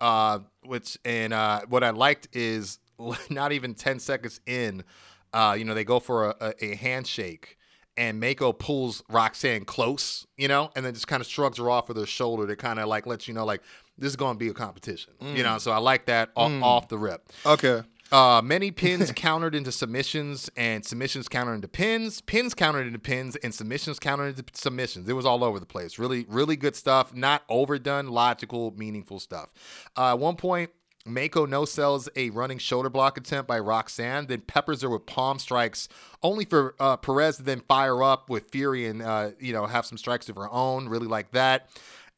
Uh, 0.00 0.40
which 0.64 0.98
and 1.06 1.32
uh, 1.32 1.60
what 1.68 1.82
I 1.82 1.90
liked 1.90 2.28
is 2.36 2.78
not 3.30 3.52
even 3.52 3.74
10 3.74 3.98
seconds 4.00 4.40
in, 4.46 4.84
uh, 5.32 5.54
you 5.58 5.64
know, 5.64 5.72
they 5.74 5.84
go 5.84 6.00
for 6.00 6.30
a, 6.30 6.34
a, 6.40 6.64
a 6.72 6.74
handshake. 6.74 7.56
And 7.98 8.20
Meiko 8.22 8.52
pulls 8.58 9.02
Roxanne 9.08 9.64
close, 9.64 10.26
you 10.36 10.48
know, 10.48 10.70
and 10.76 10.84
then 10.84 10.92
just 10.92 11.06
kind 11.08 11.22
of 11.22 11.26
shrugs 11.26 11.56
her 11.56 11.70
off 11.70 11.88
with 11.88 11.96
her 11.96 12.04
shoulder 12.04 12.46
to 12.46 12.56
kind 12.56 12.78
of 12.78 12.88
like 12.88 13.06
let 13.06 13.26
you 13.26 13.32
know, 13.32 13.46
like, 13.46 13.62
this 13.96 14.10
is 14.10 14.16
going 14.16 14.34
to 14.34 14.38
be 14.38 14.48
a 14.48 14.52
competition, 14.52 15.14
you 15.34 15.42
know. 15.42 15.56
So 15.56 15.70
I 15.70 15.78
like 15.78 16.04
that 16.06 16.28
o- 16.36 16.60
off 16.62 16.88
the 16.88 16.98
rip. 16.98 17.22
Okay. 17.46 17.80
Uh, 18.12 18.40
many 18.42 18.70
pins 18.70 19.12
countered 19.16 19.54
into 19.54 19.72
submissions, 19.72 20.50
and 20.56 20.84
submissions 20.84 21.28
countered 21.28 21.54
into 21.54 21.68
pins. 21.68 22.20
Pins 22.20 22.54
countered 22.54 22.86
into 22.86 22.98
pins, 22.98 23.36
and 23.36 23.54
submissions 23.54 23.98
countered 23.98 24.38
into 24.38 24.44
submissions. 24.54 25.08
It 25.08 25.14
was 25.14 25.26
all 25.26 25.42
over 25.42 25.58
the 25.58 25.66
place. 25.66 25.98
Really, 25.98 26.24
really 26.28 26.56
good 26.56 26.76
stuff. 26.76 27.14
Not 27.14 27.42
overdone, 27.48 28.08
logical, 28.08 28.72
meaningful 28.76 29.18
stuff. 29.18 29.50
Uh, 29.96 30.10
at 30.10 30.18
one 30.18 30.36
point, 30.36 30.70
Meiko 31.06 31.48
no 31.48 31.64
sells 31.64 32.08
a 32.16 32.30
running 32.30 32.58
shoulder 32.58 32.90
block 32.90 33.16
attempt 33.16 33.46
by 33.46 33.58
Roxanne, 33.58 34.26
then 34.26 34.40
peppers 34.40 34.82
her 34.82 34.90
with 34.90 35.06
palm 35.06 35.38
strikes, 35.38 35.88
only 36.22 36.44
for 36.44 36.74
uh, 36.80 36.96
Perez 36.96 37.36
to 37.36 37.44
then 37.44 37.60
fire 37.60 38.02
up 38.02 38.28
with 38.28 38.50
fury 38.50 38.86
and 38.86 39.02
uh, 39.02 39.30
you 39.38 39.52
know 39.52 39.66
have 39.66 39.86
some 39.86 39.98
strikes 39.98 40.28
of 40.28 40.36
her 40.36 40.50
own. 40.52 40.88
Really 40.88 41.06
like 41.06 41.30
that. 41.32 41.68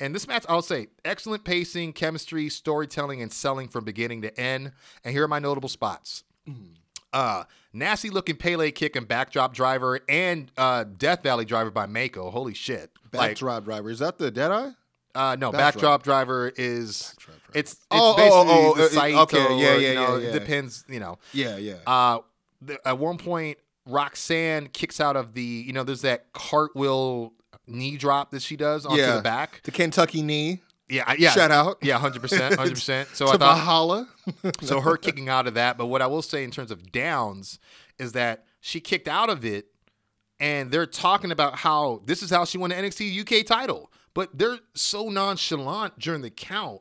And 0.00 0.14
this 0.14 0.28
match, 0.28 0.44
I'll 0.48 0.62
say, 0.62 0.88
excellent 1.04 1.44
pacing, 1.44 1.92
chemistry, 1.92 2.48
storytelling, 2.48 3.20
and 3.20 3.32
selling 3.32 3.68
from 3.68 3.84
beginning 3.84 4.22
to 4.22 4.40
end. 4.40 4.72
And 5.04 5.12
here 5.12 5.24
are 5.24 5.28
my 5.28 5.38
notable 5.40 5.68
spots. 5.68 6.24
Uh, 7.12 7.44
nasty 7.72 8.10
looking 8.10 8.36
Pele 8.36 8.70
kick 8.70 8.94
and 8.94 9.08
backdrop 9.08 9.54
driver 9.54 10.00
and 10.08 10.52
uh, 10.56 10.84
Death 10.84 11.22
Valley 11.22 11.44
driver 11.44 11.70
by 11.70 11.86
Meiko. 11.86 12.30
Holy 12.30 12.54
shit. 12.54 12.90
Like, 13.12 13.30
Backdrop 13.30 13.64
driver. 13.64 13.90
Is 13.90 13.98
that 13.98 14.18
the 14.18 14.30
Deadeye? 14.30 14.70
uh, 15.14 15.36
no, 15.36 15.50
Backdrop. 15.50 15.74
backdrop, 15.74 16.02
driver 16.04 16.52
is 16.56 17.14
driver. 17.18 17.40
it's 17.54 17.72
it's 17.72 17.80
Oh, 17.90 18.14
oh, 18.16 18.74
basically 18.74 19.14
oh, 19.14 19.14
the 19.14 19.18
oh, 19.18 19.22
okay, 19.22 19.46
or, 19.46 19.58
yeah, 19.58 19.74
you 19.74 19.88
yeah, 19.88 19.94
know, 19.94 20.16
yeah, 20.16 20.26
yeah. 20.26 20.32
depends, 20.32 20.84
you 20.88 21.00
know. 21.00 21.18
Yeah, 21.32 21.56
yeah. 21.56 21.76
Uh, 21.86 22.20
the, 22.62 22.78
at 22.86 22.98
one 22.98 23.18
point, 23.18 23.58
Roxanne 23.86 24.68
kicks 24.68 25.00
out 25.00 25.16
of 25.16 25.34
the, 25.34 25.42
you 25.42 25.72
know, 25.72 25.82
there's 25.82 26.02
that 26.02 26.32
cartwheel 26.32 27.32
knee 27.68 27.96
drop 27.96 28.30
that 28.30 28.42
she 28.42 28.56
does 28.56 28.86
onto 28.86 29.00
Yeah. 29.00 29.16
the 29.16 29.22
back. 29.22 29.60
The 29.64 29.70
Kentucky 29.70 30.22
knee. 30.22 30.60
Yeah, 30.88 31.12
yeah. 31.18 31.30
Shout 31.32 31.50
out. 31.50 31.78
Yeah, 31.82 31.98
hundred 31.98 32.22
percent, 32.22 32.54
hundred 32.56 32.74
percent. 32.74 33.08
So 33.14 33.26
to 33.26 33.32
I 33.32 33.36
thought, 33.36 33.56
Valhalla. 33.56 34.08
so 34.62 34.80
her 34.80 34.96
kicking 34.96 35.28
out 35.28 35.46
of 35.46 35.54
that. 35.54 35.76
But 35.76 35.86
what 35.86 36.00
I 36.00 36.06
will 36.06 36.22
say 36.22 36.44
in 36.44 36.50
terms 36.50 36.70
of 36.70 36.90
downs 36.90 37.58
is 37.98 38.12
that 38.12 38.44
she 38.60 38.80
kicked 38.80 39.06
out 39.08 39.28
of 39.28 39.44
it, 39.44 39.66
and 40.40 40.70
they're 40.70 40.86
talking 40.86 41.30
about 41.30 41.56
how 41.56 42.00
this 42.06 42.22
is 42.22 42.30
how 42.30 42.44
she 42.46 42.56
won 42.58 42.70
the 42.70 42.76
NXT 42.76 43.20
UK 43.20 43.44
title. 43.44 43.90
But 44.14 44.36
they're 44.38 44.58
so 44.74 45.10
nonchalant 45.10 45.98
during 45.98 46.22
the 46.22 46.30
count 46.30 46.80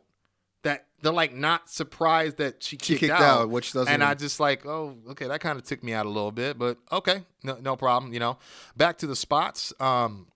that 0.63 0.85
they're 1.01 1.11
like 1.13 1.33
not 1.33 1.69
surprised 1.69 2.37
that 2.37 2.63
she 2.63 2.77
She 2.77 2.77
kicked, 2.77 2.99
kicked 3.01 3.11
out, 3.13 3.41
out, 3.41 3.49
which 3.49 3.73
doesn't 3.73 3.93
And 3.93 4.03
I 4.03 4.13
just 4.15 4.39
like, 4.39 4.65
oh, 4.65 4.95
okay, 5.11 5.27
that 5.27 5.41
kind 5.41 5.57
of 5.59 5.65
took 5.65 5.83
me 5.83 5.93
out 5.93 6.05
a 6.05 6.09
little 6.09 6.31
bit, 6.31 6.57
but 6.57 6.77
okay, 6.91 7.23
no, 7.43 7.57
no 7.61 7.75
problem. 7.75 8.13
You 8.13 8.19
know, 8.19 8.37
back 8.75 8.97
to 8.99 9.07
the 9.07 9.15
spots. 9.15 9.73
Um, 9.79 10.27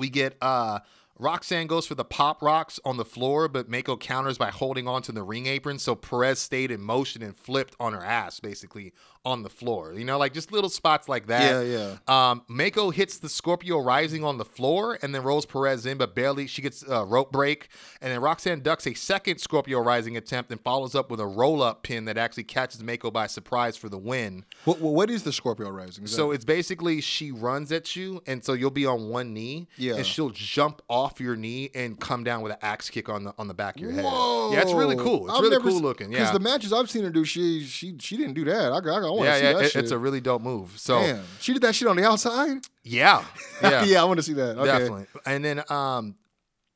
we 0.00 0.10
get 0.10 0.36
uh 0.42 0.80
Roxanne 1.20 1.66
goes 1.66 1.86
for 1.86 1.94
the 1.94 2.04
Pop 2.04 2.40
Rox 2.40 2.80
on 2.82 2.96
the 2.96 3.04
floor, 3.04 3.46
but 3.46 3.68
Mako 3.68 3.98
counters 3.98 4.38
by 4.38 4.48
holding 4.48 4.88
on 4.88 5.02
to 5.02 5.12
the 5.12 5.22
ring 5.22 5.46
apron. 5.46 5.78
So 5.78 5.94
Perez 5.94 6.38
stayed 6.38 6.70
in 6.70 6.80
motion 6.80 7.22
and 7.22 7.36
flipped 7.36 7.76
on 7.78 7.92
her 7.92 8.02
ass, 8.02 8.40
basically 8.40 8.94
on 9.24 9.42
the 9.42 9.50
floor. 9.50 9.92
You 9.94 10.04
know, 10.04 10.16
like 10.18 10.32
just 10.32 10.50
little 10.50 10.70
spots 10.70 11.08
like 11.08 11.26
that. 11.26 11.66
Yeah, 11.66 11.96
yeah. 12.08 12.30
Um, 12.30 12.42
Meiko 12.48 12.92
hits 12.92 13.18
the 13.18 13.28
Scorpio 13.28 13.78
Rising 13.78 14.24
on 14.24 14.38
the 14.38 14.44
floor 14.44 14.98
and 15.02 15.14
then 15.14 15.22
rolls 15.22 15.44
Perez 15.44 15.84
in, 15.84 15.98
but 15.98 16.14
barely. 16.14 16.46
She 16.46 16.62
gets 16.62 16.82
a 16.88 17.04
rope 17.04 17.30
break, 17.30 17.68
and 18.00 18.10
then 18.12 18.20
Roxanne 18.20 18.60
ducks 18.60 18.86
a 18.86 18.94
second 18.94 19.38
Scorpio 19.38 19.80
Rising 19.80 20.16
attempt 20.16 20.50
and 20.50 20.60
follows 20.62 20.94
up 20.94 21.10
with 21.10 21.20
a 21.20 21.26
roll 21.26 21.62
up 21.62 21.82
pin 21.82 22.06
that 22.06 22.16
actually 22.16 22.44
catches 22.44 22.82
Meiko 22.82 23.12
by 23.12 23.26
surprise 23.26 23.76
for 23.76 23.88
the 23.90 23.98
win. 23.98 24.44
What, 24.64 24.80
what 24.80 25.10
is 25.10 25.22
the 25.22 25.32
Scorpio 25.32 25.68
Rising? 25.70 26.04
Is 26.04 26.12
So 26.14 26.28
that- 26.28 26.36
it's 26.36 26.44
basically 26.46 27.00
she 27.02 27.30
runs 27.30 27.70
at 27.72 27.94
you, 27.96 28.22
and 28.26 28.42
so 28.44 28.54
you'll 28.54 28.70
be 28.70 28.86
on 28.86 29.10
one 29.10 29.34
knee, 29.34 29.68
Yeah. 29.76 29.96
and 29.96 30.06
she'll 30.06 30.30
jump 30.30 30.80
off 30.88 31.20
your 31.20 31.36
knee 31.36 31.70
and 31.74 32.00
come 32.00 32.24
down 32.24 32.40
with 32.42 32.52
an 32.52 32.58
axe 32.62 32.88
kick 32.88 33.08
on 33.10 33.24
the 33.24 33.34
on 33.38 33.48
the 33.48 33.54
back 33.54 33.76
of 33.76 33.82
your 33.82 33.92
head. 33.92 34.04
Whoa. 34.04 34.52
Yeah, 34.52 34.60
it's 34.62 34.72
really 34.72 34.96
cool. 34.96 35.28
It's 35.28 35.36
I've 35.36 35.42
really 35.42 35.62
cool 35.62 35.80
looking. 35.80 36.10
Because 36.10 36.32
the 36.32 36.40
matches 36.40 36.72
I've 36.72 36.90
seen 36.90 37.04
her 37.04 37.10
do, 37.10 37.24
she 37.24 37.64
she 37.64 37.96
she 38.00 38.16
didn't 38.16 38.34
do 38.34 38.44
that. 38.46 38.72
I, 38.72 38.76
I, 38.78 39.09
I 39.10 39.16
want 39.16 39.24
to 39.26 39.30
yeah, 39.30 39.36
see 39.38 39.44
yeah. 39.44 39.52
that 39.54 39.64
it- 39.64 39.70
shit. 39.72 39.82
it's 39.84 39.92
a 39.92 39.98
really 39.98 40.20
dope 40.20 40.42
move. 40.42 40.78
So 40.78 41.00
Damn, 41.00 41.24
she 41.40 41.52
did 41.52 41.62
that 41.62 41.74
shit 41.74 41.88
on 41.88 41.96
the 41.96 42.04
outside. 42.04 42.58
yeah, 42.84 43.24
yeah, 43.62 43.84
yeah, 43.84 44.00
I 44.00 44.04
want 44.04 44.18
to 44.18 44.22
see 44.22 44.34
that. 44.34 44.56
Okay. 44.58 44.66
definitely. 44.66 45.06
And 45.26 45.44
then 45.44 45.62
um, 45.70 46.16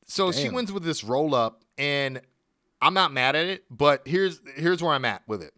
so 0.05 0.31
she 0.31 0.49
wins 0.49 0.71
with 0.71 0.83
this 0.83 1.03
roll 1.03 1.33
up, 1.33 1.63
and 1.77 2.21
I'm 2.81 2.93
not 2.93 3.11
mad 3.13 3.35
at 3.35 3.45
it, 3.45 3.63
but 3.69 4.01
here's 4.05 4.41
here's 4.55 4.81
where 4.83 4.93
I'm 4.93 5.05
at 5.05 5.23
with 5.27 5.41
it. 5.41 5.53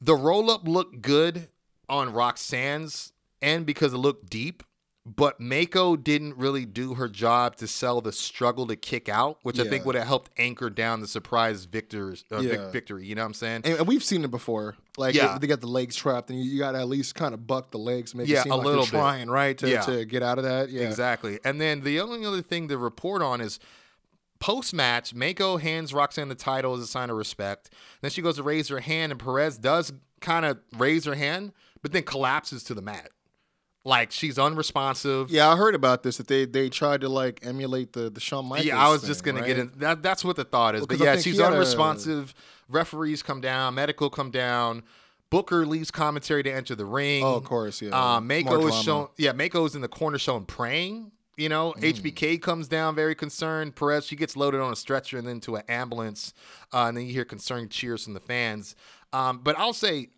The 0.00 0.14
roll 0.14 0.50
up 0.50 0.66
looked 0.68 1.00
good 1.02 1.48
on 1.88 2.12
Roxanne's 2.12 3.12
end 3.42 3.66
because 3.66 3.92
it 3.92 3.98
looked 3.98 4.28
deep, 4.30 4.62
but 5.08 5.40
Meiko 5.40 6.02
didn't 6.02 6.36
really 6.36 6.66
do 6.66 6.94
her 6.94 7.08
job 7.08 7.54
to 7.56 7.68
sell 7.68 8.00
the 8.00 8.10
struggle 8.10 8.66
to 8.66 8.74
kick 8.74 9.08
out, 9.08 9.38
which 9.42 9.60
I 9.60 9.68
think 9.68 9.84
would 9.86 9.94
have 9.94 10.06
helped 10.06 10.32
anchor 10.36 10.68
down 10.68 11.00
the 11.00 11.06
surprise 11.06 11.64
victors 11.64 12.24
uh, 12.32 12.40
vic- 12.40 12.72
victory. 12.72 13.06
You 13.06 13.14
know 13.14 13.22
what 13.22 13.26
I'm 13.26 13.34
saying? 13.34 13.60
And, 13.64 13.78
and 13.78 13.86
we've 13.86 14.02
seen 14.02 14.24
it 14.24 14.32
before. 14.32 14.74
Like 14.96 15.14
Yeah. 15.14 15.38
they, 15.38 15.46
got 15.46 15.60
the 15.60 15.68
legs 15.68 15.94
trapped, 15.94 16.30
and 16.30 16.40
you, 16.42 16.50
you 16.50 16.58
got 16.58 16.72
to 16.72 16.78
at 16.78 16.88
least 16.88 17.14
kind 17.14 17.34
of 17.34 17.46
buck 17.46 17.70
the 17.70 17.78
legs, 17.78 18.16
make 18.16 18.26
Yeah, 18.26 18.40
it 18.40 18.42
seem 18.44 18.52
a 18.52 18.56
like 18.56 18.66
little 18.66 18.80
you're 18.84 18.90
trying, 18.90 19.30
right, 19.30 19.56
to, 19.58 19.68
Yeah. 19.70 19.82
to 19.82 20.04
get 20.04 20.24
out 20.24 20.38
of 20.38 20.44
that. 20.44 20.70
Yeah, 20.70 20.82
Exactly. 20.82 21.38
And 21.44 21.60
then 21.60 21.82
the 21.82 22.00
only 22.00 22.26
other 22.26 22.42
thing 22.42 22.66
to 22.68 22.76
report 22.76 23.22
on 23.22 23.40
is 23.40 23.60
post 24.40 24.74
match, 24.74 25.14
Meiko 25.14 25.60
hands 25.60 25.94
Roxanne 25.94 26.28
the 26.28 26.34
title 26.34 26.74
as 26.74 26.80
a 26.80 26.86
sign 26.86 27.10
of 27.10 27.16
respect. 27.16 27.70
Then 28.00 28.10
she 28.10 28.22
goes 28.22 28.36
to 28.36 28.42
raise 28.42 28.68
her 28.68 28.80
hand, 28.80 29.12
and 29.12 29.20
Perez 29.20 29.56
does 29.56 29.92
kind 30.20 30.44
of 30.44 30.58
raise 30.76 31.04
her 31.04 31.14
hand, 31.14 31.52
but 31.80 31.92
then 31.92 32.02
collapses 32.02 32.64
to 32.64 32.74
the 32.74 32.82
mat. 32.82 33.10
Like 33.86 34.10
she's 34.10 34.36
unresponsive. 34.36 35.30
Yeah, 35.30 35.48
I 35.48 35.56
heard 35.56 35.76
about 35.76 36.02
this 36.02 36.16
that 36.16 36.26
they 36.26 36.44
they 36.44 36.68
tried 36.68 37.02
to 37.02 37.08
like 37.08 37.40
emulate 37.46 37.92
the 37.92 38.10
the 38.10 38.18
Shawn 38.20 38.44
Michaels. 38.46 38.66
Yeah, 38.66 38.84
I 38.84 38.90
was 38.90 39.02
thing, 39.02 39.08
just 39.08 39.22
gonna 39.22 39.40
right? 39.40 39.46
get 39.46 39.58
in. 39.58 39.72
That, 39.76 40.02
that's 40.02 40.24
what 40.24 40.34
the 40.34 40.44
thought 40.44 40.74
is. 40.74 40.80
Well, 40.80 40.88
but 40.88 40.98
yeah, 40.98 41.14
she's 41.14 41.36
he 41.36 41.42
had 41.42 41.52
a- 41.52 41.54
unresponsive. 41.54 42.34
Referees 42.68 43.22
come 43.22 43.40
down. 43.40 43.74
Medical 43.76 44.10
come 44.10 44.32
down. 44.32 44.82
Booker 45.30 45.64
leaves 45.66 45.92
commentary 45.92 46.42
to 46.42 46.52
enter 46.52 46.74
the 46.74 46.84
ring. 46.84 47.22
Oh, 47.24 47.34
of 47.36 47.44
course, 47.44 47.80
yeah. 47.80 47.90
More 47.90 48.20
Meiko 48.20 48.68
is 48.68 48.82
shown. 48.82 49.08
Yeah, 49.16 49.32
Meiko 49.32 49.64
is 49.66 49.74
in 49.76 49.82
the 49.82 49.88
corner 49.88 50.18
showing 50.18 50.46
praying. 50.46 51.12
You 51.36 51.48
know, 51.48 51.74
Mm. 51.78 51.92
HBK 51.92 52.40
comes 52.42 52.66
down 52.66 52.94
very 52.96 53.14
concerned. 53.14 53.76
Perez 53.76 54.06
she 54.06 54.16
gets 54.16 54.36
loaded 54.36 54.60
on 54.60 54.72
a 54.72 54.76
stretcher 54.76 55.16
and 55.18 55.28
then 55.28 55.38
to 55.40 55.56
an 55.56 55.62
ambulance, 55.68 56.32
uh, 56.72 56.86
and 56.86 56.96
then 56.96 57.06
you 57.06 57.12
hear 57.12 57.24
concerned 57.24 57.70
cheers 57.70 58.02
from 58.04 58.14
the 58.14 58.20
fans. 58.20 58.74
Um, 59.12 59.38
but 59.44 59.56
I'll 59.58 59.72
say. 59.72 60.08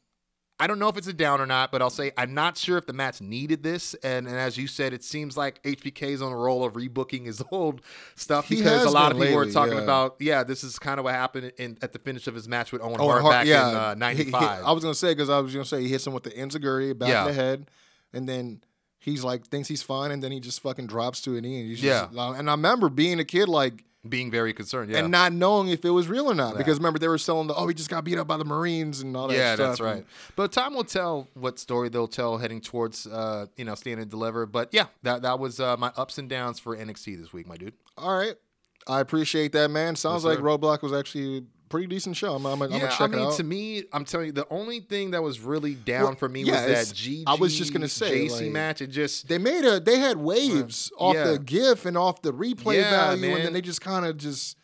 I 0.61 0.67
don't 0.67 0.81
know 0.81 0.89
if 0.89 0.97
it's 0.97 1.07
a 1.07 1.13
down 1.13 1.41
or 1.41 1.47
not, 1.47 1.71
but 1.71 1.81
I'll 1.83 1.89
say 1.91 2.11
I'm 2.17 2.35
not 2.35 2.59
sure 2.59 2.79
if 2.79 2.87
the 2.87 2.93
match 2.93 3.21
needed 3.21 3.63
this. 3.63 3.95
And, 4.03 4.27
and 4.27 4.37
as 4.37 4.57
you 4.59 4.67
said, 4.67 4.93
it 4.93 5.05
seems 5.05 5.37
like 5.37 5.63
HBK 5.63 6.03
is 6.09 6.21
on 6.23 6.33
a 6.33 6.37
roll 6.37 6.65
of 6.65 6.73
rebooking 6.73 7.27
his 7.27 7.41
old 7.53 7.81
stuff 8.17 8.49
because 8.49 8.85
a 8.85 8.91
lot 8.91 9.13
of 9.13 9.19
people 9.19 9.37
lately, 9.37 9.51
are 9.51 9.53
talking 9.53 9.77
yeah. 9.77 9.85
about, 9.85 10.17
yeah, 10.19 10.43
this 10.43 10.65
is 10.65 10.79
kind 10.79 10.99
of 10.99 11.05
what 11.05 11.15
happened 11.15 11.53
in, 11.59 11.79
at 11.81 11.93
the 11.93 11.99
finish 12.01 12.27
of 12.27 12.35
his 12.35 12.49
match 12.49 12.73
with 12.73 12.83
Owen 12.83 12.97
Oh, 12.99 13.07
Hart 13.09 13.23
Hart- 13.23 13.33
back 13.33 13.47
yeah, 13.47 13.93
in 13.93 14.03
uh, 14.03 14.09
he- 14.11 14.25
he- 14.25 14.31
'95. 14.31 14.65
I 14.65 14.73
was 14.73 14.83
gonna 14.83 14.95
say 14.95 15.13
because 15.13 15.31
I 15.31 15.39
was 15.39 15.53
gonna 15.53 15.65
say 15.65 15.81
he 15.83 15.89
hits 15.89 16.07
him 16.07 16.13
with 16.13 16.25
the 16.25 16.31
enzuigiri 16.31 16.99
back 16.99 17.09
Yeah. 17.09 17.25
the 17.25 17.33
head, 17.33 17.71
and 18.13 18.29
then 18.29 18.61
he's 18.99 19.23
like 19.23 19.47
thinks 19.47 19.69
he's 19.69 19.83
fine, 19.83 20.11
and 20.11 20.23
then 20.23 20.33
he 20.33 20.41
just 20.41 20.61
fucking 20.61 20.89
drops 20.89 21.21
to 21.23 21.37
a 21.37 21.41
knee. 21.41 21.61
And 21.61 21.69
Yeah. 21.79 22.09
just, 22.13 22.15
and 22.39 22.51
I 22.51 22.53
remember 22.55 22.89
being 22.89 23.21
a 23.21 23.25
kid 23.25 23.49
like 23.49 23.85
being 24.09 24.31
very 24.31 24.53
concerned. 24.53 24.91
Yeah, 24.91 24.99
and 24.99 25.11
not 25.11 25.33
knowing 25.33 25.69
if 25.69 25.85
it 25.85 25.91
was 25.91 26.09
real 26.09 26.31
or 26.31 26.35
not 26.35 26.53
Yeah. 26.53 26.59
because 26.59 26.79
remember 26.79 26.99
they 26.99 27.09
were 27.09 27.19
selling 27.19 27.47
the 27.47 27.55
oh 27.55 27.67
he 27.69 27.75
just 27.75 27.91
got 27.91 28.05
beat 28.05 28.19
up 28.19 28.27
by 28.27 28.37
the 28.37 28.45
Marines 28.45 29.01
and 29.01 29.17
all 29.17 29.29
that. 29.29 29.37
yeah, 29.37 29.55
stuff. 29.55 29.69
that's 29.69 29.81
right. 29.81 30.05
But 30.37 30.53
time 30.53 30.75
will 30.75 30.85
tell 30.85 31.29
what 31.35 31.59
story 31.59 31.89
they'll 31.89 32.09
tell 32.09 32.39
heading 32.39 32.61
towards, 32.61 33.07
uh, 33.07 33.47
you 33.57 33.65
know, 33.65 33.75
stand 33.75 34.01
and 34.01 34.11
deliver. 34.11 34.47
But 34.47 34.69
yeah, 34.73 34.87
that 35.03 35.23
that 35.23 35.39
was 35.39 35.61
uh, 35.61 35.77
my 35.77 35.93
ups 35.97 36.19
and 36.19 36.29
downs 36.29 36.59
for 36.59 36.77
NXT 36.77 37.21
this 37.21 37.33
week, 37.33 37.47
my 37.47 37.57
dude. 37.57 37.75
All 37.97 38.17
right, 38.17 38.37
I 38.87 39.01
appreciate 39.01 39.53
that, 39.53 39.71
man. 39.71 39.97
Sounds 39.97 40.25
Yes, 40.25 40.31
like 40.31 40.39
sir. 40.39 40.45
Roadblock 40.45 40.83
was 40.83 40.93
actually 40.93 41.45
pretty 41.69 41.87
decent 41.87 42.17
show. 42.17 42.35
I'm, 42.35 42.45
I'm, 42.47 42.61
I'm 42.63 42.71
yeah, 42.71 42.79
gonna 42.81 42.91
check 42.91 43.01
I 43.01 43.07
mean, 43.07 43.21
it 43.21 43.27
out. 43.27 43.37
to 43.37 43.45
me, 43.45 43.85
I'm 43.93 44.05
telling 44.05 44.27
you, 44.27 44.33
the 44.33 44.47
only 44.51 44.81
thing 44.81 45.13
that 45.13 45.23
was 45.23 45.41
really 45.41 45.75
down 45.75 46.03
Well, 46.03 46.15
for 46.17 46.29
me 46.29 46.43
yeah, 46.43 46.67
was 46.67 46.91
that 46.91 46.95
G. 46.95 47.25
I 47.27 47.35
was 47.35 47.57
just 47.57 47.73
gonna 47.73 47.89
say, 47.89 48.11
Jacy 48.11 48.45
like- 48.45 48.53
match. 48.53 48.83
It 48.83 48.89
just 48.89 49.29
they 49.29 49.39
made 49.39 49.65
a 49.65 49.81
they 49.81 49.99
had 49.99 50.19
waves 50.19 50.93
off 50.99 51.15
yeah. 51.15 51.33
the 51.33 51.39
GIF 51.39 51.87
and 51.87 51.97
off 51.97 52.21
the 52.23 52.33
replay 52.33 52.83
value, 52.83 53.35
and 53.35 53.45
then 53.45 53.53
they 53.53 53.63
just 53.63 53.81
kind 53.81 54.05
of 54.05 54.17
just 54.19 54.58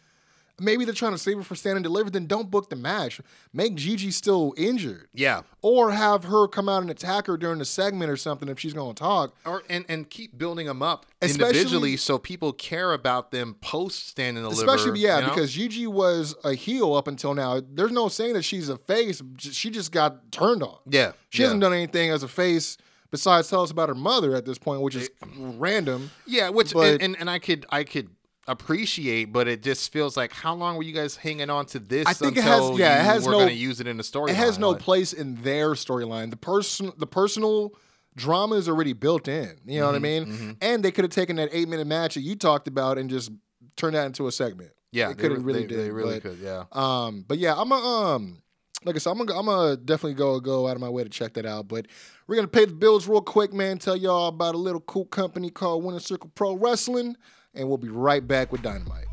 maybe 0.60 0.84
they're 0.84 0.94
trying 0.94 1.12
to 1.12 1.18
save 1.18 1.38
it 1.38 1.44
for 1.46 1.54
stand 1.54 1.76
and 1.76 1.82
deliver. 1.84 2.10
Then 2.10 2.26
don't 2.26 2.50
book 2.50 2.70
the 2.70 2.76
match. 2.76 3.20
Make 3.52 3.74
Gigi 3.74 4.10
still 4.10 4.54
injured, 4.56 5.08
yeah. 5.14 5.42
or 5.62 5.90
have 5.92 6.24
her 6.24 6.46
come 6.48 6.68
out 6.68 6.82
and 6.82 6.90
attack 6.90 7.26
her 7.26 7.36
during 7.36 7.58
the 7.58 7.64
segment 7.64 8.10
or 8.10 8.16
something 8.16 8.48
if 8.48 8.58
she's 8.60 8.72
going 8.72 8.94
to 8.94 8.98
talk. 8.98 9.34
Or 9.44 9.62
and, 9.68 9.84
and 9.88 10.08
keep 10.08 10.36
building 10.38 10.66
them 10.66 10.82
up 10.82 11.06
Especially- 11.22 11.46
individually 11.58 11.96
so 11.96 12.18
people 12.18 12.52
care 12.52 12.92
about 12.92 13.30
them 13.30 13.54
post 13.60 14.08
stand 14.08 14.36
and 14.38 14.44
deliver. 14.48 14.60
Especially 14.70 15.00
yeah, 15.00 15.16
you 15.18 15.22
know? 15.26 15.28
because 15.34 15.52
Gigi 15.52 15.86
was 15.86 16.34
a 16.44 16.54
heel 16.54 16.94
up 16.94 17.08
until 17.08 17.34
now. 17.34 17.60
There's 17.66 17.92
no 17.92 18.08
saying 18.08 18.34
that 18.34 18.42
she's 18.42 18.68
a 18.68 18.76
face. 18.78 19.22
She 19.38 19.70
just 19.70 19.92
got 19.92 20.30
turned 20.32 20.62
on. 20.62 20.78
yeah, 20.86 21.12
She 21.30 21.42
yeah. 21.42 21.46
hasn't 21.46 21.60
done 21.62 21.72
anything 21.72 22.10
as 22.10 22.22
a 22.22 22.28
face 22.28 22.76
besides 23.10 23.48
tell 23.48 23.62
us 23.62 23.70
about 23.70 23.88
her 23.88 23.94
mother 23.94 24.34
at 24.34 24.44
this 24.44 24.58
point, 24.58 24.80
which 24.80 24.96
is 24.96 25.08
random. 25.38 26.10
Yeah, 26.26 26.48
which 26.50 26.72
But- 26.72 26.94
and, 26.94 27.02
and 27.02 27.16
and 27.20 27.30
I 27.30 27.38
could 27.38 27.66
I 27.70 27.84
could 27.84 28.10
appreciate, 28.46 29.32
but 29.32 29.48
it 29.48 29.62
just 29.62 29.92
feels 29.92 30.16
like 30.16 30.32
how 30.32 30.54
long 30.54 30.76
were 30.76 30.82
you 30.82 30.92
guys 30.92 31.16
hanging 31.16 31.50
on 31.50 31.66
to 31.66 31.78
this 31.78 32.06
I 32.06 32.12
think 32.12 32.36
it 32.36 32.44
has- 32.44 32.78
yeah, 32.78 33.00
it 33.00 33.04
has 33.04 33.26
no- 33.26 33.32
going 33.32 33.48
to 33.48 33.54
use 33.54 33.80
it 33.80 33.86
in 33.86 33.96
the 33.96 34.04
story? 34.04 34.30
it 34.32 34.36
has 34.36 34.58
no 34.58 34.74
place 34.74 35.12
in 35.12 35.42
their 35.42 35.70
storyline. 35.72 36.30
The 36.30 36.36
person, 36.36 36.92
the 36.98 37.06
personal 37.06 37.72
drama 38.16 38.56
is 38.56 38.68
already 38.68 38.92
built 38.92 39.28
in. 39.28 39.56
You 39.66 39.80
know 39.80 39.86
what 39.86 39.94
I 39.96 39.98
Mm-hmm, 39.98 40.40
mean? 40.40 40.56
And 40.60 40.84
they 40.84 40.90
could 40.92 41.04
have 41.04 41.10
taken 41.12 41.36
that 41.36 41.48
eight 41.52 41.68
minute 41.68 41.86
match 41.86 42.14
that 42.14 42.20
you 42.22 42.36
talked 42.36 42.68
about 42.68 42.98
and 42.98 43.10
just 43.10 43.30
turned 43.76 43.96
that 43.96 44.06
into 44.06 44.26
a 44.26 44.32
segment. 44.32 44.70
Yeah, 44.92 45.08
they 45.08 45.14
they 45.14 45.20
could 45.22 45.32
have 45.32 45.44
really 45.44 45.62
they, 45.62 45.66
did. 45.66 45.78
They 45.80 45.90
really 45.90 46.20
but, 46.20 46.22
could. 46.22 46.38
Yeah. 46.38 46.64
Um, 46.70 47.24
but 47.26 47.38
yeah, 47.38 47.54
I'm 47.56 47.72
a 47.72 47.74
um, 47.74 48.40
like 48.84 48.94
I 48.94 48.98
said, 48.98 49.10
I'm 49.10 49.18
gonna, 49.18 49.36
I'm 49.40 49.46
gonna 49.46 49.76
definitely 49.76 50.14
go 50.14 50.38
go 50.38 50.68
out 50.68 50.76
of 50.76 50.80
my 50.80 50.88
way 50.88 51.02
to 51.02 51.10
check 51.10 51.32
that 51.34 51.46
out. 51.46 51.66
But 51.66 51.86
we're 52.28 52.36
gonna 52.36 52.46
pay 52.46 52.66
the 52.66 52.74
bills 52.74 53.08
real 53.08 53.20
quick, 53.20 53.52
man. 53.52 53.78
Tell 53.78 53.96
y'all 53.96 54.28
about 54.28 54.54
a 54.54 54.58
little 54.58 54.82
cool 54.82 55.06
company 55.06 55.50
called 55.50 55.82
Winner 55.82 55.98
Circle 55.98 56.30
Pro 56.36 56.54
Wrestling, 56.54 57.16
and 57.54 57.68
we'll 57.68 57.78
be 57.78 57.88
right 57.88 58.26
back 58.26 58.52
with 58.52 58.62
Dynamite. 58.62 59.04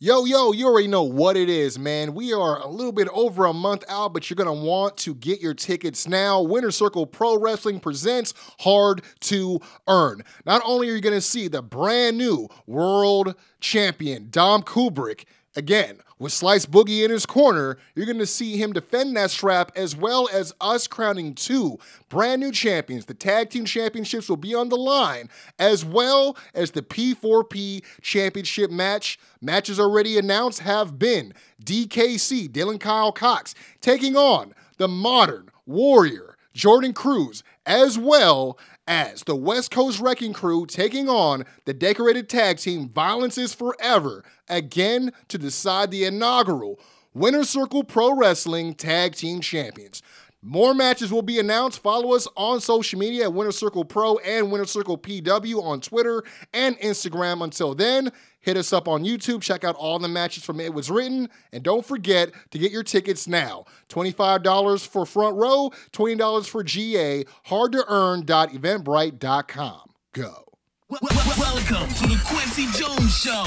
Yo, 0.00 0.26
yo, 0.26 0.52
you 0.52 0.66
already 0.66 0.86
know 0.86 1.02
what 1.02 1.34
it 1.34 1.48
is, 1.48 1.78
man. 1.78 2.12
We 2.12 2.34
are 2.34 2.60
a 2.60 2.68
little 2.68 2.92
bit 2.92 3.08
over 3.08 3.46
a 3.46 3.54
month 3.54 3.84
out, 3.88 4.12
but 4.12 4.28
you're 4.28 4.34
going 4.34 4.54
to 4.54 4.66
want 4.66 4.98
to 4.98 5.14
get 5.14 5.40
your 5.40 5.54
tickets 5.54 6.06
now. 6.06 6.42
Winner 6.42 6.70
Circle 6.70 7.06
Pro 7.06 7.38
Wrestling 7.38 7.80
presents 7.80 8.34
Hard 8.60 9.00
to 9.20 9.60
Earn. 9.88 10.22
Not 10.44 10.60
only 10.66 10.90
are 10.90 10.94
you 10.94 11.00
going 11.00 11.14
to 11.14 11.22
see 11.22 11.48
the 11.48 11.62
brand 11.62 12.18
new 12.18 12.48
world 12.66 13.34
champion, 13.60 14.28
Dom 14.30 14.62
Kubrick, 14.62 15.24
Again, 15.56 15.98
with 16.18 16.32
Slice 16.32 16.66
Boogie 16.66 17.04
in 17.04 17.10
his 17.12 17.26
corner, 17.26 17.78
you're 17.94 18.06
going 18.06 18.18
to 18.18 18.26
see 18.26 18.56
him 18.56 18.72
defend 18.72 19.16
that 19.16 19.30
strap 19.30 19.70
as 19.76 19.94
well 19.94 20.28
as 20.32 20.52
us 20.60 20.88
crowning 20.88 21.34
two 21.34 21.78
brand 22.08 22.40
new 22.40 22.50
champions. 22.50 23.04
The 23.04 23.14
tag 23.14 23.50
team 23.50 23.64
championships 23.64 24.28
will 24.28 24.36
be 24.36 24.54
on 24.54 24.68
the 24.68 24.76
line, 24.76 25.28
as 25.58 25.84
well 25.84 26.36
as 26.54 26.72
the 26.72 26.82
P4P 26.82 27.82
championship 28.02 28.70
match. 28.70 29.18
Matches 29.40 29.78
already 29.78 30.18
announced 30.18 30.60
have 30.60 30.98
been 30.98 31.32
DKC, 31.64 32.48
Dylan 32.48 32.80
Kyle 32.80 33.12
Cox, 33.12 33.54
taking 33.80 34.16
on 34.16 34.54
the 34.78 34.88
modern 34.88 35.50
warrior, 35.66 36.36
Jordan 36.52 36.92
Cruz, 36.92 37.44
as 37.66 37.96
well 37.96 38.58
as 38.86 39.22
the 39.22 39.36
West 39.36 39.70
Coast 39.70 40.00
Wrecking 40.00 40.32
Crew 40.32 40.66
taking 40.66 41.08
on 41.08 41.44
the 41.64 41.74
decorated 41.74 42.28
tag 42.28 42.58
team 42.58 42.88
Violence 42.88 43.38
is 43.38 43.54
Forever 43.54 44.24
again 44.48 45.12
to 45.28 45.38
decide 45.38 45.90
the 45.90 46.04
inaugural 46.04 46.78
Winner 47.14 47.44
Circle 47.44 47.84
Pro 47.84 48.14
Wrestling 48.14 48.74
Tag 48.74 49.14
Team 49.14 49.40
Champions. 49.40 50.02
More 50.42 50.74
matches 50.74 51.10
will 51.10 51.22
be 51.22 51.38
announced. 51.38 51.82
Follow 51.82 52.14
us 52.14 52.28
on 52.36 52.60
social 52.60 52.98
media 52.98 53.24
at 53.24 53.32
Winner 53.32 53.52
Circle 53.52 53.86
Pro 53.86 54.18
and 54.18 54.52
Winner 54.52 54.66
Circle 54.66 54.98
PW 54.98 55.62
on 55.62 55.80
Twitter 55.80 56.22
and 56.52 56.78
Instagram. 56.80 57.42
Until 57.42 57.74
then, 57.74 58.12
hit 58.44 58.56
us 58.56 58.72
up 58.72 58.86
on 58.86 59.04
YouTube. 59.04 59.42
Check 59.42 59.64
out 59.64 59.74
all 59.76 59.98
the 59.98 60.08
matches 60.08 60.44
from 60.44 60.60
It 60.60 60.72
Was 60.74 60.90
Written. 60.90 61.28
And 61.52 61.62
don't 61.64 61.84
forget 61.84 62.30
to 62.50 62.58
get 62.58 62.70
your 62.70 62.82
tickets 62.82 63.26
now. 63.26 63.64
$25 63.88 64.86
for 64.86 65.06
front 65.06 65.36
row, 65.36 65.72
$20 65.92 66.46
for 66.48 66.62
GA. 66.62 67.24
Hard 67.46 67.72
to 67.72 67.84
earn.eventbrite.com. 67.88 69.80
Go. 70.12 70.44
Wel- 70.90 71.00
wel- 71.02 71.20
Welcome 71.38 71.88
to 71.94 72.06
the 72.06 72.20
Quincy 72.26 72.66
Jones 72.78 73.16
Show, 73.16 73.44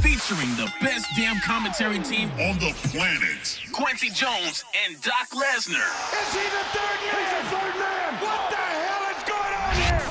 featuring 0.00 0.48
the 0.56 0.72
best 0.80 1.06
damn 1.16 1.38
commentary 1.40 1.98
team 1.98 2.30
on 2.40 2.58
the 2.58 2.72
planet. 2.88 3.60
Quincy 3.72 4.08
Jones 4.10 4.64
and 4.86 5.00
Doc 5.02 5.28
Lesnar. 5.34 5.84
Is 6.14 6.32
he 6.32 6.40
the 6.40 6.64
third 6.72 6.98
man? 7.04 7.14
He's 7.14 7.30
the 7.36 7.44
third 7.50 7.74
man. 7.78 8.14
What 8.22 8.50
the 8.50 8.56
hell 8.56 9.04
is 9.14 9.22
going 9.28 9.54
on 9.54 9.74
here? 9.76 10.08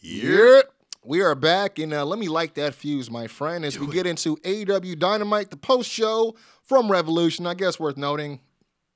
Yeah. 0.00 0.60
We 1.06 1.20
are 1.22 1.36
back, 1.36 1.78
and 1.78 1.94
uh, 1.94 2.04
let 2.04 2.18
me 2.18 2.26
light 2.26 2.56
that 2.56 2.74
fuse, 2.74 3.08
my 3.10 3.28
friend, 3.28 3.64
as 3.64 3.78
we 3.78 3.86
get 3.86 4.06
into 4.06 4.36
AEW 4.38 4.98
Dynamite, 4.98 5.50
the 5.50 5.56
post 5.56 5.88
show 5.88 6.34
from 6.64 6.90
Revolution. 6.90 7.46
I 7.46 7.54
guess 7.54 7.78
worth 7.78 7.96
noting. 7.96 8.40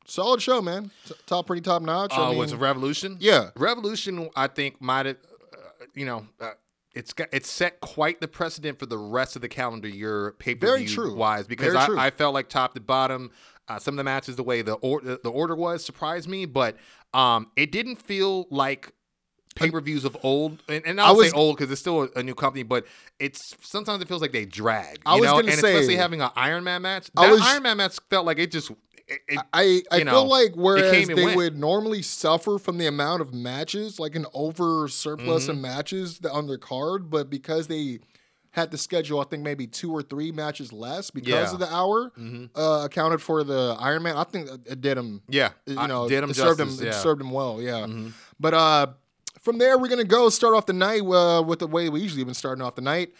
Solid 0.06 0.42
show, 0.42 0.60
man. 0.60 0.90
T- 1.06 1.14
Top, 1.26 1.46
pretty 1.46 1.62
top 1.62 1.82
notch. 1.82 2.12
I 2.12 2.16
Oh, 2.16 2.30
mean, 2.30 2.38
was 2.38 2.52
it 2.52 2.56
Revolution? 2.56 3.16
Yeah. 3.20 3.50
Revolution. 3.54 4.28
I 4.34 4.48
think 4.48 4.80
might 4.82 5.06
have, 5.06 5.18
uh, 5.52 5.84
you 5.94 6.04
know, 6.04 6.26
uh, 6.40 6.50
it's 6.96 7.12
got 7.12 7.28
it's 7.32 7.48
set 7.48 7.80
quite 7.80 8.20
the 8.20 8.26
precedent 8.26 8.80
for 8.80 8.86
the 8.86 8.98
rest 8.98 9.36
of 9.36 9.42
the 9.42 9.48
calendar 9.48 9.86
year 9.86 10.32
pay 10.40 10.56
per 10.56 10.66
Very 10.66 10.86
view 10.86 10.94
true. 10.96 11.14
wise 11.14 11.46
because. 11.46 11.76
I, 11.76 12.06
I 12.06 12.10
felt 12.10 12.34
like 12.34 12.48
top 12.48 12.74
to 12.74 12.80
bottom. 12.80 13.30
Uh, 13.68 13.78
some 13.78 13.94
of 13.94 13.98
the 13.98 14.04
matches, 14.04 14.34
the 14.34 14.42
way 14.42 14.62
the 14.62 14.72
or, 14.74 15.00
the 15.00 15.30
order 15.30 15.54
was, 15.54 15.84
surprised 15.84 16.28
me, 16.28 16.44
but 16.44 16.76
um, 17.14 17.52
it 17.54 17.70
didn't 17.70 18.02
feel 18.02 18.48
like 18.50 18.92
pay 19.56 19.70
per 19.70 19.80
views 19.80 20.04
of 20.04 20.16
old. 20.22 20.62
And, 20.68 20.84
and 20.86 21.00
I 21.00 21.06
I'll 21.06 21.16
was- 21.16 21.30
say 21.30 21.36
old 21.36 21.56
because 21.56 21.70
it's 21.70 21.80
still 21.80 22.02
a, 22.04 22.08
a 22.16 22.22
new 22.22 22.34
company, 22.34 22.62
but 22.62 22.86
it's 23.18 23.56
sometimes 23.62 24.00
it 24.02 24.08
feels 24.08 24.22
like 24.22 24.32
they 24.32 24.44
drag. 24.44 24.98
You 24.98 25.02
I 25.06 25.14
was 25.16 25.24
know, 25.24 25.32
gonna 25.40 25.52
and 25.52 25.60
say- 25.60 25.74
especially 25.74 25.96
having 25.96 26.20
an 26.22 26.30
Iron 26.36 26.64
Man 26.64 26.82
match. 26.82 27.10
I 27.16 27.26
That 27.26 27.32
was- 27.32 27.40
Iron 27.42 27.62
Man 27.62 27.76
match 27.76 27.98
felt 28.08 28.26
like 28.26 28.38
it 28.38 28.50
just. 28.50 28.70
It, 29.08 29.20
it- 29.28 29.38
I, 29.52 29.62
I 29.62 29.64
you 29.64 29.82
feel 29.90 30.04
know, 30.04 30.24
like 30.24 30.52
whereas 30.54 31.08
they 31.08 31.14
went. 31.14 31.36
would 31.36 31.58
normally 31.58 32.00
suffer 32.02 32.58
from 32.58 32.78
the 32.78 32.86
amount 32.86 33.22
of 33.22 33.34
matches, 33.34 33.98
like 33.98 34.14
an 34.14 34.24
over 34.32 34.86
surplus 34.86 35.42
Mm-hmm. 35.44 35.50
of 35.50 35.58
matches 35.58 36.20
on 36.30 36.46
their 36.46 36.58
card, 36.58 37.10
but 37.10 37.28
because 37.28 37.66
they 37.66 37.98
had 38.52 38.70
to 38.72 38.78
schedule, 38.78 39.20
I 39.20 39.24
think 39.24 39.42
maybe 39.44 39.66
two 39.66 39.92
or 39.92 40.02
three 40.02 40.30
matches 40.32 40.72
less 40.72 41.10
because 41.10 41.28
Yeah. 41.28 41.52
of 41.52 41.58
the 41.58 41.72
hour, 41.72 42.12
Mhm. 42.18 42.50
uh, 42.54 42.84
accounted 42.84 43.20
for 43.22 43.42
the 43.44 43.76
Iron 43.80 44.02
Man. 44.04 44.16
I 44.16 44.24
think 44.24 44.48
it 44.66 44.80
did 44.80 44.96
him 44.96 45.22
yeah, 45.28 45.50
you 45.66 45.76
I- 45.78 45.86
know, 45.88 46.08
did 46.08 46.22
him 46.22 46.30
it 46.30 46.36
served 46.36 46.60
him, 46.60 46.68
justice, 46.68 46.96
it 46.96 47.00
served 47.00 47.20
him 47.20 47.30
well, 47.32 47.60
yeah. 47.60 47.86
Mhm. 47.86 48.12
But 48.38 48.54
uh, 48.54 48.86
from 49.42 49.58
there, 49.58 49.78
we're 49.78 49.88
gonna 49.88 50.04
go 50.04 50.28
start 50.28 50.54
off 50.54 50.66
the 50.66 50.72
night 50.72 51.02
uh, 51.02 51.42
with 51.42 51.58
the 51.60 51.66
way 51.66 51.88
we 51.88 52.00
usually 52.00 52.24
been 52.24 52.34
starting 52.34 52.62
off 52.62 52.74
the 52.74 52.82
night. 52.82 53.12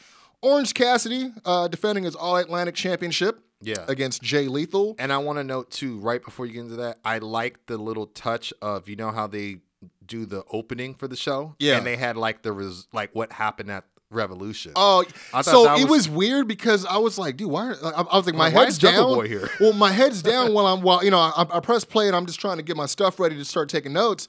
Orange 0.43 0.73
Cassidy 0.75 1.33
uh, 1.45 1.69
defending 1.69 2.05
his 2.05 2.15
All 2.17 2.37
Atlantic 2.37 2.75
Championship 2.75 3.41
Yeah. 3.63 3.85
against 3.89 4.23
Jay 4.23 4.49
Lethal. 4.49 4.97
And 4.99 5.13
I 5.13 5.19
want 5.19 5.39
to 5.39 5.45
note 5.45 5.71
too, 5.71 5.99
right 5.99 6.23
before 6.25 6.47
you 6.47 6.53
get 6.55 6.61
into 6.61 6.77
that, 6.77 6.99
I 7.05 7.19
like 7.19 7.67
the 7.67 7.77
little 7.77 8.07
touch 8.07 8.53
of 8.63 8.89
you 8.89 8.97
know 8.97 9.11
how 9.11 9.27
they 9.27 9.59
do 10.07 10.25
the 10.27 10.43
opening 10.51 10.95
for 10.95 11.07
the 11.09 11.17
show, 11.17 11.55
Yeah. 11.59 11.77
and 11.77 11.87
they 11.87 11.97
had 11.97 12.17
like 12.17 12.43
the 12.43 12.53
res- 12.53 12.87
like 12.93 13.15
what 13.15 13.33
happened 13.33 13.71
at 13.71 13.85
Revolution. 14.13 14.73
Oh, 14.75 15.05
so 15.43 15.65
that 15.65 15.79
it 15.79 15.83
was- 15.85 16.09
was 16.09 16.09
weird 16.09 16.49
because 16.49 16.85
I 16.85 16.97
was 16.97 17.17
like, 17.17 17.37
dude, 17.37 17.49
why? 17.51 17.69
Are, 17.69 17.77
I, 17.85 18.03
I 18.11 18.17
was 18.17 18.27
like, 18.27 18.35
my 18.35 18.51
head's 18.51 18.77
down. 18.77 19.15
Boy 19.15 19.29
here? 19.29 19.49
Well, 19.61 19.73
my 19.73 19.93
head's 19.93 20.21
down 20.21 20.53
while 20.53 20.67
I'm 20.67 20.81
while 20.83 21.05
you 21.05 21.11
know 21.13 21.19
I, 21.21 21.47
I 21.49 21.61
press 21.61 21.85
play 21.85 22.09
and 22.09 22.17
I'm 22.17 22.27
just 22.27 22.41
trying 22.41 22.57
to 22.57 22.63
get 22.65 22.77
my 22.77 22.87
stuff 22.87 23.21
ready 23.21 23.37
to 23.37 23.45
start 23.45 23.69
taking 23.69 23.93
notes, 23.93 24.27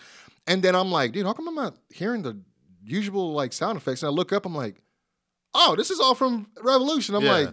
and 0.48 0.64
then 0.64 0.76
I'm 0.76 0.92
like, 0.92 1.12
dude, 1.12 1.26
how 1.26 1.34
come 1.34 1.48
I'm 1.48 1.56
not 1.56 1.76
hearing 1.90 2.24
the 2.24 2.40
usual 2.84 3.34
like 3.34 3.54
sound 3.54 3.78
effects? 3.78 4.04
And 4.04 4.10
I 4.10 4.12
look 4.14 4.32
up, 4.34 4.46
I'm 4.46 4.56
like, 4.56 4.82
oh, 5.54 5.76
this 5.76 5.90
is 5.92 6.00
all 6.00 6.16
from 6.16 6.48
Revolution. 6.62 7.16
I'm 7.16 7.24
Yeah. 7.24 7.32
like, 7.32 7.50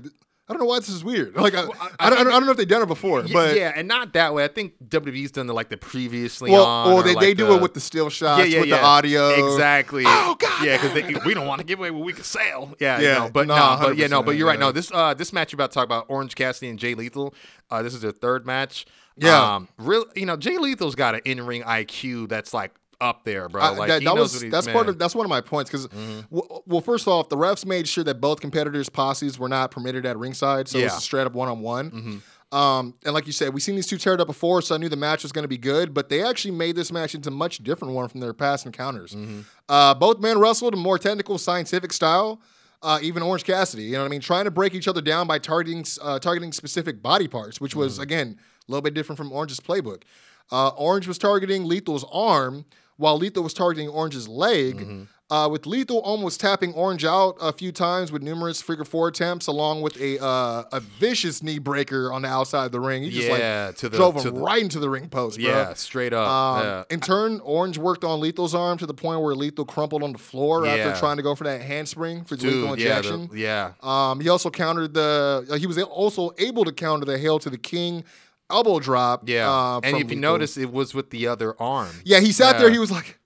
I 0.48 0.54
don't 0.54 0.60
know 0.60 0.66
why 0.66 0.78
this 0.78 0.88
is 0.88 1.04
weird. 1.04 1.34
Like, 1.36 1.54
I, 1.54 1.62
I- 1.62 1.64
I, 1.64 1.66
I 2.00 2.10
don't, 2.10 2.12
I 2.12 2.16
think- 2.22 2.30
don't 2.30 2.46
know 2.46 2.50
if 2.52 2.56
they've 2.56 2.66
done 2.68 2.82
it 2.82 2.86
before, 2.86 3.20
Y- 3.20 3.28
but 3.32 3.54
yeah, 3.56 3.72
and 3.76 3.86
not 3.86 4.14
that 4.14 4.32
way. 4.32 4.44
I 4.44 4.48
think 4.48 4.74
WWE's 4.88 5.30
done 5.30 5.46
the 5.46 5.52
like 5.54 5.68
the 5.68 5.76
previously 5.76 6.50
well, 6.50 6.64
on, 6.64 6.92
or 6.92 7.02
they, 7.02 7.14
like 7.14 7.20
they 7.20 7.34
do 7.34 7.46
the- 7.48 7.56
it 7.56 7.62
with 7.62 7.74
the 7.74 7.80
still 7.80 8.08
shots, 8.08 8.40
yeah, 8.40 8.44
yeah, 8.46 8.60
with 8.60 8.68
yeah. 8.70 8.78
the 8.78 8.82
audio, 8.84 9.52
Exactly. 9.52 10.04
Oh, 10.06 10.36
God 10.38 10.64
Yeah, 10.64 10.80
because 10.80 11.24
we 11.24 11.34
don't 11.34 11.46
want 11.46 11.60
to 11.60 11.66
give 11.66 11.78
away 11.78 11.90
what 11.90 12.04
we 12.04 12.12
can 12.12 12.24
sell. 12.24 12.74
Yeah, 12.80 12.98
Yeah. 13.00 13.18
No, 13.18 13.30
but 13.30 13.46
nah, 13.46 13.78
no, 13.80 13.86
but 13.88 13.96
yeah, 13.96 14.06
no, 14.06 14.22
but 14.22 14.36
you're 14.36 14.46
right. 14.46 14.58
No, 14.58 14.72
this 14.72 14.90
uh 14.92 15.14
this 15.14 15.32
match 15.32 15.52
you're 15.52 15.56
about 15.58 15.70
to 15.70 15.74
talk 15.74 15.84
about 15.84 16.06
Orange 16.08 16.34
Cassidy 16.34 16.68
and 16.70 16.78
Jay 16.78 16.94
Lethal. 16.94 17.34
Uh, 17.70 17.82
this 17.82 17.94
is 17.94 18.00
their 18.00 18.12
third 18.12 18.46
match. 18.46 18.86
Yeah. 19.16 19.56
Um, 19.56 19.68
real, 19.78 20.06
you 20.14 20.24
know, 20.26 20.36
Jay 20.36 20.56
Lethal's 20.58 20.94
got 20.94 21.14
an 21.14 21.20
in 21.24 21.44
ring 21.44 21.62
IQ 21.62 22.28
that's 22.28 22.54
like 22.54 22.72
up 23.00 23.24
there, 23.24 23.48
bro. 23.48 23.62
I- 23.62 23.86
that, 23.86 24.02
that 24.04 24.14
was 24.16 24.40
that's 24.50 24.66
part 24.66 24.88
of 24.88 24.98
that's 24.98 25.14
one 25.14 25.24
of 25.24 25.30
my 25.30 25.40
points 25.40 25.70
because 25.70 25.86
Mm-hmm. 25.88 26.36
well, 26.66 26.80
first 26.80 27.06
off, 27.06 27.28
the 27.28 27.36
refs 27.36 27.64
made 27.64 27.86
sure 27.86 28.02
that 28.04 28.20
both 28.20 28.40
competitors' 28.40 28.88
posses 28.88 29.38
were 29.38 29.48
not 29.48 29.70
permitted 29.70 30.04
at 30.06 30.16
ringside, 30.18 30.68
so 30.68 30.78
Yeah. 30.78 30.86
Mm-hmm. 30.88 30.96
a 30.96 31.00
straight 31.00 31.26
up 31.26 31.32
one 31.34 31.48
on 31.48 31.60
one. 31.60 32.22
Um, 32.50 32.94
and 33.04 33.12
like 33.12 33.26
you 33.26 33.32
said, 33.32 33.52
we've 33.52 33.62
seen 33.62 33.76
these 33.76 33.86
two 33.86 33.98
tear 33.98 34.14
it 34.14 34.20
up 34.22 34.26
before, 34.26 34.62
so 34.62 34.74
I 34.74 34.78
knew 34.78 34.88
the 34.88 34.96
match 34.96 35.22
was 35.22 35.32
going 35.32 35.42
to 35.44 35.48
be 35.48 35.58
good. 35.58 35.92
But 35.92 36.08
they 36.08 36.22
actually 36.24 36.52
made 36.52 36.76
this 36.76 36.90
match 36.90 37.14
into 37.14 37.28
a 37.28 37.32
much 37.32 37.58
different 37.58 37.92
one 37.92 38.08
from 38.08 38.20
their 38.20 38.32
past 38.32 38.64
encounters. 38.64 39.14
Mm-hmm. 39.14 39.40
Uh, 39.68 39.92
both 39.94 40.18
men 40.20 40.38
wrestled 40.38 40.72
in 40.74 40.80
more 40.80 40.98
technical, 40.98 41.36
scientific 41.36 41.92
style. 41.92 42.40
Uh, 42.82 42.98
even 43.02 43.22
Orange 43.22 43.44
Cassidy, 43.44 43.82
you 43.82 43.92
know 43.94 43.98
what 44.00 44.06
I 44.06 44.08
mean, 44.08 44.20
trying 44.20 44.44
to 44.44 44.50
break 44.52 44.72
each 44.72 44.86
other 44.88 45.00
down 45.02 45.26
by 45.26 45.38
targeting 45.38 45.84
uh, 46.00 46.18
targeting 46.20 46.52
specific 46.52 47.02
body 47.02 47.28
parts, 47.28 47.60
which 47.60 47.72
Mm-hmm. 47.72 47.80
was 47.80 47.98
again 47.98 48.36
a 48.66 48.70
little 48.72 48.82
bit 48.82 48.94
different 48.94 49.18
from 49.18 49.30
Orange's 49.32 49.60
playbook. 49.60 50.02
Uh, 50.50 50.68
Orange 50.68 51.06
was 51.06 51.18
targeting 51.18 51.64
Lethal's 51.64 52.04
arm, 52.10 52.64
while 52.98 53.16
Lethal 53.16 53.42
was 53.42 53.54
targeting 53.54 53.88
Orange's 53.88 54.28
leg. 54.28 54.76
Mm-hmm. 54.76 55.02
Uh, 55.30 55.46
with 55.46 55.66
Lethal 55.66 55.98
almost 55.98 56.40
tapping 56.40 56.72
Orange 56.72 57.04
out 57.04 57.36
a 57.38 57.52
few 57.52 57.70
times 57.70 58.10
with 58.10 58.22
numerous 58.22 58.62
figure 58.62 58.86
four 58.86 59.08
attempts, 59.08 59.46
along 59.46 59.82
with 59.82 59.94
a 60.00 60.18
uh, 60.24 60.62
a 60.72 60.80
vicious 60.80 61.42
knee 61.42 61.58
breaker 61.58 62.10
on 62.10 62.22
the 62.22 62.28
outside 62.28 62.64
of 62.64 62.72
the 62.72 62.80
ring. 62.80 63.02
He 63.02 63.10
just 63.10 63.28
Yeah, 63.28 63.66
like 63.66 63.76
to 63.76 63.90
the- 63.90 63.98
drove 63.98 64.22
to 64.22 64.28
him 64.28 64.36
the- 64.36 64.40
right 64.40 64.62
into 64.62 64.78
the 64.78 64.88
ring 64.88 65.10
post, 65.10 65.38
bro. 65.38 65.46
yeah, 65.46 65.74
straight 65.74 66.14
up. 66.14 66.26
Um, 66.26 66.64
yeah. 66.64 66.84
In 66.88 67.00
turn, 67.00 67.40
Orange 67.44 67.76
worked 67.76 68.04
on 68.04 68.20
Lethal's 68.20 68.54
arm 68.54 68.78
to 68.78 68.86
the 68.86 68.94
point 68.94 69.20
where 69.20 69.34
Lethal 69.34 69.66
crumpled 69.66 70.02
on 70.02 70.12
the 70.12 70.18
floor 70.18 70.64
Yeah. 70.64 70.76
after 70.76 70.98
trying 70.98 71.18
to 71.18 71.22
go 71.22 71.34
for 71.34 71.44
that 71.44 71.60
handspring 71.60 72.24
for 72.24 72.34
the 72.34 72.46
lethal 72.46 72.76
Dude, 72.76 72.86
yeah, 72.86 73.00
the, 73.02 73.28
yeah. 73.34 73.72
Um, 73.82 74.20
he 74.20 74.30
also 74.30 74.48
countered 74.48 74.94
the. 74.94 75.46
Uh, 75.50 75.56
he 75.56 75.66
was 75.66 75.76
also 75.82 76.30
able 76.38 76.64
to 76.64 76.72
counter 76.72 77.04
the 77.04 77.18
hail 77.18 77.38
to 77.40 77.50
the 77.50 77.58
king 77.58 78.02
elbow 78.50 78.78
drop. 78.80 79.28
Yeah. 79.28 79.50
uh, 79.50 79.80
and 79.82 79.96
if 79.96 80.02
you 80.04 80.16
Lethal. 80.16 80.20
notice, 80.20 80.56
it 80.56 80.72
was 80.72 80.94
with 80.94 81.10
the 81.10 81.26
other 81.26 81.54
arm. 81.60 81.94
yeah, 82.04 82.20
he 82.20 82.32
sat 82.32 82.58
there. 82.58 82.70
He 82.70 82.78
was 82.78 82.90
like, 82.90 83.18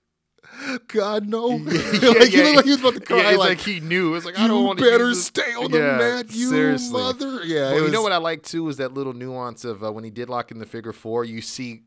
"God 0.87 1.27
no!" 1.27 1.49
Yeah, 1.57 1.59
like, 2.09 2.29
he 2.29 2.37
yeah, 2.37 2.43
looked 2.43 2.55
like 2.57 2.65
he 2.65 2.71
was 2.71 2.79
about 2.79 2.93
to 2.95 2.99
cry. 3.01 3.17
Yeah, 3.17 3.29
it's 3.29 3.37
like, 3.37 3.49
like, 3.49 3.59
he 3.59 3.79
knew. 3.79 4.09
It 4.09 4.11
was 4.11 4.25
like 4.25 4.37
I 4.39 4.47
don't 4.47 4.65
want 4.65 4.79
to 4.79 4.85
better 4.85 5.13
stay 5.13 5.53
on 5.53 5.71
the 5.71 5.77
Yeah, 5.79 5.97
mat, 5.97 6.25
you 6.31 6.49
seriously. 6.49 6.91
mother. 7.01 7.43
Yeah, 7.43 7.73
Well, 7.73 7.83
it 7.83 7.85
you 7.87 7.91
know 7.91 8.01
what 8.01 8.11
I 8.11 8.17
like 8.17 8.43
too 8.43 8.67
is 8.69 8.77
that 8.77 8.93
little 8.93 9.13
nuance 9.13 9.65
of 9.65 9.83
uh, 9.83 9.91
when 9.91 10.03
he 10.03 10.09
did 10.09 10.29
lock 10.29 10.51
in 10.51 10.59
the 10.59 10.65
figure 10.65 10.93
four, 10.93 11.23
you 11.25 11.41
see 11.41 11.81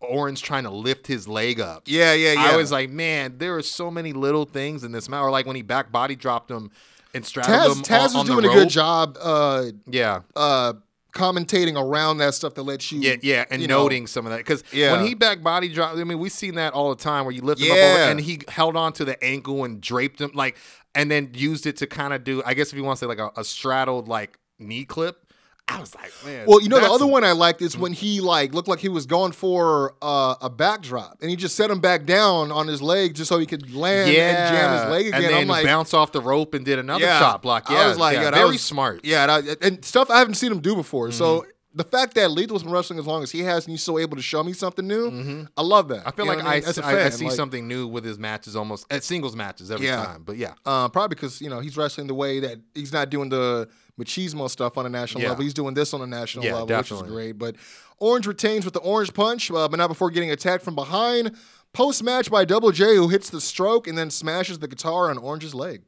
Orange 0.00 0.42
trying 0.42 0.64
to 0.64 0.70
lift 0.70 1.06
his 1.06 1.26
leg 1.28 1.60
up. 1.60 1.84
Yeah, 1.86 2.12
yeah, 2.14 2.32
yeah. 2.34 2.40
I 2.52 2.56
was 2.56 2.70
like, 2.72 2.90
man, 2.90 3.38
there 3.38 3.56
are 3.56 3.62
so 3.62 3.90
many 3.90 4.12
little 4.12 4.44
things 4.44 4.84
in 4.84 4.92
this 4.92 5.08
match. 5.08 5.22
Or 5.22 5.30
like 5.30 5.46
when 5.46 5.56
he 5.56 5.62
back 5.62 5.90
body 5.92 6.14
dropped 6.14 6.50
him 6.50 6.70
and 7.14 7.24
straddled 7.24 7.54
Taz, 7.54 7.76
him 7.76 7.82
Taz 7.84 7.96
on, 7.96 8.02
was 8.02 8.14
on 8.16 8.26
doing 8.26 8.44
a 8.44 8.48
good 8.48 8.68
job. 8.68 9.16
Uh, 9.20 9.66
Yeah, 9.86 10.20
uh, 10.36 10.74
commentating 11.14 11.80
around 11.80 12.18
that 12.18 12.34
stuff 12.34 12.54
that 12.54 12.64
lets 12.64 12.90
you. 12.92 13.00
yeah, 13.00 13.16
yeah, 13.22 13.44
and 13.50 13.62
you 13.62 13.68
know, 13.68 13.82
noting 13.84 14.06
some 14.06 14.26
of 14.26 14.32
that 14.32 14.38
because 14.38 14.62
Yeah. 14.72 14.92
when 14.92 15.06
he 15.06 15.14
back 15.14 15.42
body 15.42 15.68
drop 15.72 15.96
I 15.96 16.04
mean, 16.04 16.18
we've 16.18 16.32
seen 16.32 16.56
that 16.56 16.72
all 16.74 16.90
the 16.94 17.02
time 17.02 17.24
where 17.24 17.32
you 17.32 17.42
lift 17.42 17.60
him 17.62 17.70
up 17.70 17.78
over, 17.78 17.98
and 18.10 18.20
he 18.20 18.40
held 18.48 18.76
on 18.76 18.92
to 18.94 19.04
the 19.04 19.22
ankle 19.24 19.64
and 19.64 19.80
draped 19.80 20.20
him 20.20 20.32
like, 20.34 20.56
and 20.94 21.10
then 21.10 21.30
used 21.34 21.66
it 21.66 21.76
to 21.78 21.86
kind 21.86 22.12
of 22.12 22.24
do, 22.24 22.42
I 22.44 22.54
guess 22.54 22.68
if 22.72 22.74
you 22.76 22.84
want 22.84 22.98
to 22.98 23.04
say 23.04 23.08
like 23.08 23.18
a, 23.18 23.30
a 23.36 23.44
straddled 23.44 24.08
like 24.08 24.38
knee 24.58 24.84
clip. 24.84 25.23
I 25.66 25.80
was 25.80 25.94
like, 25.94 26.12
man. 26.26 26.46
Well, 26.46 26.60
you 26.60 26.68
know 26.68 26.78
the 26.78 26.90
other 26.90 27.06
one 27.06 27.24
I 27.24 27.32
liked 27.32 27.62
is 27.62 27.76
when 27.76 27.94
he 27.94 28.20
like 28.20 28.52
looked 28.52 28.68
like 28.68 28.80
he 28.80 28.90
was 28.90 29.06
going 29.06 29.32
for 29.32 29.94
uh, 30.02 30.34
a 30.42 30.50
backdrop, 30.50 31.16
and 31.22 31.30
he 31.30 31.36
just 31.36 31.56
set 31.56 31.70
him 31.70 31.80
back 31.80 32.04
down 32.04 32.52
on 32.52 32.66
his 32.66 32.82
leg 32.82 33.14
just 33.14 33.28
so 33.30 33.38
he 33.38 33.46
could 33.46 33.74
land 33.74 34.12
yeah, 34.12 34.46
and 34.46 34.54
jam 34.56 34.72
his 34.72 34.90
leg 34.90 35.06
again. 35.06 35.22
and 35.24 35.32
then 35.32 35.40
I'm 35.40 35.48
like, 35.48 35.64
bounce 35.64 35.94
off 35.94 36.12
the 36.12 36.20
rope 36.20 36.52
and 36.54 36.64
did 36.66 36.78
another 36.78 37.04
yeah. 37.04 37.18
chop 37.18 37.42
block. 37.42 37.70
Yeah, 37.70 37.78
I 37.78 37.88
was 37.88 37.98
like, 37.98 38.14
yeah, 38.14 38.24
yeah, 38.24 38.30
that 38.32 38.36
very 38.36 38.50
was- 38.50 38.60
smart. 38.62 39.00
Yeah, 39.04 39.22
and, 39.22 39.30
I, 39.32 39.66
and 39.66 39.84
stuff 39.84 40.10
I 40.10 40.18
haven't 40.18 40.34
seen 40.34 40.52
him 40.52 40.60
do 40.60 40.76
before. 40.76 41.08
Mm-hmm. 41.08 41.16
So 41.18 41.46
the 41.74 41.84
fact 41.84 42.14
that 42.14 42.30
Lethal's 42.30 42.62
been 42.62 42.70
wrestling 42.70 42.98
as 42.98 43.06
long 43.06 43.22
as 43.22 43.32
he 43.32 43.40
has, 43.40 43.64
and 43.64 43.72
he's 43.72 43.82
still 43.82 43.98
able 43.98 44.16
to 44.16 44.22
show 44.22 44.44
me 44.44 44.52
something 44.52 44.86
new, 44.86 45.46
I 45.56 45.62
love 45.62 45.88
that. 45.88 46.00
Mm-hmm. 46.00 46.08
I 46.08 46.10
feel 46.12 46.24
You 46.26 46.30
like 46.30 46.38
I, 46.40 46.54
mean? 46.60 46.64
I- 46.66 46.68
I 46.68 46.72
fan, 46.72 47.12
see 47.12 47.24
like, 47.24 47.34
something 47.34 47.66
new 47.66 47.88
with 47.88 48.04
his 48.04 48.18
matches 48.18 48.54
almost 48.54 48.86
at 48.92 49.02
singles 49.02 49.34
matches 49.34 49.70
every 49.70 49.86
Yeah. 49.86 50.04
time. 50.04 50.22
But 50.24 50.36
yeah, 50.36 50.52
Uh, 50.66 50.88
probably 50.90 51.14
because 51.14 51.40
you 51.40 51.48
know 51.48 51.60
he's 51.60 51.76
wrestling 51.78 52.06
the 52.06 52.14
way 52.14 52.40
that 52.40 52.58
he's 52.74 52.92
not 52.92 53.08
doing 53.10 53.30
the 53.30 53.68
machismo 53.98 54.48
stuff 54.50 54.76
on 54.76 54.86
a 54.86 54.88
national 54.88 55.22
Yeah. 55.22 55.30
level. 55.30 55.44
He's 55.44 55.54
doing 55.54 55.74
this 55.74 55.94
on 55.94 56.00
a 56.02 56.06
national 56.06 56.44
Yeah, 56.44 56.52
level, 56.52 56.66
definitely. 56.66 57.02
which 57.02 57.10
is 57.10 57.14
great. 57.14 57.38
But 57.38 57.56
Orange 57.98 58.26
retains 58.26 58.64
with 58.64 58.74
the 58.74 58.80
Orange 58.80 59.14
Punch, 59.14 59.50
uh, 59.50 59.68
but 59.68 59.76
not 59.76 59.88
before 59.88 60.10
getting 60.10 60.30
attacked 60.30 60.64
from 60.64 60.74
behind. 60.74 61.36
Post 61.72 62.02
match 62.02 62.30
by 62.30 62.44
Double 62.44 62.70
J, 62.72 62.96
who 62.96 63.08
hits 63.08 63.30
the 63.30 63.40
stroke 63.40 63.86
and 63.86 63.96
then 63.98 64.10
smashes 64.10 64.58
the 64.60 64.68
guitar 64.68 65.10
on 65.10 65.18
Orange's 65.18 65.54
leg. 65.54 65.82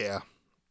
yeah, 0.00 0.20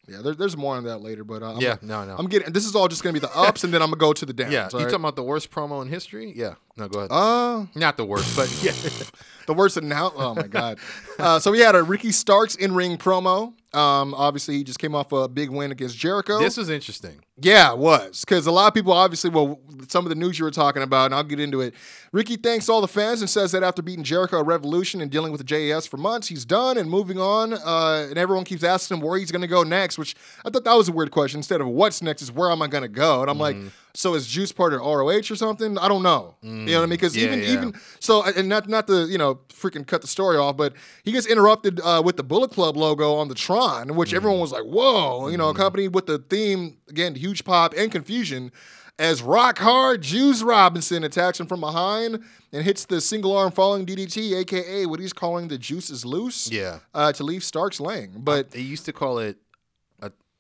Yeah, 0.08 0.22
there, 0.22 0.36
there's 0.36 0.56
more 0.56 0.76
on 0.76 0.84
that 0.84 1.00
later, 1.00 1.24
but 1.24 1.42
uh, 1.42 1.54
I'm, 1.54 1.62
yeah. 1.62 1.78
No, 1.82 2.06
no. 2.06 2.16
I'm 2.18 2.28
getting. 2.28 2.54
This 2.54 2.66
is 2.66 2.76
all 2.76 2.88
just 2.88 3.02
gonna 3.04 3.14
be 3.14 3.20
the 3.20 3.36
ups, 3.36 3.64
and 3.64 3.74
then 3.74 3.82
I'm 3.82 3.90
gonna 3.90 4.00
go 4.00 4.14
to 4.14 4.26
the 4.26 4.34
downs. 4.34 4.52
yeah, 4.54 4.70
you 4.72 4.78
right? 4.78 4.84
talking 4.84 4.96
about 5.00 5.16
the 5.16 5.24
worst 5.24 5.50
promo 5.50 5.82
in 5.82 5.88
history? 5.88 6.32
Yeah. 6.36 6.56
No, 6.78 6.88
go 6.88 7.00
ahead. 7.00 7.12
Uh, 7.12 7.66
Not 7.74 7.98
the 7.98 8.06
worst, 8.06 8.36
but 8.36 8.48
yeah. 8.64 8.74
the 9.48 9.54
worst 9.54 9.78
in 9.78 9.88
now. 9.90 10.12
Oh 10.16 10.36
my 10.36 10.48
god. 10.48 10.78
Uh, 11.18 11.40
so 11.40 11.50
we 11.50 11.60
had 11.62 11.76
a 11.76 11.82
Ricky 11.82 12.12
Starks 12.12 12.56
in 12.56 12.76
ring 12.76 12.98
promo. 12.98 13.54
Um, 13.76 14.14
obviously 14.14 14.56
he 14.58 14.64
just 14.64 14.80
came 14.80 14.96
off 14.96 15.12
a 15.12 15.28
big 15.28 15.50
win 15.50 15.72
against 15.72 15.98
Jericho. 15.98 16.40
this 16.40 16.58
was 16.58 16.70
interesting. 16.70 17.20
Yeah, 17.38 17.74
it 17.74 17.78
was. 17.78 18.22
Because 18.22 18.48
a 18.48 18.52
lot 18.52 18.68
of 18.68 18.74
people, 18.74 18.94
obviously, 18.94 19.30
well, 19.30 19.60
some 19.90 20.06
of 20.06 20.10
the 20.10 20.16
news 20.16 20.40
you 20.40 20.46
were 20.46 20.52
talking 20.52 20.82
about, 20.82 21.08
and 21.08 21.16
I'll 21.16 21.24
get 21.24 21.40
into 21.40 21.60
it. 21.60 21.74
Ricky 22.14 22.38
thanks 22.38 22.70
all 22.70 22.80
the 22.80 22.88
fans 22.88 23.20
and 23.20 23.30
says 23.30 23.52
that 23.52 23.62
after 23.62 23.82
beating 23.82 24.06
Jericho 24.06 24.40
at 24.40 24.46
Revolution 24.46 25.02
and 25.02 25.12
dealing 25.12 25.34
with 25.34 25.40
the 25.40 25.44
JAS 25.46 25.86
for 25.86 25.98
months, 25.98 26.28
he's 26.30 26.46
done 26.46 26.78
and 26.78 26.90
moving 26.90 27.20
on. 27.20 27.54
Uh, 27.54 28.08
and 28.10 28.18
everyone 28.18 28.46
keeps 28.46 28.64
asking 28.64 28.98
him 28.98 29.04
where 29.04 29.20
he's 29.20 29.32
going 29.32 29.42
to 29.42 29.48
go 29.50 29.64
next, 29.64 29.98
which 29.98 30.16
I 30.46 30.50
thought 30.50 30.64
that 30.64 30.74
was 30.76 30.88
a 30.88 30.94
weird 30.94 31.12
question. 31.12 31.40
Instead 31.40 31.60
of 31.60 31.68
what's 31.68 32.02
next, 32.02 32.22
is 32.22 32.32
where 32.32 32.50
am 32.52 32.62
I 32.62 32.68
going 32.68 32.84
to 32.84 32.88
go? 32.88 33.20
And 33.22 33.30
I'm 33.30 33.38
like, 33.38 33.58
Mm-hmm. 33.58 33.68
so 33.96 34.14
is 34.14 34.28
Juice 34.28 34.54
part 34.54 34.74
of 34.74 34.80
ROH 34.80 35.12
or 35.30 35.36
something? 35.36 35.78
I 35.78 35.90
don't 35.90 36.04
know. 36.04 36.36
You 36.42 36.50
know 36.52 36.74
what 36.78 36.84
I 36.84 36.86
mean? 36.86 36.90
Because 36.92 37.16
Mm. 37.16 37.20
Yeah, 37.22 37.26
even 37.28 37.40
yeah. 37.40 37.50
even 37.54 37.74
so, 38.00 38.24
and 38.24 38.48
not 38.48 38.70
not 38.70 38.88
to 38.88 39.08
you 39.08 39.18
know 39.18 39.40
freaking 39.50 39.86
cut 39.86 40.02
the 40.02 40.08
story 40.08 40.38
off, 40.38 40.56
but 40.58 40.74
he 41.04 41.12
gets 41.12 41.28
interrupted 41.28 41.82
uh, 41.82 42.02
with 42.04 42.16
the 42.18 42.24
Bullet 42.24 42.52
Club 42.52 42.76
logo 42.78 43.14
on 43.16 43.28
the 43.28 43.36
Tron, 43.36 43.96
which 43.96 44.12
Mm. 44.12 44.16
everyone 44.16 44.40
was 44.40 44.52
like, 44.54 44.64
"Whoa!" 44.64 45.28
You 45.28 45.38
know, 45.38 45.50
accompanied 45.50 45.94
with 45.94 46.06
the 46.08 46.18
theme 46.20 46.78
again, 46.90 47.16
huge 47.26 47.44
pop 47.44 47.74
and 47.76 47.92
confusion. 47.92 48.52
As 48.98 49.22
Rock 49.22 49.58
Hard 49.60 50.02
Juice 50.04 50.42
Robinson 50.42 51.04
attacks 51.04 51.38
him 51.40 51.48
from 51.48 51.60
behind 51.60 52.24
and 52.54 52.64
hits 52.64 52.86
the 52.86 53.02
single 53.02 53.36
arm 53.36 53.52
falling 53.52 53.86
DDT, 53.86 54.34
aka 54.38 54.86
what 54.86 55.02
he's 55.02 55.12
calling 55.12 55.50
the 55.50 55.58
Juice 55.58 55.90
is 55.90 56.06
loose, 56.06 56.50
Yeah. 56.50 56.80
uh, 56.94 57.12
to 57.14 57.24
leave 57.24 57.44
Starks 57.44 57.82
laying. 57.82 58.12
But 58.20 58.52
They 58.52 58.62
used 58.62 58.86
to 58.86 58.94
call 58.94 59.20
it. 59.20 59.38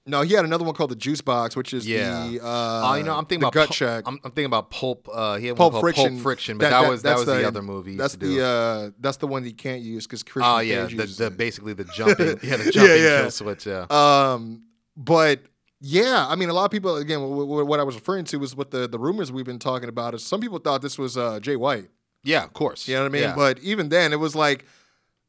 no, 0.07 0.21
he 0.21 0.36
had 0.36 0.45
another 0.45 0.63
one 0.63 0.75
called 0.75 0.91
the 0.91 0.95
Juice 0.95 1.19
Box, 1.19 1.55
which 1.55 1.73
is 1.73 1.86
Yeah. 1.86 2.27
the 2.27 2.39
uh, 2.39 2.81
Oh, 2.86 2.93
you 2.93 3.03
know, 3.03 3.15
I'm 3.17 3.25
thinking 3.25 3.39
the 3.41 3.47
about 3.47 3.53
gut 3.53 3.67
Pul- 3.69 3.73
check. 3.75 4.03
I'm, 4.07 4.13
I'm 4.23 4.31
thinking 4.31 4.45
about 4.45 4.69
Pulp. 4.69 5.09
Uh, 5.11 5.36
he 5.38 5.47
had 5.47 5.57
Pulp 5.57 5.73
one 5.73 5.81
Friction. 5.81 6.09
Pulp 6.13 6.21
Friction, 6.23 6.57
but 6.59 6.69
that, 6.69 6.88
was 6.88 7.01
that 7.01 7.09
that's 7.17 7.25
was 7.25 7.38
the, 7.39 7.45
other 7.47 7.61
movie. 7.63 7.97
That's 7.97 8.13
used 8.13 8.21
to 8.21 8.27
do. 8.27 8.36
the 8.38 8.45
uh, 8.45 8.89
that's 8.99 9.17
the 9.17 9.27
one 9.27 9.41
that 9.43 9.49
you 9.49 9.55
can't 9.55 9.81
use 9.81 10.05
because 10.07 10.21
Christian 10.23 10.49
Oh 10.55 10.59
yeah, 10.59 10.86
the, 10.86 11.07
the 11.07 11.29
basically 11.31 11.73
the 11.73 11.83
jumping, 11.86 12.27
yeah, 12.43 12.55
the 12.57 12.65
Yeah, 12.65 12.71
jumping 12.71 13.03
yeah. 13.03 13.21
kill 13.23 13.31
switch. 13.31 13.65
Yeah, 13.65 13.86
Um, 13.89 14.61
but 14.95 15.41
yeah, 15.88 16.25
I 16.27 16.36
mean, 16.36 16.49
a 16.49 16.53
lot 16.53 16.65
of 16.65 16.71
people 16.71 16.95
again. 16.97 17.19
W- 17.19 17.41
w- 17.45 17.65
what 17.65 17.79
I 17.79 17.83
was 17.83 17.93
referring 17.95 18.25
to 18.25 18.38
was 18.38 18.55
what 18.55 18.71
the 18.71 18.88
the 18.88 18.97
rumors 18.97 19.31
we've 19.31 19.45
been 19.45 19.59
talking 19.59 19.89
about 19.89 20.13
is 20.15 20.23
some 20.25 20.41
people 20.41 20.57
thought 20.59 20.81
this 20.81 20.97
was 20.97 21.15
uh, 21.17 21.39
Jay 21.39 21.55
White. 21.55 21.89
yeah, 22.23 22.43
of 22.43 22.53
course. 22.53 22.88
You 22.88 22.95
know 22.95 23.03
what 23.03 23.09
I 23.11 23.13
mean? 23.13 23.21
Yeah. 23.23 23.36
But 23.36 23.59
even 23.59 23.89
then, 23.89 24.11
it 24.13 24.19
was 24.19 24.36
like 24.36 24.65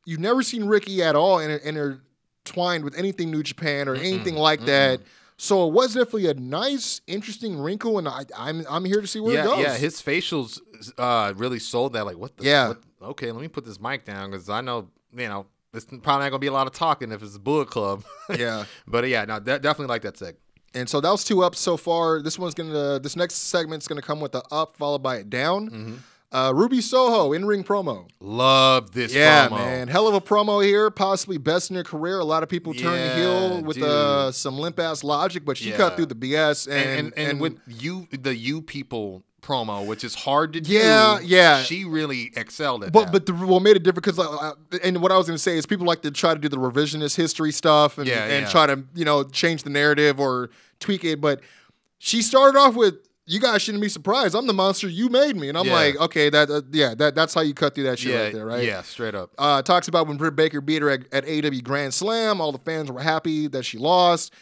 you've 0.07 0.20
never 0.20 0.42
seen 0.42 0.64
Ricky 0.64 1.02
at 1.02 1.14
all 1.14 1.38
inter- 1.40 2.00
intertwined 2.44 2.84
with 2.84 2.96
anything 2.96 3.30
New 3.30 3.42
Japan 3.42 3.88
or 3.88 3.94
anything 3.96 4.34
like 4.36 4.64
that. 4.66 5.00
So 5.38 5.66
it 5.68 5.74
was 5.74 5.92
definitely 5.92 6.28
a 6.28 6.34
nice, 6.34 7.02
interesting 7.07 7.59
wrinkle, 7.61 7.98
and 7.98 8.09
I, 8.09 8.24
I'm 8.34 8.64
I'm 8.70 8.84
here 8.86 9.02
to 9.02 9.07
see 9.07 9.20
where 9.20 9.34
yeah, 9.34 9.42
it 9.42 9.44
goes. 9.44 9.59
yeah, 9.59 9.76
his 9.76 10.00
facials 10.00 10.59
uh, 10.96 11.34
really 11.36 11.59
sold 11.59 11.92
that. 11.92 12.07
Like, 12.07 12.16
what? 12.16 12.36
the 12.38 12.44
Yeah. 12.44 12.68
what- 12.68 12.82
okay, 13.11 13.30
let 13.32 13.42
me 13.42 13.48
put 13.48 13.66
this 13.66 13.78
mic 13.78 14.07
down 14.07 14.30
because 14.30 14.48
I 14.48 14.62
know 14.62 14.88
you 15.14 15.28
know 15.28 15.44
it's 15.74 15.84
probably 15.84 16.24
not 16.24 16.30
gonna 16.30 16.38
be 16.38 16.46
a 16.46 16.52
lot 16.52 16.66
of 16.66 16.72
talking 16.72 17.12
if 17.12 17.22
it's 17.22 17.36
a 17.36 17.38
Bullet 17.38 17.68
Club. 17.68 18.02
yeah. 18.34 18.64
but 18.86 19.07
yeah, 19.07 19.26
no, 19.26 19.38
de- 19.38 19.59
definitely 19.59 19.88
like 19.88 20.00
that 20.02 20.14
seg. 20.14 20.36
And 20.75 20.89
so 20.89 21.01
that 21.01 21.11
was 21.11 21.25
two 21.25 21.43
ups 21.43 21.59
so 21.61 21.77
far. 21.77 22.21
This 22.23 22.39
one's 22.39 22.55
gonna. 22.55 22.99
This 22.99 23.17
next 23.17 23.35
segment's 23.37 23.89
gonna 23.89 24.03
come 24.03 24.21
with 24.21 24.35
a 24.35 24.43
up 24.53 24.77
followed 24.77 25.03
by 25.03 25.17
a 25.17 25.25
down. 25.25 25.71
Mm-hmm. 25.71 25.95
Uh, 26.33 26.53
Ruby 26.53 26.81
Soho 26.81 27.33
in 27.33 27.45
ring 27.47 27.62
promo. 27.64 28.09
Love 28.21 28.93
this. 28.93 29.14
Yeah, 29.14 29.49
promo. 29.49 29.59
man, 29.59 29.89
hell 29.89 30.09
of 30.09 30.14
a 30.14 30.21
promo 30.21 30.62
here. 30.62 30.91
Possibly 30.91 31.39
best 31.39 31.71
in 31.71 31.77
her 31.77 31.85
career. 31.85 32.19
A 32.19 32.25
lot 32.25 32.43
of 32.43 32.49
people 32.49 32.75
turned 32.75 32.97
Yeah, 32.97 33.17
heel 33.17 33.62
with 33.62 33.81
uh, 33.81 34.33
some 34.33 34.59
limp 34.59 34.79
ass 34.81 35.05
logic, 35.05 35.45
but 35.45 35.57
she 35.57 35.71
Yeah. 35.71 35.77
cut 35.77 35.97
through 35.97 36.07
the 36.07 36.14
BS 36.17 36.67
and 36.67 36.75
and, 36.77 37.12
and, 37.17 37.29
and, 37.31 37.41
with 37.41 37.59
you 37.67 38.09
the 38.11 38.37
you 38.37 38.61
people 38.61 39.23
promo, 39.47 39.86
which 39.86 40.03
is 40.03 40.14
hard 40.14 40.53
to 40.55 40.61
do. 40.61 40.72
Yeah, 40.72 41.20
yeah. 41.22 41.62
She 41.62 41.84
really 41.84 42.32
excelled 42.34 42.82
at 42.84 42.92
But 42.92 43.05
that. 43.05 43.12
but 43.12 43.26
the, 43.26 43.32
what 43.32 43.62
made 43.62 43.76
it 43.76 43.82
different 43.84 44.05
because 44.05 44.18
uh, 44.18 44.53
and 44.82 45.01
what 45.01 45.12
I 45.12 45.16
was 45.16 45.26
going 45.26 45.36
to 45.36 45.42
say 45.42 45.57
is 45.57 45.66
people 45.66 45.86
like 45.86 46.03
to 46.03 46.11
try 46.11 46.34
to 46.34 46.40
do 46.40 46.49
the 46.49 46.57
revisionist 46.57 47.16
history 47.16 47.53
stuff 47.53 47.99
and, 47.99 48.07
Yeah, 48.09 48.24
and 48.24 48.44
yeah. 48.47 48.51
try 48.51 48.66
to 48.66 48.84
you 48.94 49.05
know 49.05 49.22
change 49.24 49.62
the 49.62 49.70
narrative 49.70 50.18
or 50.18 50.51
tweak 50.80 51.05
it. 51.05 51.20
But 51.20 51.40
she 51.99 52.22
started 52.22 52.59
off 52.59 52.74
with 52.74 52.94
you 53.28 53.40
guys 53.40 53.61
shouldn't 53.61 53.82
be 53.82 53.88
surprised. 53.88 54.36
I'm 54.36 54.47
the 54.47 54.53
monster 54.53 54.88
you 54.88 55.09
made 55.09 55.34
me, 55.36 55.49
and 55.49 55.59
I'm 55.59 55.66
Yeah. 55.66 55.72
like, 55.72 55.97
okay, 56.01 56.30
that 56.30 56.49
uh, 56.51 56.62
yeah, 56.72 56.94
that 56.94 57.14
that's 57.14 57.34
how 57.34 57.40
you 57.40 57.55
cut 57.55 57.74
through 57.74 57.84
that 57.84 57.99
shit 57.99 58.12
yeah, 58.12 58.22
right 58.24 58.32
there, 58.34 58.47
right? 58.47 58.64
Yeah, 58.64 58.82
straight 58.82 59.14
up. 59.14 59.30
Uh, 59.38 59.62
talks 59.62 59.88
about 59.88 60.07
when 60.07 60.16
Britt 60.16 60.36
Baker 60.36 60.61
beat 60.61 60.80
her 60.82 60.90
at, 60.90 61.12
at 61.12 61.24
AEW 61.24 61.62
Grand 61.64 61.92
Slam. 61.94 62.40
All 62.40 62.53
the 62.53 62.59
fans 62.59 62.90
were 62.90 63.01
happy 63.01 63.47
that 63.49 63.64
she 63.64 63.78
lost. 63.78 64.32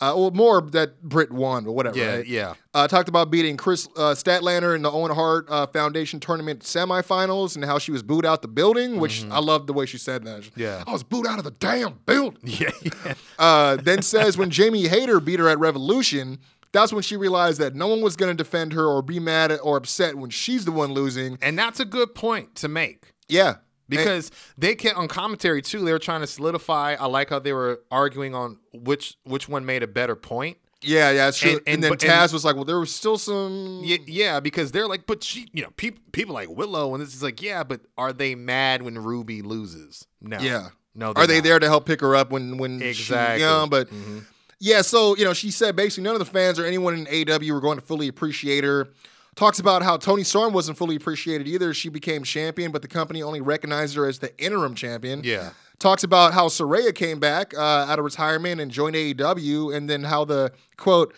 Uh, 0.00 0.12
well, 0.16 0.30
more 0.32 0.60
that 0.60 1.00
Britt 1.02 1.30
won, 1.30 1.64
but 1.64 1.72
whatever. 1.72 1.96
Yeah, 1.96 2.16
right? 2.16 2.26
yeah. 2.26 2.54
Uh, 2.74 2.88
talked 2.88 3.08
about 3.08 3.30
beating 3.30 3.56
Kris 3.56 3.86
uh, 3.96 4.12
Statlander 4.14 4.74
in 4.74 4.82
the 4.82 4.90
Owen 4.90 5.12
Hart 5.12 5.46
uh, 5.48 5.66
Foundation 5.68 6.18
tournament 6.18 6.60
semifinals 6.60 7.54
and 7.54 7.64
how 7.64 7.78
she 7.78 7.92
was 7.92 8.02
booed 8.02 8.26
out 8.26 8.42
the 8.42 8.48
building, 8.48 8.98
which 8.98 9.24
I 9.30 9.38
loved 9.38 9.68
the 9.68 9.72
way 9.72 9.86
she 9.86 9.98
said 9.98 10.24
that. 10.24 10.42
Mm-hmm. 10.42 10.60
Yeah. 10.60 10.82
I 10.86 10.92
was 10.92 11.04
booed 11.04 11.26
out 11.26 11.38
of 11.38 11.44
the 11.44 11.52
damn 11.52 12.00
building. 12.06 12.40
Yeah, 12.54 12.70
yeah. 12.82 13.14
Uh, 13.38 13.76
then 13.76 14.00
says 14.00 14.38
when 14.38 14.48
Jamie 14.50 14.86
Hayter 14.86 15.18
beat 15.18 15.40
her 15.40 15.48
at 15.48 15.58
Revolution, 15.58 16.38
that's 16.72 16.92
when 16.92 17.02
she 17.02 17.16
realized 17.16 17.60
that 17.60 17.74
no 17.74 17.88
one 17.88 18.00
was 18.00 18.16
going 18.16 18.34
to 18.34 18.36
defend 18.36 18.72
her 18.72 18.86
or 18.86 19.02
be 19.02 19.18
mad 19.18 19.58
or 19.62 19.76
upset 19.76 20.16
when 20.16 20.30
she's 20.30 20.64
the 20.64 20.72
one 20.72 20.92
losing. 20.92 21.38
And 21.42 21.58
that's 21.58 21.80
a 21.80 21.84
good 21.84 22.14
point 22.14 22.54
to 22.56 22.68
make. 22.68 23.12
Yeah. 23.28 23.56
Because 23.88 24.30
they 24.56 24.74
can 24.74 24.94
on 24.96 25.08
commentary 25.08 25.60
too, 25.62 25.84
they 25.84 25.92
were 25.92 25.98
trying 25.98 26.20
to 26.22 26.26
solidify. 26.26 26.94
I 26.98 27.06
like 27.06 27.30
how 27.30 27.38
they 27.38 27.52
were 27.52 27.80
arguing 27.90 28.34
on 28.34 28.58
which 28.72 29.16
which 29.24 29.48
one 29.48 29.64
made 29.66 29.82
a 29.82 29.86
better 29.86 30.16
point. 30.16 30.56
Yeah, 30.80 31.10
yeah, 31.10 31.24
that's 31.26 31.38
true. 31.38 31.50
And- 31.50 31.58
And, 31.60 31.68
and- 31.68 31.84
then 31.84 31.90
but- 31.92 31.98
Taz 32.00 32.24
and- 32.24 32.32
was 32.34 32.44
like, 32.44 32.56
"Well, 32.56 32.64
there 32.66 32.78
was 32.78 32.94
still 32.94 33.16
some." 33.16 33.80
Yeah, 33.84 33.96
yeah, 34.06 34.40
because 34.40 34.70
they're 34.72 34.86
like, 34.88 35.06
but 35.06 35.24
she, 35.24 35.48
you 35.52 35.62
know, 35.62 35.70
people 35.76 36.00
people 36.12 36.34
like 36.34 36.48
Willow, 36.50 36.92
and 36.94 37.02
this 37.02 37.14
is 37.14 37.22
like, 37.22 37.40
yeah, 37.42 37.64
but 37.64 37.80
are 37.96 38.12
they 38.12 38.34
mad 38.34 38.82
when 38.82 38.98
Ruby 38.98 39.40
loses? 39.42 40.06
No, 40.20 40.38
Yeah. 40.40 40.68
no. 40.94 41.12
Are 41.16 41.26
they 41.26 41.36
not. 41.36 41.44
there 41.44 41.58
to 41.58 41.66
help 41.68 41.86
pick 41.86 42.00
her 42.02 42.14
up 42.14 42.30
when 42.30 42.58
when 42.58 42.82
Exactly. 42.82 43.36
She, 43.38 43.42
you 43.42 43.46
know, 43.48 43.66
but 43.66 43.88
Mhm. 43.90 44.24
yeah, 44.60 44.82
so 44.82 45.16
you 45.16 45.24
know, 45.24 45.32
she 45.32 45.50
said 45.50 45.74
basically 45.74 46.04
none 46.04 46.14
of 46.14 46.18
the 46.18 46.26
fans 46.26 46.58
or 46.58 46.66
anyone 46.66 46.94
in 46.94 47.06
AW 47.30 47.52
were 47.54 47.60
going 47.60 47.78
to 47.78 47.84
fully 47.84 48.08
appreciate 48.08 48.64
her. 48.64 48.88
Talks 49.36 49.58
about 49.58 49.82
how 49.82 49.96
Toni 49.96 50.22
Storm 50.22 50.52
wasn't 50.52 50.78
fully 50.78 50.96
appreciated 50.96 51.48
either. 51.48 51.74
She 51.74 51.88
became 51.88 52.22
champion, 52.22 52.70
but 52.70 52.82
the 52.82 52.88
company 52.88 53.22
only 53.22 53.40
recognized 53.40 53.96
her 53.96 54.06
as 54.06 54.20
the 54.20 54.36
interim 54.38 54.74
champion. 54.74 55.22
Yeah. 55.24 55.50
Talks 55.80 56.04
about 56.04 56.34
how 56.34 56.46
Saraya 56.48 56.94
came 56.94 57.18
back 57.18 57.52
uh, 57.52 57.60
out 57.60 57.98
of 57.98 58.04
retirement 58.04 58.60
and 58.60 58.70
joined 58.70 58.94
AEW, 58.94 59.74
and 59.74 59.90
then 59.90 60.04
how 60.04 60.24
the 60.24 60.52
quote 60.76 61.14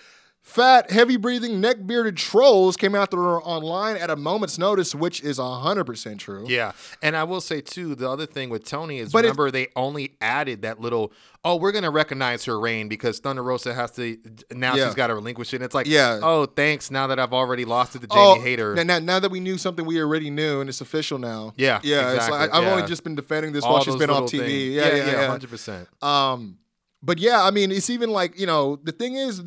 fat, 0.47 0.92
heavy 0.92 1.16
breathing, 1.16 1.61
neck 1.61 1.84
bearded 1.86 2.16
trolls 2.16 2.76
came 2.76 2.94
after 2.94 3.16
her 3.16 3.42
online 3.42 3.97
at 3.97 4.11
a 4.11 4.16
moment's 4.16 4.59
notice, 4.59 4.94
which 4.94 5.20
is 5.22 5.38
hundred 5.38 5.84
percent 5.84 6.20
true. 6.20 6.44
Yeah, 6.47 6.72
and 7.03 7.16
I 7.16 7.24
will 7.24 7.40
say 7.40 7.61
too, 7.61 7.94
the 7.97 8.09
other 8.09 8.26
thing 8.26 8.49
with 8.49 8.64
Toni 8.64 9.01
is 9.01 9.12
But 9.12 9.24
remember 9.24 9.51
they 9.51 9.66
only 9.74 10.16
added 10.20 10.62
that 10.62 10.80
little. 10.80 11.12
Oh, 11.44 11.57
we're 11.57 11.72
gonna 11.72 11.90
recognize 11.90 12.44
her 12.47 12.59
reign 12.59 12.88
because 12.88 13.18
Thunder 13.18 13.42
Rosa 13.42 13.74
has 13.74 13.90
to 13.92 14.18
now 14.53 14.74
Yeah. 14.74 14.86
she's 14.86 14.94
got 14.94 15.09
to 15.09 15.14
relinquish 15.14 15.53
it. 15.53 15.57
And 15.57 15.64
it's 15.64 15.74
like, 15.76 15.86
Yeah. 15.86 16.18
oh, 16.22 16.47
thanks. 16.47 16.90
Now 16.90 17.07
that 17.09 17.20
I've 17.20 17.32
already 17.32 17.64
lost 17.64 17.94
it 17.94 18.01
to 18.01 18.09
Jamie 18.09 18.20
Oh, 18.20 18.40
Hayter, 18.40 18.74
Now, 18.84 18.99
now, 18.99 19.20
that 19.20 19.30
we 19.30 19.38
knew 19.38 19.57
something 19.59 19.84
we 19.84 20.01
already 20.01 20.28
knew 20.30 20.61
and 20.61 20.68
it's 20.68 20.80
official 20.80 21.18
now. 21.18 21.53
Yeah, 21.57 21.78
yeah. 21.84 22.07
It's 22.07 22.14
exactly, 22.24 22.38
like, 22.38 22.55
I've 22.55 22.64
only 22.64 22.82
just 22.88 23.05
been 23.05 23.14
defending 23.14 23.53
this 23.53 23.62
all 23.62 23.74
while 23.74 23.84
she's 23.84 23.94
been 23.94 24.11
off 24.11 24.24
TV. 24.28 24.38
things. 24.40 24.74
Yeah, 24.74 24.94
yeah, 24.94 25.07
yeah. 25.12 25.26
hundred 25.28 25.51
percent. 25.51 25.88
Um, 26.03 26.59
but 27.01 27.18
yeah, 27.18 27.44
I 27.44 27.53
mean, 27.53 27.70
it's 27.70 27.90
even 27.90 28.11
like 28.11 28.38
you 28.40 28.47
know 28.47 28.76
the 28.82 28.90
thing 28.92 29.14
is, 29.14 29.40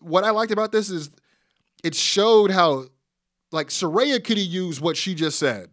what 0.00 0.24
I 0.24 0.30
liked 0.30 0.52
about 0.52 0.72
this 0.72 0.90
is 0.90 1.10
it 1.84 1.94
showed 1.94 2.50
how 2.50 2.86
like 3.52 3.68
Saraya 3.68 4.22
could 4.22 4.38
have 4.38 4.46
used 4.46 4.80
what 4.80 4.96
she 4.96 5.14
just 5.14 5.38
said 5.38 5.68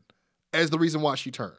as 0.53 0.69
the 0.69 0.77
reason 0.79 1.01
why 1.01 1.15
she 1.15 1.31
turned, 1.31 1.57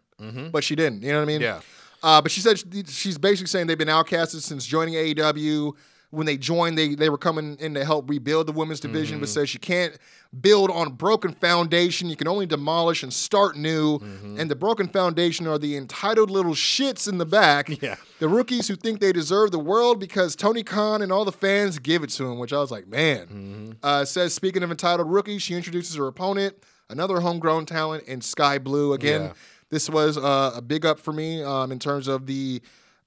but 0.52 0.62
she 0.64 0.74
didn't. 0.76 1.02
You 1.02 1.12
know 1.12 1.18
what 1.18 1.22
I 1.22 1.26
mean? 1.26 1.40
Mm-hmm. 1.40 1.60
Yeah. 1.60 1.60
Uh, 2.02 2.20
but 2.20 2.30
she 2.30 2.40
said 2.40 2.58
she's 2.88 3.18
basically 3.18 3.46
saying 3.46 3.66
they've 3.66 3.78
been 3.78 3.88
outcasted 3.88 4.42
since 4.42 4.66
joining 4.66 4.94
AEW, 4.94 5.72
when 6.14 6.26
they 6.26 6.36
joined, 6.36 6.78
they 6.78 6.94
they 6.94 7.10
were 7.10 7.18
coming 7.18 7.56
in 7.60 7.74
to 7.74 7.84
help 7.84 8.08
rebuild 8.08 8.46
the 8.46 8.52
women's 8.52 8.80
division, 8.80 9.20
but 9.20 9.28
says 9.28 9.52
you 9.54 9.60
can't 9.60 9.96
build 10.40 10.70
on 10.70 10.86
a 10.88 10.90
broken 10.90 11.32
foundation. 11.32 12.08
You 12.08 12.16
can 12.16 12.26
only 12.28 12.46
demolish 12.46 13.02
and 13.02 13.12
start 13.12 13.56
new. 13.56 13.98
And 14.38 14.50
the 14.50 14.56
broken 14.56 14.88
foundation 14.88 15.46
are 15.46 15.58
the 15.58 15.76
entitled 15.76 16.30
little 16.30 16.54
shits 16.54 17.08
in 17.08 17.18
the 17.18 17.26
back. 17.26 17.68
Yeah. 17.82 17.96
The 18.20 18.28
rookies 18.28 18.68
who 18.68 18.76
think 18.76 19.00
they 19.00 19.12
deserve 19.12 19.50
the 19.50 19.58
world 19.58 20.00
because 20.00 20.34
Tony 20.34 20.62
Khan 20.62 21.02
and 21.02 21.12
all 21.12 21.24
the 21.24 21.32
fans 21.32 21.78
give 21.78 22.02
it 22.02 22.10
to 22.10 22.24
him, 22.24 22.38
which 22.38 22.52
I 22.52 22.58
was 22.58 22.70
like, 22.70 22.86
man. 22.86 23.76
Uh, 23.82 24.04
says, 24.04 24.32
speaking 24.32 24.62
of 24.62 24.70
entitled 24.70 25.10
rookies, 25.10 25.42
she 25.42 25.54
introduces 25.54 25.96
her 25.96 26.06
opponent, 26.06 26.56
another 26.88 27.20
homegrown 27.20 27.66
talent 27.66 28.04
in 28.04 28.20
Sky 28.22 28.58
Blue. 28.58 28.92
Again, 28.94 29.22
Yeah. 29.22 29.32
this 29.70 29.90
was 29.90 30.16
uh, 30.16 30.52
a 30.54 30.62
big 30.62 30.86
up 30.86 30.98
for 30.98 31.12
me 31.12 31.42
um, 31.42 31.70
in 31.72 31.78
terms 31.78 32.08
of 32.08 32.26
the, 32.26 32.62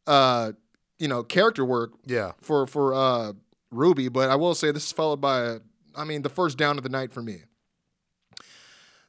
uh, 0.05 0.51
you 0.99 1.07
know, 1.07 1.23
character 1.23 1.63
work 1.65 1.91
Yeah. 2.05 2.31
for 2.41 2.65
for 2.67 2.93
uh, 2.93 3.33
Ruby. 3.71 4.09
But 4.09 4.29
I 4.29 4.35
will 4.35 4.55
say 4.55 4.71
this 4.71 4.85
is 4.85 4.91
followed 4.91 5.21
by, 5.21 5.57
I 5.95 6.03
mean, 6.03 6.21
the 6.21 6.29
first 6.29 6.57
down 6.57 6.77
of 6.77 6.83
the 6.83 6.89
night 6.89 7.11
for 7.11 7.21
me. 7.21 7.43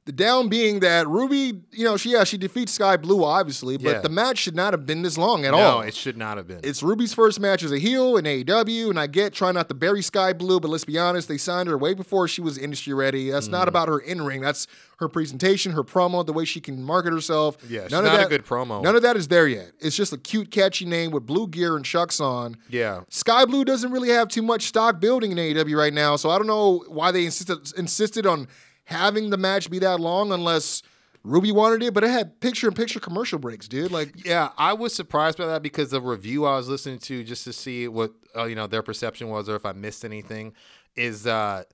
The 0.09 0.13
down 0.13 0.49
being 0.49 0.81
that 0.81 1.07
Ruby, 1.07 1.61
you 1.71 1.85
know, 1.85 1.99
she 1.99 2.13
yeah 2.13 2.25
she 2.25 2.39
defeats 2.39 2.73
Sky 2.73 2.97
Blue 2.97 3.23
obviously, 3.25 3.77
but 3.77 3.91
Yeah. 3.97 4.01
the 4.01 4.09
match 4.09 4.39
should 4.39 4.57
not 4.57 4.73
have 4.73 4.87
been 4.87 5.03
this 5.03 5.19
long 5.19 5.45
at 5.45 5.51
No, 5.51 5.59
all. 5.59 5.81
No, 5.81 5.87
it 5.87 5.95
should 5.95 6.17
not 6.17 6.39
have 6.39 6.47
been. 6.49 6.61
It's 6.63 6.83
Ruby's 6.83 7.13
first 7.13 7.39
match 7.41 7.63
as 7.63 7.73
a 7.73 7.79
heel 7.79 8.17
in 8.17 8.25
AEW, 8.25 8.89
and 8.89 8.99
I 8.99 9.07
get 9.07 9.35
trying 9.35 9.53
not 9.53 9.69
to 9.69 9.75
bury 9.75 10.01
Sky 10.01 10.33
Blue, 10.33 10.61
but 10.61 10.69
let's 10.71 10.87
be 10.87 10.99
honest, 10.99 11.29
they 11.29 11.37
signed 11.37 11.69
her 11.69 11.77
way 11.77 11.93
before 11.93 12.27
she 12.27 12.41
was 12.41 12.57
industry 12.57 12.95
ready. 12.95 13.31
That's 13.31 13.49
Mm. 13.49 13.53
not 13.53 13.69
about 13.69 13.89
her 13.89 13.99
in 13.99 14.23
ring. 14.23 14.41
That's 14.41 14.67
her 14.99 15.09
presentation, 15.09 15.73
her 15.73 15.85
promo, 15.85 16.25
the 16.25 16.33
way 16.33 16.47
she 16.47 16.61
can 16.61 16.83
market 16.83 17.13
herself. 17.13 17.59
Yeah, 17.69 17.83
she's 17.83 17.91
none 17.93 18.05
not 18.05 18.15
of 18.15 18.19
a 18.21 18.23
that, 18.23 18.31
good 18.31 18.47
promo. 18.47 18.83
None 18.83 18.97
of 18.97 19.03
that 19.03 19.15
is 19.19 19.29
there 19.29 19.47
yet. 19.47 19.73
It's 19.79 19.95
just 19.95 20.15
a 20.15 20.17
cute, 20.19 20.51
catchy 20.51 20.87
name 20.87 21.11
with 21.11 21.27
blue 21.27 21.47
gear 21.49 21.77
and 21.77 21.85
chucks 21.85 22.19
on. 22.19 22.57
yeah. 22.71 23.01
Sky 23.11 23.45
Blue 23.45 23.63
doesn't 23.63 23.93
really 23.93 24.09
have 24.09 24.29
too 24.29 24.43
much 24.43 24.63
stock 24.69 25.01
building 25.01 25.33
in 25.33 25.39
AEW 25.39 25.77
right 25.77 25.93
now, 25.93 26.17
so 26.17 26.31
I 26.31 26.39
don't 26.39 26.47
know 26.47 26.83
why 26.89 27.11
they 27.13 27.27
insisted 27.27 27.59
insisted 27.77 28.25
on 28.27 28.49
having 28.89 29.29
the 29.29 29.37
match 29.37 29.71
be 29.71 29.79
that 29.79 30.01
long 30.01 30.33
unless 30.33 30.83
Ruby 31.23 31.53
wanted 31.53 31.83
it, 31.83 31.93
but 31.93 32.05
it 32.05 32.11
had 32.11 32.41
picture-in-picture 32.41 33.01
commercial 33.01 33.39
breaks, 33.39 33.69
dude. 33.69 33.93
Like, 33.93 34.25
Yeah, 34.25 34.51
I 34.57 34.73
was 34.73 34.95
surprised 34.95 35.37
by 35.37 35.47
that 35.47 35.63
because 35.63 35.91
the 35.91 36.01
review 36.01 36.47
I 36.47 36.57
was 36.57 36.69
listening 36.71 36.99
to 37.01 37.23
just 37.23 37.45
to 37.45 37.53
see 37.53 37.87
what 37.87 38.13
uh, 38.35 38.45
you 38.45 38.55
know 38.55 38.67
their 38.67 38.83
perception 38.83 39.29
was 39.29 39.47
or 39.47 39.57
if 39.57 39.67
I 39.67 39.73
missed 39.73 40.07
anything 40.07 40.55
is 40.97 41.27
uh 41.27 41.65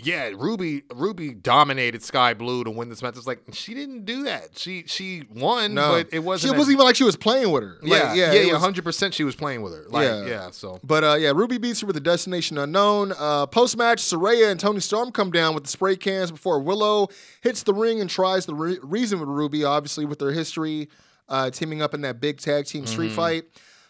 yeah, 0.00 0.30
Ruby 0.36 0.84
Ruby 0.94 1.34
dominated 1.34 2.02
Sky 2.04 2.32
Blue 2.32 2.62
to 2.62 2.70
win 2.70 2.88
this 2.88 3.02
match. 3.02 3.16
It's 3.16 3.26
like 3.26 3.40
she 3.52 3.74
didn't 3.74 4.04
do 4.04 4.22
that. 4.24 4.56
She 4.56 4.84
she 4.86 5.24
won, 5.34 5.74
no, 5.74 5.90
but 5.90 6.08
it 6.14 6.20
wasn't. 6.20 6.48
She 6.48 6.54
as- 6.54 6.58
wasn't 6.58 6.74
even 6.74 6.84
like 6.86 6.94
she 6.94 7.02
was 7.04 7.16
playing 7.16 7.50
with 7.50 7.64
her. 7.64 7.78
Like, 7.82 7.90
yeah, 8.02 8.14
yeah, 8.14 8.32
yeah, 8.32 8.40
it 8.40 8.46
yeah, 8.48 8.58
hundred 8.58 8.84
percent. 8.84 9.12
She 9.12 9.24
was 9.24 9.34
playing 9.34 9.62
with 9.62 9.72
her. 9.72 9.86
Like, 9.88 10.04
Yeah. 10.06 10.24
yeah, 10.26 10.50
So 10.52 10.78
But 10.84 11.02
uh, 11.02 11.16
yeah, 11.18 11.32
Ruby 11.34 11.58
beats 11.58 11.80
her 11.80 11.86
with 11.88 11.96
a 11.96 12.00
destination 12.00 12.58
unknown. 12.58 13.12
Uh, 13.18 13.46
Post 13.46 13.76
match, 13.76 13.98
Saraya 13.98 14.50
and 14.50 14.60
Toni 14.60 14.80
Storm 14.80 15.10
come 15.10 15.32
down 15.32 15.54
with 15.54 15.64
the 15.64 15.70
spray 15.70 15.96
cans 15.96 16.30
before 16.30 16.60
Willow 16.60 17.08
hits 17.40 17.64
the 17.64 17.74
ring 17.74 18.00
and 18.00 18.08
tries 18.08 18.46
to 18.46 18.54
re- 18.54 18.78
reason 18.82 19.18
with 19.18 19.28
Ruby, 19.28 19.64
obviously 19.64 20.04
with 20.04 20.20
their 20.20 20.30
history, 20.32 20.88
uh, 21.28 21.50
teaming 21.50 21.82
up 21.82 21.92
in 21.92 22.02
that 22.02 22.20
big 22.20 22.38
tag 22.38 22.66
team 22.66 22.86
street 22.86 23.10
fight. 23.12 23.44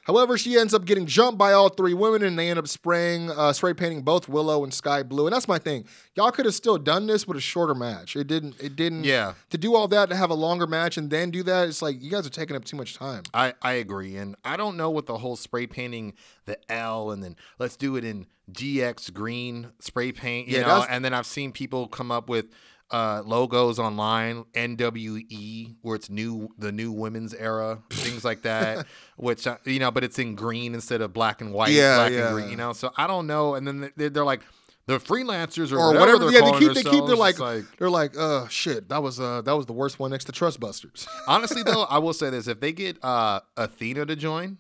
However, 0.08 0.38
she 0.38 0.56
ends 0.58 0.72
up 0.72 0.86
getting 0.86 1.04
jumped 1.06 1.38
by 1.38 1.52
all 1.52 1.68
three 1.68 1.92
women, 1.94 2.22
and 2.22 2.38
they 2.38 2.48
end 2.48 2.58
up 2.58 2.66
spraying, 2.66 3.30
uh, 3.30 3.52
spray 3.52 3.74
painting 3.74 4.00
both 4.02 4.26
Willow 4.28 4.64
and 4.64 4.72
Sky 4.72 5.02
Blue. 5.02 5.26
And 5.26 5.34
that's 5.36 5.46
my 5.46 5.58
thing. 5.58 5.84
Y'all 6.16 6.30
could 6.30 6.46
have 6.46 6.54
still 6.54 6.78
done 6.78 7.06
this 7.06 7.28
with 7.28 7.36
a 7.36 7.40
shorter 7.40 7.74
match. 7.74 8.16
It 8.16 8.26
didn't. 8.26 8.56
It 8.58 8.74
didn't. 8.74 9.04
Yeah. 9.04 9.34
To 9.50 9.58
do 9.58 9.76
all 9.76 9.86
that 9.88 10.08
to 10.08 10.16
have 10.16 10.30
a 10.30 10.34
longer 10.34 10.66
match 10.66 10.96
and 10.96 11.10
then 11.10 11.30
do 11.30 11.42
that, 11.42 11.68
it's 11.68 11.82
like 11.82 12.02
you 12.02 12.10
guys 12.10 12.26
are 12.26 12.30
taking 12.30 12.56
up 12.56 12.64
too 12.64 12.76
much 12.76 12.94
time. 12.94 13.22
I, 13.34 13.52
I 13.60 13.74
agree. 13.74 14.16
And 14.16 14.34
I 14.44 14.56
don't 14.56 14.78
know 14.78 14.88
what 14.88 15.04
the 15.06 15.18
whole 15.18 15.36
spray 15.36 15.66
painting 15.66 16.14
the 16.46 16.58
L 16.72 17.10
and 17.10 17.22
then 17.22 17.36
let's 17.58 17.76
do 17.76 17.96
it 17.96 18.04
in 18.04 18.26
GX 18.50 19.12
green 19.12 19.72
spray 19.78 20.12
paint, 20.12 20.48
you 20.48 20.58
Yeah, 20.58 20.66
know. 20.66 20.86
And 20.88 21.04
then 21.04 21.12
I've 21.12 21.26
seen 21.26 21.52
people 21.52 21.86
come 21.86 22.10
up 22.10 22.30
with 22.30 22.46
uh, 22.90 23.22
logos 23.24 23.78
online, 23.78 24.44
NWE, 24.54 25.74
where 25.82 25.96
it's 25.96 26.10
new, 26.10 26.48
the 26.58 26.72
new 26.72 26.92
women's 26.92 27.34
era, 27.34 27.78
things 27.90 28.24
like 28.24 28.42
that, 28.42 28.86
which, 29.16 29.46
uh, 29.46 29.56
you 29.64 29.78
know, 29.78 29.90
but 29.90 30.04
it's 30.04 30.18
in 30.18 30.34
green 30.34 30.74
instead 30.74 31.00
of 31.00 31.12
black 31.12 31.40
and 31.40 31.52
white, 31.52 31.70
Yeah, 31.72 31.96
black 31.96 32.12
yeah. 32.12 32.26
and 32.28 32.34
green, 32.34 32.50
you 32.50 32.56
know. 32.56 32.72
So 32.72 32.92
I 32.96 33.06
don't 33.06 33.26
know. 33.26 33.54
And 33.54 33.66
then 33.66 33.92
they're, 33.96 34.10
they're 34.10 34.24
like, 34.24 34.40
the 34.86 34.98
freelancers 34.98 35.70
or, 35.70 35.76
or 35.78 35.92
whatever, 35.98 36.24
whatever. 36.24 36.30
Yeah, 36.30 36.50
they 36.50 36.58
keep 36.58 36.72
they 36.72 36.82
keep. 36.82 37.04
They're 37.04 37.14
like, 37.14 37.38
it's 37.38 37.68
they're 37.78 37.90
like, 37.90 38.16
uh, 38.16 38.48
shit. 38.48 38.88
That 38.88 39.02
was 39.02 39.20
uh 39.20 39.42
that 39.42 39.54
was 39.54 39.66
the 39.66 39.74
worst 39.74 39.98
one 39.98 40.10
next 40.10 40.24
to 40.24 40.32
Trustbusters. 40.32 41.06
Honestly, 41.26 41.62
though, 41.62 41.82
I 41.90 41.98
will 41.98 42.14
say 42.14 42.30
this: 42.30 42.48
if 42.48 42.58
they 42.58 42.72
get 42.72 42.96
uh, 43.04 43.40
Athena 43.58 44.06
to 44.06 44.16
join, 44.16 44.56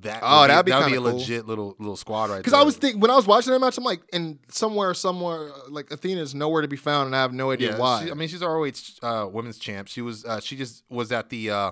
that 0.00 0.20
Oh, 0.22 0.46
that'd 0.46 0.64
be 0.64 0.70
that'd 0.72 0.88
be 0.90 0.96
a 0.96 1.00
cool. 1.00 1.18
legit 1.18 1.46
little 1.46 1.76
little 1.78 1.96
squad 1.96 2.30
right 2.30 2.38
Because. 2.38 2.54
I 2.54 2.62
was 2.62 2.76
thinking 2.76 3.00
when 3.00 3.10
I 3.10 3.14
was 3.16 3.26
watching 3.26 3.52
that 3.52 3.58
match, 3.58 3.76
I'm 3.78 3.84
like, 3.84 4.00
and 4.12 4.38
somewhere, 4.48 4.94
somewhere, 4.94 5.50
uh, 5.52 5.58
like 5.68 5.90
Athena's 5.92 6.34
nowhere 6.34 6.62
to 6.62 6.68
be 6.68 6.76
found, 6.76 7.06
and 7.06 7.16
I 7.16 7.20
have 7.20 7.32
no 7.32 7.50
idea 7.50 7.72
yeah, 7.72 7.78
why. 7.78 8.04
she- 8.04 8.10
I 8.10 8.14
mean, 8.14 8.28
she's 8.28 8.40
ROH 8.42 8.70
uh, 9.02 9.26
women's 9.28 9.58
champ. 9.58 9.88
She 9.88 10.00
was 10.00 10.24
uh, 10.24 10.40
she 10.40 10.56
just 10.56 10.82
was 10.88 11.12
at 11.12 11.28
the 11.28 11.50
uh, 11.50 11.70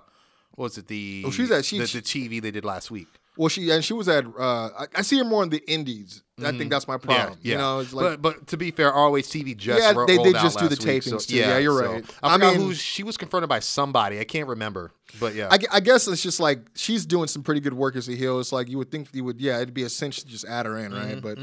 what 0.55 0.65
was 0.65 0.79
it 0.79 0.87
the 0.89 1.25
Oh, 1.27 1.31
she's 1.31 1.51
at- 1.51 1.65
she- 1.65 1.79
the, 1.79 1.85
the 1.87 2.03
TV 2.03 2.41
they 2.43 2.51
did 2.51 2.65
last 2.65 2.91
week. 2.91 3.09
Well, 3.41 3.49
she 3.49 3.71
and 3.71 3.83
she 3.83 3.95
was 3.95 4.07
at. 4.07 4.27
Uh, 4.27 4.69
I, 4.79 4.87
I 4.97 5.01
see 5.03 5.17
her 5.17 5.25
more 5.25 5.43
in 5.43 5.49
the 5.49 5.63
Indies. 5.67 6.23
I 6.45 6.53
think 6.53 6.71
that's 6.71 6.87
my 6.87 6.99
problem. 6.99 7.39
Mm-hmm. 7.39 7.47
Yeah, 7.47 7.53
yeah. 7.53 7.53
You 7.53 7.59
know, 7.59 7.79
it's 7.81 7.93
like 7.95 8.05
but 8.21 8.23
but 8.23 8.47
to 8.49 8.59
be 8.59 8.71
fair, 8.71 8.89
ROH 8.89 9.17
TV 9.33 9.57
just 9.57 9.81
Yeah, 9.81 10.05
they 10.07 10.19
did 10.19 10.35
just 10.35 10.59
do 10.59 10.69
the 10.69 10.77
week, 10.77 11.03
tapings 11.03 11.23
so- 11.23 11.31
too. 11.31 11.37
Yeah, 11.37 11.57
you're 11.57 11.79
so- 11.83 11.93
right. 11.93 12.05
I 12.23 12.35
I 12.35 12.37
mean- 12.37 12.57
who 12.57 12.75
she 12.75 13.03
was 13.03 13.17
confronted 13.17 13.49
by 13.49 13.61
somebody. 13.61 14.21
I 14.21 14.25
can't 14.25 14.47
remember, 14.47 14.93
but 15.19 15.35
yeah, 15.35 15.49
I, 15.51 15.59
I 15.73 15.81
guess 15.81 16.07
it's 16.07 16.23
just 16.23 16.39
like 16.39 16.61
she's 16.75 17.07
doing 17.07 17.29
some 17.29 17.43
pretty 17.43 17.63
good 17.63 17.73
work 17.73 17.97
as 17.97 18.11
a 18.11 18.13
heel. 18.13 18.41
It's 18.41 18.53
like 18.53 18.69
you 18.69 18.77
would 18.77 18.91
think 18.91 19.09
you 19.15 19.25
would, 19.25 19.41
yeah, 19.41 19.57
it'd 19.57 19.73
be 19.73 19.85
a 19.85 19.89
cinch 19.89 20.21
to 20.21 20.27
just 20.27 20.45
add 20.45 20.67
her 20.67 20.77
in, 20.77 20.93
right? 20.93 21.21
But, 21.23 21.39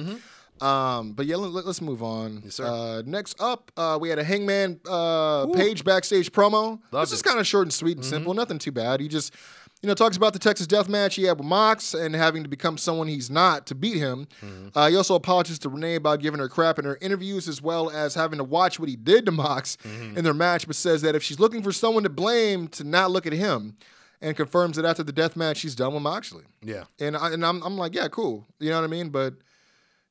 um, 0.65 1.14
but 1.14 1.26
yeah, 1.26 1.36
let, 1.36 1.65
us 1.65 1.82
move 1.82 2.02
on. 2.03 2.41
Yes, 2.44 2.56
sir. 2.56 2.65
Uh, 2.65 3.02
next 3.06 3.41
up, 3.41 3.72
uh, 3.76 3.98
we 3.99 4.10
had 4.10 4.19
a 4.19 4.24
Hangman 4.24 4.80
uh, 4.88 5.48
Page 5.48 5.84
backstage 5.84 6.32
promo. 6.32 6.80
Loved 6.91 7.11
this 7.11 7.14
is 7.14 7.19
it. 7.19 7.24
Mm-hmm. 7.24 7.30
kind 7.30 7.40
of 7.40 7.48
short 7.48 7.65
and 7.65 7.74
sweet 7.74 7.98
and 7.98 8.06
simple, 8.06 8.34
nothing 8.34 8.60
too 8.60 8.72
bad. 8.72 8.99
He 8.99 9.07
just, 9.07 9.34
you 9.82 9.88
know, 9.88 9.94
talks 9.94 10.18
about 10.18 10.34
the 10.34 10.40
Texas 10.40 10.66
Death 10.68 10.90
Match 10.90 11.16
he 11.16 11.24
had 11.24 11.38
with 11.38 11.48
Mox 11.48 11.94
and 11.94 12.16
having 12.16 12.41
to 12.44 12.49
become 12.49 12.78
someone 12.78 13.08
he's 13.08 13.30
not 13.30 13.68
to 13.68 13.76
beat 13.76 13.98
him. 13.98 14.28
Mm-hmm. 14.41 14.70
Uh, 14.78 14.90
he 14.90 14.95
also 14.95 15.14
apologizes 15.16 15.60
to 15.60 15.70
Renee 15.70 15.95
about 15.95 16.20
giving 16.20 16.40
her 16.40 16.49
crap 16.49 16.80
in 16.80 16.86
her 16.86 16.98
interviews, 17.02 17.48
as 17.48 17.62
well 17.62 17.90
as 17.91 18.16
having 18.16 18.38
to 18.40 18.44
watch 18.44 18.80
what 18.80 18.90
he 18.90 18.95
did 18.95 19.26
to 19.28 19.32
Mox 19.32 19.78
Mm-hmm. 19.84 20.18
in 20.18 20.24
their 20.24 20.34
match, 20.34 20.66
but 20.68 20.76
says 20.76 21.02
that 21.04 21.16
if 21.16 21.22
she's 21.24 21.40
looking 21.40 21.62
for 21.62 21.72
someone 21.72 22.04
to 22.04 22.10
blame, 22.10 22.68
to 22.70 22.84
not 22.84 23.12
look 23.12 23.28
at 23.28 23.34
him 23.34 23.78
and 24.20 24.36
confirms 24.36 24.78
that 24.78 24.86
after 24.86 25.04
the 25.04 25.12
death 25.12 25.36
match, 25.36 25.58
she's 25.58 25.76
done 25.76 25.94
with 25.94 26.02
Moxley. 26.02 26.44
yeah. 26.64 26.86
And 26.99 27.16
I, 27.16 27.32
and 27.34 27.45
I'm, 27.45 27.62
I'm 27.62 27.78
like, 27.78 27.94
yeah, 27.94 28.08
cool. 28.08 28.48
You 28.60 28.72
know 28.72 28.78
what 28.82 28.84
I 28.84 28.88
mean? 28.88 29.10
But 29.10 29.36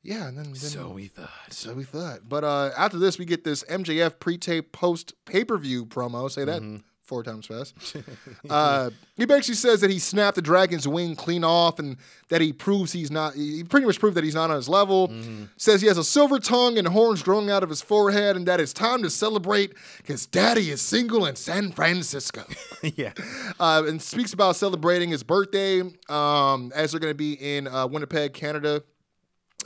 yeah, 0.05 0.29
and 0.29 0.39
then, 0.39 0.45
then 0.45 0.55
So 0.55 0.91
we 0.91 1.09
thought. 1.09 1.29
so 1.51 1.75
we 1.75 1.83
thought. 1.83 2.21
But 2.29 2.45
uh, 2.45 2.71
after 2.79 2.99
this, 2.99 3.19
we 3.19 3.25
get 3.25 3.43
this 3.43 3.65
MJF 3.65 4.21
pre-tape 4.21 4.71
post 4.71 5.15
pay-per-view 5.25 5.87
promo. 5.87 6.31
Say 6.31 6.45
that 6.45 6.63
Mm-hmm. 6.63 6.77
Four 7.07 7.23
times 7.23 7.47
fast. 7.47 7.75
uh, 8.51 8.91
he 9.17 9.25
basically 9.25 9.55
says 9.55 9.81
that 9.81 9.91
he 9.91 9.99
snapped 9.99 10.35
the 10.35 10.43
dragon's 10.43 10.87
wing 10.87 11.15
clean 11.17 11.45
off, 11.45 11.79
and 11.79 11.97
that 12.29 12.41
he 12.41 12.53
proves 12.53 12.93
he's 12.93 13.11
not. 13.11 13.35
He 13.35 13.65
pretty 13.65 13.87
much 13.87 13.99
proved 14.01 14.17
that 14.17 14.25
he's 14.25 14.35
not 14.35 14.51
on 14.51 14.57
his 14.57 14.69
level. 14.69 15.09
Mm-hmm. 15.09 15.45
Says 15.57 15.81
he 15.81 15.87
has 15.87 15.99
a 15.99 16.05
silver 16.05 16.39
tongue 16.39 16.79
and 16.79 16.89
horns 16.89 17.23
growing 17.23 17.49
out 17.51 17.63
of 17.63 17.69
his 17.71 17.81
forehead, 17.81 18.37
and 18.37 18.47
that 18.47 18.61
it's 18.61 18.73
time 18.73 19.03
to 19.03 19.11
celebrate 19.11 19.73
because 19.99 20.27
Daddy 20.27 20.71
is 20.71 20.83
single 20.83 21.27
in 21.27 21.37
San 21.37 21.73
Francisco. 21.73 22.45
yeah. 22.83 23.13
uh, 23.61 23.83
and 23.87 24.03
speaks 24.03 24.33
about 24.33 24.57
celebrating 24.57 25.11
his 25.11 25.23
birthday 25.23 25.81
um, 26.09 26.73
as 26.75 26.91
they're 26.91 27.01
going 27.01 27.13
to 27.13 27.15
be 27.15 27.35
in 27.35 27.69
uh, 27.69 27.87
Winnipeg, 27.87 28.33
Canada, 28.35 28.83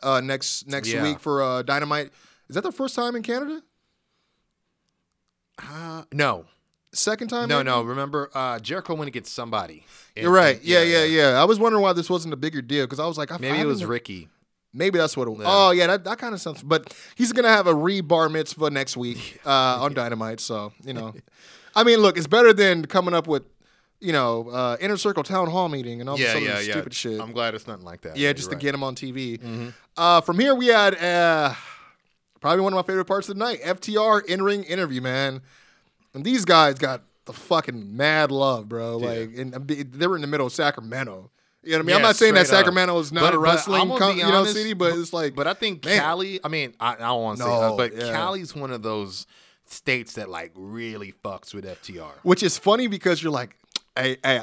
uh, 0.03 0.21
next 0.21 0.69
next 0.69 0.89
Yeah. 0.93 1.03
week 1.03 1.19
for 1.19 1.43
uh, 1.43 1.63
Dynamite. 1.63 2.11
Is 2.49 2.55
that 2.55 2.63
their 2.63 2.73
first 2.73 2.95
time 2.95 3.17
in 3.17 3.23
Canada? 3.23 3.63
Uh, 5.59 6.05
no, 6.13 6.47
Second 6.93 7.29
time? 7.29 7.49
no, 7.49 7.59
maybe? 7.59 7.67
no. 7.71 7.83
Remember, 7.83 8.31
uh, 8.35 8.59
Jericho 8.59 8.95
went 8.95 9.09
against 9.09 9.33
somebody. 9.35 9.85
And- 10.17 10.25
You're 10.25 10.33
right. 10.33 10.57
and- 10.57 10.65
Yeah, 10.65 10.83
yeah, 10.83 11.05
yeah. 11.05 11.41
I 11.41 11.45
was 11.45 11.59
wondering 11.59 11.83
why 11.83 11.93
this 11.93 12.11
wasn't 12.11 12.35
a 12.35 12.37
bigger 12.37 12.61
deal 12.63 12.85
because 12.85 12.99
I 12.99 13.07
was 13.07 13.17
like, 13.17 13.31
I, 13.31 13.39
Maybe 13.39 13.59
I 13.59 13.63
it 13.63 13.67
was 13.67 13.85
Ricky. 13.85 14.29
Maybe 14.73 14.99
that's 14.99 15.17
what 15.17 15.27
it 15.27 15.31
was. 15.33 15.41
Yeah. 15.41 15.47
Oh, 15.49 15.71
yeah, 15.73 15.87
that, 15.89 16.05
that 16.05 16.19
kind 16.19 16.33
of 16.35 16.41
sounds. 16.41 16.63
But 16.63 16.95
he's 17.17 17.33
gonna 17.33 17.49
have 17.49 17.67
a 17.67 17.75
re 17.75 18.01
bar 18.01 18.29
mitzvah 18.29 18.71
next 18.71 18.97
week 18.97 19.41
uh, 19.47 19.51
on 19.83 19.95
Dynamite. 19.95 20.39
So 20.41 20.73
you 20.85 20.93
know, 20.93 21.15
I 21.75 21.83
mean, 21.85 21.99
look, 22.01 22.17
it's 22.17 22.29
better 22.29 22.53
than 22.53 22.87
coming 22.87 23.13
up 23.15 23.27
with, 23.27 23.43
you 24.01 24.13
know, 24.13 24.49
uh, 24.49 24.77
inner 24.81 24.97
circle 24.97 25.25
town 25.25 25.49
hall 25.51 25.69
meeting 25.69 26.01
and 26.01 26.09
all 26.09 26.19
Yeah, 26.19 26.35
this 26.35 26.43
yeah, 26.45 26.61
yeah. 26.61 26.73
stupid 26.73 26.95
shit. 26.95 27.21
I'm 27.21 27.33
glad 27.33 27.55
it's 27.57 27.67
nothing 27.67 27.85
like 27.85 28.03
that. 28.03 28.17
Yeah, 28.17 28.33
just 28.33 28.49
right. 28.49 28.59
to 28.61 28.65
get 28.65 28.73
him 28.75 28.85
on 28.85 28.95
TV. 28.95 29.73
Uh, 29.97 30.21
from 30.21 30.39
here, 30.39 30.55
we 30.55 30.69
had 30.69 30.95
uh, 30.97 31.55
probably 32.41 32.61
one 32.61 32.73
of 32.73 32.77
my 32.77 32.83
favorite 32.83 33.07
parts 33.07 33.29
of 33.29 33.37
the 33.37 33.45
night 33.45 33.61
FTR 33.63 34.25
in 34.25 34.41
ring 34.43 34.63
interview, 34.65 35.01
man. 35.01 35.43
And 36.15 36.25
these 36.25 36.45
guys 36.45 36.75
got 36.75 37.03
the 37.27 37.33
fucking 37.33 37.97
mad 37.97 38.31
love, 38.33 38.69
bro. 38.69 38.97
Like, 38.97 39.37
and 39.37 39.55
uh, 39.55 39.61
they 39.67 40.07
were 40.07 40.17
in 40.17 40.23
the 40.23 40.27
middle 40.29 40.47
of 40.47 40.53
Sacramento. 40.53 41.31
You 41.63 41.73
know 41.73 41.79
what 41.79 41.83
I 41.83 41.87
mean? 41.87 41.97
I'm 41.97 42.03
not 42.03 42.17
saying 42.17 42.35
that 42.35 42.47
straight 42.47 42.59
up. 42.61 42.65
Sacramento 42.65 42.99
is 42.99 43.13
not 43.13 43.21
But- 43.21 43.35
a 43.35 43.39
wrestling 43.39 43.97
com- 43.99 44.15
be 44.15 44.21
you 44.23 44.27
know, 44.27 44.45
city, 44.47 44.73
but 44.73 44.97
it's 44.99 45.13
like, 45.13 45.35
But 45.35 45.47
I 45.47 45.53
think 45.55 45.85
man. 45.85 46.01
Cali. 46.01 46.41
I 46.43 46.49
mean, 46.49 46.75
I, 46.81 46.95
I 46.95 46.97
don't 46.97 47.23
want 47.23 47.39
to 47.39 47.45
say 47.45 47.51
that, 47.51 47.75
but 47.77 47.95
yeah. 47.97 48.13
Cali's 48.13 48.55
one 48.55 48.71
of 48.71 48.83
those 48.83 49.27
states 49.67 50.15
that 50.15 50.29
like 50.31 50.53
really 50.55 51.13
fucks 51.23 51.53
with 51.55 51.65
FTR. 51.67 52.11
which 52.23 52.43
is 52.43 52.57
funny 52.59 52.87
because 52.87 53.23
you're 53.23 53.31
like, 53.31 53.57
hey, 53.95 54.17
hey, 54.25 54.41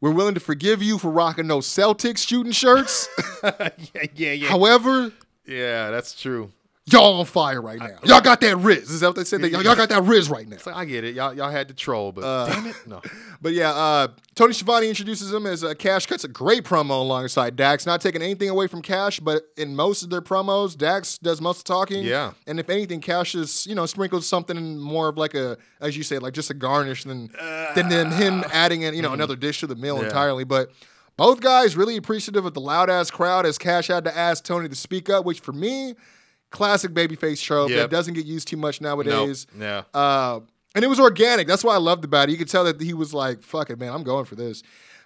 We're 0.00 0.12
willing 0.12 0.34
to 0.34 0.40
forgive 0.40 0.82
you 0.82 0.98
for 0.98 1.10
rocking 1.10 1.48
those 1.48 1.66
Celtics 1.66 2.26
shooting 2.26 2.52
shirts. 2.52 3.08
yeah, 3.42 3.68
yeah, 4.14 4.32
yeah. 4.32 4.48
However, 4.48 5.12
yeah, 5.46 5.90
that's 5.90 6.14
true. 6.14 6.52
Y'all 6.86 7.20
on 7.20 7.24
fire 7.26 7.60
right 7.62 7.78
now. 7.78 7.98
Y'all 8.04 8.20
got 8.20 8.40
that 8.40 8.56
Riz. 8.56 8.90
Is 8.90 9.00
that 9.00 9.08
what 9.08 9.16
they 9.16 9.24
said? 9.24 9.40
Y'all 9.42 9.62
y'all 9.62 9.76
got 9.76 9.88
that 9.88 10.02
Riz 10.02 10.28
right 10.28 10.48
now. 10.48 10.56
So 10.58 10.72
I 10.72 10.84
get 10.84 11.04
it. 11.04 11.14
Y'all, 11.14 11.32
y'all 11.34 11.50
had 11.50 11.68
to 11.68 11.74
troll, 11.74 12.12
but 12.12 12.46
damn 12.46 12.66
it, 12.66 12.76
no. 12.86 13.00
But 13.40 13.54
yeah, 13.54 13.70
uh, 13.72 14.08
Tony 14.36 14.52
Schiavone 14.52 14.88
introduces 14.88 15.32
him 15.32 15.46
as 15.46 15.64
uh, 15.64 15.74
Cash 15.74 16.06
cuts 16.06 16.22
a 16.22 16.28
great 16.28 16.62
promo 16.64 17.00
alongside 17.00 17.56
Dax, 17.56 17.86
not 17.86 18.00
taking 18.00 18.22
anything 18.22 18.48
away 18.48 18.68
from 18.68 18.82
Cash, 18.82 19.18
but 19.18 19.42
in 19.56 19.74
most 19.74 20.02
of 20.04 20.10
their 20.10 20.22
promos, 20.22 20.76
Dax 20.78 21.18
does 21.18 21.40
most 21.40 21.58
of 21.58 21.64
the 21.64 21.68
talking. 21.72 22.04
Yeah. 22.04 22.32
And 22.46 22.60
if 22.60 22.70
anything, 22.70 23.00
Cash 23.00 23.34
is, 23.34 23.66
you 23.66 23.74
know, 23.74 23.84
sprinkles 23.86 24.26
something 24.28 24.78
more 24.78 25.08
of 25.08 25.16
like 25.18 25.34
a, 25.34 25.58
as 25.80 25.96
you 25.96 26.04
say, 26.04 26.18
like 26.18 26.34
just 26.34 26.50
a 26.50 26.54
garnish 26.54 27.02
than 27.02 27.30
than, 27.74 27.88
than 27.88 28.12
him 28.12 28.44
adding 28.52 28.82
in, 28.82 28.94
you 28.94 29.02
know, 29.02 29.12
another 29.12 29.34
dish 29.36 29.58
to 29.60 29.66
the 29.66 29.74
meal 29.76 29.98
Yeah. 29.98 30.04
entirely. 30.04 30.44
But 30.44 30.70
both 31.16 31.40
guys 31.40 31.76
really 31.76 31.96
appreciative 31.96 32.46
of 32.46 32.54
the 32.54 32.60
loud 32.60 32.88
ass 32.90 33.10
crowd 33.10 33.44
as 33.44 33.58
Cash 33.58 33.88
had 33.88 34.04
to 34.04 34.16
ask 34.16 34.44
Tony 34.44 34.68
to 34.68 34.76
speak 34.76 35.10
up, 35.10 35.24
which 35.24 35.40
for 35.40 35.52
me, 35.52 35.94
classic 36.52 36.92
babyface 36.92 37.42
trope 37.42 37.70
Yep. 37.70 37.78
that 37.78 37.90
doesn't 37.96 38.14
get 38.14 38.24
used 38.26 38.46
too 38.48 38.56
much 38.56 38.80
nowadays. 38.80 39.46
Yeah. 39.58 39.82
Uh, 39.92 40.40
and 40.74 40.84
it 40.84 40.88
was 40.88 41.00
organic. 41.00 41.46
That's 41.46 41.64
why 41.64 41.74
I 41.74 41.78
loved 41.78 42.04
about 42.04 42.28
it. 42.28 42.32
You 42.32 42.38
could 42.38 42.48
tell 42.48 42.64
that 42.64 42.80
he 42.80 42.94
was 42.94 43.12
like, 43.12 43.42
fuck 43.42 43.70
it, 43.70 43.78
man, 43.78 43.92
I'm 43.92 44.02
going 44.04 44.24
for 44.24 44.36
this. 44.36 44.62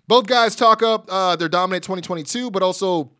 Both 0.06 0.26
guys 0.26 0.54
talk 0.54 0.82
up 0.82 1.06
uh, 1.10 1.34
their 1.36 1.48
dominant 1.48 1.82
2022, 1.82 2.50
but 2.52 2.62
also 2.62 3.10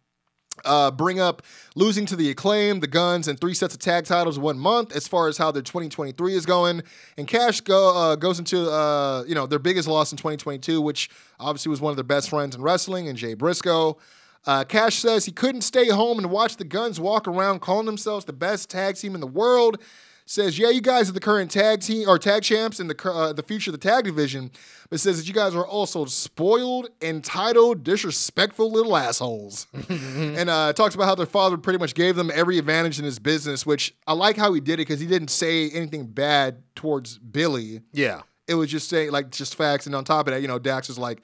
uh, 0.65 0.91
bring 0.91 1.19
up 1.21 1.43
losing 1.75 2.07
to 2.07 2.17
the 2.17 2.31
acclaim, 2.31 2.81
the 2.81 2.87
Gunns, 2.87 3.29
and 3.29 3.39
three 3.41 3.55
sets 3.55 3.75
of 3.75 3.81
tag 3.81 4.05
titles 4.05 4.39
one 4.39 4.59
month 4.59 4.95
as 4.95 5.07
far 5.09 5.29
as 5.29 5.37
how 5.37 5.51
their 5.51 5.63
2023 5.63 6.35
is 6.35 6.47
going. 6.47 6.83
And 7.19 7.27
Cash 7.27 7.63
go, 7.63 7.95
uh, 7.97 8.17
goes 8.17 8.39
into 8.39 8.71
uh, 8.71 9.25
you 9.27 9.35
know 9.35 9.47
their 9.47 9.59
biggest 9.59 9.89
loss 9.89 10.13
in 10.13 10.17
2022, 10.17 10.81
which 10.81 11.11
obviously 11.41 11.71
was 11.71 11.81
one 11.81 11.91
of 11.91 11.97
their 11.97 12.05
best 12.05 12.31
friends 12.31 12.55
in 12.55 12.63
wrestling, 12.63 13.09
and 13.09 13.19
Jay 13.19 13.35
Briscoe. 13.35 13.99
Uh, 14.47 14.65
Cash 14.65 14.97
says 14.97 15.25
he 15.25 15.33
couldn't 15.33 15.63
stay 15.63 15.89
home 15.89 16.19
and 16.19 16.31
watch 16.31 16.57
the 16.57 16.65
Gunns 16.65 17.01
walk 17.01 17.27
around 17.27 17.61
calling 17.61 17.87
themselves 17.87 18.25
the 18.25 18.33
best 18.33 18.71
tag 18.71 18.97
team 18.97 19.15
in 19.15 19.21
the 19.21 19.27
world. 19.27 19.83
Says, 20.29 20.59
yeah, 20.59 20.71
you 20.71 20.81
guys 20.81 21.09
are 21.09 21.13
the 21.13 21.21
current 21.21 21.53
tag 21.53 21.83
team 21.83 22.09
or 22.09 22.19
tag 22.19 22.43
champs 22.43 22.81
in 22.81 22.89
the 22.89 23.09
uh, 23.09 23.33
the 23.33 23.45
future 23.45 23.71
of 23.71 23.81
the 23.81 23.89
tag 23.89 24.05
division, 24.05 24.51
but 24.91 24.99
says 24.99 25.19
that 25.19 25.29
you 25.29 25.33
guys 25.33 25.55
are 25.55 25.65
also 25.65 26.05
spoiled, 26.05 26.89
entitled, 27.01 27.85
disrespectful 27.85 28.73
little 28.73 28.97
assholes. 28.97 29.69
and 29.89 30.51
uh, 30.51 30.73
talks 30.73 30.97
about 30.97 31.05
how 31.05 31.15
their 31.15 31.27
father 31.27 31.57
pretty 31.57 31.79
much 31.79 31.95
gave 31.95 32.17
them 32.17 32.33
every 32.35 32.59
advantage 32.59 32.99
in 32.99 33.05
his 33.05 33.21
business, 33.21 33.65
which 33.65 33.95
I 34.09 34.15
like 34.15 34.37
how 34.37 34.53
he 34.53 34.61
did 34.61 34.75
it 34.75 34.89
because 34.89 34.99
he 34.99 35.07
didn't 35.07 35.31
say 35.31 35.71
anything 35.71 36.07
bad 36.07 36.61
towards 36.75 37.19
Billy. 37.19 37.83
Yeah. 37.93 38.23
It 38.49 38.57
was 38.57 38.69
just 38.69 38.89
saying 38.89 39.13
like 39.13 39.31
just 39.31 39.55
facts, 39.55 39.87
and 39.87 39.95
on 39.95 40.03
top 40.03 40.27
of 40.27 40.35
that, 40.35 40.43
you 40.43 40.49
know, 40.49 40.59
Dax 40.59 40.91
is 40.91 40.99
like, 40.99 41.23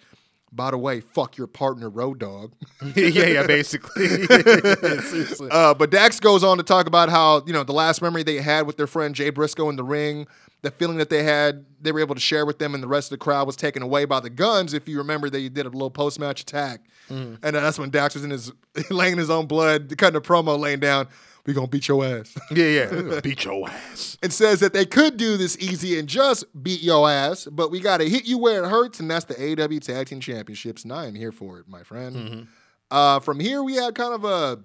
by 0.53 0.71
the 0.71 0.79
way, 0.79 1.01
fuck 1.01 1.37
your 1.39 1.47
partner, 1.47 1.89
Road 1.89 2.19
Dog. 2.19 2.53
yeah, 2.95 3.27
yeah, 3.27 3.47
basically. 3.47 4.09
Uh, 5.51 5.75
but 5.75 5.91
Dax 5.91 6.21
goes 6.21 6.45
on 6.45 6.57
to 6.57 6.63
talk 6.63 6.87
about 6.87 7.09
how 7.09 7.43
you 7.47 7.53
know 7.53 7.63
the 7.63 7.73
last 7.73 8.03
memory 8.03 8.23
they 8.23 8.37
had 8.37 8.67
with 8.67 8.77
their 8.77 8.87
friend 8.87 9.15
Jay 9.15 9.31
Briscoe 9.31 9.69
in 9.69 9.77
the 9.77 9.85
ring, 9.85 10.27
the 10.63 10.71
feeling 10.71 10.99
that 10.99 11.11
they 11.11 11.23
had, 11.23 11.65
they 11.81 11.93
were 11.93 12.01
able 12.01 12.15
to 12.15 12.21
share 12.21 12.47
with 12.47 12.59
them, 12.59 12.75
and 12.75 12.83
the 12.83 12.89
rest 12.89 13.07
of 13.07 13.19
the 13.19 13.23
crowd 13.25 13.47
was 13.47 13.57
taken 13.57 13.83
away 13.83 14.05
by 14.05 14.21
the 14.21 14.31
Gunns. 14.31 14.75
If 14.75 14.89
you 14.89 14.99
remember, 14.99 15.29
they 15.31 15.49
did 15.49 15.67
a 15.67 15.71
little 15.71 15.91
post 15.91 16.19
match 16.19 16.41
attack, 16.41 16.81
and 17.09 17.39
that's 17.57 17.79
when 17.79 17.91
Dax 17.91 18.15
was 18.15 18.25
in 18.25 18.31
his 18.31 18.53
laying 18.91 19.19
his 19.19 19.31
own 19.31 19.47
blood, 19.47 19.93
cutting 19.97 20.17
a 20.17 20.21
promo, 20.21 20.59
laying 20.59 20.81
down. 20.81 21.09
We 21.45 21.55
gonna 21.55 21.67
beat 21.67 21.89
your 21.89 22.05
ass. 22.05 22.37
yeah, 22.53 22.87
yeah. 22.87 23.21
Beat 23.21 23.45
your 23.45 23.69
ass. 23.69 24.17
and 24.23 24.33
says 24.33 24.61
that 24.61 24.73
they 24.73 24.87
could 24.87 25.17
do 25.17 25.37
this 25.37 25.57
easy 25.59 25.99
and 25.99 26.09
just 26.09 26.45
beat 26.63 26.83
your 26.83 27.11
ass, 27.11 27.47
but 27.51 27.71
we 27.71 27.81
gotta 27.81 28.05
hit 28.05 28.25
you 28.27 28.39
where 28.39 28.63
it 28.65 28.69
hurts, 28.69 29.01
and 29.01 29.11
that's 29.11 29.25
the 29.25 29.35
AW 29.35 29.79
Tag 29.81 30.07
Team 30.07 30.21
Championships, 30.21 30.85
and 30.85 30.93
I 30.93 31.07
am 31.07 31.15
here 31.17 31.33
for 31.33 31.59
it, 31.59 31.67
my 31.69 31.83
friend. 31.83 32.47
Uh, 32.91 33.19
from 33.21 33.41
here, 33.41 33.63
we 33.63 33.75
had 33.75 33.95
kind 33.95 34.15
of 34.15 34.25
a. 34.25 34.61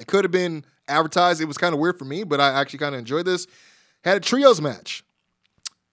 It 0.00 0.06
could 0.06 0.24
have 0.24 0.32
been 0.32 0.64
advertised. 0.88 1.40
It 1.40 1.44
was 1.46 1.58
kind 1.58 1.74
of 1.74 1.80
weird 1.80 1.98
for 1.98 2.04
me, 2.06 2.24
but 2.24 2.40
I 2.40 2.48
actually 2.60 2.78
kind 2.80 2.94
of 2.94 2.98
enjoyed 2.98 3.26
this. 3.26 3.46
Had 4.02 4.16
a 4.16 4.20
trios 4.20 4.60
match. 4.60 5.04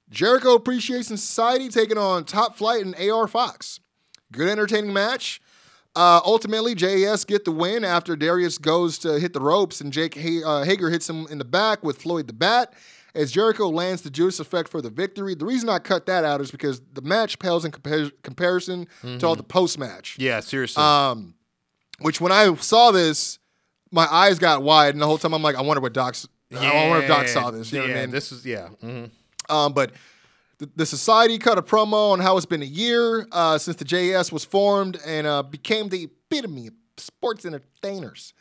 Jericho 0.10 0.56
Appreciation 0.56 1.18
Society 1.18 1.68
taking 1.69 1.98
on 1.98 2.23
Top 2.23 2.57
Flight 2.57 2.85
and 2.85 2.95
AR 2.95 3.27
Fox. 3.27 3.80
Good 4.31 4.48
entertaining 4.48 4.94
match. 4.94 5.41
Uh, 5.98 6.22
ultimately, 6.24 6.76
JAS 6.76 7.26
get 7.26 7.44
the 7.44 7.52
win 7.52 7.84
after 7.84 8.15
Darius 8.15 8.60
goes 8.60 8.99
to 8.99 9.19
hit 9.19 9.34
the 9.34 9.40
ropes 9.41 9.82
and 9.82 9.91
Jake 9.91 10.15
uh, 10.15 10.61
Hager 10.61 10.91
hits 10.91 11.10
him 11.10 11.26
in 11.32 11.40
the 11.40 11.45
back 11.45 11.84
with 11.84 11.99
Floyd 11.99 12.28
the 12.28 12.34
Bat 12.34 12.72
as 13.15 13.32
Jericho 13.32 13.68
lands 13.68 14.03
the 14.03 14.11
Judas 14.11 14.40
effect 14.40 14.69
for 14.69 14.80
the 14.80 14.91
victory. 14.91 15.34
The 15.34 15.45
reason 15.45 15.69
I 15.69 15.80
cut 15.80 16.06
that 16.06 16.24
out 16.24 16.40
is 16.40 16.52
because 16.52 16.84
the 16.94 17.02
match 17.02 17.40
pales 17.40 17.65
in 17.65 17.72
compar- 17.72 18.11
comparison 18.22 18.88
to 19.02 19.26
all 19.26 19.36
the 19.36 19.41
post 19.41 19.80
match. 19.80 20.18
Yeah, 20.19 20.40
seriously. 20.41 20.84
Um, 20.84 21.34
which 21.99 22.22
when 22.22 22.32
I 22.32 22.53
saw 22.57 22.91
this, 22.91 23.40
my 23.91 24.06
eyes 24.06 24.38
got 24.38 24.61
wide, 24.61 24.94
and 24.94 25.02
the 25.02 25.07
whole 25.07 25.18
time 25.18 25.34
I'm 25.34 25.41
like, 25.41 25.56
I 25.56 25.61
wonder 25.61 25.82
what 25.82 25.94
Doc's. 25.94 26.28
I 26.56 26.88
wonder 26.90 27.02
if 27.02 27.07
Doc 27.07 27.28
saw 27.28 27.49
this. 27.49 27.72
You 27.72 27.80
know 27.80 27.86
yeah, 27.86 27.94
what 27.94 27.98
I 27.98 28.02
mean? 28.02 28.11
this 28.11 28.32
is 28.32 28.45
yeah. 28.45 28.69
mhm. 28.84 29.10
Um, 29.49 29.74
but 29.74 29.94
the, 30.59 30.69
the 30.75 30.85
society 30.85 31.38
cut 31.38 31.57
a 31.57 31.61
promo 31.61 32.11
on 32.11 32.19
how 32.19 32.38
it's 32.38 32.45
been 32.45 32.61
a 32.63 32.65
year 32.65 33.27
uh, 33.31 33.57
since 33.57 33.77
the 33.77 33.85
JS 33.85 34.31
was 34.31 34.43
formed 34.43 34.99
and 35.05 35.27
uh, 35.27 35.43
became 35.43 35.89
the 35.89 36.03
epitome 36.03 36.67
of 36.67 36.73
sports 36.97 37.45
entertainers. 37.45 38.34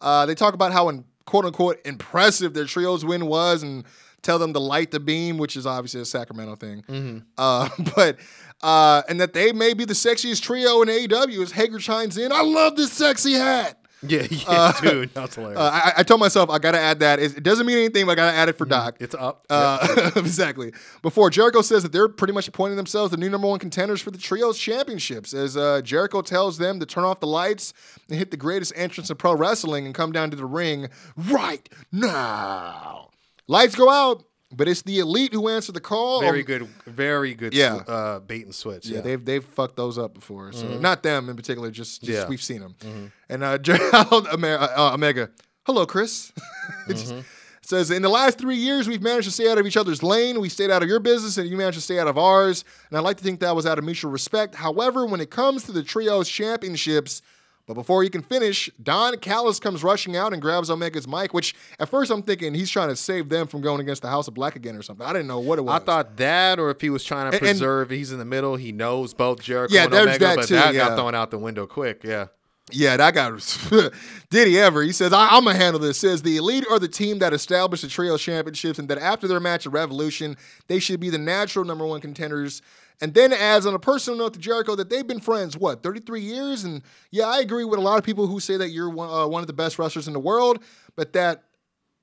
Uh, 0.00 0.26
they 0.26 0.34
talk 0.34 0.54
about 0.54 0.72
how, 0.72 0.88
in, 0.88 1.04
quote 1.24 1.44
unquote, 1.44 1.80
impressive 1.84 2.54
their 2.54 2.66
trios 2.66 3.04
win 3.04 3.26
was 3.26 3.62
and 3.62 3.84
tell 4.22 4.38
them 4.38 4.52
to 4.52 4.58
light 4.58 4.90
the 4.90 5.00
beam, 5.00 5.36
which 5.36 5.56
is 5.56 5.66
obviously 5.66 6.00
a 6.00 6.04
Sacramento 6.04 6.56
thing. 6.56 7.24
Uh, 7.36 7.68
but 7.96 8.18
uh, 8.62 9.02
and 9.08 9.20
that 9.20 9.32
they 9.32 9.52
may 9.52 9.74
be 9.74 9.84
the 9.84 9.94
sexiest 9.94 10.42
trio 10.42 10.82
in 10.82 10.88
AEW 10.88 11.42
as 11.42 11.52
Hager 11.52 11.78
chimes 11.78 12.16
in. 12.16 12.32
I 12.32 12.42
love 12.42 12.76
this 12.76 12.92
sexy 12.92 13.34
hat. 13.34 13.78
Yeah, 14.06 14.26
yeah, 14.28 14.72
dude. 14.82 15.14
That's 15.14 15.34
hilarious. 15.34 15.58
Uh, 15.58 15.70
I, 15.72 15.92
I 15.98 16.02
told 16.02 16.20
myself 16.20 16.50
I 16.50 16.58
gotta 16.58 16.78
add 16.78 17.00
that. 17.00 17.20
It, 17.20 17.38
it 17.38 17.42
doesn't 17.42 17.64
mean 17.64 17.78
anything, 17.78 18.04
but 18.04 18.12
I 18.12 18.14
gotta 18.16 18.36
add 18.36 18.50
it 18.50 18.58
for 18.58 18.66
Doc. 18.66 18.96
it's 19.00 19.14
up. 19.14 19.46
Uh, 19.48 20.10
exactly. 20.16 20.74
Before 21.00 21.30
Jericho 21.30 21.62
says 21.62 21.84
that 21.84 21.92
they're 21.92 22.08
pretty 22.08 22.34
much 22.34 22.46
appointing 22.46 22.76
themselves 22.76 23.12
the 23.12 23.16
new 23.16 23.30
number 23.30 23.46
one 23.48 23.58
contenders 23.58 24.02
for 24.02 24.10
the 24.10 24.18
trios 24.18 24.58
championships, 24.58 25.32
as 25.32 25.56
uh, 25.56 25.80
Jericho 25.82 26.20
tells 26.20 26.58
them 26.58 26.80
to 26.80 26.86
turn 26.86 27.04
off 27.04 27.20
the 27.20 27.26
lights 27.26 27.72
and 28.10 28.18
hit 28.18 28.30
the 28.30 28.36
greatest 28.36 28.74
entrance 28.76 29.08
in 29.08 29.16
pro 29.16 29.34
wrestling 29.34 29.86
and 29.86 29.94
come 29.94 30.12
down 30.12 30.30
to 30.30 30.36
the 30.36 30.44
ring 30.44 30.88
right 31.16 31.66
now. 31.90 33.08
Lights 33.46 33.74
go 33.74 33.88
out, 33.90 34.24
but 34.56 34.68
it's 34.68 34.82
the 34.82 34.98
elite 34.98 35.32
who 35.32 35.48
answer 35.48 35.72
the 35.72 35.80
call. 35.80 36.20
very 36.20 36.40
Um, 36.40 36.44
good, 36.46 36.68
very 36.86 37.34
good. 37.34 37.54
yeah. 37.54 37.74
uh, 37.86 38.20
bait 38.20 38.44
and 38.44 38.54
switch. 38.54 38.86
Yeah, 38.86 38.96
Yeah, 38.96 39.00
they've 39.02 39.24
they've 39.24 39.44
fucked 39.44 39.76
those 39.76 39.98
up 39.98 40.14
before. 40.14 40.52
So 40.52 40.78
not 40.78 41.02
them 41.02 41.28
in 41.28 41.36
particular, 41.36 41.70
just, 41.70 42.02
just 42.02 42.12
Yeah. 42.22 42.28
we've 42.28 42.42
seen 42.42 42.60
them. 42.60 43.12
And 43.28 43.42
uh, 43.44 43.58
Gerald 43.66 44.26
Ome- 44.28 44.44
uh, 44.44 44.92
Omega, 44.94 45.30
hello, 45.66 45.86
Chris. 45.86 46.32
It 46.88 46.94
just 46.94 47.14
says 47.62 47.90
in 47.90 48.02
the 48.02 48.08
last 48.10 48.38
three 48.38 48.56
years 48.56 48.86
we've 48.88 49.02
managed 49.02 49.24
to 49.26 49.30
stay 49.32 49.50
out 49.50 49.56
of 49.58 49.66
each 49.66 49.76
other's 49.76 50.02
lane. 50.02 50.40
We 50.40 50.48
stayed 50.50 50.70
out 50.70 50.82
of 50.82 50.88
your 50.88 51.00
business, 51.00 51.38
and 51.38 51.48
you 51.48 51.56
managed 51.56 51.76
to 51.78 51.82
stay 51.82 51.98
out 51.98 52.08
of 52.08 52.18
ours. 52.18 52.64
And 52.90 52.98
I 52.98 53.00
like 53.00 53.16
to 53.18 53.24
think 53.24 53.40
that 53.40 53.54
was 53.56 53.64
out 53.66 53.78
of 53.78 53.84
mutual 53.84 54.10
respect. 54.10 54.54
However, 54.54 55.06
when 55.06 55.20
it 55.20 55.30
comes 55.30 55.64
to 55.64 55.72
the 55.72 55.82
trios 55.82 56.28
championships. 56.28 57.22
But 57.66 57.74
before 57.74 58.02
he 58.02 58.10
can 58.10 58.20
finish, 58.22 58.68
Don 58.82 59.16
Callis 59.18 59.58
comes 59.58 59.82
rushing 59.82 60.16
out 60.16 60.34
and 60.34 60.42
grabs 60.42 60.68
Omega's 60.68 61.08
mic, 61.08 61.32
which 61.32 61.54
at 61.78 61.88
first 61.88 62.10
I'm 62.10 62.22
thinking 62.22 62.52
he's 62.54 62.68
trying 62.68 62.90
to 62.90 62.96
save 62.96 63.30
them 63.30 63.46
from 63.46 63.62
going 63.62 63.80
against 63.80 64.02
the 64.02 64.08
House 64.10 64.28
of 64.28 64.34
Black 64.34 64.54
again 64.54 64.76
or 64.76 64.82
something. 64.82 65.06
I 65.06 65.12
didn't 65.14 65.28
know 65.28 65.40
what 65.40 65.58
it 65.58 65.62
was. 65.62 65.80
I 65.80 65.84
thought 65.84 66.16
that, 66.18 66.58
or 66.58 66.70
if 66.70 66.82
he 66.82 66.90
was 66.90 67.02
trying 67.04 67.30
to 67.30 67.36
And- 67.38 67.46
and- 67.46 67.58
preserve, 67.58 67.88
he's 67.90 68.12
in 68.12 68.18
the 68.18 68.24
middle. 68.26 68.56
He 68.56 68.70
knows 68.70 69.14
both 69.14 69.40
Jericho 69.40 69.74
Yeah, 69.74 69.84
and 69.84 69.94
Omega, 69.94 70.18
that 70.18 70.36
but 70.36 70.48
too, 70.48 70.54
that 70.56 70.74
yeah. 70.74 70.88
got 70.88 70.96
thrown 70.98 71.14
out 71.14 71.30
the 71.30 71.38
window 71.38 71.66
quick. 71.66 72.02
Yeah, 72.04 72.26
Yeah, 72.70 72.96
that 72.98 73.14
got 73.14 73.32
did 74.30 74.46
he 74.48 74.58
ever? 74.58 74.82
He 74.82 74.92
says, 74.92 75.12
I, 75.14 75.28
"I'm 75.28 75.44
gonna 75.44 75.56
handle 75.56 75.80
this." 75.80 75.98
Says 75.98 76.22
the 76.22 76.36
elite 76.36 76.66
are 76.70 76.78
the 76.78 76.88
team 76.88 77.18
that 77.20 77.32
established 77.32 77.82
the 77.82 77.88
trio 77.88 78.16
championships, 78.18 78.78
and 78.78 78.88
that 78.88 78.98
after 78.98 79.26
their 79.28 79.40
match 79.40 79.66
at 79.66 79.72
Revolution, 79.72 80.36
they 80.66 80.78
should 80.78 80.98
be 81.00 81.08
the 81.10 81.18
natural 81.18 81.64
number 81.64 81.86
one 81.86 82.00
contenders. 82.00 82.62
And 83.00 83.12
then 83.12 83.32
adds 83.32 83.66
on 83.66 83.74
a 83.74 83.78
personal 83.78 84.18
note 84.18 84.34
to 84.34 84.38
Jericho 84.38 84.74
that 84.76 84.88
they've 84.88 85.06
been 85.06 85.20
friends 85.20 85.56
what 85.56 85.82
33 85.82 86.20
years, 86.20 86.64
and 86.64 86.82
yeah, 87.10 87.26
I 87.26 87.40
agree 87.40 87.64
with 87.64 87.78
a 87.78 87.82
lot 87.82 87.98
of 87.98 88.04
people 88.04 88.26
who 88.26 88.38
say 88.40 88.56
that 88.56 88.68
you're 88.70 88.88
one, 88.88 89.10
uh, 89.10 89.26
one 89.26 89.40
of 89.42 89.46
the 89.46 89.52
best 89.52 89.78
wrestlers 89.78 90.06
in 90.06 90.12
the 90.14 90.20
world, 90.20 90.62
but 90.96 91.12
that 91.14 91.44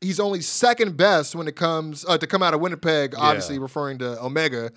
he's 0.02 0.20
only 0.20 0.42
second 0.42 0.98
best 0.98 1.34
when 1.34 1.48
it 1.48 1.56
comes 1.56 2.04
uh, 2.08 2.18
to 2.18 2.28
come 2.28 2.44
out 2.44 2.54
of 2.54 2.60
Winnipeg. 2.60 3.16
Obviously, 3.18 3.58
referring 3.58 4.00
to 4.00 4.22
Omega. 4.24 4.72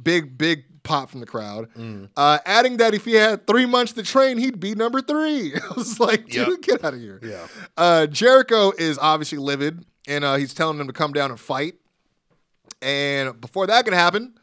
Big 0.00 0.38
big 0.38 0.64
pop 0.82 1.10
from 1.10 1.20
the 1.20 1.26
crowd. 1.26 1.68
Uh, 2.16 2.38
adding 2.46 2.78
that 2.78 2.94
if 2.94 3.04
he 3.04 3.14
had 3.14 3.46
three 3.46 3.66
months 3.66 3.92
to 3.94 4.02
train, 4.02 4.38
he'd 4.38 4.60
be 4.60 4.74
number 4.74 5.02
three. 5.02 5.52
I 5.70 5.74
was 5.76 5.98
like, 6.00 6.26
dude, 6.28 6.48
Yep. 6.48 6.60
get 6.62 6.84
out 6.84 6.94
of 6.94 7.00
here. 7.00 7.18
Yeah. 7.22 7.46
Uh, 7.76 8.06
Jericho 8.06 8.72
is 8.78 8.98
obviously 8.98 9.38
livid, 9.38 9.84
and 10.08 10.24
uh, 10.24 10.36
he's 10.36 10.54
telling 10.54 10.78
them 10.78 10.86
to 10.86 10.92
come 10.94 11.12
down 11.12 11.30
and 11.30 11.38
fight. 11.40 11.74
And 12.82 13.38
before 13.40 13.66
that 13.66 13.84
can 13.84 13.92
happen, 13.94 14.34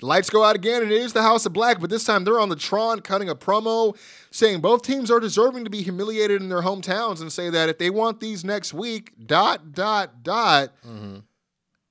lights 0.00 0.30
go 0.30 0.44
out 0.44 0.56
again, 0.56 0.82
and 0.82 0.92
it 0.92 1.00
is 1.00 1.12
the 1.12 1.22
House 1.22 1.46
of 1.46 1.52
Black, 1.52 1.80
but 1.80 1.90
this 1.90 2.04
time 2.04 2.24
they're 2.24 2.40
on 2.40 2.48
the 2.48 2.56
Tron 2.56 3.00
cutting 3.00 3.28
a 3.28 3.34
promo 3.34 3.96
saying 4.30 4.60
both 4.60 4.82
teams 4.82 5.10
are 5.10 5.20
deserving 5.20 5.64
to 5.64 5.70
be 5.70 5.82
humiliated 5.82 6.40
in 6.40 6.48
their 6.48 6.62
hometowns 6.62 7.20
and 7.20 7.32
say 7.32 7.50
that 7.50 7.68
if 7.68 7.78
they 7.78 7.90
want 7.90 8.20
these 8.20 8.44
next 8.44 8.72
week, 8.74 9.12
dot, 9.26 9.72
dot, 9.72 10.22
dot. 10.22 10.72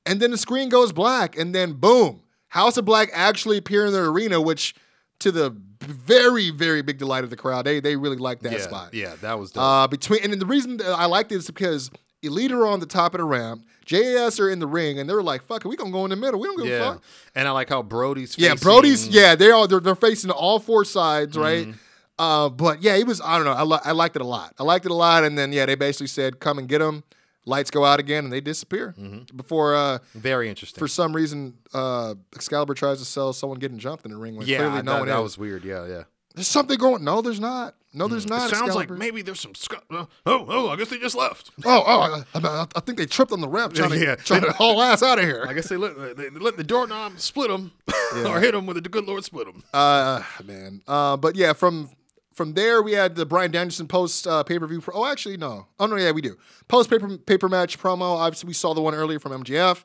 And 0.06 0.22
then 0.22 0.32
the 0.32 0.38
screen 0.38 0.70
goes 0.70 0.94
black, 0.94 1.38
and 1.38 1.54
then 1.54 1.74
boom, 1.74 2.22
House 2.50 2.78
of 2.78 2.86
Black 2.86 3.10
actually 3.14 3.58
appear 3.58 3.86
in 3.86 3.94
the 3.94 4.00
arena, 4.00 4.40
which 4.40 4.74
to 5.20 5.32
the 5.32 5.56
very 5.82 6.50
very 6.50 6.82
big 6.82 6.98
delight 6.98 7.24
of 7.24 7.30
the 7.30 7.36
crowd. 7.36 7.66
They 7.66 7.80
they 7.80 7.96
really 7.96 8.18
liked 8.18 8.44
that 8.44 8.54
yeah, 8.54 8.60
spot. 8.60 8.94
yeah, 8.94 9.16
that 9.22 9.38
was 9.38 9.52
dope. 9.52 9.64
Uh, 9.64 9.88
between 9.88 10.24
and 10.24 10.34
the 10.34 10.46
reason 10.46 10.78
that 10.78 10.88
I 10.88 11.06
liked 11.06 11.32
it 11.32 11.36
is 11.36 11.48
because 11.48 11.92
Elite 12.24 12.52
are 12.52 12.66
on 12.66 12.80
the 12.80 12.86
top 12.86 13.14
of 13.14 13.20
the 13.20 13.24
ramp, 13.26 13.66
JAS 13.86 14.40
are 14.40 14.50
in 14.50 14.60
the 14.60 14.68
ring, 14.68 15.00
and 15.00 15.08
they're 15.10 15.22
like, 15.22 15.44
"Fuck 15.44 15.64
it, 15.66 15.68
we 15.68 15.76
gonna 15.76 15.92
go 15.92 16.04
in 16.04 16.10
the 16.10 16.16
middle. 16.16 16.40
We 16.40 16.48
don't 16.48 16.58
give 16.58 16.66
a 16.66 16.70
yeah, 16.70 16.94
fuck." 16.94 17.04
and 17.36 17.48
I 17.48 17.52
like 17.52 17.70
how 17.70 17.82
Brody's. 17.84 18.38
Yeah, 18.38 18.56
Brody's. 18.56 19.08
Yeah, 19.08 19.36
they 19.36 19.52
are. 19.52 19.68
They're, 19.68 19.80
they're 19.80 19.96
facing 19.96 20.32
all 20.32 20.60
four 20.60 20.84
sides, 20.86 21.38
Mm-hmm. 21.38 21.70
right? 21.70 21.76
Uh, 22.20 22.50
but 22.50 22.82
yeah, 22.82 22.96
it 22.96 23.06
was. 23.06 23.22
I 23.22 23.36
don't 23.38 23.46
know. 23.46 23.52
I, 23.54 23.62
li- 23.64 23.80
I 23.86 23.92
liked 23.92 24.16
it 24.16 24.24
a 24.24 24.26
lot. 24.26 24.54
I 24.58 24.64
liked 24.64 24.86
it 24.86 24.92
a 24.92 24.96
lot, 24.96 25.24
and 25.24 25.38
then 25.38 25.52
yeah, 25.54 25.68
they 25.68 25.76
basically 25.76 26.08
said, 26.08 26.40
"Come 26.40 26.58
and 26.58 26.68
get 26.68 26.80
them." 26.80 27.04
Lights 27.46 27.72
go 27.72 27.86
out 27.86 28.00
again, 28.02 28.26
and 28.26 28.34
they 28.34 28.42
disappear 28.42 28.94
Mm-hmm. 29.00 29.38
before. 29.38 29.74
Uh, 29.76 30.00
very 30.16 30.50
interesting. 30.50 30.80
for 30.80 30.88
some 30.90 31.16
reason, 31.16 31.54
uh, 31.74 32.16
Excalibur 32.36 32.74
tries 32.74 32.98
to 33.00 33.06
sell 33.06 33.32
someone 33.32 33.58
getting 33.60 33.78
jumped 33.78 34.04
in 34.04 34.12
the 34.12 34.18
ring 34.18 34.36
when 34.36 34.46
yeah, 34.48 34.58
clearly 34.58 34.82
no 34.82 34.92
that, 34.94 35.00
one 35.00 35.08
that 35.08 35.18
is. 35.18 35.24
was 35.24 35.38
weird. 35.38 35.64
Yeah, 35.64 35.86
yeah. 35.86 36.04
There's 36.38 36.48
something 36.48 36.78
going. 36.78 37.04
No, 37.04 37.22
there's 37.22 37.40
not. 37.40 37.74
No, 37.94 38.08
there's 38.08 38.28
not. 38.28 38.52
It 38.52 38.56
sounds 38.56 38.76
like 38.76 38.92
maybe 38.92 39.24
there's 39.24 39.40
some. 39.40 39.56
Sc- 39.56 39.74
oh, 39.90 40.08
oh, 40.28 40.70
I 40.70 40.76
guess 40.76 40.90
they 40.90 41.00
just 41.00 41.16
left. 41.16 41.50
Oh, 41.66 41.84
oh, 41.86 42.24
I, 42.36 42.40
I, 42.40 42.68
I 42.76 42.80
think 42.82 43.00
they 43.00 43.08
tripped 43.08 43.32
on 43.32 43.42
the 43.42 43.48
ramp 43.50 43.74
trying 43.74 43.90
to, 43.90 44.00
Yeah. 44.00 44.16
trying 44.18 44.42
to 44.42 44.52
haul 44.52 44.80
ass 44.82 45.02
out 45.02 45.18
of 45.18 45.26
here. 45.26 45.46
I 45.50 45.54
guess 45.54 45.68
they 45.68 45.78
let 45.78 46.16
they 46.16 46.30
let 46.30 46.58
the 46.58 46.64
doorknob 46.64 47.20
split 47.20 47.50
them 47.50 47.72
or 48.28 48.40
hit 48.40 48.52
them 48.54 48.68
with 48.68 48.84
the 48.84 48.88
good 48.90 49.06
Lord 49.06 49.24
split 49.24 49.48
them. 49.48 49.64
Uh, 49.74 50.22
man. 50.46 50.82
Uh, 50.88 51.18
but 51.18 51.36
yeah, 51.36 51.54
from 51.54 51.90
from 52.34 52.54
there 52.54 52.84
we 52.84 52.92
had 52.92 53.16
the 53.16 53.26
Bryan 53.26 53.50
Danielson 53.50 53.88
post 53.88 54.28
uh, 54.28 54.44
pay 54.44 54.60
per 54.60 54.68
view. 54.68 54.80
Pro- 54.80 54.94
oh, 54.94 55.06
actually 55.06 55.38
no. 55.38 55.66
Oh 55.80 55.88
no, 55.88 55.96
yeah, 55.96 56.12
we 56.12 56.22
do 56.22 56.38
post 56.68 56.92
paper 56.92 57.18
paper 57.18 57.50
match 57.50 57.80
promo. 57.80 58.18
Obviously, 58.18 58.48
we 58.48 58.54
saw 58.54 58.76
the 58.76 58.82
one 58.82 58.94
earlier 58.94 59.20
from 59.20 59.32
MJF. 59.44 59.84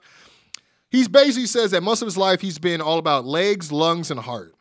He's 0.91 1.09
basically 1.09 1.47
says 1.47 1.71
that 1.71 1.83
most 1.83 2.03
of 2.03 2.07
his 2.07 2.19
life 2.19 2.43
he's 2.43 2.59
been 2.59 2.83
all 2.83 2.99
about 2.99 3.25
legs, 3.25 3.73
lungs, 3.73 4.11
and 4.11 4.21
heart. 4.21 4.55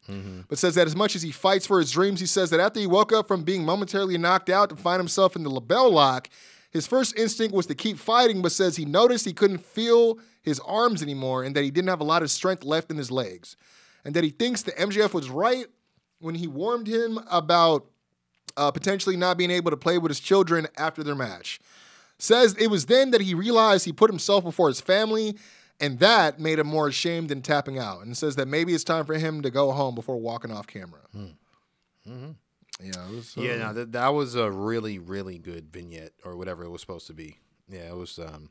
But 0.47 0.57
says 0.57 0.75
that 0.75 0.87
as 0.87 0.95
much 0.95 1.15
as 1.15 1.21
he 1.21 1.31
fights 1.31 1.65
for 1.65 1.79
his 1.79 1.91
dreams, 1.91 2.19
he 2.19 2.25
says 2.25 2.49
that 2.49 2.59
after 2.59 2.79
he 2.79 2.87
woke 2.87 3.13
up 3.13 3.27
from 3.27 3.43
being 3.43 3.63
momentarily 3.63 4.17
knocked 4.17 4.49
out 4.49 4.69
to 4.69 4.75
find 4.75 4.99
himself 4.99 5.35
in 5.35 5.43
the 5.43 5.49
LeBell 5.49 5.91
lock, 5.91 6.29
his 6.71 6.87
first 6.87 7.17
instinct 7.17 7.53
was 7.53 7.65
to 7.67 7.75
keep 7.75 7.97
fighting, 7.97 8.41
but 8.41 8.51
says 8.51 8.77
he 8.77 8.85
noticed 8.85 9.25
he 9.25 9.33
couldn't 9.33 9.65
feel 9.65 10.19
his 10.41 10.59
arms 10.61 11.03
anymore 11.03 11.43
and 11.43 11.55
that 11.55 11.63
he 11.63 11.71
didn't 11.71 11.89
have 11.89 11.99
a 11.99 12.05
lot 12.05 12.23
of 12.23 12.31
strength 12.31 12.63
left 12.63 12.89
in 12.89 12.97
his 12.97 13.11
legs. 13.11 13.55
And 14.05 14.15
that 14.15 14.23
he 14.23 14.29
thinks 14.29 14.61
the 14.61 14.71
MJF 14.71 15.13
was 15.13 15.29
right 15.29 15.65
when 16.19 16.35
he 16.35 16.47
warned 16.47 16.87
him 16.87 17.19
about 17.29 17.85
uh, 18.57 18.71
potentially 18.71 19.15
not 19.15 19.37
being 19.37 19.51
able 19.51 19.71
to 19.71 19.77
play 19.77 19.97
with 19.97 20.09
his 20.09 20.19
children 20.19 20.67
after 20.77 21.03
their 21.03 21.15
match. 21.15 21.59
Says 22.17 22.55
it 22.59 22.67
was 22.67 22.85
then 22.85 23.11
that 23.11 23.21
he 23.21 23.33
realized 23.33 23.85
he 23.85 23.93
put 23.93 24.09
himself 24.09 24.43
before 24.43 24.67
his 24.67 24.81
family, 24.81 25.37
and 25.81 25.99
that 25.99 26.39
made 26.39 26.59
him 26.59 26.67
more 26.67 26.87
ashamed 26.87 27.29
than 27.29 27.41
tapping 27.41 27.77
out. 27.77 28.05
And 28.05 28.15
says 28.15 28.35
that 28.37 28.47
maybe 28.47 28.73
it's 28.73 28.83
time 28.83 29.05
for 29.05 29.15
him 29.15 29.41
to 29.41 29.49
go 29.49 29.71
home 29.71 29.95
before 29.95 30.17
walking 30.17 30.51
off 30.51 30.67
camera. 30.67 31.01
Yeah, 32.83 33.09
it 33.09 33.15
was, 33.15 33.37
uh, 33.37 33.41
Yeah, 33.41 33.57
no, 33.57 33.73
that, 33.73 33.91
that 33.91 34.09
was 34.09 34.35
a 34.35 34.49
really, 34.49 34.97
really 34.97 35.37
good 35.37 35.71
vignette 35.71 36.13
or 36.23 36.35
whatever 36.35 36.63
it 36.63 36.69
was 36.69 36.81
supposed 36.81 37.07
to 37.07 37.13
be. 37.13 37.37
Yeah, 37.69 37.89
it 37.89 37.95
was 37.95 38.17
um, 38.17 38.49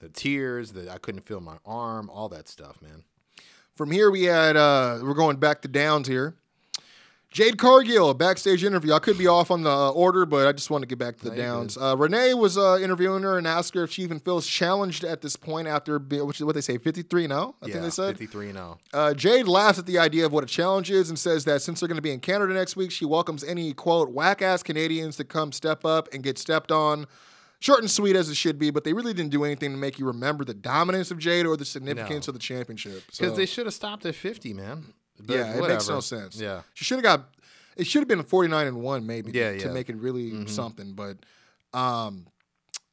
the 0.00 0.08
tears, 0.08 0.72
that 0.72 0.88
I 0.88 0.98
couldn't 0.98 1.26
feel 1.26 1.40
my 1.40 1.58
arm, 1.64 2.10
all 2.10 2.28
that 2.30 2.48
stuff, 2.48 2.82
man. 2.82 3.04
From 3.76 3.90
here, 3.92 4.10
we 4.10 4.24
had 4.24 4.56
uh, 4.56 4.98
we're 5.02 5.14
going 5.14 5.36
back 5.36 5.62
to 5.62 5.68
downs 5.68 6.08
here. 6.08 6.34
Jade 7.30 7.58
Cargill, 7.58 8.08
a 8.08 8.14
backstage 8.14 8.64
interview. 8.64 8.92
I 8.94 8.98
could 9.00 9.18
be 9.18 9.26
off 9.26 9.50
on 9.50 9.62
the 9.62 9.70
uh, 9.70 9.90
order, 9.90 10.24
but 10.24 10.48
I 10.48 10.52
just 10.52 10.70
want 10.70 10.80
to 10.82 10.86
get 10.88 10.98
back 10.98 11.18
to 11.18 11.24
the 11.28 11.36
you're 11.36 11.44
downs. 11.44 11.76
Uh, 11.76 11.94
Renee 11.96 12.32
was 12.32 12.56
uh, 12.56 12.78
interviewing 12.82 13.22
her 13.22 13.36
and 13.36 13.46
asked 13.46 13.74
her 13.74 13.84
if 13.84 13.92
she 13.92 14.02
even 14.02 14.18
feels 14.18 14.46
challenged 14.46 15.04
at 15.04 15.20
this 15.20 15.36
point 15.36 15.68
after, 15.68 15.98
be- 15.98 16.22
which 16.22 16.40
is 16.40 16.44
what 16.44 16.54
they 16.54 16.62
say, 16.62 16.78
53 16.78 17.26
now, 17.26 17.54
I 17.62 17.66
yeah, 17.66 17.72
think 17.74 17.84
they 17.84 17.90
said. 17.90 18.18
53 18.18 18.46
and 18.48 18.54
0. 18.56 18.78
Uh, 18.94 19.14
Jade 19.14 19.46
laughs 19.46 19.78
at 19.78 19.84
the 19.84 19.98
idea 19.98 20.24
of 20.24 20.32
what 20.32 20.42
a 20.42 20.46
challenge 20.46 20.90
is 20.90 21.10
and 21.10 21.18
says 21.18 21.44
that 21.44 21.60
since 21.60 21.80
they're 21.80 21.86
going 21.88 21.96
to 21.96 22.02
be 22.02 22.12
in 22.12 22.20
Canada 22.20 22.54
next 22.54 22.76
week, 22.76 22.90
she 22.90 23.04
welcomes 23.04 23.44
any, 23.44 23.74
quote, 23.74 24.08
whack 24.10 24.40
ass 24.40 24.62
Canadians 24.62 25.16
to 25.16 25.24
come 25.24 25.52
step 25.52 25.84
up 25.84 26.08
and 26.14 26.22
get 26.22 26.38
stepped 26.38 26.72
on. 26.72 27.06
Short 27.60 27.80
and 27.80 27.90
sweet 27.90 28.16
as 28.16 28.30
it 28.30 28.36
should 28.36 28.58
be, 28.58 28.70
but 28.70 28.84
they 28.84 28.92
really 28.92 29.12
didn't 29.12 29.32
do 29.32 29.44
anything 29.44 29.72
to 29.72 29.76
make 29.76 29.98
you 29.98 30.06
remember 30.06 30.44
the 30.44 30.54
dominance 30.54 31.10
of 31.10 31.18
Jade 31.18 31.44
or 31.44 31.56
the 31.56 31.64
significance 31.64 32.26
No. 32.26 32.30
of 32.30 32.34
the 32.34 32.40
championship. 32.40 33.02
Because 33.06 33.30
So- 33.32 33.36
they 33.36 33.46
should 33.46 33.66
have 33.66 33.74
stopped 33.74 34.06
at 34.06 34.14
50, 34.14 34.54
man. 34.54 34.94
But 35.24 35.36
yeah, 35.36 35.56
it 35.56 35.68
makes 35.68 35.88
no 35.88 36.00
sense. 36.00 36.40
Yeah. 36.40 36.62
she 36.74 36.84
should 36.84 36.96
have 36.96 37.04
got. 37.04 37.28
It 37.76 37.86
should 37.86 38.00
have 38.00 38.08
been 38.08 38.22
forty 38.22 38.48
nine 38.48 38.66
and 38.66 38.82
one, 38.82 39.06
maybe. 39.06 39.30
Yeah, 39.32 39.50
to 39.50 39.56
yeah. 39.56 39.64
Mm-hmm. 39.64 39.74
make 39.74 39.88
it 39.88 39.96
really 39.96 40.46
something. 40.46 40.94
But, 40.94 41.18
um, 41.72 42.26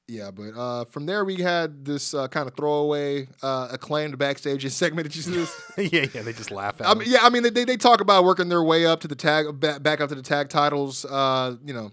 yeah. 0.07 0.29
But 0.31 0.55
uh, 0.55 0.85
from 0.85 1.07
there, 1.07 1.25
we 1.25 1.37
had 1.37 1.85
this 1.85 2.13
uh, 2.13 2.27
kind 2.27 2.47
of 2.47 2.55
throwaway, 2.55 3.27
uh, 3.41 3.69
acclaimed 3.71 4.17
backstage 4.17 4.67
segment. 4.71 5.07
Did 5.07 5.15
you 5.15 5.21
see 5.23 5.31
this? 5.31 5.71
yeah, 5.93 6.05
yeah, 6.13 6.21
they 6.21 6.33
just 6.33 6.51
laugh 6.51 6.79
at 6.79 6.87
I 6.87 6.93
mean, 6.93 7.07
yeah, 7.09 7.19
I 7.23 7.29
mean, 7.29 7.43
they, 7.43 7.65
they 7.65 7.77
talk 7.77 8.01
about 8.01 8.23
working 8.25 8.47
their 8.47 8.63
way 8.63 8.85
up 8.85 9.01
to 9.01 9.07
the 9.07 9.15
tag, 9.15 9.59
back, 9.59 9.81
back 9.81 10.01
up 10.01 10.09
to 10.09 10.15
the 10.15 10.21
tag 10.21 10.49
titles. 10.49 11.03
Uh, 11.05 11.55
you 11.65 11.73
know, 11.73 11.91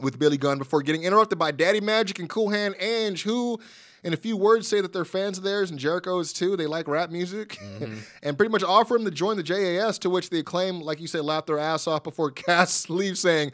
with 0.00 0.18
Billy 0.18 0.36
Gunn 0.36 0.58
before 0.58 0.82
getting 0.82 1.04
interrupted 1.04 1.38
by 1.38 1.50
Daddy 1.50 1.80
Magic 1.80 2.18
and 2.18 2.28
Cool 2.28 2.50
Hand 2.50 2.74
Ange, 2.80 3.22
who, 3.22 3.58
in 4.04 4.12
a 4.12 4.16
few 4.16 4.36
words, 4.36 4.68
say 4.68 4.80
that 4.80 4.92
they're 4.92 5.04
fans 5.04 5.38
of 5.38 5.44
theirs 5.44 5.70
and 5.70 5.78
Jericho 5.78 6.18
is 6.18 6.32
too. 6.32 6.56
They 6.56 6.66
like 6.66 6.86
rap 6.88 7.10
music, 7.10 7.58
and 8.22 8.36
pretty 8.38 8.50
much 8.52 8.62
offer 8.62 8.96
him 8.96 9.04
to 9.04 9.10
join 9.10 9.36
the 9.36 9.42
JAS. 9.42 9.98
To 10.00 10.10
which 10.10 10.30
they 10.30 10.42
claim, 10.42 10.80
like 10.80 11.00
you 11.00 11.06
said, 11.06 11.24
laugh 11.24 11.46
their 11.46 11.58
ass 11.58 11.86
off 11.86 12.02
before 12.04 12.30
Cass 12.32 12.88
leaves, 12.90 13.20
saying, 13.20 13.52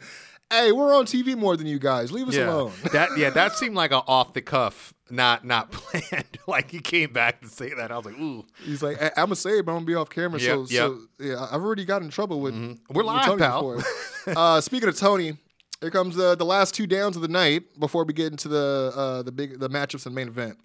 "Hey, 0.51 0.71
we're 0.71 0.93
on 0.95 1.05
TV 1.05 1.35
more 1.35 1.57
than 1.57 1.67
you 1.67 1.79
guys. 1.79 2.11
Leave 2.11 2.27
us 2.27 2.35
yeah. 2.35 2.49
alone." 2.49 2.71
that 2.93 3.17
yeah, 3.17 3.29
that 3.31 3.53
seemed 3.53 3.75
like 3.75 3.91
a 3.91 4.03
off 4.07 4.33
the 4.33 4.41
cuff, 4.41 4.93
not 5.09 5.43
not 5.45 5.71
planned. 5.71 6.37
like 6.47 6.69
he 6.71 6.79
came 6.79 7.11
back 7.13 7.41
to 7.41 7.47
say 7.47 7.73
that. 7.73 7.91
I 7.91 7.97
was 7.97 8.05
like, 8.05 8.19
ooh. 8.19 8.45
He's 8.63 8.83
like, 8.83 9.01
I- 9.01 9.07
"I'm 9.17 9.25
gonna 9.25 9.35
say 9.35 9.59
it, 9.59 9.65
but 9.65 9.71
I'm 9.71 9.77
gonna 9.77 9.85
be 9.85 9.95
off 9.95 10.09
camera." 10.09 10.39
so, 10.39 10.61
Yep, 10.61 10.71
yep. 10.71 10.81
so 10.91 10.99
yeah, 11.19 11.47
I've 11.51 11.63
already 11.63 11.85
got 11.85 12.01
in 12.01 12.09
trouble 12.09 12.41
with. 12.41 12.53
We're 12.53 12.77
with 12.97 13.05
live, 13.05 13.25
Tony 13.25 13.39
pal. 13.39 13.83
uh, 14.27 14.61
speaking 14.61 14.89
of 14.89 14.97
Tony, 14.97 15.37
here 15.83 15.91
comes 15.91 16.15
the 16.15 16.35
the 16.35 16.45
last 16.45 16.73
two 16.73 16.87
downs 16.87 17.15
of 17.15 17.21
the 17.21 17.27
night 17.27 17.63
before 17.79 18.05
we 18.05 18.13
get 18.13 18.31
into 18.31 18.47
the 18.47 18.91
uh, 18.95 19.21
the 19.21 19.31
big 19.31 19.59
the 19.59 19.69
matchups 19.69 20.05
and 20.05 20.15
main 20.15 20.27
event. 20.27 20.57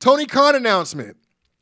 Tony 0.00 0.26
Khan 0.26 0.54
announcement. 0.56 1.16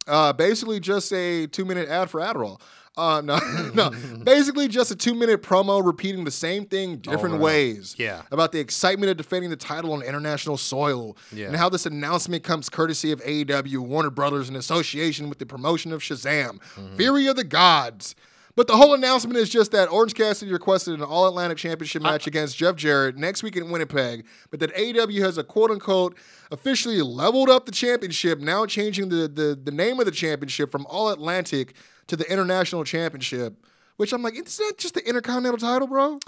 Uh, 0.07 0.33
basically, 0.33 0.81
just 0.81 1.13
a 1.13 1.47
two 1.47 1.65
minute 1.65 1.89
ad 1.89 2.09
for 2.11 2.21
Adderall. 2.21 2.61
Uh, 2.97 3.21
no, 3.25 3.39
no. 3.73 3.91
Basically, 4.25 4.67
just 4.67 4.91
a 4.91 4.97
two 4.97 5.15
minute 5.15 5.43
promo 5.43 5.85
repeating 5.85 6.25
the 6.25 6.31
same 6.31 6.65
thing 6.67 6.97
different 6.97 7.35
and 7.35 7.43
ways. 7.43 7.95
Yeah. 7.99 8.23
About 8.33 8.51
the 8.53 8.59
excitement 8.59 9.11
of 9.11 9.17
defending 9.17 9.49
the 9.49 9.57
title 9.57 9.93
on 9.93 10.03
international 10.03 10.57
soil. 10.57 11.17
Yeah. 11.33 11.47
And 11.47 11.57
how 11.57 11.69
this 11.69 11.87
announcement 11.87 12.43
comes 12.43 12.69
courtesy 12.69 13.13
of 13.13 13.23
AEW, 13.23 13.79
Warner 13.79 14.11
Brothers, 14.11 14.49
in 14.49 14.57
association 14.57 15.29
with 15.29 15.39
the 15.39 15.47
promotion 15.47 15.93
of 15.93 16.01
Shazam, 16.03 16.59
Mm-hmm. 16.61 16.97
Fury 16.97 17.27
of 17.29 17.37
the 17.37 17.45
Gods. 17.45 18.15
But 18.57 18.67
the 18.67 18.77
whole 18.77 18.95
announcement 18.95 19.39
is 19.39 19.49
just 19.49 19.73
that 19.73 19.91
Orange 19.91 20.15
Cassidy 20.15 20.53
requested 20.53 20.95
an 20.95 21.03
All 21.03 21.27
Atlantic 21.27 21.59
Championship 21.59 22.03
match 22.03 22.27
against 22.27 22.57
Jeff 22.57 22.77
Jarrett 22.77 23.17
next 23.17 23.43
week 23.43 23.57
in 23.57 23.71
Winnipeg, 23.71 24.27
but 24.51 24.61
that 24.61 24.75
AEW 24.75 25.23
has 25.23 25.39
a 25.39 25.45
quote 25.45 25.71
unquote 25.71 26.17
officially 26.51 27.01
leveled 27.01 27.49
up 27.49 27.67
the 27.67 27.73
championship, 27.73 28.41
now 28.41 28.67
changing 28.67 29.09
the, 29.09 29.29
the, 29.29 29.59
the 29.63 29.71
name 29.71 30.01
of 30.01 30.07
the 30.07 30.13
championship 30.13 30.71
from 30.71 30.85
All 30.87 31.11
Atlantic 31.11 31.75
to 32.09 32.17
the 32.17 32.31
International 32.31 32.85
Championship. 32.85 33.65
Which 33.97 34.15
I'm 34.15 34.23
like, 34.23 34.33
isn't 34.33 34.47
that 34.47 34.79
just 34.79 34.95
the 34.95 35.07
Intercontinental 35.07 35.59
title, 35.59 35.87
bro? 35.87 36.19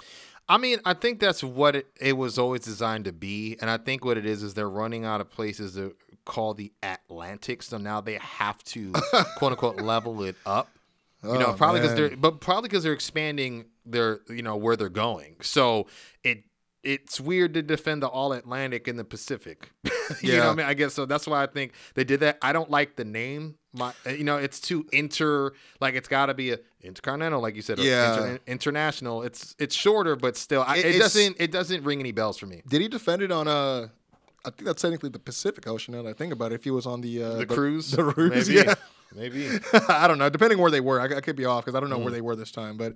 I 0.47 0.57
mean, 0.57 0.79
I 0.85 0.93
think 0.93 1.19
that's 1.19 1.43
what 1.43 1.75
it, 1.75 1.87
it 1.99 2.17
was 2.17 2.37
always 2.37 2.61
designed 2.61 3.05
to 3.05 3.13
be, 3.13 3.57
and 3.61 3.69
I 3.69 3.77
think 3.77 4.05
what 4.05 4.17
it 4.17 4.25
is 4.25 4.43
is 4.43 4.53
they're 4.53 4.69
running 4.69 5.05
out 5.05 5.21
of 5.21 5.29
places 5.29 5.75
to 5.75 5.95
call 6.25 6.53
the 6.53 6.71
Atlantic, 6.83 7.63
so 7.63 7.77
now 7.77 8.01
they 8.01 8.15
have 8.15 8.61
to 8.65 8.91
quote 9.37 9.53
unquote 9.53 9.81
level 9.81 10.23
it 10.23 10.35
up. 10.45 10.69
You 11.23 11.37
know, 11.39 11.45
Oh, 11.47 11.53
probably 11.53 11.81
because 11.81 11.95
they're, 11.95 12.15
but 12.17 12.41
probably 12.41 12.67
because 12.69 12.83
they're 12.83 12.93
expanding 12.93 13.65
their, 13.85 14.19
you 14.29 14.41
know, 14.41 14.55
where 14.55 14.75
they're 14.75 14.89
going. 14.89 15.35
So 15.41 15.87
it 16.23 16.43
it's 16.83 17.17
weird 17.17 17.53
to 17.53 17.61
defend 17.61 18.03
the 18.03 18.07
All 18.07 18.33
Atlantic 18.33 18.89
in 18.89 18.97
the 18.97 19.05
Pacific. 19.05 19.71
you 19.85 19.89
know, 19.93 20.33
Yeah. 20.33 20.39
what 20.39 20.47
I 20.49 20.55
mean, 20.55 20.65
I 20.65 20.73
guess 20.73 20.93
so. 20.93 21.05
That's 21.05 21.25
why 21.25 21.41
I 21.41 21.47
think 21.47 21.71
they 21.95 22.03
did 22.03 22.19
that. 22.19 22.37
I 22.41 22.51
don't 22.51 22.69
like 22.69 22.97
the 22.97 23.05
name. 23.05 23.55
My, 23.71 23.93
uh, 24.05 24.09
you 24.09 24.25
know, 24.25 24.35
it's 24.37 24.59
too 24.59 24.85
inter. 24.91 25.53
Like 25.79 25.93
it's 25.95 26.09
got 26.09 26.25
to 26.25 26.33
be 26.33 26.51
a 26.51 26.59
intercontinental, 26.81 27.41
like 27.41 27.55
you 27.55 27.61
said. 27.61 27.79
Yeah. 27.79 28.13
inter- 28.15 28.39
international. 28.47 29.23
It's 29.23 29.55
it's 29.59 29.73
shorter, 29.75 30.17
but 30.17 30.35
still, 30.35 30.63
I, 30.67 30.77
It- 30.79 30.95
it, 30.95 30.99
doesn't 30.99 31.37
it 31.39 31.51
doesn't 31.51 31.83
ring 31.85 31.99
any 32.01 32.11
bells 32.11 32.37
for 32.37 32.47
me. 32.47 32.61
Did 32.67 32.81
he 32.81 32.89
defend 32.89 33.21
it 33.21 33.31
on 33.31 33.47
a 33.47 33.89
I 34.45 34.49
think 34.49 34.65
that's 34.65 34.81
technically 34.81 35.07
the 35.09 35.19
Pacific 35.19 35.65
Ocean 35.67 35.93
now 35.93 36.01
that 36.03 36.09
I 36.09 36.13
think 36.13 36.33
about 36.33 36.51
it. 36.51 36.55
If 36.55 36.65
he 36.65 36.71
was 36.71 36.85
on 36.85 36.99
the 36.99 37.23
uh, 37.23 37.33
The 37.35 37.45
cruise, 37.45 37.91
the 37.91 38.03
cruise, 38.11 38.49
maybe, 38.49 38.59
yeah. 38.67 38.75
Maybe. 39.15 39.47
I 39.89 40.07
don't 40.07 40.17
know. 40.17 40.29
Depending 40.29 40.59
where 40.59 40.71
they 40.71 40.81
were, 40.81 40.99
I, 40.99 41.05
I 41.17 41.21
could 41.21 41.35
be 41.35 41.45
off 41.45 41.65
because 41.65 41.75
I 41.75 41.79
don't 41.79 41.89
know 41.89 41.99
Mm. 41.99 42.03
where 42.03 42.11
they 42.13 42.21
were 42.21 42.35
this 42.35 42.51
time. 42.51 42.77
But 42.77 42.95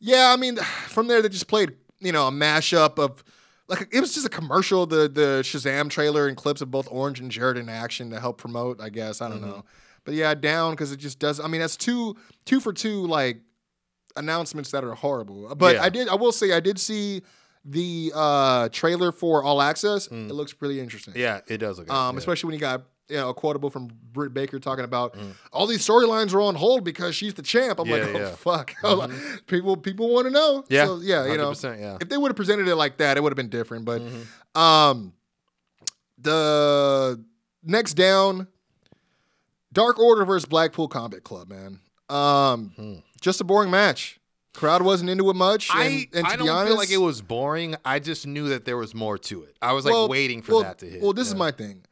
yeah, 0.00 0.32
I 0.32 0.36
mean, 0.36 0.56
from 0.88 1.08
there 1.08 1.22
they 1.22 1.28
just 1.28 1.48
played, 1.48 1.72
you 2.00 2.12
know, 2.12 2.28
a 2.28 2.30
mashup 2.30 2.98
of 2.98 3.22
like 3.68 3.88
it 3.92 4.00
was 4.00 4.14
just 4.14 4.26
a 4.26 4.30
commercial. 4.30 4.86
The 4.86 5.08
the 5.08 5.40
Shazam 5.42 5.90
trailer 5.90 6.28
and 6.28 6.36
clips 6.36 6.60
of 6.60 6.70
both 6.70 6.88
Orange 6.90 7.20
and 7.20 7.30
Jarrett 7.30 7.56
in 7.58 7.68
action 7.68 8.10
to 8.10 8.20
help 8.20 8.38
promote. 8.38 8.80
I 8.80 8.88
guess 8.90 9.20
I 9.20 9.28
don't 9.28 9.38
Mm-hmm. 9.40 9.48
know, 9.50 9.64
but 10.04 10.14
yeah, 10.14 10.34
down 10.34 10.72
because 10.74 10.92
it 10.92 10.98
just 10.98 11.18
does. 11.18 11.40
I 11.40 11.48
mean, 11.48 11.60
that's 11.60 11.76
two 11.76 12.16
two 12.44 12.60
for 12.60 12.72
two 12.72 13.06
like 13.06 13.40
announcements 14.16 14.70
that 14.70 14.84
are 14.84 14.94
horrible. 14.94 15.54
But 15.54 15.76
Yeah. 15.76 15.82
I 15.82 15.88
did. 15.88 16.08
I 16.08 16.14
will 16.14 16.32
say 16.32 16.52
I 16.52 16.60
did 16.60 16.78
see 16.78 17.22
the 17.64 18.12
uh 18.14 18.68
trailer 18.70 19.10
for 19.12 19.42
All 19.42 19.60
Access. 19.60 20.06
It 20.06 20.30
looks 20.32 20.52
pretty 20.52 20.78
interesting. 20.80 21.14
Mm. 21.14 21.18
Yeah, 21.18 21.40
it 21.48 21.58
does 21.58 21.78
look. 21.78 21.88
Good. 21.88 21.94
Um, 21.94 22.16
especially 22.18 22.48
when 22.48 22.54
you 22.54 22.60
got 22.60 22.84
you 23.08 23.16
know, 23.16 23.28
a 23.28 23.34
quotable 23.34 23.70
from 23.70 23.88
Britt 24.12 24.34
Baker 24.34 24.58
talking 24.58 24.84
about 24.84 25.16
all 25.52 25.66
these 25.66 25.86
storylines 25.86 26.34
are 26.34 26.40
on 26.40 26.54
hold 26.56 26.82
because 26.84 27.14
she's 27.14 27.34
the 27.34 27.42
champ. 27.42 27.78
I'm 27.78 27.88
like, 27.88 28.02
Mm. 28.02 28.14
Yeah, 28.14 28.20
oh. 28.20 28.24
Mm-hmm. 28.74 29.06
fuck, 29.06 29.46
people 29.46 29.76
people 29.76 30.08
want 30.12 30.26
to 30.26 30.30
know. 30.32 30.64
Yeah, 30.68 30.86
so, 30.86 31.00
yeah, 31.00 31.26
you 31.26 31.36
know, 31.36 31.50
100%, 31.52 31.78
yeah. 31.80 31.98
if 32.00 32.08
they 32.08 32.16
would 32.16 32.28
have 32.30 32.36
presented 32.36 32.66
it 32.68 32.76
like 32.76 32.96
that, 32.98 33.16
it 33.16 33.22
would 33.22 33.30
have 33.32 33.36
been 33.36 33.48
different. 33.48 33.84
But 33.84 34.02
Mm-hmm. 34.02 34.60
um, 34.60 35.12
the 36.18 37.22
next 37.62 37.94
down, 37.94 38.48
Dark 39.72 39.98
Order 39.98 40.24
versus 40.24 40.46
Blackpool 40.46 40.88
Combat 40.88 41.22
Club, 41.24 41.48
man. 41.48 41.80
Um, 42.08 43.02
just 43.20 43.40
a 43.40 43.44
boring 43.44 43.70
match. 43.70 44.18
Crowd 44.54 44.80
wasn't 44.82 45.10
into 45.10 45.28
it 45.28 45.36
much. 45.36 45.68
And, 45.70 45.78
I, 45.80 46.08
and 46.14 46.26
to 46.26 46.32
I 46.32 46.36
be 46.36 46.46
don't 46.46 46.48
honest, 46.48 46.68
feel 46.68 46.76
like 46.78 46.90
it 46.90 46.96
was 46.96 47.20
boring. 47.20 47.76
I 47.84 47.98
just 47.98 48.26
knew 48.26 48.48
that 48.48 48.64
there 48.64 48.78
was 48.78 48.94
more 48.94 49.18
to 49.18 49.42
it. 49.42 49.54
I 49.60 49.72
was 49.74 49.84
like 49.84 49.92
well- 49.92 50.08
waiting 50.08 50.40
for 50.40 50.52
well- 50.52 50.62
that 50.62 50.78
to 50.78 50.86
hit. 50.86 51.02
Well, 51.02 51.12
this 51.12 51.28
is 51.28 51.34
my 51.34 51.50
thing. 51.50 51.84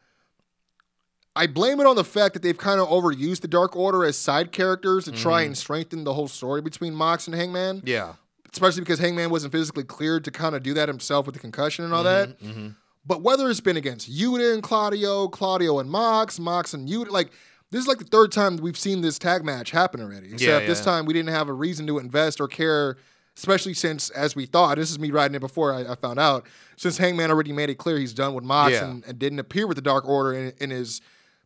I 1.36 1.46
blame 1.48 1.80
it 1.80 1.86
on 1.86 1.96
the 1.96 2.04
fact 2.04 2.34
that 2.34 2.42
they've 2.42 2.56
kind 2.56 2.80
of 2.80 2.88
overused 2.88 3.40
the 3.40 3.48
Dark 3.48 3.74
Order 3.76 4.04
as 4.04 4.16
side 4.16 4.52
characters 4.52 5.04
to 5.06 5.12
try 5.12 5.42
and 5.42 5.56
strengthen 5.58 6.04
the 6.04 6.14
whole 6.14 6.28
story 6.28 6.60
between 6.60 6.94
Mox 6.94 7.26
and 7.26 7.34
Hangman. 7.34 7.78
Mm-hmm. 7.78 7.88
Yeah. 7.88 8.12
especially 8.52 8.82
because 8.82 9.00
Hangman 9.00 9.30
wasn't 9.30 9.52
physically 9.52 9.82
cleared 9.84 10.24
to 10.24 10.30
kind 10.30 10.54
of 10.54 10.62
do 10.62 10.74
that 10.74 10.88
himself 10.88 11.26
with 11.26 11.34
the 11.34 11.40
concussion 11.40 11.84
and 11.84 11.92
all 11.92 12.04
Mm-hmm, 12.04 12.62
that. 12.66 12.74
But 13.06 13.20
whether 13.22 13.50
it's 13.50 13.60
been 13.60 13.76
against 13.76 14.10
Yuta 14.10 14.54
and 14.54 14.62
Claudio, 14.62 15.28
Claudio 15.28 15.78
and 15.80 15.90
Mox, 15.90 16.38
Mox 16.38 16.72
and 16.72 16.88
Yuta, 16.88 17.10
like 17.10 17.32
this 17.70 17.80
is 17.82 17.88
like 17.88 17.98
the 17.98 18.04
third 18.04 18.30
time 18.30 18.56
we've 18.58 18.78
seen 18.78 19.00
this 19.02 19.18
tag 19.18 19.44
match 19.44 19.72
happen 19.72 20.00
already. 20.00 20.32
Except 20.34 20.66
this 20.66 20.78
yeah. 20.78 20.84
time 20.84 21.04
we 21.04 21.12
didn't 21.12 21.30
have 21.34 21.48
a 21.48 21.52
reason 21.52 21.86
to 21.88 21.98
invest 21.98 22.40
or 22.40 22.46
care, 22.48 22.96
especially 23.36 23.74
since, 23.74 24.08
as 24.10 24.36
we 24.36 24.46
thought, 24.46 24.76
this 24.76 24.90
is 24.92 24.98
me 25.00 25.10
writing 25.10 25.34
it 25.34 25.40
before 25.40 25.74
I, 25.74 25.80
I 25.92 25.94
found 25.96 26.20
out, 26.20 26.46
since 26.76 26.96
Hangman 26.96 27.30
already 27.30 27.52
made 27.52 27.68
it 27.70 27.74
clear 27.74 27.98
he's 27.98 28.14
done 28.14 28.32
with 28.34 28.44
Mox 28.44 28.72
Yeah. 28.74 28.84
and, 28.88 29.04
and 29.04 29.18
didn't 29.18 29.40
appear 29.40 29.66
with 29.66 29.74
the 29.76 29.82
Dark 29.82 30.08
Order 30.08 30.32
in, 30.32 30.52
in 30.60 30.70
his 30.70 31.00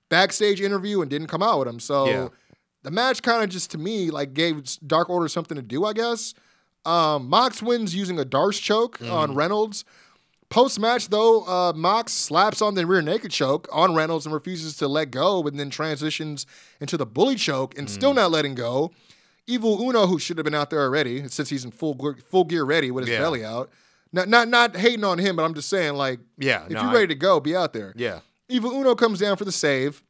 backstage 0.09 0.61
interview 0.61 1.01
and 1.01 1.11
didn't 1.11 1.29
come 1.29 1.43
out 1.43 1.59
with 1.59 1.69
him. 1.69 1.81
So 1.81 2.07
Yeah. 2.07 2.29
the 2.83 2.91
match 2.91 3.23
kind 3.23 3.43
of 3.43 3.51
just 3.51 3.71
to 3.73 3.79
me 3.79 4.11
like 4.11 4.35
gave 4.35 4.63
Dark 4.87 5.09
Order 5.11 5.29
something 5.29 5.57
to 5.57 5.63
do, 5.63 5.85
I 5.85 5.93
guess. 5.93 6.35
Um, 6.85 7.29
Mox 7.29 7.63
wins 7.63 7.95
using 7.95 8.19
a 8.19 8.25
Darce 8.25 8.61
choke 8.61 8.99
Mm-hmm. 8.99 9.13
on 9.13 9.35
Reynolds. 9.35 9.85
Post 10.49 10.81
match 10.81 11.09
though, 11.11 11.43
uh, 11.43 11.73
Mox 11.75 12.13
slaps 12.13 12.63
on 12.63 12.75
the 12.75 12.87
rear 12.87 13.03
naked 13.03 13.31
choke 13.31 13.69
on 13.71 13.95
Reynolds 13.95 14.25
and 14.25 14.35
refuses 14.35 14.77
to 14.79 14.89
let 14.89 15.11
go, 15.11 15.43
and 15.47 15.61
then 15.61 15.69
transitions 15.69 16.47
into 16.81 16.97
the 16.97 17.05
bully 17.05 17.35
choke 17.35 17.77
and 17.77 17.87
Mm. 17.87 17.91
still 17.91 18.15
not 18.15 18.31
letting 18.31 18.55
go. 18.55 18.91
Evil 19.47 19.79
Uno, 19.83 20.07
who 20.07 20.19
should 20.19 20.39
have 20.39 20.45
been 20.45 20.55
out 20.55 20.71
there 20.71 20.81
already, 20.81 21.27
since 21.29 21.51
he's 21.51 21.65
in 21.65 21.71
full 21.71 21.95
gear- 21.95 22.17
full 22.31 22.45
gear 22.45 22.65
ready 22.65 22.91
with 22.91 23.05
his 23.07 23.13
Yeah. 23.13 23.21
belly 23.21 23.45
out. 23.45 23.69
Not 24.11 24.29
not 24.29 24.49
not 24.49 24.75
hating 24.77 25.05
on 25.05 25.19
him, 25.19 25.37
but 25.37 25.45
I'm 25.45 25.53
just 25.53 25.69
saying 25.69 25.95
like, 25.95 26.21
Yeah, 26.39 26.65
if 26.65 26.71
no, 26.71 26.81
you're 26.81 26.91
I- 26.91 26.95
ready 26.95 27.07
to 27.09 27.15
go, 27.15 27.41
be 27.41 27.55
out 27.55 27.75
there. 27.75 27.93
Yeah. 27.95 28.21
Evil 28.49 28.71
Uno 28.73 28.95
comes 28.95 29.19
down 29.21 29.37
for 29.37 29.45
the 29.45 29.53
save, 29.53 30.03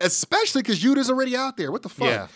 especially 0.00 0.62
because 0.62 0.82
Yuta's 0.82 1.10
already 1.10 1.36
out 1.36 1.56
there. 1.56 1.70
What 1.72 1.82
the 1.82 1.88
fuck? 1.88 2.06
Yeah. 2.08 2.26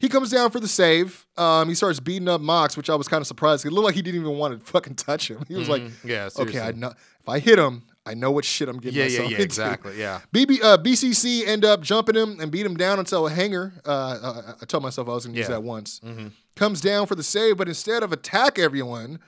He 0.00 0.08
comes 0.08 0.30
down 0.30 0.50
for 0.50 0.60
the 0.60 0.68
save. 0.68 1.24
Um, 1.36 1.68
he 1.68 1.74
starts 1.74 1.98
beating 2.00 2.28
up 2.28 2.40
Mox, 2.40 2.76
which 2.76 2.90
I 2.90 2.94
was 2.94 3.08
kind 3.08 3.20
of 3.20 3.26
surprised. 3.26 3.64
It 3.64 3.72
looked 3.72 3.86
like 3.86 3.94
he 3.94 4.02
didn't 4.02 4.20
even 4.20 4.36
want 4.36 4.58
to 4.58 4.66
fucking 4.72 4.96
touch 4.96 5.30
him. 5.30 5.44
He 5.48 5.54
was 5.54 5.68
like, 5.68 5.82
Mm-hmm. 5.82 6.08
Yeah, 6.08 6.28
okay, 6.38 6.60
I 6.60 6.72
know 6.72 6.88
if 6.88 7.28
I 7.28 7.38
hit 7.38 7.58
him, 7.58 7.84
I 8.04 8.12
know 8.12 8.30
what 8.30 8.44
shit 8.44 8.68
I'm 8.68 8.78
getting 8.78 8.98
Yeah, 8.98 9.04
yeah, 9.06 9.10
myself 9.20 9.30
yeah, 9.30 9.36
into. 9.36 9.44
exactly. 9.44 9.98
Yeah. 9.98 10.20
BB, 10.34 10.62
uh, 10.62 10.76
BCC 10.78 11.46
end 11.46 11.64
up 11.64 11.80
jumping 11.80 12.16
him 12.16 12.38
and 12.40 12.50
beat 12.50 12.66
him 12.66 12.76
down 12.76 12.98
until 12.98 13.26
a 13.26 13.30
hanger. 13.30 13.72
Uh, 13.86 13.88
uh, 13.90 14.52
I 14.60 14.64
told 14.66 14.82
myself 14.82 15.08
I 15.08 15.12
was 15.12 15.24
going 15.24 15.34
to 15.34 15.38
use 15.40 15.48
Yeah. 15.48 15.54
Mm-hmm. 15.56 15.64
that 15.64 15.68
once. 15.68 16.00
Comes 16.54 16.80
down 16.82 17.06
for 17.06 17.14
the 17.14 17.22
save, 17.22 17.56
but 17.56 17.66
instead 17.68 18.02
of 18.02 18.12
attack 18.12 18.58
everyone, 18.58 19.20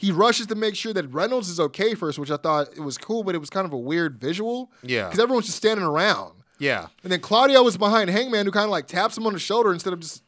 he 0.00 0.10
rushes 0.10 0.46
to 0.46 0.54
make 0.54 0.74
sure 0.74 0.94
that 0.94 1.12
Reynolds 1.12 1.50
is 1.50 1.60
okay 1.60 1.94
first, 1.94 2.18
which 2.18 2.30
I 2.30 2.38
thought 2.38 2.68
it 2.74 2.80
was 2.80 2.96
cool, 2.96 3.22
but 3.22 3.34
it 3.34 3.38
was 3.38 3.50
kind 3.50 3.66
of 3.66 3.74
a 3.74 3.78
weird 3.78 4.18
visual. 4.18 4.72
Yeah. 4.82 5.04
because 5.04 5.20
everyone's 5.20 5.44
just 5.44 5.58
standing 5.58 5.84
around. 5.84 6.32
Yeah. 6.58 6.86
And 7.02 7.12
then 7.12 7.20
Claudio 7.20 7.62
was 7.62 7.76
behind 7.76 8.08
Hangman, 8.08 8.46
who 8.46 8.50
kind 8.50 8.64
of 8.64 8.70
like 8.70 8.86
taps 8.86 9.18
him 9.18 9.26
on 9.26 9.34
the 9.34 9.38
shoulder 9.38 9.74
instead 9.74 9.92
of 9.92 10.00
just, 10.00 10.22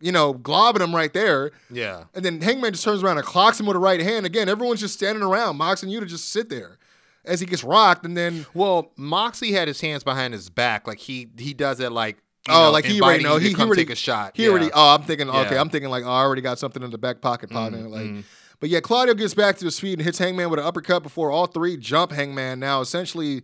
you 0.00 0.12
know, 0.12 0.34
globbing 0.34 0.82
him 0.82 0.94
right 0.94 1.14
there. 1.14 1.52
Yeah. 1.70 2.04
And 2.14 2.26
then 2.26 2.42
Hangman 2.42 2.72
just 2.72 2.84
turns 2.84 3.02
around 3.02 3.16
and 3.16 3.26
clocks 3.26 3.58
him 3.58 3.64
with 3.64 3.76
a 3.76 3.80
right 3.80 4.00
hand. 4.00 4.26
Again, 4.26 4.50
everyone's 4.50 4.80
just 4.80 4.92
standing 4.92 5.24
around. 5.24 5.56
Mox 5.56 5.82
and 5.82 5.90
Yuta 5.90 6.06
just 6.06 6.28
sit 6.28 6.50
there 6.50 6.76
as 7.24 7.40
he 7.40 7.46
gets 7.46 7.64
rocked. 7.64 8.04
And 8.04 8.18
then, 8.18 8.44
Well, 8.52 8.92
Moxie 8.96 9.52
had 9.52 9.66
his 9.66 9.80
hands 9.80 10.04
behind 10.04 10.34
his 10.34 10.50
back, 10.50 10.86
like 10.86 10.98
he 10.98 11.28
he 11.38 11.54
does 11.54 11.80
it 11.80 11.90
like 11.90 12.18
you 12.46 12.54
oh, 12.54 12.64
know, 12.64 12.70
like 12.70 12.84
he 12.84 13.00
already 13.00 13.24
know. 13.24 13.38
He, 13.38 13.48
he 13.48 13.56
already 13.56 13.82
take 13.82 13.92
a 13.92 13.96
shot. 13.96 14.32
He 14.36 14.44
yeah. 14.44 14.50
already. 14.50 14.70
Oh, 14.74 14.94
I'm 14.94 15.02
thinking. 15.04 15.30
Okay, 15.30 15.38
Yeah. 15.38 15.44
Mm-hmm, 15.44 15.58
I'm 15.58 15.70
thinking 15.70 15.90
like, 15.90 16.04
oh, 16.04 16.10
I 16.10 16.20
already 16.20 16.42
got 16.42 16.58
something 16.58 16.82
in 16.82 16.90
the 16.90 16.98
back 16.98 17.22
pocket, 17.22 17.50
partner. 17.50 17.88
Like, 17.88 18.24
but 18.60 18.68
yeah, 18.68 18.80
Claudio 18.80 19.14
gets 19.14 19.34
back 19.34 19.56
to 19.58 19.64
his 19.64 19.78
feet 19.78 19.94
and 19.94 20.02
hits 20.02 20.18
Hangman 20.18 20.50
with 20.50 20.58
an 20.60 20.66
uppercut 20.66 21.02
before 21.02 21.30
all 21.30 21.46
three 21.46 21.76
jump 21.76 22.12
Hangman. 22.12 22.58
Now, 22.60 22.80
essentially 22.80 23.42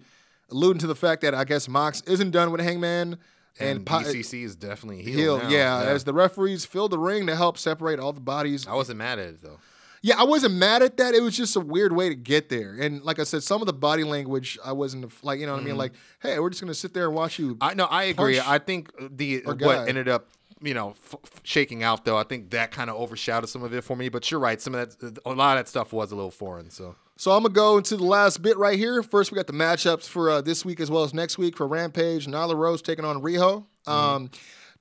alluding 0.50 0.80
to 0.80 0.86
the 0.86 0.94
fact 0.94 1.22
that 1.22 1.34
I 1.34 1.44
guess 1.44 1.68
Mox 1.68 2.02
isn't 2.02 2.30
done 2.30 2.50
with 2.52 2.60
Hangman. 2.60 3.18
And, 3.60 3.78
and 3.78 3.86
po- 3.86 4.00
is 4.00 4.56
definitely 4.56 5.02
He'll, 5.02 5.38
healed. 5.38 5.42
now. 5.42 5.48
yeah, 5.50 5.82
as 5.82 6.04
the 6.04 6.14
referees 6.14 6.64
fill 6.64 6.88
the 6.88 6.98
ring 6.98 7.26
to 7.26 7.36
help 7.36 7.58
separate 7.58 8.00
all 8.00 8.14
the 8.14 8.20
bodies. 8.20 8.66
I 8.66 8.74
wasn't 8.74 8.98
mad 8.98 9.18
at 9.18 9.28
it 9.28 9.42
though. 9.42 9.58
Yeah, 10.04 10.16
I 10.18 10.24
wasn't 10.24 10.54
mad 10.54 10.82
at 10.82 10.96
that. 10.96 11.14
It 11.14 11.22
was 11.22 11.36
just 11.36 11.54
a 11.54 11.60
weird 11.60 11.94
way 11.94 12.08
to 12.08 12.16
get 12.16 12.48
there. 12.48 12.74
And 12.80 13.02
like 13.04 13.20
I 13.20 13.24
said, 13.24 13.44
some 13.44 13.60
of 13.62 13.66
the 13.66 13.72
body 13.72 14.02
language, 14.02 14.58
I 14.64 14.72
wasn't 14.72 15.12
like, 15.22 15.38
you 15.38 15.46
know 15.46 15.52
what 15.52 15.60
I 15.60 15.64
mean? 15.64 15.76
Like, 15.76 15.92
hey, 16.20 16.40
we're 16.40 16.50
just 16.50 16.60
gonna 16.60 16.74
sit 16.74 16.92
there 16.92 17.06
and 17.06 17.14
watch 17.14 17.38
you. 17.38 17.54
Mm-hmm. 17.54 17.62
I 17.62 17.74
no, 17.74 17.84
I 17.84 18.04
agree. 18.04 18.40
I 18.40 18.58
think 18.58 18.90
the 18.98 19.42
what 19.44 19.86
ended 19.88 20.08
up, 20.08 20.28
you 20.62 20.74
know, 20.74 20.90
f- 21.12 21.16
shaking 21.42 21.82
out 21.82 22.04
though. 22.04 22.16
I 22.16 22.22
think 22.24 22.50
that 22.50 22.70
kind 22.70 22.88
of 22.90 22.96
overshadowed 22.96 23.48
some 23.48 23.62
of 23.62 23.72
it 23.74 23.82
for 23.84 23.96
me. 23.96 24.08
But 24.08 24.30
you're 24.30 24.40
right. 24.40 24.60
Some 24.60 24.74
of 24.74 24.98
that, 24.98 25.18
a 25.26 25.30
lot 25.34 25.56
of 25.58 25.64
that 25.64 25.68
stuff 25.68 25.92
was 25.92 26.12
a 26.12 26.16
little 26.16 26.30
foreign. 26.30 26.70
So 26.70 26.94
So 27.16 27.32
I'm 27.32 27.42
gonna 27.42 27.54
go 27.54 27.76
into 27.78 27.96
the 27.96 28.04
last 28.04 28.42
bit 28.42 28.56
right 28.56 28.78
here. 28.78 29.02
First, 29.02 29.32
we 29.32 29.36
got 29.36 29.46
the 29.46 29.52
matchups 29.52 30.08
for 30.08 30.30
uh, 30.30 30.40
this 30.40 30.64
week 30.64 30.80
as 30.80 30.90
well 30.90 31.02
as 31.04 31.12
next 31.12 31.38
week 31.38 31.56
for 31.56 31.66
Rampage. 31.66 32.26
Nyla 32.26 32.56
Rose 32.56 32.82
taking 32.82 33.04
on 33.04 33.20
Riho. 33.22 33.64
Mm-hmm. 33.86 33.90
Um, 33.90 34.30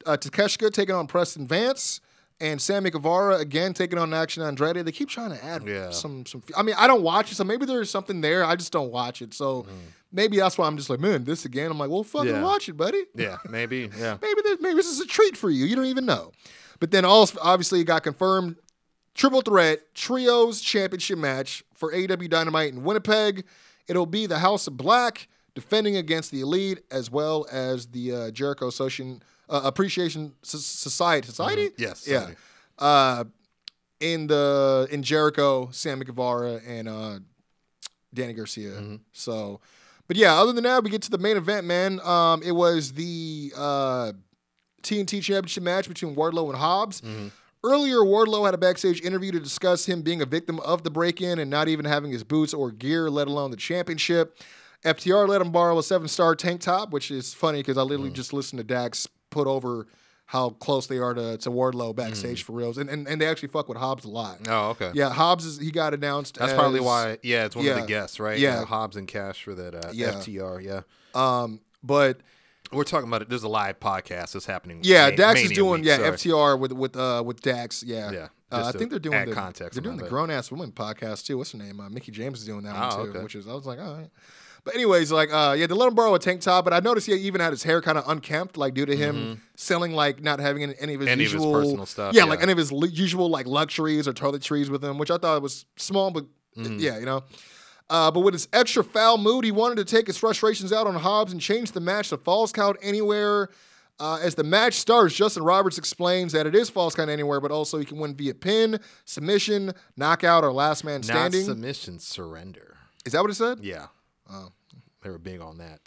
uh, 0.05 0.17
Takeshita 0.17 0.71
taking 0.71 0.95
on 0.95 1.07
Preston 1.07 1.47
Vance. 1.47 2.01
And 2.39 2.59
Sammy 2.59 2.89
Guevara 2.89 3.35
again 3.37 3.71
taking 3.75 3.99
on 3.99 4.15
Action 4.15 4.41
Andrade. 4.41 4.83
They 4.83 4.91
keep 4.91 5.09
trying 5.09 5.29
to 5.29 5.45
add 5.45 5.61
Yeah. 5.67 5.91
some 5.91 6.25
some. 6.25 6.41
I 6.57 6.63
mean, 6.63 6.73
I 6.75 6.87
don't 6.87 7.03
watch 7.03 7.31
it, 7.31 7.35
so 7.35 7.43
maybe 7.43 7.67
there's 7.67 7.91
something 7.91 8.19
there. 8.21 8.43
I 8.43 8.55
just 8.55 8.71
don't 8.73 8.91
watch 8.91 9.21
it, 9.21 9.35
so 9.35 9.67
maybe 10.11 10.37
that's 10.37 10.57
why 10.57 10.67
I'm 10.67 10.77
just 10.77 10.89
like, 10.89 10.99
man, 10.99 11.23
this 11.23 11.45
again. 11.45 11.71
I'm 11.71 11.77
like, 11.77 11.89
well, 11.89 12.03
fucking. 12.03 12.29
Yeah. 12.29 12.43
watch 12.43 12.67
it, 12.69 12.77
buddy. 12.77 13.03
yeah, 13.15 13.37
maybe 13.49 13.89
yeah. 13.97 14.17
maybe 14.21 14.41
this, 14.43 14.57
maybe 14.61 14.75
this 14.75 14.87
is 14.87 14.99
a 14.99 15.05
treat 15.05 15.37
for 15.37 15.49
you. 15.49 15.65
You 15.65 15.75
don't 15.75 15.85
even 15.85 16.05
know. 16.05 16.31
But 16.79 16.91
then 16.91 17.05
also 17.05 17.37
obviously 17.41 17.81
it 17.81 17.85
got 17.85 18.03
confirmed 18.03 18.55
triple 19.13 19.41
threat 19.41 19.93
trios 19.93 20.61
championship 20.61 21.17
match 21.19 21.63
for 21.75 21.91
AEW 21.93 22.29
Dynamite 22.29 22.73
in 22.73 22.83
Winnipeg. 22.83 23.45
It'll 23.87 24.05
be 24.05 24.25
the 24.25 24.39
House 24.39 24.67
of 24.67 24.77
Black 24.77 25.27
defending 25.53 25.97
against 25.97 26.31
the 26.31 26.41
Elite 26.41 26.79
as 26.91 27.11
well 27.11 27.45
as 27.51 27.87
the 27.87 28.13
uh, 28.15 28.31
Jericho 28.31 28.67
Association 28.67 29.21
uh, 29.49 29.61
Appreciation 29.65 30.33
So- 30.43 30.57
Society. 30.57 31.27
Society? 31.27 31.67
Mm-hmm. 31.69 31.81
Yes, 31.81 32.07
Yeah. 32.07 32.29
Uh, 32.79 33.25
in 33.99 34.25
the 34.27 34.87
in 34.89 35.03
Jericho, 35.03 35.69
Sammy 35.71 36.05
Guevara 36.05 36.59
and 36.65 36.87
uh, 36.89 37.19
Danny 38.13 38.33
Garcia. 38.33 38.71
Mm-hmm. 38.71 38.95
So, 39.11 39.59
but 40.11 40.17
yeah, 40.17 40.33
other 40.33 40.51
than 40.51 40.65
that, 40.65 40.83
we 40.83 40.89
get 40.89 41.01
to 41.03 41.09
the 41.09 41.17
main 41.17 41.37
event, 41.37 41.65
man. 41.65 42.01
Um, 42.01 42.43
it 42.43 42.51
was 42.51 42.91
the 42.91 43.53
uh, 43.55 44.11
TNT 44.83 45.21
Championship 45.23 45.63
match 45.63 45.87
between 45.87 46.17
Wardlow 46.17 46.49
and 46.49 46.57
Hobbs. 46.57 46.99
Mm-hmm. 46.99 47.27
Earlier, 47.63 47.99
Wardlow 47.99 48.43
had 48.43 48.53
a 48.53 48.57
backstage 48.57 48.99
interview 49.03 49.31
to 49.31 49.39
discuss 49.39 49.85
him 49.85 50.01
being 50.01 50.21
a 50.21 50.25
victim 50.25 50.59
of 50.59 50.83
the 50.83 50.89
break-in 50.91 51.39
and 51.39 51.49
not 51.49 51.69
even 51.69 51.85
having 51.85 52.11
his 52.11 52.25
boots 52.25 52.53
or 52.53 52.71
gear, 52.71 53.09
let 53.09 53.29
alone 53.29 53.51
the 53.51 53.55
championship. 53.57 54.37
FTR 54.83 55.29
let 55.29 55.39
him 55.39 55.49
borrow 55.53 55.77
a 55.79 55.83
seven-star 55.83 56.35
tank 56.35 56.59
top, 56.59 56.91
which 56.91 57.09
is 57.09 57.33
funny 57.33 57.59
because 57.59 57.77
I 57.77 57.83
literally 57.83 58.09
Mm. 58.11 58.15
just 58.15 58.33
listened 58.33 58.57
to 58.57 58.65
Dax 58.65 59.07
put 59.29 59.47
over 59.47 59.87
how 60.31 60.51
close 60.51 60.87
they 60.87 60.97
are 60.97 61.13
to, 61.13 61.37
to 61.37 61.51
Wardlow 61.51 61.93
backstage 61.93 62.43
for 62.43 62.53
reals, 62.53 62.77
and, 62.77 62.89
and 62.89 63.05
and 63.05 63.19
they 63.19 63.27
actually 63.27 63.49
fuck 63.49 63.67
with 63.67 63.77
Hobbs 63.77 64.05
a 64.05 64.07
lot. 64.07 64.39
Mm. 64.43 64.47
Oh, 64.49 64.69
okay. 64.69 64.91
Yeah, 64.93 65.09
Hobbs 65.09 65.43
is 65.43 65.57
he 65.59 65.71
got 65.71 65.93
announced. 65.93 66.37
That's 66.39 66.53
as- 66.53 66.57
probably 66.57 66.79
why. 66.79 67.17
Yeah, 67.21 67.43
it's 67.45 67.55
one 67.55 67.67
of 67.67 67.75
the 67.75 67.85
guests, 67.85 68.17
right? 68.17 68.39
Yeah. 68.39 68.63
Hobbs 68.63 68.95
and 68.95 69.09
Cash 69.09 69.43
for 69.43 69.53
that 69.55 69.75
uh, 69.75 69.89
Yeah. 69.91 70.11
FTR. 70.13 70.63
Yeah, 70.63 70.81
Um, 71.13 71.59
but 71.83 72.21
we're 72.71 72.85
talking 72.85 73.09
about 73.09 73.21
it. 73.23 73.27
There's 73.27 73.43
a 73.43 73.49
live 73.49 73.81
podcast 73.81 74.31
that's 74.31 74.45
happening. 74.45 74.79
yeah, 74.83 75.09
Ma- 75.09 75.15
Dax 75.17 75.41
is 75.41 75.51
doing 75.51 75.81
week, 75.81 75.87
yeah 75.89 75.97
sorry. 75.97 76.11
FTR 76.11 76.59
with 76.59 76.71
with 76.71 76.95
uh 76.95 77.21
with 77.25 77.41
Dax. 77.41 77.83
Yeah, 77.83 78.11
Yeah, 78.11 78.27
Uh, 78.53 78.71
I 78.73 78.77
think 78.77 78.89
they're 78.89 78.99
doing 78.99 79.25
the 79.25 79.33
context 79.35 79.73
They're 79.75 79.83
doing 79.83 79.97
the 79.97 80.07
grown 80.07 80.31
ass 80.31 80.49
woman 80.49 80.71
podcast 80.71 81.25
too. 81.25 81.37
What's 81.39 81.51
her 81.51 81.57
name? 81.57 81.81
Uh, 81.81 81.89
Mickie 81.89 82.13
James 82.13 82.39
is 82.39 82.45
doing 82.45 82.63
that 82.63 82.75
Oh, 82.77 82.97
one 82.99 83.05
too, 83.05 83.11
okay. 83.11 83.23
which 83.23 83.35
is 83.35 83.49
I 83.49 83.53
was 83.53 83.65
like, 83.65 83.79
all 83.79 83.95
right. 83.95 84.09
But 84.63 84.75
anyways, 84.75 85.11
like 85.11 85.33
uh, 85.33 85.55
yeah, 85.57 85.65
they 85.67 85.73
let 85.73 85.87
him 85.87 85.95
borrow 85.95 86.13
a 86.13 86.19
tank 86.19 86.41
top, 86.41 86.63
but 86.65 86.73
I 86.73 86.79
noticed 86.79 87.07
he 87.07 87.13
even 87.13 87.41
had 87.41 87.51
his 87.51 87.63
hair 87.63 87.81
kind 87.81 87.97
of 87.97 88.03
unkempt, 88.07 88.57
like 88.57 88.73
due 88.75 88.85
to 88.85 88.95
him 88.95 89.41
selling 89.55 89.93
like 89.93 90.21
not 90.21 90.39
having 90.39 90.61
any, 90.63 90.93
of 90.93 90.99
his 91.01 91.07
Mm-hmm. 91.07 91.07
Any 91.07 91.13
of 91.13 91.19
his 91.19 91.33
usual 91.33 91.51
personal 91.53 91.85
stuff, 91.87 92.13
Yeah, 92.13 92.23
yeah. 92.25 92.29
like 92.29 92.41
any 92.43 92.51
of 92.51 92.57
his 92.59 92.71
li- 92.71 92.89
usual 92.89 93.29
like 93.29 93.47
luxuries 93.47 94.07
or 94.07 94.13
toiletries 94.13 94.69
with 94.69 94.83
him, 94.83 94.97
which 94.99 95.09
I 95.09 95.17
thought 95.17 95.41
was 95.41 95.65
small, 95.77 96.11
but 96.11 96.25
Mm-hmm. 96.57 96.79
yeah, 96.79 96.99
you 96.99 97.05
know. 97.05 97.23
Uh, 97.89 98.11
but 98.11 98.19
with 98.21 98.33
his 98.33 98.47
extra 98.53 98.83
foul 98.83 99.17
mood, 99.17 99.43
he 99.45 99.51
wanted 99.51 99.75
to 99.77 99.85
take 99.85 100.05
his 100.07 100.17
frustrations 100.17 100.71
out 100.73 100.85
on 100.85 100.95
Hobbs 100.95 101.31
and 101.31 101.41
change 101.41 101.71
the 101.71 101.79
match 101.79 102.09
to 102.09 102.17
Falls 102.17 102.51
Count 102.51 102.77
Anywhere. 102.81 103.49
Uh, 103.99 104.19
as 104.21 104.35
the 104.35 104.43
match 104.43 104.73
starts, 104.75 105.13
Justin 105.15 105.43
Roberts 105.43 105.77
explains 105.77 106.31
that 106.33 106.45
it 106.47 106.55
is 106.55 106.69
Falls 106.69 106.93
Count 106.95 107.09
Anywhere, 107.09 107.39
but 107.39 107.51
also 107.51 107.77
he 107.77 107.85
can 107.85 107.97
win 107.99 108.15
via 108.15 108.33
pin, 108.33 108.79
submission, 109.05 109.73
knockout, 109.97 110.43
or 110.43 110.51
last 110.51 110.83
man 110.83 111.01
Not 111.01 111.05
standing. 111.05 111.43
submission, 111.45 111.99
surrender. 111.99 112.75
is 113.05 113.13
that 113.13 113.21
what 113.21 113.31
it 113.31 113.35
said? 113.35 113.59
Yeah. 113.61 113.87
They 115.03 115.09
were 115.09 115.17
big 115.17 115.41
on 115.41 115.57
that. 115.57 115.79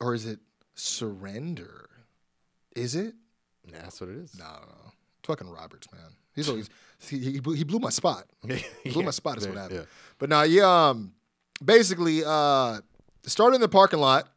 Or 0.00 0.14
is 0.14 0.26
it 0.26 0.38
surrender. 0.74 1.88
Is 2.76 2.94
it? 2.94 3.14
Yeah, 3.66 3.82
that's 3.82 4.00
what 4.00 4.10
it 4.10 4.16
is. 4.16 4.38
No, 4.38 4.44
no, 4.44 4.50
no. 4.60 4.92
Fucking 5.24 5.48
Roberts, 5.48 5.88
man. 5.92 6.02
He's 6.34 6.48
always 6.48 6.70
he, 7.00 7.18
he, 7.18 7.40
blew, 7.40 7.54
he 7.54 7.64
blew 7.64 7.78
my 7.80 7.90
spot. 7.90 8.24
He 8.82 8.90
blew 8.90 9.02
my 9.02 9.10
spot 9.10 9.38
is 9.38 9.46
what 9.46 9.56
Yeah, 9.56 9.62
happened. 9.62 9.80
yeah. 9.80 9.86
But 10.18 10.28
now, 10.30 10.42
yeah, 10.42 10.88
um, 10.90 11.12
basically, 11.64 12.22
uh, 12.24 12.80
started 13.24 13.56
in 13.56 13.60
the 13.60 13.68
parking 13.68 13.98
lot. 13.98 14.28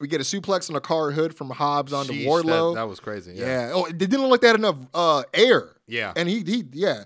We 0.00 0.08
get 0.08 0.20
a 0.20 0.24
suplex 0.24 0.70
on 0.70 0.76
a 0.76 0.80
car 0.80 1.10
hood 1.10 1.34
from 1.34 1.50
Hobbs 1.50 1.92
onto 1.92 2.12
Sheesh, 2.12 2.26
Wardlow. 2.26 2.74
That, 2.74 2.80
that 2.82 2.88
was 2.88 3.00
crazy. 3.00 3.32
Yeah. 3.34 3.68
yeah. 3.68 3.72
Oh, 3.74 3.86
they 3.86 3.92
didn't 4.06 4.20
look 4.22 4.30
like 4.30 4.40
they 4.40 4.46
had 4.48 4.56
enough 4.56 4.76
uh, 4.94 5.24
air. 5.34 5.76
Yeah. 5.86 6.12
And 6.16 6.28
he 6.28 6.40
he 6.42 6.64
yeah. 6.72 7.04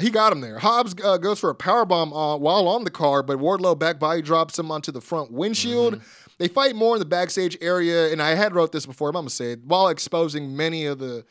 He 0.00 0.10
got 0.10 0.32
him 0.32 0.40
there. 0.40 0.58
Hobbs 0.58 0.94
uh, 1.04 1.18
goes 1.18 1.38
for 1.38 1.50
a 1.50 1.54
power 1.54 1.84
bomb 1.84 2.12
uh, 2.12 2.36
while 2.36 2.66
on 2.66 2.82
the 2.84 2.90
car, 2.90 3.22
but 3.22 3.38
Wardlow 3.38 3.78
back 3.78 4.00
body 4.00 4.22
drops 4.22 4.58
him 4.58 4.70
onto 4.70 4.90
the 4.90 5.00
front 5.00 5.30
windshield. 5.30 5.96
Mm-hmm. 5.96 6.04
They 6.38 6.48
fight 6.48 6.74
more 6.74 6.96
in 6.96 6.98
the 6.98 7.06
backstage 7.06 7.56
area, 7.60 8.10
and 8.10 8.20
I 8.20 8.34
had 8.34 8.54
wrote 8.54 8.72
this 8.72 8.86
before. 8.86 9.08
I'm 9.10 9.14
gonna 9.14 9.30
say 9.30 9.52
it 9.52 9.60
while 9.64 9.88
exposing 9.88 10.56
many 10.56 10.86
of 10.86 10.98
the. 10.98 11.24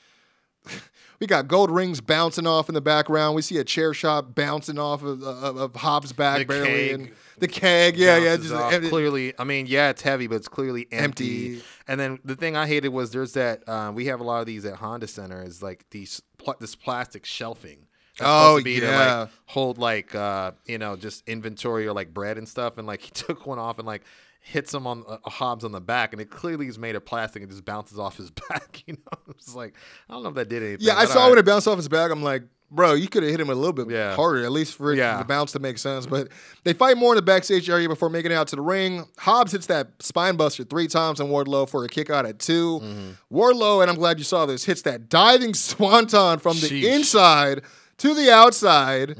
we 1.19 1.27
got 1.27 1.49
gold 1.49 1.71
rings 1.71 1.99
bouncing 1.99 2.47
off 2.47 2.69
in 2.69 2.75
the 2.75 2.81
background. 2.81 3.35
We 3.35 3.41
see 3.41 3.57
a 3.57 3.65
chair 3.65 3.93
shot 3.93 4.33
bouncing 4.33 4.79
off 4.79 5.03
of, 5.03 5.21
of, 5.21 5.57
of 5.57 5.75
Hobbs' 5.75 6.13
back 6.13 6.39
The 6.39 6.45
barely, 6.45 6.67
keg 6.67 6.91
and 6.91 7.11
the 7.39 7.47
keg, 7.49 7.97
yeah, 7.97 8.17
yeah, 8.17 8.37
just 8.37 8.53
off. 8.53 8.71
clearly. 8.83 9.33
I 9.37 9.43
mean, 9.43 9.65
yeah, 9.65 9.89
it's 9.89 10.03
heavy, 10.03 10.27
but 10.27 10.35
it's 10.35 10.47
clearly 10.47 10.87
empty. 10.89 11.55
Empty. 11.55 11.63
And 11.89 11.99
then 11.99 12.19
the 12.23 12.37
thing 12.37 12.55
I 12.55 12.65
hated 12.65 12.89
was 12.89 13.11
there's 13.11 13.33
that 13.33 13.67
uh, 13.67 13.91
we 13.93 14.05
have 14.05 14.21
a 14.21 14.23
lot 14.23 14.39
of 14.39 14.45
these 14.45 14.63
at 14.63 14.75
Honda 14.75 15.07
Center 15.07 15.43
is 15.43 15.61
like 15.61 15.85
these 15.89 16.21
pl- 16.37 16.55
this 16.61 16.75
plastic 16.75 17.25
shelving. 17.25 17.87
That's 18.19 18.29
Oh, 18.29 18.57
supposed 18.57 18.59
to 18.59 18.63
be 18.63 18.79
to 18.81 18.85
yeah. 18.85 19.19
like 19.21 19.29
hold 19.45 19.77
like 19.77 20.13
uh, 20.13 20.51
you 20.65 20.77
know 20.77 20.95
just 20.95 21.27
inventory 21.27 21.87
or 21.87 21.93
like 21.93 22.13
bread 22.13 22.37
and 22.37 22.47
stuff, 22.47 22.77
and 22.77 22.85
like 22.87 23.01
he 23.05 23.11
took 23.11 23.45
one 23.47 23.59
off 23.59 23.77
and 23.79 23.87
like 23.87 24.03
hits 24.39 24.73
him 24.73 24.85
on 24.85 25.03
uh, 25.07 25.17
Hobbs 25.23 25.63
on 25.63 25.71
the 25.71 25.81
back, 25.81 26.11
and 26.13 26.21
it 26.21 26.29
clearly 26.29 26.67
is 26.67 26.77
made 26.77 26.95
of 26.95 27.05
plastic 27.05 27.41
and 27.41 27.49
just 27.51 27.65
bounces 27.65 27.97
off 27.97 28.17
his 28.17 28.29
back. 28.49 28.83
You 28.85 28.93
know, 28.95 29.17
it's 29.29 29.55
like 29.55 29.73
I 30.09 30.13
don't 30.13 30.23
know 30.23 30.29
if 30.29 30.35
that 30.35 30.49
did 30.49 30.61
anything. 30.63 30.85
Yeah, 30.85 30.97
I 30.97 31.05
saw 31.05 31.29
when 31.29 31.37
it 31.39 31.45
bounced 31.45 31.67
off 31.67 31.77
his 31.77 31.87
back. 31.89 32.11
I'm 32.11 32.21
like, 32.21 32.43
bro, 32.69 32.93
you 32.93 33.07
could 33.07 33.23
have 33.23 33.31
hit 33.31 33.39
him 33.39 33.49
a 33.49 33.55
little 33.55 33.71
bit 33.73 33.89
Yeah. 33.89 34.15
harder, 34.15 34.43
at 34.43 34.51
least 34.51 34.75
for 34.75 34.91
it, 34.93 34.97
Yeah. 34.97 35.17
the 35.17 35.23
bounce 35.25 35.51
to 35.53 35.59
make 35.59 35.77
sense. 35.77 36.05
But 36.05 36.29
they 36.65 36.73
fight 36.73 36.97
more 36.97 37.13
in 37.13 37.15
the 37.15 37.21
backstage 37.21 37.69
area 37.69 37.87
before 37.87 38.09
making 38.09 38.31
it 38.31 38.35
out 38.35 38.47
to 38.49 38.55
the 38.55 38.61
ring. 38.63 39.05
Hobbs 39.17 39.51
hits 39.53 39.67
that 39.67 39.89
spine 39.99 40.35
buster 40.37 40.63
three 40.63 40.87
times 40.87 41.19
on 41.21 41.27
Wardlow 41.29 41.69
for 41.69 41.83
a 41.85 41.87
kick 41.87 42.09
out 42.09 42.25
at 42.25 42.39
2 42.39 42.79
Mm-hmm. 42.81 43.35
Wardlow, 43.35 43.81
and 43.81 43.89
I'm 43.91 43.97
glad 43.97 44.17
you 44.19 44.23
saw 44.25 44.45
this, 44.45 44.65
hits 44.65 44.81
that 44.83 45.07
diving 45.09 45.53
swanton 45.55 46.39
from 46.39 46.59
the 46.59 46.67
Sheesh. 46.67 46.83
Inside 46.83 47.61
to 48.03 48.13
the 48.13 48.31
outside 48.31 49.15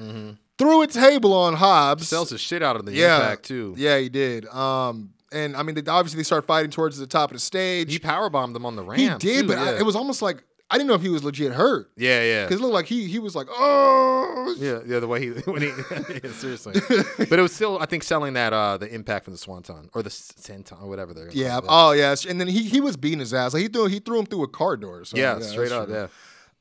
threw 0.57 0.81
a 0.81 0.87
table 0.87 1.33
on 1.33 1.55
Hobbs. 1.55 2.07
sells 2.07 2.29
the 2.29 2.37
shit 2.37 2.61
out 2.61 2.75
of 2.75 2.85
the 2.85 2.93
yeah, 2.93 3.17
impact 3.17 3.43
too. 3.43 3.73
Yeah, 3.77 3.97
he 3.97 4.09
did. 4.09 4.45
Um, 4.47 5.13
and 5.31 5.55
I 5.55 5.63
mean, 5.63 5.75
they, 5.75 5.89
obviously 5.89 6.17
they 6.17 6.23
start 6.23 6.45
fighting 6.45 6.69
towards 6.69 6.97
the 6.97 7.07
top 7.07 7.31
of 7.31 7.35
the 7.35 7.39
stage. 7.39 7.91
He 7.91 7.99
power 7.99 8.29
bombed 8.29 8.55
him 8.55 8.65
on 8.65 8.75
the 8.75 8.83
ramp. 8.83 9.21
He 9.21 9.29
did, 9.29 9.41
too, 9.41 9.47
but 9.47 9.57
I, 9.57 9.77
it 9.77 9.85
was 9.85 9.95
almost 9.95 10.21
like 10.21 10.43
I 10.69 10.77
didn't 10.77 10.87
know 10.87 10.95
if 10.95 11.01
he 11.01 11.09
was 11.09 11.23
legit 11.23 11.53
hurt. 11.53 11.91
yeah, 11.97 12.23
yeah. 12.23 12.45
Because 12.45 12.59
it 12.59 12.63
looked 12.63 12.73
like 12.73 12.85
he 12.85 13.07
he 13.07 13.19
was 13.19 13.35
like, 13.35 13.47
oh, 13.49 14.55
Yeah, 14.59 14.79
yeah, 14.85 14.99
the 14.99 15.07
way 15.07 15.21
he 15.21 15.29
when 15.45 15.61
he 15.61 15.67
yeah, 16.23 16.31
seriously, 16.31 16.73
but 17.17 17.39
it 17.39 17.41
was 17.41 17.53
still 17.53 17.79
I 17.79 17.85
think 17.85 18.03
selling 18.03 18.33
that 18.33 18.53
uh 18.53 18.77
the 18.77 18.93
impact 18.93 19.25
from 19.25 19.33
the 19.33 19.37
swanton 19.37 19.89
or 19.93 20.03
the 20.03 20.09
senton 20.09 20.81
or 20.81 20.87
whatever 20.89 21.13
they're 21.13 21.29
yeah, 21.31 21.59
oh 21.67 21.91
yes. 21.91 22.25
And 22.25 22.39
then 22.39 22.47
he 22.47 22.63
he 22.63 22.81
was 22.81 22.97
beating 22.97 23.19
his 23.19 23.33
ass. 23.33 23.53
Like 23.53 23.63
he 23.63 23.67
threw 23.69 23.87
he 23.87 23.99
threw 23.99 24.19
him 24.19 24.25
through 24.25 24.43
a 24.43 24.47
car 24.47 24.77
door. 24.77 25.05
So, 25.05 25.17
yeah, 25.17 25.39
yeah, 25.39 25.45
straight 25.45 25.71
up, 25.71 25.87
true. 25.87 25.95
yeah. 25.95 26.07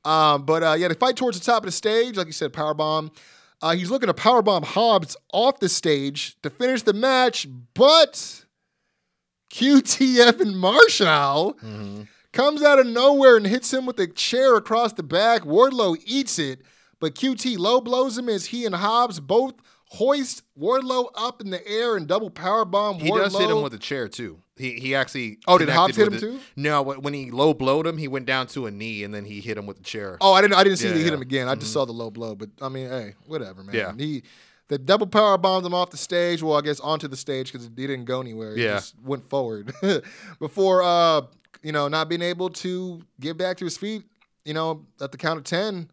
Um, 0.04 0.44
but 0.44 0.62
uh, 0.62 0.74
yeah, 0.78 0.88
they 0.88 0.94
fight 0.94 1.16
towards 1.16 1.38
the 1.38 1.44
top 1.44 1.62
of 1.62 1.66
the 1.66 1.72
stage, 1.72 2.16
like 2.16 2.26
you 2.26 2.32
said, 2.32 2.52
power 2.52 2.74
bomb. 2.74 3.10
Uh, 3.60 3.72
he's 3.74 3.90
looking 3.90 4.08
to 4.08 4.14
power 4.14 4.42
bomb 4.42 4.64
Hobbs 4.64 5.16
off 5.32 5.60
the 5.60 5.68
stage 5.68 6.36
to 6.42 6.50
finish 6.50 6.82
the 6.82 6.92
match, 6.92 7.46
but 7.74 8.44
QTF 9.52 10.40
and 10.40 10.58
Marshall 10.58 11.54
Mm-hmm. 11.62 12.02
comes 12.32 12.62
out 12.62 12.78
of 12.78 12.86
nowhere 12.86 13.36
and 13.36 13.46
hits 13.46 13.72
him 13.72 13.86
with 13.86 13.98
a 14.00 14.06
chair 14.06 14.56
across 14.56 14.92
the 14.94 15.02
back. 15.02 15.42
Wardlow 15.42 15.96
eats 16.04 16.38
it, 16.38 16.62
but 17.00 17.14
QT 17.14 17.56
low 17.58 17.80
blows 17.80 18.18
him 18.18 18.28
as 18.28 18.46
he 18.46 18.64
and 18.66 18.74
Hobbs 18.74 19.20
both 19.20 19.54
hoist 19.90 20.42
Wardlow 20.58 21.10
up 21.14 21.40
in 21.40 21.50
the 21.50 21.64
air 21.68 21.96
and 21.96 22.08
double 22.08 22.30
power 22.30 22.64
bomb. 22.64 22.98
He 22.98 23.10
Wardlow. 23.10 23.18
does 23.24 23.38
hit 23.38 23.50
him 23.50 23.62
with 23.62 23.74
a 23.74 23.78
chair 23.78 24.08
too. 24.08 24.41
He 24.56 24.72
he 24.78 24.94
actually 24.94 25.38
Oh, 25.46 25.56
did 25.56 25.70
Hobbs 25.70 25.96
hit 25.96 26.12
him 26.12 26.18
too? 26.18 26.38
No, 26.56 26.82
when 26.82 27.14
he 27.14 27.30
low 27.30 27.54
blowed 27.54 27.86
him, 27.86 27.96
he 27.96 28.06
went 28.06 28.26
down 28.26 28.46
to 28.48 28.66
a 28.66 28.70
knee 28.70 29.02
and 29.02 29.14
then 29.14 29.24
he 29.24 29.40
hit 29.40 29.56
him 29.56 29.66
with 29.66 29.78
the 29.78 29.82
chair. 29.82 30.18
Oh, 30.20 30.34
I 30.34 30.42
didn't. 30.42 30.54
I 30.54 30.64
didn't 30.64 30.78
see 30.78 30.88
Yeah, 30.88 30.92
hit 30.94 30.98
yeah. 31.00 31.06
Mm-hmm. 31.06 31.14
him 31.14 31.22
again. 31.22 31.48
I 31.48 31.54
just 31.54 31.72
saw 31.72 31.84
the 31.86 31.92
low 31.92 32.10
blow. 32.10 32.34
But 32.34 32.50
I 32.60 32.68
mean, 32.68 32.88
hey, 32.88 33.14
whatever, 33.26 33.62
man. 33.64 33.74
Yeah. 33.74 33.92
He 33.96 34.22
the 34.68 34.78
double 34.78 35.06
power 35.06 35.38
bombed 35.38 35.64
him 35.64 35.72
off 35.74 35.90
the 35.90 35.96
stage. 35.96 36.42
Well, 36.42 36.56
I 36.56 36.60
guess 36.60 36.80
onto 36.80 37.08
the 37.08 37.16
stage 37.16 37.50
because 37.52 37.66
he 37.74 37.86
didn't 37.86 38.04
go 38.04 38.20
anywhere. 38.20 38.54
He 38.54 38.64
Yeah. 38.64 38.74
just 38.74 38.94
went 39.02 39.26
forward 39.28 39.72
before 40.38 40.82
uh, 40.82 41.22
you 41.62 41.72
know, 41.72 41.88
not 41.88 42.08
being 42.10 42.22
able 42.22 42.50
to 42.50 43.00
get 43.20 43.36
back 43.38 43.56
to 43.58 43.64
his 43.64 43.76
feet. 43.78 44.04
You 44.44 44.52
know, 44.54 44.84
at 45.00 45.12
the 45.12 45.18
count 45.18 45.38
of 45.38 45.44
ten, 45.44 45.90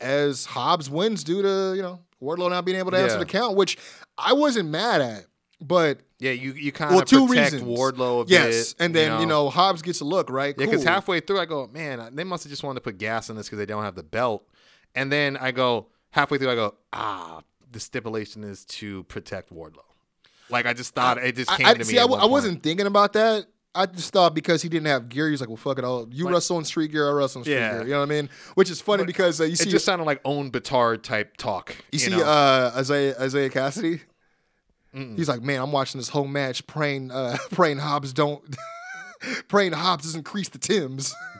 as 0.00 0.44
Hobbs 0.46 0.90
wins 0.90 1.22
due 1.22 1.42
to 1.42 1.74
you 1.76 1.82
know 1.82 2.00
Wardlow 2.20 2.50
not 2.50 2.64
being 2.64 2.78
able 2.78 2.90
to 2.90 2.96
answer 2.98 3.14
Yeah. 3.14 3.18
the 3.20 3.26
count, 3.26 3.56
which 3.56 3.78
I 4.18 4.32
wasn't 4.32 4.70
mad 4.70 5.00
at, 5.00 5.26
but. 5.60 6.00
Yeah, 6.22 6.30
you 6.32 6.52
you 6.52 6.70
kind 6.70 6.90
of 6.92 6.96
Well, 6.96 7.04
two 7.04 7.26
protect 7.26 7.52
reasons. 7.54 7.78
Wardlow 7.78 8.24
a 8.24 8.28
yes, 8.28 8.74
bit. 8.74 8.84
and 8.84 8.94
then 8.94 9.20
you 9.20 9.26
know, 9.26 9.50
Hobbs 9.50 9.82
gets 9.82 10.00
a 10.00 10.04
look 10.04 10.30
right. 10.30 10.54
Yeah, 10.56 10.66
because 10.66 10.84
Cool. 10.84 10.92
halfway 10.92 11.18
through 11.20 11.40
I 11.40 11.46
go, 11.46 11.68
man, 11.72 12.14
they 12.14 12.22
must 12.24 12.44
have 12.44 12.50
just 12.50 12.62
wanted 12.62 12.76
to 12.76 12.80
put 12.82 12.98
gas 12.98 13.28
in 13.28 13.36
this 13.36 13.46
because 13.46 13.58
they 13.58 13.66
don't 13.66 13.82
have 13.82 13.96
the 13.96 14.04
belt. 14.04 14.46
And 14.94 15.10
then 15.10 15.36
I 15.36 15.50
go 15.50 15.88
halfway 16.10 16.38
through, 16.38 16.50
I 16.50 16.54
go, 16.54 16.74
ah, 16.92 17.40
the 17.70 17.80
stipulation 17.80 18.44
is 18.44 18.64
to 18.66 19.02
protect 19.04 19.52
Wardlow. 19.52 19.78
Like 20.48 20.66
I 20.66 20.74
just 20.74 20.94
thought 20.94 21.18
it 21.18 21.34
just 21.34 21.50
came 21.50 21.66
I, 21.66 21.72
to 21.72 21.78
me. 21.78 21.84
see, 21.84 21.98
I, 21.98 22.02
at 22.02 22.04
w- 22.04 22.20
one 22.20 22.28
I 22.28 22.30
wasn't 22.30 22.62
thinking 22.62 22.86
about 22.86 23.14
that. 23.14 23.46
I 23.74 23.86
just 23.86 24.12
thought 24.12 24.34
because 24.34 24.60
he 24.62 24.68
didn't 24.68 24.86
have 24.88 25.08
gear, 25.08 25.30
he's 25.30 25.40
like, 25.40 25.48
well, 25.48 25.56
fuck 25.56 25.78
it 25.78 25.84
all. 25.84 26.06
You 26.12 26.26
Like- 26.26 26.34
wrestle 26.34 26.58
in 26.58 26.64
street 26.66 26.92
gear, 26.92 27.08
I 27.08 27.12
wrestle 27.12 27.40
in 27.40 27.44
street 27.46 27.54
Yeah. 27.54 27.72
gear. 27.78 27.82
You 27.84 27.90
know 27.94 28.00
what 28.00 28.10
I 28.10 28.14
mean? 28.14 28.28
Which 28.54 28.68
is 28.70 28.80
funny 28.82 29.04
because 29.06 29.40
uh, 29.40 29.44
you 29.44 29.54
It 29.54 29.58
see, 29.60 29.70
just 29.70 29.86
sounded 29.86 30.04
like 30.04 30.20
own 30.26 30.50
Batard 30.52 31.02
type 31.02 31.36
talk. 31.38 31.74
you 31.90 31.98
see 31.98 32.12
uh, 32.22 32.70
Isaiah, 32.76 33.16
Isaiah 33.18 33.48
Kassidy. 33.50 34.02
He's 34.94 35.28
like, 35.28 35.40
man, 35.42 35.60
I'm 35.62 35.72
watching 35.72 35.98
this 35.98 36.08
whole 36.10 36.26
match, 36.26 36.66
praying, 36.66 37.10
uh, 37.10 37.36
praying 37.52 37.78
Hobbs 37.78 38.12
don't, 38.12 38.42
praying 39.48 39.72
Hobbs 39.72 40.04
doesn't 40.04 40.24
crease 40.24 40.48
the 40.50 40.58
Tims. 40.58 41.14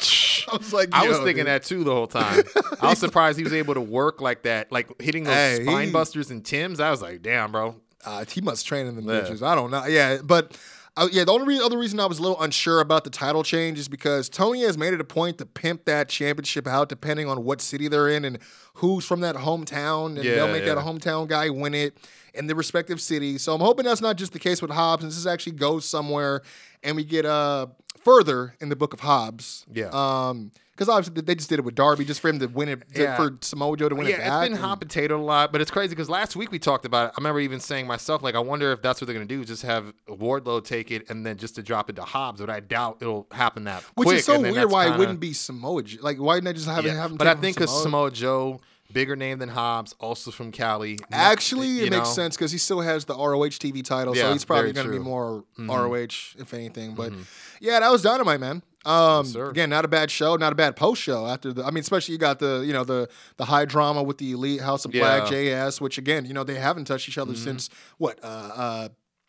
I 0.53 0.57
was 0.57 0.73
like, 0.73 0.89
I 0.93 1.07
was 1.07 1.19
thinking 1.19 1.37
dude. 1.45 1.47
that 1.47 1.62
too 1.65 1.85
the 1.85 1.93
whole 1.93 2.07
time. 2.07 2.43
I 2.81 2.89
was 2.91 2.99
surprised 2.99 3.39
he 3.39 3.45
was 3.45 3.53
able 3.53 3.74
to 3.74 3.81
work 3.81 4.20
like 4.20 4.43
that, 4.43 4.73
like 4.73 5.01
hitting 5.01 5.24
those 5.24 5.35
Hey, 5.35 5.62
spine 5.65 5.87
he- 5.89 5.93
busters 5.93 6.31
and 6.31 6.45
Tim's. 6.45 6.81
I 6.81 6.91
was 6.91 7.01
like, 7.03 7.23
damn, 7.23 7.53
bro. 7.53 7.77
Uh, 8.05 8.24
he 8.24 8.41
must 8.41 8.66
train 8.66 8.87
in 8.87 8.97
the 8.97 9.03
Yeah. 9.03 9.20
bitches. 9.20 9.43
I 9.43 9.55
don't 9.55 9.70
know. 9.70 9.85
Yeah, 9.87 10.19
but 10.24 10.59
uh, 10.97 11.09
yeah, 11.10 11.24
the 11.24 11.32
only 11.32 11.47
re- 11.47 11.64
other 11.64 11.78
reason 11.78 11.98
I 12.01 12.06
was 12.06 12.19
a 12.19 12.23
little 12.23 12.40
unsure 12.40 12.81
about 12.81 13.05
the 13.05 13.10
title 13.10 13.43
change 13.43 13.78
is 13.78 13.89
because 13.89 14.28
Tony 14.28 14.62
has 14.62 14.77
made 14.77 14.93
it 14.93 15.01
a 15.01 15.05
point 15.05 15.39
to 15.39 15.47
pimp 15.47 15.86
that 15.86 16.09
championship 16.09 16.66
out 16.66 16.89
depending 16.89 17.28
on 17.28 17.44
what 17.44 17.60
city 17.62 17.89
they're 17.89 18.10
in 18.10 18.24
and 18.24 18.39
who's 18.74 19.05
from 19.05 19.20
that 19.20 19.36
hometown, 19.36 20.16
and 20.16 20.24
Yeah, 20.24 20.35
they'll 20.35 20.52
make 20.52 20.64
that 20.66 20.78
a 20.78 20.82
hometown 20.82 21.28
guy 21.28 21.48
win 21.48 21.74
it 21.74 21.97
in 22.35 22.47
the 22.47 22.55
respective 22.55 23.01
city. 23.01 23.39
So 23.39 23.55
I'm 23.55 23.60
hoping 23.60 23.85
that's 23.85 24.01
not 24.01 24.16
just 24.16 24.32
the 24.32 24.39
case 24.39 24.60
with 24.60 24.70
Hobbs, 24.70 25.02
and 25.02 25.10
this 25.12 25.27
actually 25.27 25.52
goes 25.52 25.86
somewhere, 25.89 26.43
and 26.82 26.97
we 26.97 27.05
get 27.05 27.24
uh 27.24 27.69
further 28.05 28.55
in 28.61 28.69
the 28.69 28.77
book 28.77 28.93
of 28.93 29.01
Hobbs. 29.01 29.65
Yeah. 29.73 29.91
Um. 29.93 30.53
Because 30.74 30.89
obviously 30.89 31.20
they 31.20 31.35
just 31.35 31.51
did 31.51 31.59
it 31.59 31.66
with 31.66 31.74
Darby, 31.74 32.07
just 32.07 32.20
for 32.20 32.31
him 32.31 32.39
to 32.41 32.47
win 32.47 32.70
it, 32.70 32.83
Yeah. 32.95 33.15
for 33.15 33.37
Samoa 33.43 33.77
Joe 33.77 33.91
to 33.91 33.95
win 33.95 34.07
yeah, 34.07 34.15
it 34.15 34.19
back. 34.20 34.49
it's 34.51 34.55
been 34.55 34.59
hot 34.59 34.81
potato 34.81 35.19
a 35.19 35.23
lot, 35.23 35.53
but 35.53 35.61
it's 35.61 35.70
crazy 35.70 35.91
because 35.91 36.09
last 36.09 36.35
week 36.35 36.51
we 36.51 36.59
talked 36.59 36.87
about 36.87 37.09
it. 37.11 37.12
I 37.15 37.20
remember 37.20 37.41
even 37.41 37.61
saying 37.61 37.87
myself, 37.87 38.23
like, 38.23 38.35
I 38.35 38.39
wonder 38.39 38.73
if 38.73 38.81
that's 38.81 38.99
what 38.99 39.07
they're 39.07 39.15
gonna 39.15 39.27
do, 39.27 39.45
just 39.45 39.62
have 39.65 39.93
Wardlow 40.09 40.65
take 40.65 40.91
it 40.91 41.11
and 41.11 41.27
then 41.27 41.37
just 41.37 41.57
to 41.57 41.62
drop 41.62 41.91
it 41.91 41.97
to 41.97 42.03
Hobbs. 42.03 42.41
But 42.41 42.49
I 42.49 42.61
doubt 42.61 42.97
it'll 43.03 43.27
happen 43.33 43.65
that 43.65 43.83
way. 43.83 43.89
Which 43.97 44.07
quick. 44.07 44.19
is 44.20 44.24
so 44.24 44.41
weird 44.41 44.70
why 44.70 44.85
kinda- 44.85 44.97
it 44.97 44.99
wouldn't 44.99 45.20
be 45.20 45.35
Samoa 45.35 45.83
Joe. 45.83 45.99
Like, 46.01 46.16
why 46.16 46.37
didn't 46.37 46.47
they 46.47 46.53
just 46.55 46.66
have, 46.66 46.87
Yeah, 46.87 46.95
have 46.95 47.11
him 47.12 47.16
but 47.19 47.27
I 47.27 47.35
think 47.35 47.59
because? 47.59 47.83
Samoa 47.83 48.11
Joe, 48.11 48.59
bigger 48.93 49.16
name 49.16 49.39
than 49.39 49.48
Hobbs, 49.48 49.94
also 49.98 50.31
from 50.31 50.52
Cali. 50.52 50.98
Actually, 51.10 51.81
it 51.81 51.90
makes 51.90 52.09
know? 52.09 52.14
sense 52.14 52.36
because 52.36 52.52
he 52.52 52.59
still 52.59 52.81
has 52.81 53.05
the 53.05 53.14
ROH 53.14 53.59
TV 53.59 53.85
title, 53.85 54.14
so 54.14 54.32
he's 54.32 54.44
probably 54.44 54.73
going 54.73 54.86
to 54.86 54.93
be 54.93 54.98
true. 54.98 55.44
Mm-hmm. 55.59 55.66
more 55.66 55.89
ROH 55.89 56.39
if 56.39 56.55
anything. 56.55 56.94
But 56.94 57.12
yeah, 57.60 57.81
that 57.81 57.90
was 57.90 58.02
dynamite, 58.02 58.40
man. 58.40 58.62
Um, 58.85 59.27
sir. 59.27 59.48
again, 59.48 59.70
not 59.70 59.85
a 59.85 59.89
bad 59.89 60.10
show, 60.10 60.36
not 60.36 60.52
a 60.52 60.56
bad 60.56 60.74
post 60.74 61.01
show. 61.01 61.27
After 61.27 61.52
the, 61.52 61.64
I 61.64 61.70
mean, 61.70 61.82
especially 61.82 62.12
you 62.12 62.19
got 62.19 62.40
the 62.40 62.64
you 62.66 62.73
know 62.73 62.85
the 62.85 63.09
the 63.36 63.44
high 63.44 63.64
drama 63.64 64.02
with 64.02 64.19
the 64.19 64.32
Elite 64.32 64.60
House 64.60 64.85
of 64.85 64.90
Black 64.90 65.31
Yeah. 65.31 65.39
Mm-hmm. 65.39 65.69
JS, 65.69 65.81
which 65.81 65.98
again, 65.98 66.24
you 66.24 66.35
know 66.35 66.44
they 66.44 66.56
haven't 66.56 66.86
touched 66.86 67.09
each 67.09 67.19
other 67.19 67.36
since 67.36 67.70
what 67.98 68.19
uh 68.23 68.27
uh 68.27 68.89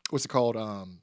what's 0.09 0.25
it 0.25 0.29
called 0.29 0.57
um 0.57 0.99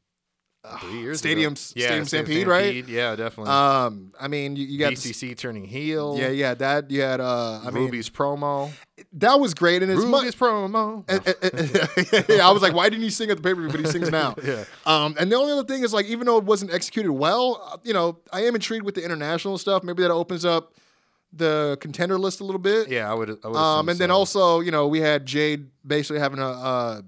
Three 0.82 1.00
years 1.00 1.18
Stadium- 1.18 1.52
ago. 1.52 1.58
Stadium 1.58 2.04
Stadium 2.04 2.26
Stampede, 2.26 2.46
right? 2.46 2.86
Yeah, 2.86 3.16
definitely. 3.16 3.50
um 3.52 4.12
I 4.20 4.28
mean 4.28 4.56
you, 4.56 4.66
you 4.66 4.78
got 4.78 4.92
BCC 4.92 5.36
turning 5.36 5.64
heel. 5.64 6.16
yeah 6.18 6.28
yeah 6.28 6.52
that 6.54 6.90
you 6.90 7.00
had 7.00 7.18
uh 7.20 7.60
I 7.64 7.70
mean 7.70 7.84
Ruby's 7.84 8.10
promo. 8.10 8.70
that 9.14 9.40
was 9.40 9.54
great 9.54 9.82
and 9.82 9.90
it's 9.90 10.00
Ruby's 10.02 10.34
promo. 10.34 11.04
yeah, 12.28 12.46
I 12.46 12.50
was 12.52 12.60
like, 12.62 12.74
why 12.74 12.90
didn't 12.90 13.02
he 13.04 13.10
sing 13.10 13.30
at 13.30 13.38
the 13.38 13.42
pay 13.42 13.54
per 13.54 13.60
view, 13.62 13.70
but 13.70 13.80
he 13.80 13.86
sings 13.86 14.10
now? 14.20 14.34
Yeah. 14.44 14.64
Um, 14.84 15.16
and 15.18 15.32
the 15.32 15.36
only 15.36 15.52
other 15.52 15.64
thing 15.64 15.82
is 15.82 15.94
like, 15.94 16.06
even 16.06 16.26
though 16.26 16.36
it 16.36 16.44
wasn't 16.44 16.72
executed 16.74 17.10
well, 17.12 17.60
uh, 17.72 17.78
you 17.82 17.94
know, 17.94 18.18
I 18.32 18.42
am 18.44 18.54
intrigued 18.54 18.84
with 18.84 18.94
the 18.96 19.02
international 19.04 19.56
stuff. 19.56 19.82
Maybe 19.82 20.02
that 20.02 20.10
opens 20.10 20.44
up 20.44 20.74
the 21.32 21.78
contender 21.80 22.18
list 22.18 22.40
a 22.40 22.44
little 22.44 22.60
bit. 22.60 22.88
yeah, 22.88 23.10
I 23.10 23.14
would. 23.14 23.30
I 23.44 23.48
would 23.48 23.56
Um, 23.56 23.88
and 23.88 23.98
then 23.98 24.10
also, 24.10 24.60
you 24.60 24.70
know, 24.72 24.86
we 24.88 25.00
had 25.00 25.24
Jade 25.24 25.68
basically 25.86 26.18
having 26.20 26.38
a 26.40 26.48
uh, 26.50 27.00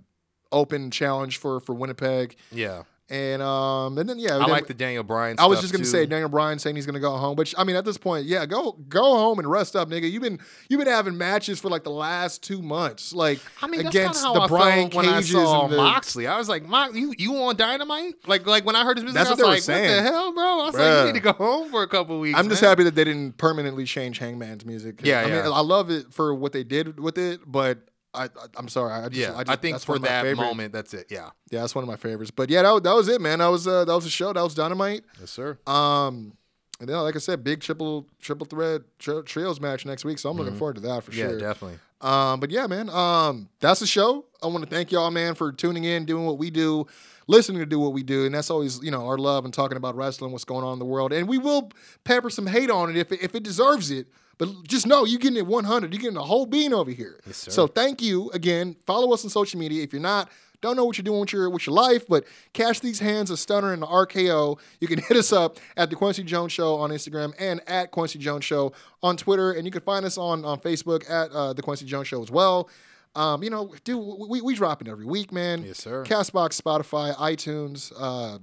open 0.52 0.90
challenge 0.90 1.36
for 1.38 1.60
for 1.60 1.74
Winnipeg, 1.74 2.36
Yeah. 2.50 2.84
And 3.12 3.42
um, 3.42 3.98
and 3.98 4.08
then 4.08 4.18
yeah, 4.18 4.36
I 4.36 4.38
then- 4.38 4.48
like 4.48 4.66
the 4.68 4.72
Daniel 4.74 5.02
Bryan. 5.02 5.36
I 5.38 5.44
was 5.44 5.60
just 5.60 5.70
gonna 5.70 5.84
too. 5.84 5.90
say 5.90 6.06
Daniel 6.06 6.30
Bryan 6.30 6.58
saying 6.58 6.76
he's 6.76 6.86
gonna 6.86 6.98
go 6.98 7.14
home, 7.18 7.36
but 7.36 7.52
I 7.58 7.64
mean 7.64 7.76
at 7.76 7.84
this 7.84 7.98
point, 7.98 8.24
yeah, 8.24 8.46
go 8.46 8.72
go 8.88 9.02
home 9.02 9.38
and 9.38 9.50
rest 9.50 9.76
up, 9.76 9.90
nigga. 9.90 10.10
You've 10.10 10.22
been 10.22 10.38
you've 10.70 10.78
been 10.78 10.88
having 10.88 11.18
matches 11.18 11.60
for 11.60 11.68
like 11.68 11.84
the 11.84 11.90
last 11.90 12.42
two 12.42 12.62
months, 12.62 13.12
like 13.12 13.38
I 13.60 13.66
mean, 13.66 13.82
that's 13.82 13.94
against 13.94 14.22
kinda 14.24 14.40
how 14.40 14.46
the 14.48 14.54
I 14.54 14.58
Brian 14.58 14.90
felt 14.90 15.04
when 15.04 15.14
I 15.14 15.20
saw 15.20 15.64
and 15.64 15.72
the 15.74 15.76
Moxley. 15.76 16.26
I 16.26 16.38
was 16.38 16.48
like, 16.48 16.64
Mox, 16.64 16.94
you 16.96 17.14
you 17.18 17.36
on 17.36 17.54
Dynamite? 17.56 18.26
Like 18.26 18.46
like 18.46 18.64
when 18.64 18.76
I 18.76 18.82
heard 18.84 18.96
his 18.96 19.04
music, 19.04 19.18
That's 19.18 19.28
I 19.28 19.44
what 19.44 19.56
was 19.56 19.66
they 19.66 19.72
were 19.74 19.78
like, 19.78 19.84
what 19.84 19.88
saying. 19.90 20.04
the 20.04 20.10
hell, 20.10 20.32
bro? 20.32 20.44
I 20.44 20.64
was 20.64 20.74
like, 20.74 21.06
you 21.06 21.12
need 21.12 21.18
to 21.18 21.24
go 21.24 21.32
home 21.34 21.70
for 21.70 21.82
a 21.82 21.88
couple 21.88 22.18
weeks. 22.18 22.38
I'm 22.38 22.48
just 22.48 22.62
man. 22.62 22.70
happy 22.70 22.84
that 22.84 22.94
they 22.94 23.04
didn't 23.04 23.36
permanently 23.36 23.84
change 23.84 24.20
Hangman's 24.20 24.64
music. 24.64 25.00
Yeah, 25.02 25.20
I 25.20 25.26
yeah. 25.26 25.42
mean, 25.42 25.52
I 25.52 25.60
love 25.60 25.90
it 25.90 26.12
for 26.14 26.34
what 26.34 26.52
they 26.52 26.64
did 26.64 26.98
with 26.98 27.18
it, 27.18 27.40
but 27.46 27.78
I, 28.14 28.28
I'm 28.56 28.68
sorry, 28.68 28.92
I 28.92 29.08
just, 29.08 29.20
Yeah, 29.20 29.32
I, 29.32 29.52
I, 29.52 29.56
think 29.56 29.74
that's 29.74 29.84
for 29.84 29.98
that 29.98 30.22
favorite- 30.22 30.44
moment, 30.44 30.72
that's 30.72 30.92
it. 30.94 31.06
Yeah, 31.10 31.30
yeah, 31.50 31.60
that's 31.60 31.74
one 31.74 31.82
of 31.84 31.88
my 31.88 31.96
favorites. 31.96 32.30
But 32.30 32.50
yeah, 32.50 32.62
that, 32.62 32.70
was- 32.72 32.82
that 32.82 32.94
was 32.94 33.08
it, 33.08 33.20
man. 33.20 33.38
That 33.38 33.46
was 33.48 33.66
uh, 33.66 33.84
that 33.86 33.94
was 33.94 34.04
a 34.06 34.10
show. 34.10 34.32
That 34.32 34.42
was 34.42 34.54
Dynamite. 34.54 35.04
yes, 35.20 35.30
sir. 35.30 35.58
Um, 35.66 36.34
and 36.80 36.88
then 36.88 36.96
like 36.98 37.14
I 37.16 37.20
said, 37.20 37.42
big 37.44 37.60
triple 37.60 38.06
triple 38.20 38.46
thread 38.46 38.82
tri- 38.98 39.22
trios 39.24 39.60
match 39.60 39.86
next 39.86 40.04
week, 40.04 40.18
so 40.18 40.30
I'm 40.30 40.36
looking 40.36 40.56
forward 40.56 40.74
to 40.76 40.80
that 40.82 41.04
for 41.04 41.10
Mm-hmm. 41.12 41.20
yeah, 41.20 41.28
sure. 41.28 41.38
definitely. 41.38 41.78
Um, 42.00 42.40
but 42.40 42.50
yeah, 42.50 42.66
man, 42.66 42.90
um, 42.90 43.48
that's 43.60 43.78
the 43.80 43.86
show. 43.86 44.24
I 44.42 44.48
want 44.48 44.64
to 44.64 44.68
thank 44.68 44.90
y'all, 44.90 45.10
man, 45.12 45.34
for 45.36 45.52
tuning 45.52 45.84
in, 45.84 46.04
doing 46.04 46.26
what 46.26 46.36
we 46.36 46.50
do, 46.50 46.86
listening 47.28 47.60
to 47.60 47.66
do 47.66 47.78
what 47.78 47.92
we 47.92 48.02
do, 48.02 48.26
and 48.26 48.34
that's 48.34 48.50
always, 48.50 48.82
you 48.82 48.90
know, 48.90 49.06
our 49.06 49.16
love 49.16 49.44
and 49.44 49.54
talking 49.54 49.76
about 49.76 49.94
wrestling, 49.94 50.32
what's 50.32 50.44
going 50.44 50.64
on 50.64 50.72
in 50.72 50.78
the 50.80 50.84
world, 50.84 51.12
and 51.12 51.28
we 51.28 51.38
will 51.38 51.70
pepper 52.02 52.28
some 52.28 52.48
hate 52.48 52.70
on 52.70 52.90
it 52.90 52.96
if 52.96 53.12
it, 53.12 53.22
if 53.22 53.36
it 53.36 53.44
deserves 53.44 53.92
it. 53.92 54.08
But 54.42 54.66
just 54.66 54.86
know 54.86 55.04
you're 55.04 55.20
getting 55.20 55.36
it 55.38 55.46
100. 55.46 55.92
You're 55.92 56.00
getting 56.02 56.16
a 56.16 56.22
whole 56.22 56.46
bean 56.46 56.74
over 56.74 56.90
here. 56.90 57.20
sir. 57.30 57.50
So 57.50 57.66
thank 57.68 58.02
you 58.02 58.30
again. 58.30 58.74
Follow 58.86 59.12
us 59.12 59.22
on 59.22 59.30
social 59.30 59.60
media. 59.60 59.84
If 59.84 59.92
you're 59.92 60.02
not, 60.02 60.30
don't 60.60 60.76
know 60.76 60.84
what 60.84 60.98
you're 60.98 61.04
doing 61.04 61.20
with 61.20 61.32
your 61.32 61.48
with 61.48 61.66
your 61.66 61.74
life, 61.74 62.06
but 62.08 62.24
catch 62.52 62.80
these 62.80 62.98
hands 62.98 63.30
of 63.30 63.38
Stunner 63.38 63.72
and 63.72 63.82
the 63.82 63.86
RKO. 63.86 64.58
You 64.80 64.88
can 64.88 64.98
hit 65.08 65.16
us 65.16 65.32
up 65.32 65.58
at 65.76 65.90
the 65.90 65.96
Quincy 65.96 66.24
Jones 66.24 66.52
Show 66.52 66.74
on 66.76 66.90
Instagram 66.90 67.34
and 67.38 67.60
at 67.68 67.92
Quincy 67.92 68.18
Jones 68.18 68.44
Show 68.44 68.72
on 69.02 69.16
Twitter, 69.16 69.52
and 69.52 69.64
you 69.64 69.70
can 69.70 69.82
find 69.82 70.04
us 70.04 70.18
on 70.18 70.44
on 70.44 70.58
Facebook 70.58 71.08
at 71.08 71.30
uh, 71.30 71.52
the 71.52 71.62
Quincy 71.62 71.84
Jones 71.84 72.08
Show 72.08 72.20
as 72.20 72.30
well. 72.30 72.68
Um, 73.14 73.42
you 73.42 73.50
know, 73.50 73.74
dude, 73.84 74.02
we 74.28 74.40
we 74.40 74.54
dropping 74.54 74.88
every 74.88 75.04
week, 75.04 75.30
man. 75.32 75.62
Yes, 75.62 75.78
sir. 75.78 76.02
Castbox, 76.04 76.60
Spotify, 76.60 77.14
iTunes, 77.16 77.92
uh, 77.96 78.38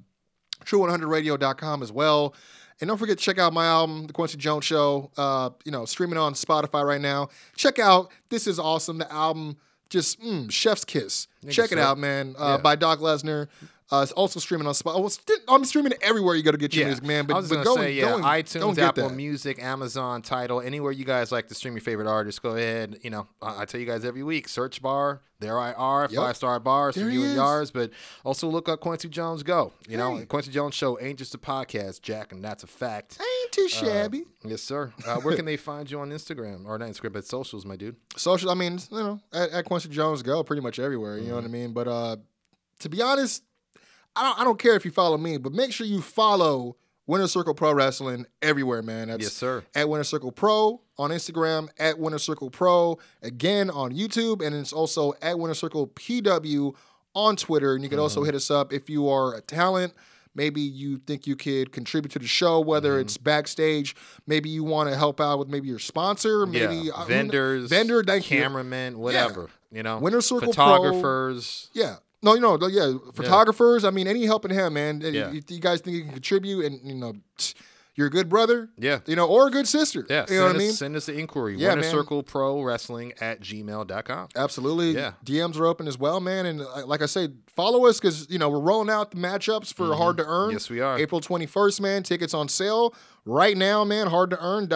True100Radio.com 0.65 1.81
as 1.81 1.91
well. 1.91 2.35
And 2.81 2.87
don't 2.87 2.97
forget 2.97 3.17
to 3.17 3.23
check 3.23 3.37
out 3.37 3.51
my 3.53 3.65
album, 3.65 4.07
The 4.07 4.13
Quincy 4.13 4.37
Jones 4.37 4.63
Show. 4.65 5.11
Uh, 5.17 5.49
you 5.65 5.71
know, 5.71 5.85
streaming 5.85 6.17
on 6.17 6.33
Spotify 6.33 6.85
right 6.85 7.01
now. 7.01 7.29
Check 7.55 7.77
out 7.79 8.09
This 8.29 8.47
Is 8.47 8.57
Awesome, 8.59 8.97
the 8.99 9.11
album, 9.11 9.57
just 9.89 10.21
mm, 10.21 10.49
chef's 10.51 10.85
kiss. 10.85 11.27
check 11.49 11.71
it 11.71 11.75
sir. 11.77 11.79
out, 11.81 11.97
man. 11.97 12.35
Uh, 12.37 12.55
Yeah. 12.55 12.57
By 12.57 12.75
Doc 12.75 12.99
Lesnar. 12.99 13.47
Uh, 13.91 14.01
it's 14.03 14.11
also 14.11 14.39
streaming 14.39 14.67
on 14.67 14.73
Spotify. 14.73 15.19
Oh, 15.47 15.55
I'm 15.55 15.65
streaming 15.65 15.93
everywhere 16.03 16.35
you 16.35 16.43
go 16.43 16.51
to 16.51 16.57
get 16.59 16.75
your 16.75 16.81
Yeah, 16.81 16.87
music, 16.89 17.05
man. 17.05 17.25
But, 17.25 17.33
I 17.33 17.37
was 17.37 17.49
but 17.49 17.63
go 17.63 17.75
say, 17.75 17.87
and- 17.87 17.95
yeah, 17.95 18.01
go 18.09 18.15
and- 18.17 18.23
iTunes, 18.23 18.75
go 18.75 18.83
Apple 18.83 19.09
that. 19.09 19.15
Music, 19.15 19.59
Amazon, 19.63 20.21
Tidal, 20.21 20.61
anywhere 20.61 20.91
you 20.91 21.05
guys 21.05 21.31
like 21.31 21.47
to 21.47 21.55
stream 21.55 21.73
your 21.73 21.81
favorite 21.81 22.07
artists, 22.07 22.37
go 22.39 22.51
ahead. 22.51 22.99
You 23.01 23.09
know, 23.09 23.27
I, 23.41 23.61
I 23.61 23.65
tell 23.65 23.79
you 23.79 23.87
guys 23.87 24.05
every 24.05 24.21
week, 24.21 24.47
search 24.47 24.79
bar, 24.83 25.21
there 25.39 25.57
I 25.57 25.73
are, 25.73 26.03
Yep. 26.11 26.21
five 26.21 26.35
star 26.35 26.59
bars 26.59 26.93
There 26.95 27.05
for 27.05 27.09
you 27.09 27.23
and 27.23 27.33
yours. 27.33 27.71
But 27.71 27.89
also 28.23 28.47
look 28.47 28.69
up 28.69 28.79
Quincy 28.79 29.09
Jones 29.09 29.41
Go. 29.41 29.73
You 29.87 29.97
know, 29.97 30.23
Quincy 30.27 30.51
Jones 30.51 30.75
Show 30.75 30.99
ain't 30.99 31.17
just 31.17 31.33
a 31.33 31.39
podcast, 31.39 32.01
Jack, 32.03 32.31
and 32.31 32.43
that's 32.43 32.61
a 32.63 32.67
fact. 32.67 33.17
Ain't 33.19 33.51
too 33.51 33.67
shabby. 33.69 34.25
Yes, 34.45 34.61
sir. 34.61 34.93
Uh, 35.07 35.15
where 35.21 35.35
can 35.35 35.45
they 35.45 35.57
find 35.57 35.89
you 35.89 35.99
on 35.99 36.11
Instagram 36.11 36.65
or 36.67 36.77
not 36.77 36.89
Instagram, 36.89 37.13
but 37.13 37.25
socials, 37.25 37.65
my 37.65 37.75
dude? 37.75 37.95
social. 38.17 38.51
I 38.51 38.53
mean, 38.53 38.79
you 38.91 38.97
know, 38.99 39.19
at, 39.33 39.49
at 39.49 39.65
Quincy 39.65 39.89
Jones 39.89 40.21
go 40.21 40.43
pretty 40.43 40.61
much 40.61 40.77
everywhere. 40.77 41.17
You 41.17 41.21
know 41.23 41.27
Mm-hmm. 41.29 41.35
what 41.35 41.45
I 41.45 41.47
mean? 41.47 41.73
But 41.73 41.87
uh, 41.87 42.15
to 42.81 42.89
be 42.89 43.01
honest, 43.01 43.43
I 44.15 44.23
don't. 44.23 44.39
I 44.39 44.43
don't 44.43 44.59
care 44.59 44.75
if 44.75 44.85
you 44.85 44.91
follow 44.91 45.17
me, 45.17 45.37
but 45.37 45.53
make 45.53 45.71
sure 45.71 45.85
you 45.87 46.01
follow 46.01 46.75
Winner 47.07 47.27
Circle 47.27 47.53
Pro 47.53 47.73
Wrestling 47.73 48.25
everywhere, 48.41 48.81
man. 48.81 49.07
That's 49.07 49.23
Yes, 49.23 49.33
sir. 49.33 49.63
At 49.75 49.87
Winner 49.89 50.03
Circle 50.03 50.31
Pro 50.31 50.81
on 50.97 51.11
Instagram, 51.11 51.69
at 51.79 51.97
Winner 51.99 52.19
Circle 52.19 52.49
Pro 52.49 52.97
again 53.21 53.69
on 53.69 53.91
YouTube, 53.93 54.45
and 54.45 54.55
it's 54.55 54.73
also 54.73 55.13
at 55.21 55.39
Winner 55.39 55.53
Circle 55.53 55.87
PW 55.87 56.75
on 57.15 57.35
Twitter. 57.35 57.73
And 57.73 57.83
you 57.83 57.89
can 57.89 57.97
Mm-hmm. 57.97 58.03
also 58.03 58.23
hit 58.23 58.35
us 58.35 58.51
up 58.51 58.73
if 58.73 58.89
you 58.89 59.07
are 59.09 59.33
a 59.35 59.41
talent. 59.41 59.93
Maybe 60.35 60.61
you 60.61 60.97
think 60.99 61.25
you 61.25 61.35
could 61.35 61.71
contribute 61.71 62.11
to 62.11 62.19
the 62.19 62.27
show, 62.27 62.59
whether 62.59 62.91
Mm-hmm. 62.93 63.01
it's 63.01 63.17
backstage. 63.17 63.95
Maybe 64.27 64.49
you 64.49 64.63
want 64.63 64.89
to 64.89 64.95
help 64.95 65.19
out 65.19 65.39
with 65.39 65.47
maybe 65.49 65.67
your 65.67 65.79
sponsor. 65.79 66.45
Maybe 66.45 66.75
yeah, 66.75 66.91
I- 66.95 67.05
vendors, 67.07 67.69
vendor, 67.69 68.03
thank 68.03 68.29
you. 68.29 68.37
cameramen, 68.39 68.99
whatever. 68.99 69.49
You 69.71 69.81
know, 69.83 69.97
Winner 69.99 70.21
Circle 70.21 70.53
Pro- 70.53 70.65
photographers. 70.65 71.69
Yeah. 71.73 71.95
No, 72.21 72.33
you 72.33 72.41
know, 72.41 72.57
yeah, 72.67 72.93
photographers. 73.13 73.85
I 73.85 73.91
mean, 73.91 74.07
any 74.07 74.25
helping 74.25 74.51
hand, 74.51 74.73
man. 74.73 75.01
Yeah. 75.01 75.31
You, 75.31 75.41
you 75.47 75.59
guys 75.59 75.81
think 75.81 75.95
you 75.95 76.03
can 76.03 76.11
contribute, 76.13 76.65
and 76.65 76.79
you 76.83 76.95
know, 76.95 77.13
you're 77.95 78.07
a 78.07 78.09
good 78.09 78.27
brother. 78.29 78.69
Yeah. 78.77 78.99
You 79.05 79.15
know, 79.15 79.25
or 79.27 79.47
a 79.47 79.51
good 79.51 79.67
sister. 79.67 80.05
Yeah, 80.09 80.25
You 80.29 80.35
know 80.37 80.43
what 80.43 80.47
I 80.47 80.51
send 80.51 80.55
us- 80.55 80.59
mean? 80.67 80.71
Send 80.73 80.95
us 80.97 81.07
an 81.09 81.19
inquiry. 81.19 81.57
Yeah, 81.57 81.69
Winner 81.69 81.81
man. 81.81 81.91
Circle 81.91 82.23
Pro 82.23 82.61
Wrestling 82.61 83.13
at 83.21 83.39
gmail.com. 83.41 84.27
Absolutely. 84.35 84.91
Yeah. 84.91 85.13
DMs 85.25 85.57
are 85.59 85.65
open 85.65 85.87
as 85.87 85.97
well, 85.97 86.19
man. 86.19 86.45
And 86.45 86.61
uh, 86.61 86.85
like 86.85 87.01
I 87.01 87.05
said, 87.07 87.37
follow 87.55 87.85
us 87.85 87.99
because 87.99 88.29
you 88.29 88.37
know 88.37 88.49
we're 88.49 88.59
rolling 88.59 88.89
out 88.89 89.11
the 89.11 89.17
matchups 89.17 89.73
for 89.73 89.95
Hard 89.95 90.17
to 90.17 90.23
Earn. 90.25 90.47
Mm-hmm. 90.47 90.53
Yes, 90.53 90.69
we 90.69 90.79
are. 90.81 90.97
April 90.99 91.21
21st, 91.21 91.81
man. 91.81 92.03
Tickets 92.03 92.33
on 92.33 92.47
sale 92.49 92.93
right 93.25 93.55
now, 93.57 93.83
man. 93.85 94.07
Hard 94.07 94.29
to 94.31 94.37
Earn. 94.43 94.67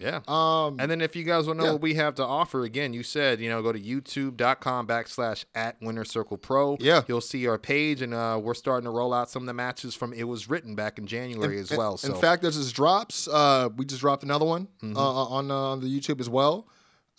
Yeah. 0.00 0.20
Um, 0.26 0.80
and 0.80 0.90
then 0.90 1.00
if 1.00 1.14
you 1.14 1.24
guys 1.24 1.46
want 1.46 1.58
to 1.58 1.64
know 1.64 1.68
yeah. 1.68 1.72
what 1.74 1.82
we 1.82 1.94
have 1.94 2.14
to 2.16 2.24
offer, 2.24 2.64
again, 2.64 2.92
you 2.92 3.02
said, 3.02 3.40
you 3.40 3.48
know, 3.50 3.62
go 3.62 3.70
to 3.72 3.78
youtube.com 3.78 4.86
backslash 4.86 5.44
at 5.54 5.76
Winner 5.80 6.04
Circle 6.04 6.38
Pro. 6.38 6.76
Yeah. 6.80 7.02
You'll 7.06 7.20
see 7.20 7.46
our 7.46 7.58
page, 7.58 8.02
and 8.02 8.14
uh, 8.14 8.40
we're 8.42 8.54
starting 8.54 8.84
to 8.84 8.90
roll 8.90 9.12
out 9.12 9.30
some 9.30 9.42
of 9.42 9.46
the 9.46 9.54
matches 9.54 9.94
from 9.94 10.12
It 10.12 10.24
Was 10.24 10.48
Written 10.48 10.74
back 10.74 10.98
in 10.98 11.06
January 11.06 11.58
as 11.58 11.70
well. 11.70 11.96
So 11.96 12.12
In 12.14 12.20
fact, 12.20 12.44
as 12.44 12.56
this 12.56 12.72
drops, 12.72 13.28
uh, 13.28 13.68
we 13.76 13.84
just 13.84 14.00
dropped 14.00 14.22
another 14.22 14.44
one 14.46 14.68
Mm-hmm. 14.82 14.96
uh, 14.96 15.00
on 15.00 15.50
uh, 15.50 15.54
on 15.54 15.80
the 15.80 15.86
YouTube 15.86 16.20
as 16.20 16.28
well. 16.28 16.66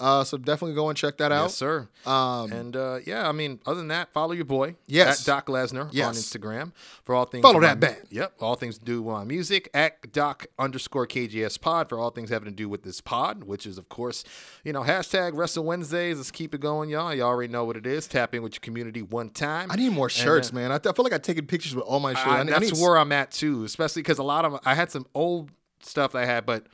Uh, 0.02 0.24
so 0.24 0.36
definitely 0.38 0.74
go 0.74 0.90
and 0.90 0.98
check 0.98 1.18
that 1.18 1.32
out. 1.32 1.44
Yes, 1.44 1.56
sir. 1.56 1.88
Um, 2.08 2.52
and 2.52 2.76
uh, 2.76 3.00
yeah, 3.06 3.30
I 3.30 3.32
mean, 3.32 3.60
other 3.66 3.78
than 3.78 3.90
that, 3.90 4.12
follow 4.12 4.32
your 4.34 4.46
boy 4.46 4.76
Yes. 4.88 5.22
at 5.22 5.26
Doc 5.28 5.46
Lesnar 5.46 5.86
on 5.86 5.92
Instagram 5.94 6.72
for 7.04 7.14
all 7.14 7.26
things. 7.26 7.44
Follow 7.44 7.60
that 7.62 7.80
man. 7.80 7.98
Yep, 8.10 8.34
all 8.42 8.56
things 8.56 8.78
to 8.80 8.84
do 8.86 9.08
on 9.10 9.28
music 9.28 9.70
at 9.74 10.12
Doc 10.12 10.48
underscore 10.58 11.06
KJS 11.06 11.62
Pod 11.62 11.88
for 11.90 12.00
all 12.00 12.10
things 12.10 12.30
having 12.32 12.50
to 12.50 12.56
do 12.56 12.68
with 12.68 12.82
this 12.84 13.00
pod, 13.02 13.44
which 13.44 13.66
is 13.66 13.78
of 13.78 13.90
course, 13.90 14.24
you 14.64 14.74
know, 14.74 14.82
hashtag 14.82 15.32
Wrestle 15.36 15.64
Wednesdays. 15.66 16.18
Let's 16.18 16.32
keep 16.32 16.56
it 16.56 16.62
going, 16.62 16.90
y'all. 16.90 17.14
You 17.14 17.24
all 17.24 17.30
already 17.32 17.52
know 17.54 17.64
what 17.66 17.78
it 17.78 17.86
is. 17.86 18.08
Tap 18.08 18.34
in 18.34 18.42
with 18.42 18.54
your 18.56 18.60
community 18.62 19.02
one 19.04 19.30
time. 19.30 19.72
I 19.72 19.76
need 19.76 19.92
more 19.94 20.08
And, 20.08 20.12
shirts, 20.12 20.52
uh, 20.52 20.56
man. 20.56 20.72
I, 20.72 20.80
th- 20.80 20.92
I 20.92 20.96
feel 20.96 21.04
like 21.04 21.14
I'm 21.14 21.22
taking 21.22 21.46
pictures 21.46 21.76
with 21.76 21.86
all 21.86 22.00
my 22.00 22.14
shirts. 22.14 22.26
I- 22.28 22.40
I, 22.40 22.44
need- 22.44 22.54
I 22.54 22.60
that's 22.60 22.74
need 22.74 22.82
where 22.82 22.98
I'm 22.98 23.12
at 23.12 23.32
too, 23.32 23.64
especially 23.66 24.02
because 24.02 24.18
a 24.18 24.24
lot 24.24 24.46
of 24.46 24.60
I 24.66 24.74
had 24.76 24.90
some 24.92 25.06
old 25.14 25.52
stuff 25.82 26.16
I 26.16 26.26
had, 26.26 26.46
but 26.46 26.66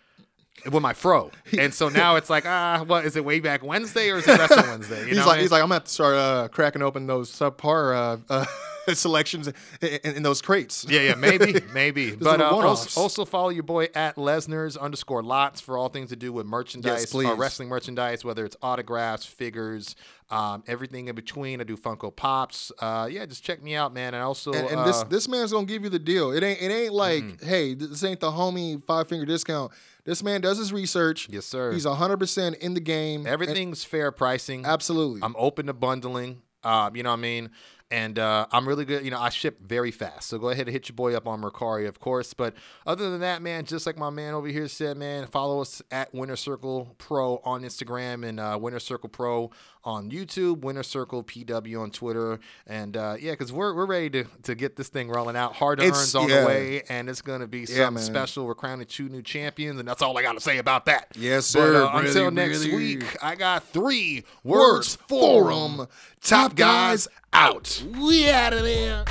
with 0.66 0.82
my 0.82 0.94
fro, 0.94 1.32
and 1.58 1.74
so 1.74 1.90
now 1.90 2.16
it's 2.16 2.30
like, 2.30 2.46
ah, 2.46 2.84
what 2.86 3.06
is 3.06 3.16
it? 3.16 3.24
Way 3.24 3.40
back 3.40 3.64
Wednesday 3.64 4.10
or 4.10 4.18
is 4.18 4.28
it 4.28 4.38
Wrestle 4.38 4.64
Wednesday? 4.70 5.02
You 5.02 5.16
he's 5.16 5.26
like, 5.26 5.40
he's 5.40 5.52
like, 5.52 5.62
I'm 5.62 5.68
gonna 5.70 5.76
have 5.76 5.84
to 5.86 5.92
start 5.92 6.16
uh, 6.16 6.48
cracking 6.50 6.82
open 6.82 7.08
those 7.08 7.32
subpar 7.32 7.96
uh, 8.30 8.34
uh, 8.34 8.46
selections 8.94 9.50
in, 9.82 10.16
in, 10.16 10.24
those 10.24 10.42
crates. 10.42 10.86
Yeah, 10.90 11.02
yeah, 11.02 11.16
maybe, 11.16 11.60
maybe. 11.74 12.16
but 12.16 12.42
uh, 12.42 12.50
also, 12.50 13.02
also 13.02 13.26
follow 13.26 13.50
your 13.50 13.64
boy 13.64 13.90
at 13.94 14.16
Lesnar's 14.16 14.78
underscore 14.78 15.24
lots 15.24 15.62
for 15.62 15.78
all 15.78 15.90
things 15.90 16.10
to 16.10 16.16
do 16.16 16.32
with 16.32 16.46
merchandise 16.46 17.14
Yes, 17.14 17.16
or 17.16 17.36
wrestling 17.36 17.70
merchandise, 17.70 18.24
whether 18.24 18.46
it's 18.46 18.56
autographs, 18.62 19.26
figures, 19.26 19.96
um, 20.30 20.64
everything 20.68 21.08
in 21.08 21.16
between. 21.16 21.62
I 21.62 21.64
do 21.66 21.78
Funko 21.78 22.16
Pops. 22.16 22.72
Uh, 22.80 23.08
yeah, 23.12 23.26
just 23.26 23.44
check 23.44 23.62
me 23.62 23.76
out, 23.76 23.94
man. 23.94 24.14
And 24.14 24.24
also, 24.24 24.54
And, 24.54 24.68
and 24.68 24.80
uh, 24.80 24.86
this 24.86 25.04
this 25.04 25.28
man's 25.28 25.52
gonna 25.52 25.66
give 25.66 25.84
you 25.84 25.90
the 25.90 26.00
deal. 26.00 26.32
It 26.32 26.44
ain't 26.44 26.62
it 26.62 26.72
ain't 26.72 26.94
like, 26.94 27.24
Mm-hmm. 27.24 27.46
hey, 27.48 27.74
this 27.74 28.04
ain't 28.04 28.20
the 28.20 28.32
homie 28.32 28.84
five 28.86 29.08
finger 29.08 29.26
discount. 29.26 29.72
This 30.08 30.24
man 30.24 30.40
does 30.40 30.58
his 30.58 30.72
research. 30.72 31.28
Yes, 31.30 31.46
sir. 31.46 31.74
He's 31.74 31.84
hundred 31.86 32.18
percent 32.18 32.56
in 32.56 32.74
the 32.74 32.80
game. 32.80 33.22
And- 33.22 33.28
everything's 33.28 33.84
fair 33.84 34.10
pricing. 34.14 34.66
absolutely. 34.66 35.20
I'm 35.22 35.36
open 35.38 35.68
to 35.68 35.74
bundling. 35.74 36.42
Uh, 36.64 36.90
you 36.94 37.04
know 37.04 37.12
what 37.12 37.20
I 37.20 37.22
mean? 37.22 37.50
And 37.90 38.20
uh, 38.20 38.48
I'm 38.52 38.68
really 38.68 38.84
good. 38.84 39.06
You 39.06 39.12
know, 39.12 39.20
I 39.20 39.30
ship 39.30 39.60
very 39.66 39.92
fast. 39.92 40.28
So 40.28 40.38
go 40.38 40.50
ahead 40.50 40.68
and 40.68 40.74
hit 40.74 40.90
your 40.90 40.96
boy 40.98 41.16
up 41.16 41.26
on 41.26 41.42
Mercari, 41.42 41.88
of 41.88 42.02
course. 42.02 42.34
But 42.34 42.54
other 42.86 43.10
than 43.10 43.22
that, 43.22 43.42
man, 43.42 43.64
just 43.64 43.86
like 43.86 43.98
my 43.98 44.10
man 44.10 44.34
over 44.34 44.48
here 44.50 44.68
said, 44.68 44.98
man, 44.98 45.26
follow 45.28 45.62
us 45.62 45.82
at 45.90 46.14
Winner 46.14 46.36
Circle 46.36 46.96
Pro 46.98 47.38
on 47.46 47.62
Instagram 47.62 48.28
and 48.28 48.42
uh, 48.42 48.58
Winner 48.60 48.80
Circle 48.80 49.08
Pro 49.08 49.52
on 49.86 50.12
YouTube, 50.12 50.60
Winner 50.66 50.84
Circle 50.84 51.24
PW 51.24 51.80
on 51.82 51.92
Twitter. 51.92 52.42
And 52.66 52.98
uh, 52.98 53.16
yeah, 53.22 53.32
because 53.32 53.54
we're, 53.54 53.74
we're 53.74 53.86
ready 53.86 54.10
to, 54.10 54.26
to 54.44 54.54
get 54.54 54.76
this 54.76 54.90
thing 54.90 55.08
rolling 55.08 55.38
out. 55.38 55.56
Hard 55.56 55.80
to 55.80 55.86
It's- 55.86 55.98
Earn's 56.02 56.16
on 56.16 56.28
yeah. 56.28 56.42
the 56.42 56.48
way, 56.48 56.84
and 56.90 57.08
it's 57.10 57.22
going 57.22 57.40
to 57.40 57.48
be 57.48 57.60
Yeah, 57.60 57.86
something 57.86 57.94
man. 57.94 58.04
special. 58.04 58.46
We're 58.46 58.56
crowning 58.56 58.86
two 58.88 59.08
new 59.08 59.22
champions, 59.22 59.80
and 59.80 59.88
that's 59.88 60.02
all 60.02 60.18
I 60.18 60.24
got 60.24 60.34
to 60.34 60.42
say 60.42 60.58
about 60.58 60.88
that. 60.88 61.08
Yes, 61.16 61.54
But, 61.54 61.60
sir. 61.62 61.86
uh, 61.86 61.94
Really, 61.96 62.08
until 62.10 62.32
next 62.32 62.66
really. 62.66 62.98
week, 62.98 63.24
I 63.24 63.36
got 63.36 63.64
three 63.70 64.26
Words 64.44 64.58
words 64.68 64.96
for 65.08 65.52
'em. 65.54 65.76
Forum. 65.78 65.88
Top 66.22 66.56
guys 66.56 67.08
out. 67.38 67.84
We 68.00 68.28
out 68.32 68.54
of 68.54 68.64
there. 68.64 69.06